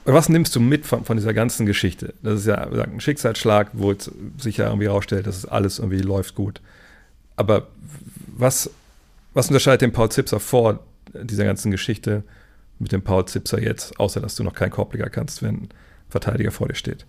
was 0.05 0.29
nimmst 0.29 0.55
du 0.55 0.59
mit 0.59 0.85
von, 0.85 1.05
von 1.05 1.17
dieser 1.17 1.33
ganzen 1.33 1.65
Geschichte? 1.65 2.13
Das 2.21 2.41
ist 2.41 2.45
ja 2.47 2.55
ein 2.55 2.99
Schicksalsschlag, 2.99 3.69
wo 3.73 3.91
es 3.91 4.11
sich 4.37 4.57
ja 4.57 4.65
irgendwie 4.67 4.85
herausstellt, 4.87 5.25
dass 5.27 5.37
es 5.37 5.45
alles 5.45 5.79
irgendwie 5.79 5.99
läuft 6.01 6.35
gut. 6.35 6.61
Aber 7.37 7.67
was, 8.27 8.69
was 9.33 9.47
unterscheidet 9.47 9.81
den 9.81 9.93
Paul 9.93 10.09
Zipser 10.11 10.39
vor 10.39 10.79
dieser 11.13 11.45
ganzen 11.45 11.71
Geschichte 11.71 12.23
mit 12.79 12.91
dem 12.91 13.01
Paul 13.01 13.25
Zipser 13.25 13.61
jetzt, 13.61 13.99
außer 13.99 14.19
dass 14.19 14.35
du 14.35 14.43
noch 14.43 14.53
keinen 14.53 14.71
Korbleger 14.71 15.09
kannst, 15.09 15.41
wenn 15.41 15.55
ein 15.55 15.69
Verteidiger 16.09 16.51
vor 16.51 16.67
dir 16.67 16.75
steht? 16.75 17.05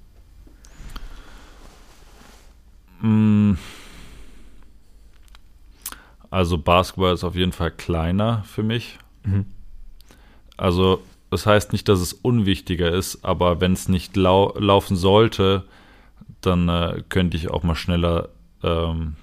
Mm. 3.01 3.55
Also 6.31 6.59
Basketball 6.59 7.15
ist 7.15 7.25
auf 7.25 7.37
jeden 7.37 7.53
Fall 7.53 7.71
kleiner 7.71 8.43
für 8.45 8.63
mich. 8.63 8.99
Mhm. 9.25 9.47
Also 10.57 11.03
das 11.31 11.47
heißt 11.47 11.73
nicht, 11.73 11.89
dass 11.89 12.01
es 12.01 12.13
unwichtiger 12.13 12.93
ist, 12.93 13.25
aber 13.25 13.61
wenn 13.61 13.73
es 13.73 13.89
nicht 13.89 14.17
lau 14.17 14.55
laufen 14.59 14.97
sollte, 14.97 15.65
dann 16.41 16.69
äh, 16.69 17.03
könnte 17.09 17.37
ich 17.37 17.51
auch 17.51 17.63
mal 17.63 17.75
schneller 17.75 18.29
ähm, 18.63 19.17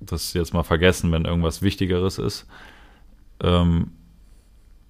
das 0.00 0.32
jetzt 0.32 0.54
mal 0.54 0.62
vergessen, 0.62 1.12
wenn 1.12 1.24
irgendwas 1.24 1.62
Wichtigeres 1.62 2.18
ist. 2.18 2.46
Ähm, 3.42 3.92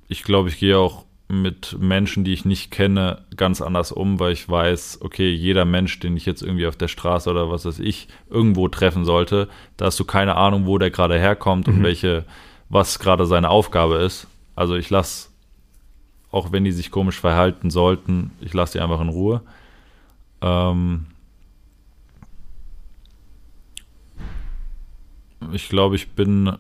ich 0.09 0.23
glaube, 0.23 0.49
ich 0.49 0.59
gehe 0.59 0.79
auch 0.79 1.05
mit 1.29 1.77
Menschen, 1.79 2.25
die 2.25 2.33
ich 2.33 2.47
nicht 2.47 2.71
kenne, 2.71 3.23
ganz 3.37 3.61
anders 3.61 3.93
um, 3.93 4.19
weil 4.19 4.33
ich 4.33 4.49
weiß, 4.49 5.01
okay, 5.03 5.31
jeder 5.31 5.67
Mensch, 5.67 5.99
den 6.01 6.17
ich 6.17 6.25
jetzt 6.25 6.41
irgendwie 6.43 6.67
auf 6.67 6.77
der 6.77 6.89
Straße 6.89 7.29
oder 7.31 7.51
was 7.51 7.67
weiß 7.67 7.81
ich 7.81 8.09
irgendwo 8.31 8.69
treffen 8.69 9.05
sollte, 9.05 9.49
da 9.77 9.87
hast 9.87 10.01
du 10.01 10.05
keine 10.05 10.37
Ahnung, 10.37 10.65
wo 10.65 10.79
der 10.79 10.91
gerade 10.91 11.19
herkommt 11.19 11.69
und 11.69 11.81
Mhm. 11.81 11.83
welche, 11.83 12.25
was 12.71 12.99
gerade 12.99 13.27
seine 13.27 13.51
Aufgabe 13.51 13.97
ist. 13.97 14.27
Also 14.57 14.75
ich 14.75 14.89
lasse, 14.89 15.29
auch 16.31 16.51
wenn 16.51 16.65
die 16.65 16.73
sich 16.73 16.91
komisch 16.91 17.21
verhalten 17.21 17.69
sollten, 17.71 18.31
ich 18.41 18.55
lasse 18.55 18.79
die 18.79 18.83
einfach 18.83 19.01
in 19.03 19.09
Ruhe. 19.11 19.43
Ähm 20.41 21.07
ich 25.53 25.69
glaube, 25.69 25.97
ich 25.97 26.09
bin, 26.11 26.57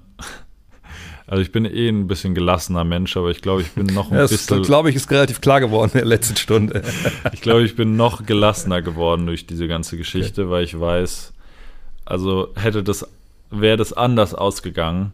also 1.28 1.42
ich 1.42 1.52
bin 1.52 1.66
eh 1.66 1.88
ein 1.88 2.08
bisschen 2.08 2.34
gelassener 2.34 2.84
Mensch, 2.84 3.14
aber 3.16 3.30
ich 3.30 3.42
glaube, 3.42 3.60
ich 3.60 3.70
bin 3.72 3.86
noch 3.86 4.10
ein 4.10 4.16
Das, 4.16 4.30
bisschen, 4.30 4.62
glaube 4.62 4.88
ich, 4.88 4.96
ist 4.96 5.10
relativ 5.10 5.42
klar 5.42 5.60
geworden 5.60 5.90
in 5.92 5.98
der 5.98 6.06
letzten 6.06 6.36
Stunde. 6.36 6.82
ich 7.32 7.42
glaube, 7.42 7.64
ich 7.64 7.76
bin 7.76 7.96
noch 7.96 8.24
gelassener 8.24 8.80
geworden 8.80 9.26
durch 9.26 9.46
diese 9.46 9.68
ganze 9.68 9.98
Geschichte, 9.98 10.48
weil 10.48 10.64
ich 10.64 10.80
weiß, 10.80 11.34
also 12.06 12.48
hätte 12.56 12.82
das, 12.82 13.06
wäre 13.50 13.76
das 13.76 13.92
anders 13.92 14.34
ausgegangen. 14.34 15.12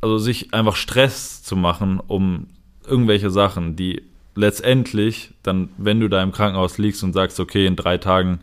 Also 0.00 0.18
sich 0.18 0.52
einfach 0.52 0.74
Stress 0.74 1.42
zu 1.44 1.54
machen 1.54 2.00
um 2.04 2.48
irgendwelche 2.84 3.30
Sachen, 3.30 3.76
die 3.76 4.02
letztendlich 4.34 5.30
dann, 5.44 5.68
wenn 5.78 6.00
du 6.00 6.08
da 6.08 6.20
im 6.22 6.32
Krankenhaus 6.32 6.78
liegst 6.78 7.04
und 7.04 7.12
sagst, 7.12 7.38
okay, 7.38 7.66
in 7.66 7.76
drei 7.76 7.98
Tagen 7.98 8.40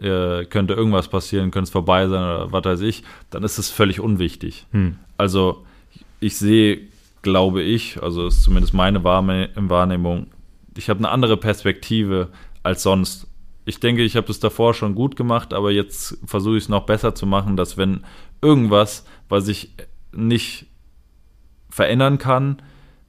äh, 0.00 0.44
könnte 0.44 0.74
irgendwas 0.74 1.08
passieren, 1.08 1.50
könnte 1.50 1.64
es 1.64 1.70
vorbei 1.70 2.06
sein 2.06 2.22
oder 2.22 2.52
was 2.52 2.64
weiß 2.64 2.80
ich, 2.82 3.02
dann 3.30 3.42
ist 3.42 3.58
es 3.58 3.70
völlig 3.70 3.98
unwichtig. 3.98 4.66
Hm. 4.70 4.96
Also 5.16 5.64
ich 6.20 6.36
sehe, 6.36 6.88
glaube 7.22 7.62
ich, 7.62 8.02
also 8.02 8.26
ist 8.26 8.42
zumindest 8.42 8.74
meine 8.74 9.04
Wahrne- 9.04 9.50
Wahrnehmung, 9.54 10.28
ich 10.76 10.88
habe 10.88 10.98
eine 11.00 11.10
andere 11.10 11.36
Perspektive 11.36 12.28
als 12.62 12.82
sonst. 12.82 13.26
Ich 13.64 13.80
denke, 13.80 14.02
ich 14.02 14.16
habe 14.16 14.26
das 14.26 14.40
davor 14.40 14.74
schon 14.74 14.94
gut 14.94 15.16
gemacht, 15.16 15.52
aber 15.52 15.70
jetzt 15.70 16.18
versuche 16.24 16.56
ich 16.56 16.64
es 16.64 16.68
noch 16.68 16.86
besser 16.86 17.14
zu 17.14 17.26
machen, 17.26 17.56
dass 17.56 17.76
wenn 17.76 18.04
irgendwas, 18.40 19.04
was 19.28 19.48
ich 19.48 19.74
nicht 20.12 20.66
verändern 21.68 22.18
kann, 22.18 22.62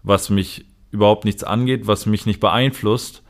was 0.03 0.29
mich 0.29 0.65
überhaupt 0.91 1.25
nichts 1.25 1.43
angeht, 1.43 1.87
was 1.87 2.05
mich 2.05 2.25
nicht 2.25 2.39
beeinflusst, 2.39 3.23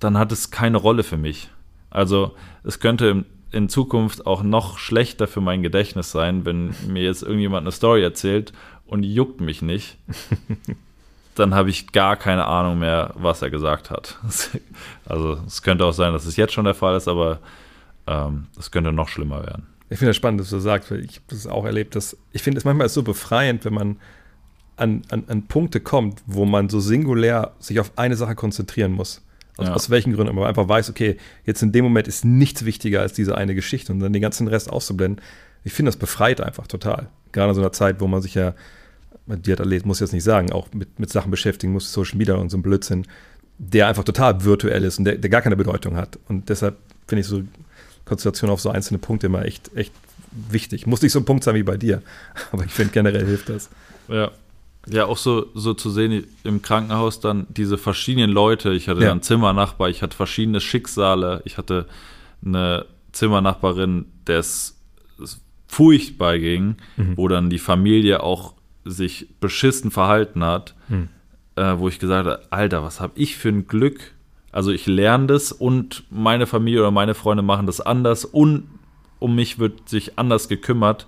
dann 0.00 0.18
hat 0.18 0.32
es 0.32 0.50
keine 0.50 0.78
Rolle 0.78 1.04
für 1.04 1.16
mich. 1.16 1.48
Also 1.90 2.34
es 2.64 2.80
könnte 2.80 3.24
in- 3.52 3.68
Zukunft 3.68 4.26
auch 4.26 4.42
noch 4.42 4.78
schlechter 4.78 5.26
für 5.28 5.40
mein 5.40 5.62
Gedächtnis 5.62 6.10
sein, 6.12 6.44
wenn 6.44 6.74
mir 6.88 7.02
jetzt 7.02 7.22
irgendjemand 7.22 7.62
eine 7.64 7.72
Story 7.72 8.02
erzählt 8.02 8.52
und 8.86 9.02
juckt 9.04 9.40
mich 9.40 9.62
nicht. 9.62 9.98
Dann 11.34 11.54
habe 11.54 11.70
ich 11.70 11.92
gar 11.92 12.16
keine 12.16 12.44
Ahnung 12.44 12.78
mehr, 12.78 13.14
was 13.16 13.40
er 13.42 13.50
gesagt 13.50 13.90
hat. 13.90 14.18
Also 15.06 15.38
es 15.46 15.62
könnte 15.62 15.84
auch 15.84 15.92
sein, 15.92 16.12
dass 16.12 16.26
es 16.26 16.36
jetzt 16.36 16.52
schon 16.52 16.64
der 16.64 16.74
Fall 16.74 16.96
ist, 16.96 17.08
aber 17.08 17.40
ähm, 18.06 18.46
es 18.58 18.70
könnte 18.70 18.92
noch 18.92 19.08
schlimmer 19.08 19.42
werden. 19.44 19.66
Ich 19.90 19.98
finde 19.98 20.10
es 20.10 20.16
spannend, 20.16 20.40
dass 20.40 20.50
du 20.50 20.56
das 20.56 20.64
sagst, 20.64 20.90
weil 20.90 21.04
ich 21.04 21.16
habe 21.16 21.24
das 21.28 21.46
auch 21.46 21.64
erlebt, 21.66 21.94
dass 21.96 22.16
ich 22.32 22.42
finde 22.42 22.58
es 22.58 22.64
manchmal 22.64 22.86
ist 22.86 22.94
so 22.94 23.02
befreiend, 23.02 23.64
wenn 23.64 23.74
man 23.74 23.96
an, 24.76 25.02
an, 25.10 25.24
an 25.28 25.46
Punkte 25.48 25.80
kommt, 25.80 26.22
wo 26.26 26.44
man 26.46 26.68
so 26.70 26.80
singulär 26.80 27.52
sich 27.58 27.78
auf 27.78 27.92
eine 27.96 28.16
Sache 28.16 28.34
konzentrieren 28.34 28.92
muss. 28.92 29.22
Aus, 29.62 29.68
Ja. 29.68 29.74
aus 29.74 29.90
welchen 29.90 30.12
Gründen, 30.12 30.30
aber 30.30 30.40
man 30.40 30.48
einfach 30.48 30.68
weiß, 30.68 30.90
okay, 30.90 31.16
jetzt 31.44 31.62
in 31.62 31.72
dem 31.72 31.84
Moment 31.84 32.08
ist 32.08 32.24
nichts 32.24 32.64
wichtiger 32.64 33.00
als 33.00 33.12
diese 33.12 33.36
eine 33.36 33.54
Geschichte 33.54 33.92
und 33.92 34.00
dann 34.00 34.12
den 34.12 34.22
ganzen 34.22 34.48
Rest 34.48 34.70
auszublenden. 34.70 35.22
Ich 35.64 35.72
finde 35.72 35.88
das 35.88 35.96
befreit 35.96 36.40
einfach 36.40 36.66
total. 36.66 37.08
Gerade 37.32 37.50
in 37.50 37.54
so 37.54 37.60
einer 37.60 37.72
Zeit, 37.72 38.00
wo 38.00 38.06
man 38.08 38.20
sich 38.22 38.34
ja, 38.34 38.54
die 39.26 39.52
hat 39.52 39.60
erlebt, 39.60 39.86
muss 39.86 39.98
ich 39.98 40.00
jetzt 40.02 40.12
nicht 40.12 40.24
sagen, 40.24 40.52
auch 40.52 40.68
mit, 40.74 40.98
mit 40.98 41.10
Sachen 41.10 41.30
beschäftigen 41.30 41.72
muss, 41.72 41.92
Social 41.92 42.18
Media 42.18 42.34
und 42.34 42.50
so 42.50 42.58
ein 42.58 42.62
Blödsinn, 42.62 43.06
der 43.58 43.86
einfach 43.86 44.04
total 44.04 44.44
virtuell 44.44 44.84
ist 44.84 44.98
und 44.98 45.04
der, 45.04 45.16
der 45.16 45.30
gar 45.30 45.40
keine 45.42 45.56
Bedeutung 45.56 45.96
hat. 45.96 46.18
Und 46.28 46.48
deshalb 46.48 46.76
finde 47.06 47.20
ich 47.20 47.26
so 47.26 47.42
Konzentration 48.04 48.50
auf 48.50 48.60
so 48.60 48.70
einzelne 48.70 48.98
Punkte 48.98 49.26
immer 49.26 49.44
echt, 49.44 49.70
echt 49.76 49.92
wichtig. 50.50 50.86
Muss 50.86 51.02
nicht 51.02 51.12
so 51.12 51.20
ein 51.20 51.24
Punkt 51.24 51.44
sein 51.44 51.54
wie 51.54 51.62
bei 51.62 51.76
dir, 51.76 52.02
aber 52.52 52.64
ich 52.64 52.72
finde 52.72 52.92
generell 52.92 53.24
hilft 53.24 53.48
das. 53.48 53.70
Ja. 54.08 54.30
Ja, 54.88 55.06
auch 55.06 55.16
so, 55.16 55.46
so 55.54 55.74
zu 55.74 55.90
sehen 55.90 56.26
im 56.44 56.60
Krankenhaus 56.62 57.20
dann 57.20 57.46
diese 57.50 57.78
verschiedenen 57.78 58.30
Leute. 58.30 58.72
Ich 58.72 58.88
hatte 58.88 59.00
Ja. 59.00 59.06
dann 59.06 59.12
einen 59.18 59.22
Zimmernachbar, 59.22 59.88
ich 59.90 60.02
hatte 60.02 60.16
verschiedene 60.16 60.60
Schicksale. 60.60 61.40
Ich 61.44 61.56
hatte 61.56 61.86
eine 62.44 62.86
Zimmernachbarin, 63.12 64.06
der 64.26 64.40
es 64.40 64.78
es 65.22 65.40
furchtbar 65.68 66.38
ging, 66.38 66.76
Mhm. 66.96 67.16
wo 67.16 67.28
dann 67.28 67.48
die 67.48 67.58
Familie 67.60 68.22
auch 68.22 68.54
sich 68.84 69.28
beschissen 69.40 69.90
verhalten 69.92 70.42
hat, 70.44 70.74
Mhm. 70.88 71.08
äh, 71.54 71.78
wo 71.78 71.88
ich 71.88 72.00
gesagt 72.00 72.26
habe, 72.26 72.42
Alter, 72.50 72.82
was 72.82 73.00
habe 73.00 73.12
ich 73.14 73.36
für 73.36 73.50
ein 73.50 73.68
Glück? 73.68 74.12
Also 74.50 74.72
ich 74.72 74.86
lerne 74.86 75.28
das 75.28 75.52
und 75.52 76.02
meine 76.10 76.46
Familie 76.46 76.80
oder 76.80 76.90
meine 76.90 77.14
Freunde 77.14 77.42
machen 77.44 77.66
das 77.66 77.80
anders 77.80 78.24
und 78.24 78.64
um 79.20 79.36
mich 79.36 79.60
wird 79.60 79.88
sich 79.88 80.18
anders 80.18 80.48
gekümmert 80.48 81.06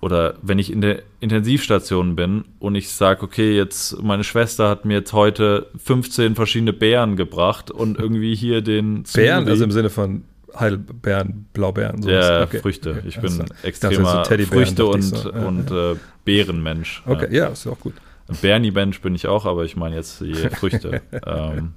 oder 0.00 0.36
wenn 0.42 0.58
ich 0.58 0.72
in 0.72 0.80
der 0.80 1.02
Intensivstation 1.20 2.14
bin 2.16 2.44
und 2.60 2.74
ich 2.76 2.90
sage, 2.90 3.22
okay, 3.22 3.56
jetzt 3.56 4.00
meine 4.02 4.22
Schwester 4.24 4.68
hat 4.68 4.84
mir 4.84 4.94
jetzt 4.98 5.12
heute 5.12 5.66
15 5.82 6.34
verschiedene 6.36 6.72
Beeren 6.72 7.16
gebracht 7.16 7.70
und 7.70 7.98
irgendwie 7.98 8.34
hier 8.34 8.60
den 8.62 9.04
Bären, 9.12 9.48
also 9.48 9.64
im 9.64 9.72
Sinne 9.72 9.90
von 9.90 10.24
Heidelbeeren, 10.58 11.46
Blaubeeren. 11.52 12.02
sowas. 12.02 12.28
ja, 12.28 12.42
Okay. 12.42 12.58
Früchte. 12.60 13.02
Ich 13.06 13.20
bin 13.20 13.34
klar. 13.34 13.46
extremer 13.62 14.24
so 14.24 14.46
Früchte 14.46 14.86
und, 14.86 15.02
so. 15.02 15.30
Ja, 15.30 15.46
und 15.46 15.70
ja. 15.70 15.92
Äh, 15.92 15.96
Beerenmensch. 16.24 17.02
Okay, 17.06 17.34
ja, 17.34 17.46
ist 17.46 17.64
ja 17.64 17.72
auch 17.72 17.80
gut. 17.80 17.94
Bernie-Mensch 18.42 19.00
bin 19.00 19.14
ich 19.14 19.26
auch, 19.26 19.46
aber 19.46 19.64
ich 19.64 19.76
meine 19.76 19.96
jetzt 19.96 20.20
die 20.20 20.34
Früchte. 20.56 21.00
ähm, 21.26 21.72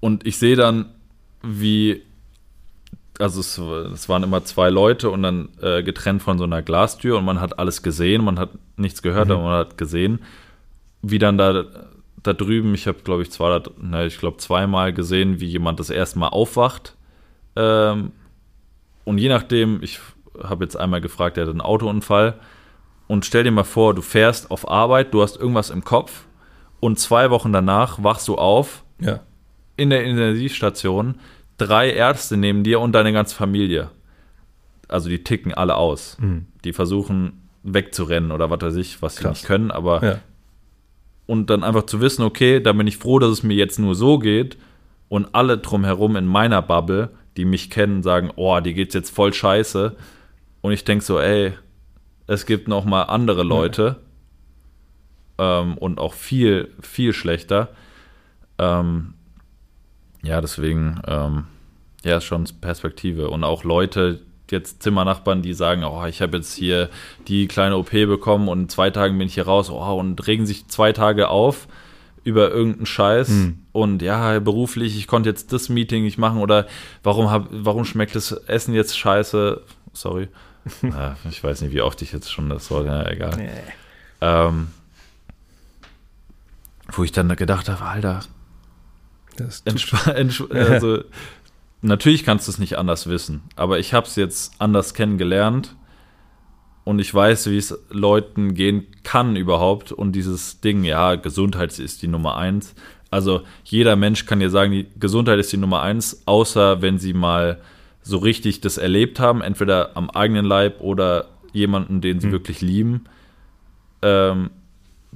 und 0.00 0.26
ich 0.26 0.36
sehe 0.38 0.56
dann, 0.56 0.86
wie, 1.42 2.02
also 3.18 3.40
es, 3.40 3.58
es 3.92 4.08
waren 4.08 4.22
immer 4.22 4.44
zwei 4.44 4.70
Leute 4.70 5.10
und 5.10 5.22
dann 5.22 5.48
äh, 5.62 5.82
getrennt 5.82 6.22
von 6.22 6.38
so 6.38 6.44
einer 6.44 6.62
Glastür 6.62 7.18
und 7.18 7.24
man 7.24 7.40
hat 7.40 7.58
alles 7.58 7.82
gesehen, 7.82 8.24
man 8.24 8.38
hat 8.38 8.50
nichts 8.76 9.02
gehört, 9.02 9.28
Mhm. 9.28 9.34
aber 9.34 9.42
man 9.44 9.58
hat 9.58 9.78
gesehen, 9.78 10.20
wie 11.02 11.18
dann 11.18 11.38
da, 11.38 11.64
da 12.22 12.32
drüben, 12.32 12.74
ich 12.74 12.86
habe 12.86 12.98
glaube 13.04 13.22
ich 13.22 13.30
zwei, 13.30 13.60
ne, 13.80 14.06
ich 14.06 14.18
glaube 14.18 14.38
zweimal 14.38 14.92
gesehen, 14.92 15.38
wie 15.40 15.46
jemand 15.46 15.78
das 15.80 15.90
erste 15.90 16.18
Mal 16.18 16.28
aufwacht. 16.28 16.96
Ähm, 17.56 18.12
und 19.04 19.18
je 19.18 19.28
nachdem, 19.28 19.82
ich 19.82 20.00
habe 20.42 20.64
jetzt 20.64 20.76
einmal 20.76 21.00
gefragt, 21.00 21.36
der 21.36 21.44
hat 21.44 21.50
einen 21.50 21.60
Autounfall. 21.60 22.34
Und 23.06 23.26
stell 23.26 23.44
dir 23.44 23.50
mal 23.50 23.64
vor, 23.64 23.94
du 23.94 24.00
fährst 24.02 24.50
auf 24.50 24.68
Arbeit, 24.68 25.12
du 25.12 25.20
hast 25.22 25.36
irgendwas 25.36 25.68
im 25.70 25.84
Kopf 25.84 26.24
und 26.80 26.98
zwei 26.98 27.30
Wochen 27.30 27.52
danach 27.52 28.02
wachst 28.02 28.26
du 28.28 28.36
auf 28.36 28.82
Ja. 28.98 29.20
in 29.76 29.90
der 29.90 30.04
Intensivstation 30.04 31.16
drei 31.58 31.90
Ärzte 31.92 32.36
neben 32.36 32.64
dir 32.64 32.80
und 32.80 32.92
deine 32.92 33.12
ganze 33.12 33.34
Familie. 33.34 33.90
Also 34.88 35.08
die 35.08 35.22
ticken 35.24 35.54
alle 35.54 35.76
aus. 35.76 36.16
Mhm. 36.20 36.46
Die 36.64 36.72
versuchen 36.72 37.42
wegzurennen 37.62 38.30
oder 38.32 38.50
was 38.50 38.60
weiß 38.60 38.76
ich, 38.76 39.00
was 39.02 39.16
sie 39.16 39.22
Krass. 39.22 39.38
nicht 39.38 39.46
können, 39.46 39.70
aber 39.70 40.04
Ja. 40.04 40.18
und 41.26 41.48
dann 41.48 41.64
einfach 41.64 41.84
zu 41.86 42.00
wissen, 42.00 42.22
okay, 42.22 42.60
da 42.60 42.72
bin 42.74 42.86
ich 42.86 42.98
froh, 42.98 43.18
dass 43.18 43.30
es 43.30 43.42
mir 43.42 43.54
jetzt 43.54 43.78
nur 43.78 43.94
so 43.94 44.18
geht 44.18 44.58
und 45.08 45.34
alle 45.34 45.56
drumherum 45.58 46.16
in 46.16 46.26
meiner 46.26 46.60
Bubble, 46.60 47.10
die 47.38 47.46
mich 47.46 47.70
kennen, 47.70 48.02
sagen, 48.02 48.30
oh, 48.36 48.60
dir 48.60 48.74
geht's 48.74 48.94
jetzt 48.94 49.10
voll 49.10 49.32
scheiße 49.32 49.96
und 50.60 50.72
ich 50.72 50.84
denke 50.84 51.04
so, 51.04 51.18
ey, 51.18 51.54
es 52.26 52.44
gibt 52.44 52.68
noch 52.68 52.84
mal 52.84 53.04
andere 53.04 53.42
Leute 53.42 53.96
ähm, 55.38 55.78
und 55.78 55.98
auch 55.98 56.12
viel, 56.14 56.70
viel 56.82 57.12
schlechter. 57.14 57.70
Ähm, 58.58 59.13
ja, 60.24 60.40
deswegen, 60.40 61.00
ähm, 61.06 61.44
ja, 62.04 62.18
ist 62.18 62.24
schon 62.24 62.44
Perspektive 62.60 63.30
und 63.30 63.44
auch 63.44 63.64
Leute, 63.64 64.20
jetzt 64.50 64.82
Zimmernachbarn, 64.82 65.42
die 65.42 65.54
sagen, 65.54 65.84
oh, 65.84 66.04
ich 66.06 66.20
habe 66.20 66.36
jetzt 66.36 66.54
hier 66.54 66.90
die 67.28 67.48
kleine 67.48 67.76
OP 67.76 67.90
bekommen 67.90 68.48
und 68.48 68.60
in 68.62 68.68
zwei 68.68 68.90
Tagen 68.90 69.16
bin 69.18 69.26
ich 69.26 69.34
hier 69.34 69.46
raus, 69.46 69.70
oh, 69.70 69.98
und 69.98 70.26
regen 70.26 70.46
sich 70.46 70.68
zwei 70.68 70.92
Tage 70.92 71.28
auf 71.28 71.66
über 72.24 72.50
irgendeinen 72.50 72.86
Scheiß 72.86 73.28
Hm. 73.28 73.58
und 73.72 74.02
ja, 74.02 74.38
beruflich, 74.40 74.96
ich 74.96 75.06
konnte 75.06 75.28
jetzt 75.28 75.52
das 75.52 75.68
Meeting 75.68 76.04
nicht 76.04 76.18
machen 76.18 76.40
oder 76.40 76.66
warum, 77.02 77.30
hab, 77.30 77.48
warum 77.50 77.84
schmeckt 77.84 78.14
das 78.14 78.32
Essen 78.32 78.74
jetzt 78.74 78.98
scheiße? 78.98 79.60
Sorry. 79.92 80.28
ja, 80.82 81.16
ich 81.28 81.44
weiß 81.44 81.60
nicht, 81.60 81.72
wie 81.72 81.82
oft 81.82 82.00
ich 82.00 82.12
jetzt 82.12 82.32
schon 82.32 82.48
das 82.48 82.70
Wort, 82.70 82.86
ja, 82.86 83.06
egal. 83.08 83.48
Ähm, 84.22 84.68
wo 86.92 87.04
ich 87.04 87.12
dann 87.12 87.28
gedacht 87.36 87.68
habe, 87.68 87.84
Alter, 87.84 88.20
also, 90.50 91.04
natürlich 91.82 92.24
kannst 92.24 92.48
du 92.48 92.52
es 92.52 92.58
nicht 92.58 92.78
anders 92.78 93.08
wissen, 93.08 93.42
aber 93.56 93.78
ich 93.78 93.94
habe 93.94 94.06
es 94.06 94.16
jetzt 94.16 94.60
anders 94.60 94.94
kennengelernt 94.94 95.76
und 96.84 96.98
ich 96.98 97.12
weiß, 97.12 97.50
wie 97.50 97.56
es 97.56 97.78
Leuten 97.90 98.54
gehen 98.54 98.86
kann 99.02 99.36
überhaupt 99.36 99.92
und 99.92 100.12
dieses 100.12 100.60
Ding, 100.60 100.84
ja, 100.84 101.14
Gesundheit 101.16 101.78
ist 101.78 102.02
die 102.02 102.08
Nummer 102.08 102.36
eins. 102.36 102.74
Also 103.10 103.42
jeder 103.64 103.96
Mensch 103.96 104.26
kann 104.26 104.40
dir 104.40 104.50
sagen, 104.50 104.72
die 104.72 104.86
Gesundheit 104.98 105.38
ist 105.38 105.52
die 105.52 105.56
Nummer 105.56 105.82
eins, 105.82 106.22
außer 106.26 106.82
wenn 106.82 106.98
sie 106.98 107.14
mal 107.14 107.60
so 108.02 108.18
richtig 108.18 108.60
das 108.60 108.76
erlebt 108.76 109.18
haben, 109.20 109.40
entweder 109.40 109.96
am 109.96 110.10
eigenen 110.10 110.44
Leib 110.44 110.80
oder 110.80 111.28
jemanden, 111.52 112.00
den 112.00 112.20
sie 112.20 112.32
wirklich 112.32 112.60
lieben, 112.60 113.04
ähm, 114.02 114.50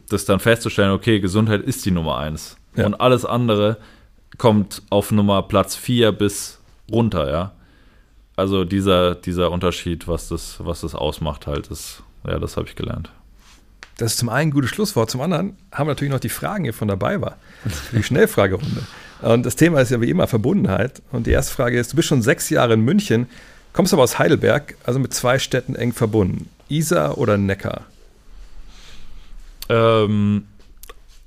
das 0.09 0.25
dann 0.25 0.41
festzustellen, 0.41 0.93
okay, 0.93 1.21
Gesundheit 1.21 1.63
ist 1.63 1.85
die 1.85 1.91
Nummer 1.91 2.19
eins. 2.19 2.57
Ja. 2.77 2.87
Und 2.87 2.95
alles 2.95 3.25
andere 3.25 3.79
kommt 4.39 4.83
auf 4.91 5.11
Nummer 5.11 5.43
Platz 5.43 5.77
4 5.77 6.13
bis 6.13 6.59
runter, 6.91 7.31
ja. 7.31 7.53
Also 8.37 8.65
dieser, 8.65 9.17
dieser 9.17 9.51
Unterschied, 9.51 10.07
was 10.07 10.29
das, 10.29 10.57
was 10.61 10.83
das 10.83 10.95
ausmacht, 10.95 11.47
halt, 11.47 11.67
ist, 11.67 12.03
ja, 12.27 12.39
das 12.39 12.57
habe 12.57 12.69
ich 12.69 12.77
gelernt. 12.77 13.11
Das 13.97 14.13
ist 14.13 14.19
zum 14.19 14.29
einen 14.29 14.51
ein 14.51 14.53
gutes 14.53 14.71
Schlusswort, 14.71 15.11
zum 15.11 15.21
anderen 15.21 15.57
haben 15.73 15.89
wir 15.89 15.93
natürlich 15.93 16.13
noch 16.13 16.21
die 16.21 16.29
Fragen 16.29 16.63
hier 16.63 16.73
von 16.73 16.87
dabei 16.87 17.21
war. 17.21 17.37
Die 17.93 18.03
Schnellfragerunde. 18.03 18.83
Und 19.23 19.45
das 19.45 19.57
Thema 19.57 19.81
ist 19.81 19.91
ja 19.91 20.01
wie 20.01 20.09
immer 20.09 20.29
Verbundenheit. 20.29 21.03
Und 21.11 21.27
die 21.27 21.33
erste 21.33 21.53
Frage 21.53 21.79
ist: 21.81 21.93
Du 21.93 21.97
bist 21.97 22.07
schon 22.07 22.23
sechs 22.23 22.49
Jahre 22.49 22.75
in 22.75 22.85
München, 22.85 23.27
kommst 23.73 23.93
aber 23.93 24.05
aus 24.05 24.21
Heidelberg, 24.21 24.77
also 24.85 25.01
mit 25.01 25.13
zwei 25.13 25.41
Städten 25.41 25.75
eng 25.75 25.93
verbunden. 25.93 26.49
Isar 26.69 27.19
oder 27.19 27.37
Neckar? 27.37 27.87
Ähm, 29.69 30.47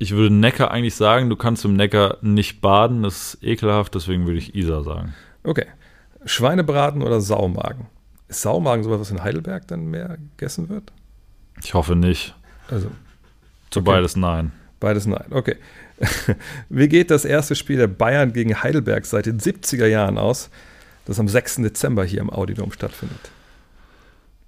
ich 0.01 0.13
würde 0.13 0.33
Neckar 0.33 0.71
eigentlich 0.71 0.95
sagen, 0.95 1.29
du 1.29 1.35
kannst 1.35 1.63
im 1.63 1.75
Neckar 1.75 2.17
nicht 2.21 2.59
baden, 2.59 3.03
das 3.03 3.35
ist 3.35 3.43
ekelhaft, 3.43 3.93
deswegen 3.93 4.25
würde 4.25 4.39
ich 4.39 4.55
Isar 4.55 4.83
sagen. 4.83 5.13
Okay. 5.43 5.67
Schweinebraten 6.25 7.03
oder 7.03 7.21
Saumagen? 7.21 7.85
Ist 8.27 8.41
Saumagen 8.41 8.83
sowas, 8.83 8.99
was 8.99 9.11
in 9.11 9.23
Heidelberg 9.23 9.67
dann 9.67 9.85
mehr 9.85 10.17
gegessen 10.37 10.69
wird? 10.69 10.91
Ich 11.63 11.75
hoffe 11.75 11.95
nicht. 11.95 12.33
Also 12.67 12.89
Zu 13.69 13.81
Okay. 13.81 13.91
beides 13.91 14.15
nein. 14.15 14.51
beides 14.79 15.05
nein. 15.05 15.25
Okay. 15.29 15.57
Wie 16.69 16.87
geht 16.87 17.11
das 17.11 17.23
erste 17.23 17.53
Spiel 17.53 17.77
der 17.77 17.87
Bayern 17.87 18.33
gegen 18.33 18.63
Heidelberg 18.63 19.05
seit 19.05 19.27
den 19.27 19.39
70er 19.39 19.85
Jahren 19.85 20.17
aus, 20.17 20.49
das 21.05 21.19
am 21.19 21.27
6. 21.27 21.57
Dezember 21.57 22.03
hier 22.05 22.21
im 22.21 22.31
Audidom 22.31 22.71
stattfindet? 22.71 23.29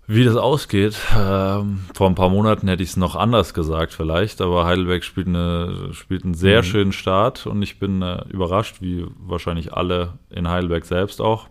Wie 0.06 0.26
das 0.26 0.36
ausgeht, 0.36 0.98
ähm, 1.18 1.86
vor 1.94 2.08
ein 2.10 2.16
paar 2.16 2.30
Monaten 2.30 2.68
hätte 2.68 2.84
ich 2.84 2.90
es 2.90 2.98
noch 2.98 3.16
anders 3.16 3.54
gesagt 3.54 3.94
vielleicht, 3.94 4.42
aber 4.42 4.66
Heidelberg 4.66 5.04
spielt, 5.04 5.28
eine, 5.28 5.90
spielt 5.94 6.26
einen 6.26 6.34
sehr 6.34 6.60
Mhm. 6.60 6.66
schönen 6.66 6.92
Start 6.92 7.48
und 7.48 7.62
ich 7.62 7.80
bin 7.80 8.02
äh, 8.02 8.22
überrascht, 8.30 8.82
wie 8.82 9.06
wahrscheinlich 9.18 9.74
alle 9.74 10.14
in 10.30 10.50
Heidelberg 10.50 10.84
selbst 10.86 11.22
auch. 11.22 11.48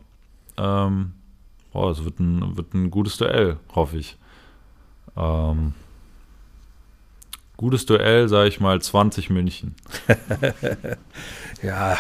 Ähm, 0.59 1.13
boah, 1.73 1.91
es 1.91 2.05
wird 2.05 2.21
ein, 2.21 2.57
wird 2.59 2.75
ein 2.75 2.91
gutes 2.91 3.17
Duell, 3.17 3.57
hoffe 3.75 3.97
ich. 3.97 4.19
Ähm, 5.17 5.73
gutes 7.57 7.87
Duell, 7.87 8.29
sage 8.29 8.49
ich 8.51 8.61
mal, 8.61 8.83
20 8.83 9.31
München. 9.31 9.75
Ja. 11.63 11.97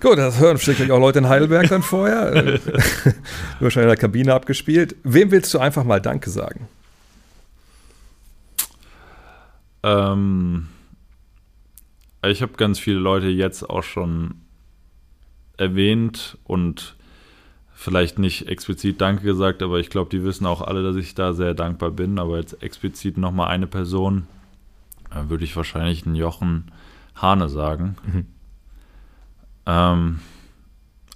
Gut, 0.00 0.18
das 0.18 0.40
hören 0.40 0.56
sicherlich 0.56 0.90
auch 0.90 0.98
Leute 0.98 1.18
in 1.18 1.28
Heidelberg 1.28 1.68
dann 1.68 1.82
vorher. 1.82 2.32
Wahrscheinlich 3.60 3.84
in 3.84 3.88
der 3.88 3.96
Kabine 3.96 4.34
abgespielt. 4.34 4.96
Wem 5.04 5.30
willst 5.30 5.52
du 5.54 5.58
einfach 5.58 5.84
mal 5.84 6.00
Danke 6.00 6.30
sagen? 6.30 6.68
Ähm, 9.82 10.68
ich 12.24 12.42
habe 12.42 12.54
ganz 12.54 12.78
viele 12.78 12.98
Leute 12.98 13.28
jetzt 13.28 13.68
auch 13.68 13.82
schon 13.82 14.34
erwähnt 15.56 16.38
und 16.44 16.96
vielleicht 17.74 18.18
nicht 18.18 18.48
explizit 18.48 19.00
Danke 19.00 19.24
gesagt, 19.24 19.62
aber 19.62 19.78
ich 19.78 19.90
glaube, 19.90 20.10
die 20.10 20.24
wissen 20.24 20.46
auch 20.46 20.62
alle, 20.62 20.82
dass 20.82 20.96
ich 20.96 21.14
da 21.14 21.32
sehr 21.32 21.52
dankbar 21.54 21.90
bin. 21.90 22.18
Aber 22.18 22.38
jetzt 22.38 22.62
explizit 22.62 23.18
nochmal 23.18 23.48
eine 23.48 23.66
Person, 23.66 24.26
würde 25.28 25.44
ich 25.44 25.54
wahrscheinlich 25.56 26.06
einen 26.06 26.14
Jochen 26.14 26.70
Hane 27.22 27.48
sagen. 27.48 27.96
Mhm. 28.04 28.26
Ähm, 29.64 30.20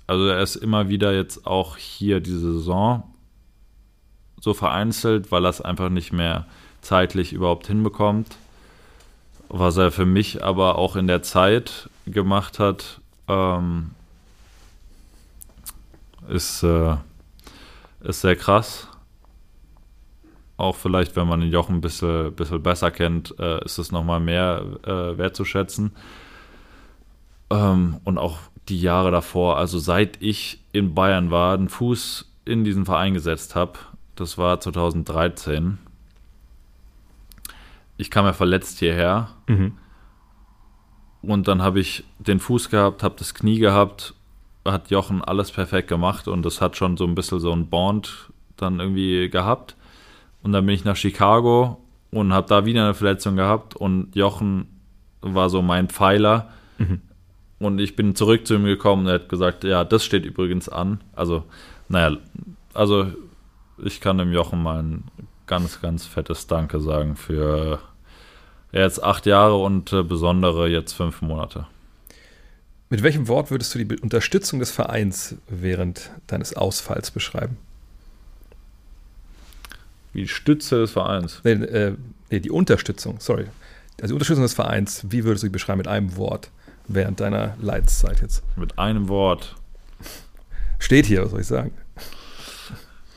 also 0.06 0.26
er 0.26 0.40
ist 0.40 0.56
immer 0.56 0.88
wieder 0.88 1.12
jetzt 1.12 1.46
auch 1.46 1.76
hier 1.76 2.20
diese 2.20 2.52
Saison 2.52 3.02
so 4.40 4.54
vereinzelt, 4.54 5.32
weil 5.32 5.44
er 5.44 5.50
es 5.50 5.60
einfach 5.60 5.88
nicht 5.88 6.12
mehr 6.12 6.46
zeitlich 6.80 7.32
überhaupt 7.32 7.66
hinbekommt. 7.66 8.36
Was 9.48 9.76
er 9.76 9.90
für 9.90 10.06
mich 10.06 10.44
aber 10.44 10.76
auch 10.78 10.96
in 10.96 11.08
der 11.08 11.22
Zeit 11.22 11.88
gemacht 12.06 12.58
hat, 12.58 13.00
ähm, 13.28 13.90
ist, 16.28 16.62
äh, 16.62 16.96
ist 18.02 18.20
sehr 18.20 18.36
krass. 18.36 18.88
Auch 20.56 20.76
vielleicht, 20.76 21.16
wenn 21.16 21.28
man 21.28 21.40
den 21.40 21.50
Jochen 21.50 21.76
ein 21.76 21.80
bisschen, 21.80 22.32
bisschen 22.34 22.62
besser 22.62 22.90
kennt, 22.90 23.34
äh, 23.38 23.62
ist 23.64 23.78
es 23.78 23.92
nochmal 23.92 24.20
mehr 24.20 24.64
äh, 24.84 25.18
wertzuschätzen. 25.18 25.92
Ähm, 27.50 28.00
und 28.04 28.18
auch 28.18 28.38
die 28.68 28.80
Jahre 28.80 29.10
davor, 29.10 29.58
also 29.58 29.78
seit 29.78 30.20
ich 30.22 30.60
in 30.72 30.94
Bayern 30.94 31.30
war, 31.30 31.56
den 31.56 31.68
Fuß 31.68 32.30
in 32.44 32.64
diesen 32.64 32.84
Verein 32.84 33.14
gesetzt 33.14 33.54
habe, 33.54 33.78
das 34.14 34.38
war 34.38 34.58
2013. 34.58 35.78
Ich 37.98 38.10
kam 38.10 38.24
ja 38.24 38.32
verletzt 38.32 38.78
hierher 38.78 39.28
und 41.22 41.48
dann 41.48 41.62
habe 41.62 41.80
ich 41.80 42.04
den 42.18 42.40
Fuß 42.40 42.70
gehabt, 42.70 43.02
habe 43.02 43.16
das 43.18 43.34
Knie 43.34 43.58
gehabt, 43.58 44.14
hat 44.64 44.90
Jochen 44.90 45.22
alles 45.22 45.50
perfekt 45.52 45.88
gemacht 45.88 46.28
und 46.28 46.42
das 46.44 46.60
hat 46.60 46.76
schon 46.76 46.96
so 46.96 47.04
ein 47.04 47.14
bisschen 47.14 47.40
so 47.40 47.52
ein 47.52 47.68
Bond 47.68 48.30
dann 48.56 48.80
irgendwie 48.80 49.28
gehabt. 49.28 49.76
Und 50.42 50.52
dann 50.52 50.64
bin 50.66 50.74
ich 50.74 50.84
nach 50.84 50.96
Chicago 50.96 51.80
und 52.10 52.32
habe 52.32 52.48
da 52.48 52.64
wieder 52.64 52.84
eine 52.84 52.94
Verletzung 52.94 53.36
gehabt 53.36 53.74
und 53.74 54.14
Jochen 54.14 54.68
war 55.20 55.50
so 55.50 55.62
mein 55.62 55.88
Pfeiler. 55.88 56.50
Und 57.58 57.78
ich 57.78 57.96
bin 57.96 58.14
zurück 58.14 58.46
zu 58.46 58.54
ihm 58.54 58.64
gekommen 58.64 59.02
und 59.02 59.08
er 59.08 59.14
hat 59.14 59.28
gesagt, 59.28 59.64
ja, 59.64 59.82
das 59.82 60.04
steht 60.04 60.26
übrigens 60.26 60.68
an. 60.68 61.00
Also, 61.14 61.44
naja, 61.88 62.16
also 62.74 63.06
ich 63.82 64.00
kann 64.00 64.18
dem 64.18 64.32
Jochen 64.32 64.62
mal 64.62 64.82
ein 64.82 65.04
ganz, 65.46 65.80
ganz 65.80 66.06
fettes 66.06 66.46
Danke 66.46 66.80
sagen 66.80 67.16
für 67.16 67.80
jetzt 68.72 69.02
acht 69.02 69.26
Jahre 69.26 69.56
und 69.56 69.92
äh, 69.92 70.02
besondere 70.02 70.68
jetzt 70.68 70.92
fünf 70.92 71.22
Monate. 71.22 71.66
Mit 72.90 73.02
welchem 73.02 73.26
Wort 73.26 73.50
würdest 73.50 73.74
du 73.74 73.84
die 73.84 73.98
Unterstützung 74.00 74.60
des 74.60 74.70
Vereins 74.70 75.36
während 75.48 76.10
deines 76.26 76.54
Ausfalls 76.54 77.10
beschreiben? 77.10 77.56
Die 80.16 80.26
Stütze 80.28 80.80
des 80.80 80.90
Vereins. 80.90 81.40
Nee, 81.44 81.52
äh, 81.52 81.94
nee, 82.30 82.40
die 82.40 82.51
Unterstützung, 82.51 83.16
sorry. 83.20 83.44
Also 84.01 84.09
die 84.09 84.12
Unterstützung 84.14 84.43
des 84.43 84.55
Vereins, 84.55 85.05
wie 85.09 85.24
würdest 85.24 85.43
du 85.44 85.47
die 85.48 85.52
beschreiben 85.52 85.78
mit 85.78 85.88
einem 85.88 86.16
Wort 86.16 86.51
während 86.88 87.20
deiner 87.20 87.55
Leidenszeit 87.60 88.20
jetzt? 88.22 88.43
Mit 88.56 88.78
einem 88.78 89.09
Wort. 89.09 89.55
Steht 90.78 91.06
hier, 91.06 91.22
was 91.24 91.30
soll 91.30 91.40
ich 91.40 91.47
sagen? 91.47 91.72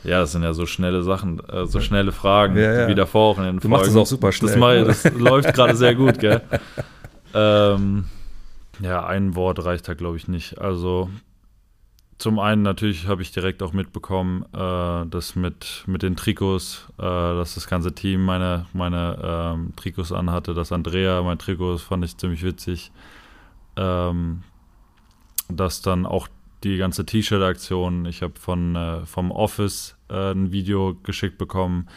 Ja, 0.06 0.22
das 0.22 0.32
sind 0.32 0.44
ja 0.44 0.54
so 0.54 0.66
schnelle 0.66 1.04
Sachen, 1.04 1.42
äh, 1.50 1.66
so 1.66 1.82
schnelle 1.82 2.14
Fragen, 2.14 2.56
Ja, 2.56 2.74
ja. 2.82 2.88
wie 2.88 2.96
davor 2.96 3.32
auch 3.32 3.38
in 3.38 3.44
den 3.44 3.60
Du 3.60 3.68
machst 3.68 3.86
Folgen. 3.86 3.96
das 3.96 4.02
auch 4.02 4.10
super 4.10 4.32
schnell. 4.32 4.86
Das, 4.86 5.04
ich- 5.06 5.12
das 5.12 5.20
läuft 5.22 5.54
gerade 5.54 5.76
sehr 5.76 5.94
gut, 5.96 6.20
gell? 6.20 6.42
Ähm, 7.34 8.06
Ja, 8.82 9.06
ein 9.06 9.36
Wort 9.36 9.64
reicht 9.66 9.90
da, 9.90 9.94
glaube 9.94 10.16
ich, 10.16 10.30
nicht. 10.30 10.58
Also 10.60 11.10
zum 12.20 12.38
einen 12.38 12.64
natürlich 12.64 13.08
habe 13.08 13.22
ich 13.22 13.32
direkt 13.32 13.64
auch 13.64 13.72
mitbekommen, 13.72 14.44
äh, 14.54 15.06
dass 15.10 15.38
mit, 15.38 15.86
mit 15.88 16.04
den 16.04 16.18
Trikots, 16.18 16.86
äh, 16.98 17.02
dass 17.02 17.56
das 17.56 17.68
ganze 17.68 17.96
Team 17.96 18.26
meine, 18.26 18.66
meine 18.74 19.18
ähm, 19.24 19.74
Trikots 19.78 20.12
anhatte, 20.12 20.54
dass 20.54 20.74
Andrea 20.74 21.22
mein 21.24 21.40
Trikot, 21.40 21.78
fand 21.78 22.04
ich 22.04 22.18
ziemlich 22.18 22.44
witzig. 22.44 22.92
Ähm, 23.78 24.44
dass 25.48 25.82
dann 25.82 26.06
auch 26.06 26.28
die 26.66 26.76
ganze 26.76 27.06
T-Shirt-Aktion, 27.06 28.06
ich 28.06 28.22
habe 28.22 28.34
von 28.38 28.76
äh, 28.76 29.06
vom 29.06 29.32
Office 29.32 29.96
äh, 30.10 30.32
ein 30.32 30.52
Video 30.52 30.98
geschickt 31.02 31.38
bekommen. 31.38 31.88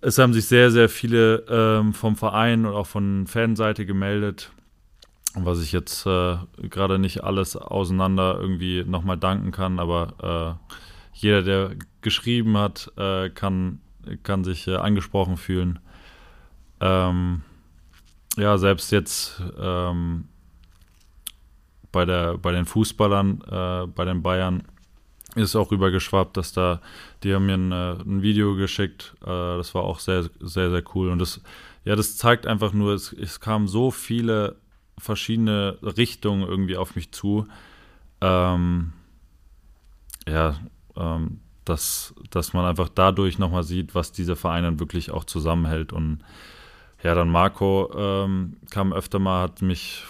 Es 0.00 0.16
haben 0.18 0.32
sich 0.32 0.46
sehr, 0.46 0.70
sehr 0.70 0.88
viele 0.88 1.44
ähm, 1.50 1.92
vom 1.92 2.16
Verein 2.16 2.64
und 2.64 2.72
auch 2.72 2.86
von 2.86 3.26
Fanseite 3.26 3.84
gemeldet 3.84 4.50
was 5.34 5.60
ich 5.62 5.72
jetzt 5.72 6.06
äh, 6.06 6.36
gerade 6.62 6.98
nicht 6.98 7.24
alles 7.24 7.56
auseinander 7.56 8.38
irgendwie 8.40 8.84
nochmal 8.84 9.18
danken 9.18 9.50
kann, 9.50 9.80
aber 9.80 10.58
äh, 10.62 10.74
jeder, 11.12 11.42
der 11.42 11.76
geschrieben 12.02 12.56
hat, 12.56 12.92
äh, 12.96 13.30
kann, 13.30 13.80
kann 14.22 14.44
sich 14.44 14.66
äh, 14.68 14.76
angesprochen 14.76 15.36
fühlen. 15.36 15.80
Ähm, 16.80 17.42
ja, 18.36 18.58
selbst 18.58 18.92
jetzt 18.92 19.42
ähm, 19.58 20.28
bei, 21.92 22.04
der, 22.04 22.38
bei 22.38 22.52
den 22.52 22.64
Fußballern, 22.64 23.42
äh, 23.42 23.86
bei 23.86 24.04
den 24.04 24.22
Bayern, 24.22 24.64
ist 25.36 25.56
auch 25.56 25.72
rübergeschwappt, 25.72 26.36
dass 26.36 26.52
da, 26.52 26.80
die 27.24 27.34
haben 27.34 27.46
mir 27.46 27.54
ein, 27.54 27.72
äh, 27.72 28.02
ein 28.02 28.22
Video 28.22 28.54
geschickt, 28.54 29.16
das 29.20 29.74
war 29.74 29.82
auch 29.82 29.98
sehr, 29.98 30.30
sehr, 30.38 30.70
sehr 30.70 30.82
cool. 30.94 31.10
Und 31.10 31.18
das, 31.18 31.40
ja, 31.84 31.96
das 31.96 32.16
zeigt 32.16 32.46
einfach 32.46 32.72
nur, 32.72 32.94
es, 32.94 33.12
es 33.12 33.40
kamen 33.40 33.66
so 33.66 33.90
viele 33.90 34.56
verschiedene 34.98 35.78
Richtungen 35.82 36.42
irgendwie 36.42 36.76
auf 36.76 36.96
mich 36.96 37.12
zu. 37.12 37.46
Ähm, 38.20 38.92
ja, 40.28 40.56
ähm, 40.96 41.40
dass, 41.64 42.14
dass 42.30 42.52
man 42.52 42.64
einfach 42.64 42.88
dadurch 42.88 43.38
nochmal 43.38 43.62
sieht, 43.62 43.94
was 43.94 44.12
diese 44.12 44.36
Vereine 44.36 44.78
wirklich 44.78 45.10
auch 45.10 45.24
zusammenhält. 45.24 45.92
Und 45.92 46.18
ja, 47.02 47.14
dann 47.14 47.28
Marco 47.28 47.90
ähm, 47.96 48.56
kam 48.70 48.92
öfter 48.92 49.18
mal, 49.18 49.42
hat 49.42 49.62
mich 49.62 50.04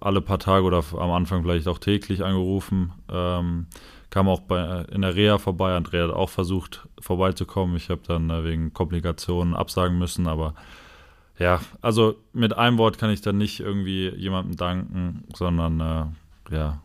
alle 0.00 0.20
paar 0.20 0.38
Tage 0.38 0.64
oder 0.64 0.84
am 0.92 1.10
Anfang 1.10 1.42
vielleicht 1.42 1.68
auch 1.68 1.78
täglich 1.78 2.24
angerufen. 2.24 2.92
Ähm, 3.10 3.66
kam 4.10 4.28
auch 4.28 4.40
bei, 4.40 4.82
in 4.92 5.02
der 5.02 5.14
Reha 5.14 5.38
vorbei. 5.38 5.74
Andrea 5.74 6.04
hat 6.04 6.14
auch 6.14 6.30
versucht, 6.30 6.88
vorbeizukommen. 7.00 7.76
Ich 7.76 7.90
habe 7.90 8.02
dann 8.06 8.30
äh, 8.30 8.44
wegen 8.44 8.72
Komplikationen 8.72 9.54
absagen 9.54 9.98
müssen, 9.98 10.26
aber 10.28 10.54
ja, 11.38 11.60
also 11.82 12.16
mit 12.32 12.56
einem 12.56 12.78
Wort 12.78 12.98
kann 12.98 13.10
ich 13.10 13.20
dann 13.20 13.38
nicht 13.38 13.60
irgendwie 13.60 14.08
jemandem 14.08 14.56
danken, 14.56 15.24
sondern 15.34 15.80
äh, 15.80 16.54
ja, 16.54 16.82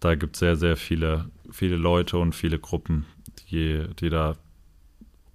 da 0.00 0.14
gibt 0.14 0.36
es 0.36 0.40
sehr, 0.40 0.56
sehr 0.56 0.76
viele, 0.76 1.30
viele 1.50 1.76
Leute 1.76 2.18
und 2.18 2.34
viele 2.34 2.58
Gruppen, 2.58 3.06
die, 3.50 3.84
die 3.98 4.10
da 4.10 4.36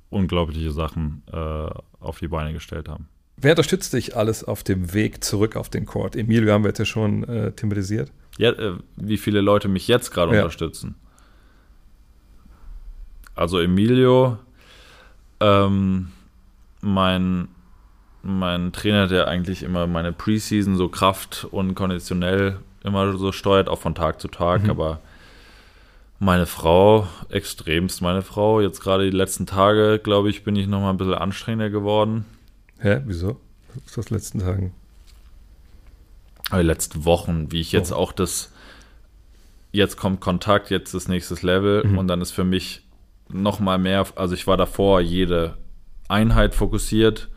unglaubliche 0.09 0.71
Sachen 0.71 1.23
äh, 1.31 1.69
auf 1.99 2.19
die 2.19 2.27
Beine 2.27 2.53
gestellt 2.53 2.87
haben. 2.87 3.07
Wer 3.37 3.53
unterstützt 3.53 3.93
dich 3.93 4.15
alles 4.15 4.43
auf 4.43 4.63
dem 4.63 4.93
Weg 4.93 5.23
zurück 5.23 5.55
auf 5.55 5.69
den 5.69 5.85
Court? 5.85 6.15
Emilio 6.15 6.53
haben 6.53 6.63
wir 6.63 6.69
jetzt 6.69 6.77
ja 6.79 6.85
schon 6.85 7.23
äh, 7.23 7.51
thematisiert. 7.51 8.11
Ja, 8.37 8.51
äh, 8.51 8.77
wie 8.95 9.17
viele 9.17 9.41
Leute 9.41 9.67
mich 9.67 9.87
jetzt 9.87 10.11
gerade 10.11 10.33
ja. 10.35 10.43
unterstützen. 10.43 10.95
Also 13.35 13.59
Emilio, 13.59 14.37
ähm, 15.39 16.09
mein 16.81 17.47
mein 18.23 18.71
Trainer, 18.71 19.07
der 19.07 19.27
eigentlich 19.27 19.63
immer 19.63 19.85
meine 19.85 20.13
Preseason 20.13 20.77
so 20.77 20.87
Kraft 20.87 21.45
und 21.51 21.75
konditionell 21.75 22.57
immer 22.83 23.17
so 23.17 23.31
steuert, 23.31 23.69
auch 23.69 23.79
von 23.79 23.95
Tag 23.95 24.19
zu 24.19 24.29
Tag, 24.29 24.63
mhm. 24.63 24.69
aber 24.69 24.99
meine 26.19 26.45
Frau, 26.45 27.07
extremst 27.29 28.01
meine 28.01 28.21
Frau, 28.21 28.61
jetzt 28.61 28.79
gerade 28.79 29.09
die 29.09 29.15
letzten 29.15 29.45
Tage, 29.45 29.99
glaube 29.99 30.29
ich, 30.29 30.43
bin 30.43 30.55
ich 30.55 30.67
noch 30.67 30.79
mal 30.79 30.89
ein 30.89 30.97
bisschen 30.97 31.13
anstrengender 31.13 31.69
geworden. 31.69 32.25
Hä, 32.79 33.01
wieso? 33.05 33.39
Was 33.73 33.85
ist 33.85 33.97
das 33.97 34.09
letzten 34.09 34.39
Tagen? 34.39 34.73
Die 36.51 36.61
letzten 36.61 37.03
Wochen, 37.03 37.51
wie 37.51 37.59
ich 37.59 37.71
jetzt 37.71 37.91
oh. 37.91 37.95
auch 37.95 38.11
das, 38.13 38.51
jetzt 39.71 39.97
kommt 39.97 40.21
Kontakt, 40.21 40.69
jetzt 40.69 40.93
das 40.93 41.09
nächste 41.09 41.35
Level 41.45 41.85
mhm. 41.85 41.97
und 41.97 42.07
dann 42.07 42.21
ist 42.21 42.31
für 42.31 42.43
mich 42.45 42.83
noch 43.27 43.59
mal 43.59 43.77
mehr, 43.77 44.05
also 44.15 44.33
ich 44.33 44.47
war 44.47 44.55
davor 44.55 45.01
jede 45.01 45.57
Einheit 46.07 46.55
fokussiert, 46.55 47.29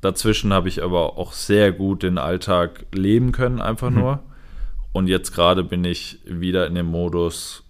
Dazwischen 0.00 0.52
habe 0.52 0.68
ich 0.68 0.82
aber 0.82 1.18
auch 1.18 1.32
sehr 1.32 1.72
gut 1.72 2.02
den 2.02 2.18
Alltag 2.18 2.86
leben 2.92 3.32
können, 3.32 3.60
einfach 3.60 3.90
mhm. 3.90 3.98
nur. 3.98 4.22
Und 4.92 5.08
jetzt 5.08 5.32
gerade 5.32 5.64
bin 5.64 5.84
ich 5.84 6.20
wieder 6.24 6.66
in 6.66 6.74
dem 6.74 6.86
Modus, 6.86 7.64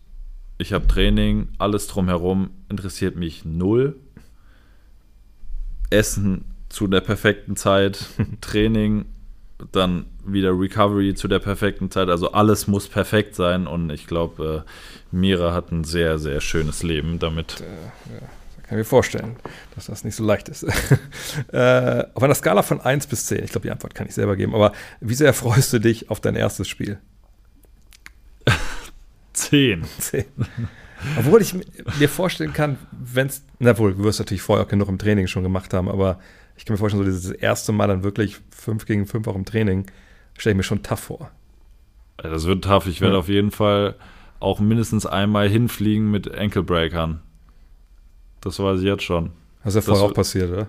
ich 0.59 0.73
habe 0.73 0.87
Training, 0.87 1.49
alles 1.59 1.87
drumherum 1.87 2.51
interessiert 2.69 3.17
mich 3.17 3.45
null. 3.45 3.97
Essen 5.91 6.45
zu 6.69 6.87
der 6.87 7.01
perfekten 7.01 7.57
Zeit, 7.57 8.07
Training, 8.41 9.07
dann 9.73 10.07
wieder 10.25 10.51
Recovery 10.59 11.15
zu 11.15 11.29
der 11.29 11.39
perfekten 11.39 11.91
Zeit. 11.91 12.09
Also 12.09 12.33
alles 12.33 12.67
muss 12.67 12.89
perfekt 12.89 13.35
sein 13.35 13.67
und 13.67 13.91
ich 13.91 14.07
glaube, 14.07 14.65
äh, 14.67 15.17
Mira 15.17 15.53
hat 15.53 15.73
ein 15.73 15.85
sehr, 15.85 16.19
sehr 16.19 16.41
schönes 16.41 16.83
Leben 16.83 17.19
damit. 17.19 17.61
Äh, 17.61 18.15
ja. 18.15 18.29
Kann 18.69 18.77
mir 18.77 18.85
vorstellen, 18.85 19.37
dass 19.75 19.87
das 19.87 20.05
nicht 20.05 20.15
so 20.15 20.25
leicht 20.25 20.51
ist. 20.51 20.63
äh, 21.53 22.05
auf 22.15 22.23
einer 22.23 22.35
Skala 22.35 22.63
von 22.63 22.81
1 22.83 23.07
bis 23.07 23.27
10, 23.27 23.45
ich 23.45 23.51
glaube, 23.51 23.67
die 23.67 23.71
Antwort 23.71 23.95
kann 23.95 24.07
ich 24.07 24.15
selber 24.15 24.37
geben, 24.37 24.55
aber 24.55 24.73
wie 25.01 25.15
sehr 25.15 25.33
freust 25.33 25.73
du 25.73 25.79
dich 25.79 26.11
auf 26.11 26.21
dein 26.21 26.35
erstes 26.37 26.69
Spiel? 26.69 26.99
10. 29.33 29.85
10. 29.99 30.25
Obwohl 31.17 31.41
ich 31.41 31.55
mir 31.99 32.09
vorstellen 32.09 32.53
kann, 32.53 32.77
wenn 32.91 33.29
es, 33.29 33.43
na 33.59 33.79
wohl, 33.79 33.95
du 33.95 34.05
wirst 34.05 34.19
natürlich 34.19 34.43
vorher 34.43 34.67
auch 34.67 34.69
genug 34.71 34.89
im 34.89 34.99
Training 34.99 35.29
schon 35.29 35.45
gemacht 35.45 35.73
haben, 35.73 35.89
aber 35.89 36.19
ich 36.57 36.65
kann 36.65 36.75
mir 36.75 36.79
vorstellen, 36.79 37.05
so 37.05 37.11
dieses 37.11 37.31
erste 37.31 37.73
Mal 37.73 37.87
dann 37.87 38.03
wirklich 38.03 38.37
5 38.51 38.85
gegen 38.85 39.07
5 39.07 39.29
auch 39.29 39.37
im 39.37 39.45
Training, 39.45 39.87
stelle 40.37 40.53
ich 40.53 40.57
mir 40.59 40.63
schon 40.65 40.83
tough 40.83 41.01
vor. 41.01 41.31
Das 42.19 42.47
wird 42.47 42.65
tough. 42.65 42.87
Ich 42.87 43.01
werde 43.01 43.15
ja. 43.15 43.21
auf 43.21 43.29
jeden 43.29 43.53
Fall 43.53 43.95
auch 44.41 44.61
mindestens 44.61 45.07
einmal 45.07 45.49
hinfliegen 45.49 46.11
mit 46.11 46.33
Ankle-Breakern. 46.33 47.23
Das 48.41 48.59
weiß 48.59 48.81
ich 48.81 48.87
jetzt 48.87 49.03
schon. 49.03 49.31
Das 49.65 49.75
ist 49.75 49.87
ja 49.87 49.93
vorher 49.93 50.07
auch 50.07 50.15
passiert, 50.15 50.51
oder? 50.51 50.67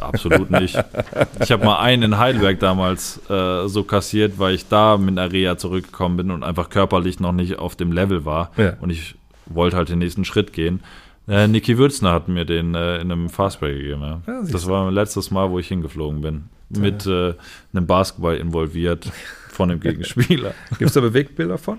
Absolut 0.00 0.50
nicht. 0.50 0.76
ich 1.40 1.52
habe 1.52 1.64
mal 1.64 1.80
einen 1.80 2.02
in 2.02 2.18
Heidelberg 2.18 2.60
damals 2.60 3.20
äh, 3.30 3.66
so 3.68 3.84
kassiert, 3.84 4.38
weil 4.38 4.54
ich 4.54 4.68
da 4.68 4.98
mit 4.98 5.18
einer 5.18 5.32
Reha 5.32 5.56
zurückgekommen 5.56 6.16
bin 6.16 6.30
und 6.30 6.42
einfach 6.42 6.70
körperlich 6.70 7.20
noch 7.20 7.32
nicht 7.32 7.58
auf 7.58 7.76
dem 7.76 7.92
Level 7.92 8.24
war. 8.24 8.50
Ja. 8.56 8.76
Und 8.80 8.90
ich 8.90 9.14
wollte 9.46 9.76
halt 9.76 9.88
den 9.88 9.98
nächsten 9.98 10.24
Schritt 10.24 10.52
gehen. 10.52 10.80
Äh, 11.28 11.48
Niki 11.48 11.78
Würzner 11.78 12.12
hat 12.12 12.28
mir 12.28 12.44
den 12.44 12.74
äh, 12.74 12.96
in 12.96 13.12
einem 13.12 13.28
Fastbreak 13.28 13.76
gegeben. 13.76 14.02
Ja. 14.02 14.20
Ja, 14.26 14.42
das 14.50 14.66
war 14.68 14.84
mein 14.84 14.94
letztes 14.94 15.30
Mal, 15.30 15.50
wo 15.50 15.58
ich 15.58 15.68
hingeflogen 15.68 16.20
bin. 16.20 16.44
Mit 16.68 17.06
äh, 17.06 17.34
einem 17.72 17.86
Basketball 17.86 18.36
involviert 18.36 19.10
von 19.48 19.68
dem 19.68 19.80
Gegenspieler. 19.80 20.54
Gibt 20.78 20.82
es 20.82 20.92
da 20.92 21.00
Bewegtbilder 21.00 21.58
von? 21.58 21.78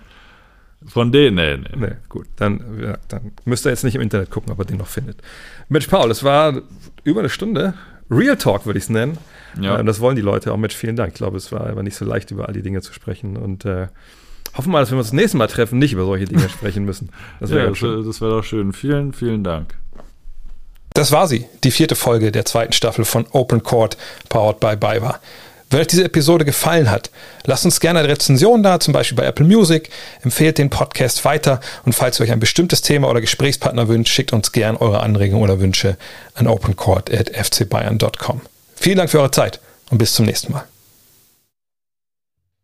Von 0.88 1.12
denen, 1.12 1.36
nee, 1.36 1.58
nee. 1.58 1.88
nee 1.88 1.96
gut, 2.10 2.28
dann, 2.38 2.80
ja, 2.82 2.98
dann 3.08 3.34
müsst 3.46 3.66
ihr 3.66 3.70
jetzt 3.70 3.84
nicht 3.84 3.96
im 3.96 4.02
Internet 4.02 4.32
gucken, 4.32 4.52
ob 4.52 4.60
ihr 4.60 4.66
den 4.66 4.78
noch 4.78 4.88
findet. 4.88 5.22
Mensch, 5.70 5.88
Paul, 5.88 6.10
es 6.10 6.24
war 6.24 6.62
über 7.04 7.20
eine 7.20 7.30
Stunde. 7.30 7.76
Real 8.10 8.36
Talk 8.36 8.66
würde 8.66 8.78
ich 8.78 8.86
es 8.86 8.90
nennen. 8.90 9.18
Ja. 9.60 9.80
Und 9.80 9.86
das 9.86 10.00
wollen 10.00 10.16
die 10.16 10.22
Leute 10.22 10.52
auch. 10.52 10.58
Mensch, 10.58 10.76
vielen 10.76 10.96
Dank. 10.96 11.14
Ich 11.14 11.18
glaube, 11.18 11.38
es 11.38 11.52
war 11.52 11.68
aber 11.68 11.84
nicht 11.84 11.96
so 11.96 12.06
leicht, 12.06 12.32
über 12.32 12.48
all 12.48 12.54
die 12.54 12.62
Dinge 12.62 12.82
zu 12.82 12.94
sprechen. 12.94 13.38
Und 13.38 13.64
äh, 13.66 13.88
hoffen 14.58 14.72
mal, 14.72 14.80
dass 14.80 14.92
wir 14.92 14.98
uns 14.98 15.08
das 15.08 15.14
nächste 15.14 15.38
Mal 15.38 15.48
treffen, 15.48 15.80
nicht 15.80 15.94
über 15.94 16.06
solche 16.06 16.26
Dinge 16.26 16.50
sprechen 16.50 16.84
müssen. 16.84 17.10
Das 17.40 17.52
wäre 17.52 17.72
ja, 17.72 18.04
das 18.04 18.22
wär 18.22 18.30
doch 18.30 18.44
schön. 18.44 18.74
Vielen, 18.74 19.14
vielen 19.14 19.44
Dank. 19.44 19.76
Das 20.94 21.12
war 21.12 21.28
sie, 21.28 21.46
die 21.64 21.72
vierte 21.72 21.96
Folge 21.96 22.32
der 22.32 22.44
zweiten 22.44 22.74
Staffel 22.74 23.06
von 23.06 23.26
Open 23.32 23.64
Court, 23.64 23.98
powered 24.28 24.60
by 24.60 24.76
BayWa. 24.76 25.20
Wenn 25.72 25.80
euch 25.80 25.88
diese 25.88 26.04
Episode 26.04 26.44
gefallen 26.44 26.92
hat, 26.92 27.10
lasst 27.46 27.64
uns 27.64 27.80
gerne 27.80 28.00
eine 28.00 28.10
Rezension 28.10 28.62
da, 28.62 28.82
zum 28.82 28.94
Beispiel 28.94 29.16
bei 29.16 29.24
Apple 29.24 29.46
Music, 29.46 29.90
empfehlt 30.22 30.58
den 30.58 30.70
Podcast 30.70 31.24
weiter 31.24 31.62
und 31.86 31.94
falls 31.94 32.20
ihr 32.20 32.26
euch 32.26 32.32
ein 32.34 32.42
bestimmtes 32.42 32.82
Thema 32.82 33.10
oder 33.10 33.22
Gesprächspartner 33.22 33.88
wünscht, 33.88 34.14
schickt 34.14 34.34
uns 34.34 34.52
gerne 34.52 34.80
eure 34.82 35.00
Anregungen 35.00 35.42
oder 35.42 35.62
Wünsche 35.62 35.96
an 36.36 36.48
opencourt.fcbayern.com. 36.48 38.42
Vielen 38.76 38.98
Dank 38.98 39.10
für 39.10 39.20
eure 39.20 39.32
Zeit 39.32 39.62
und 39.90 39.98
bis 39.98 40.14
zum 40.14 40.26
nächsten 40.26 40.52
Mal. 40.52 40.66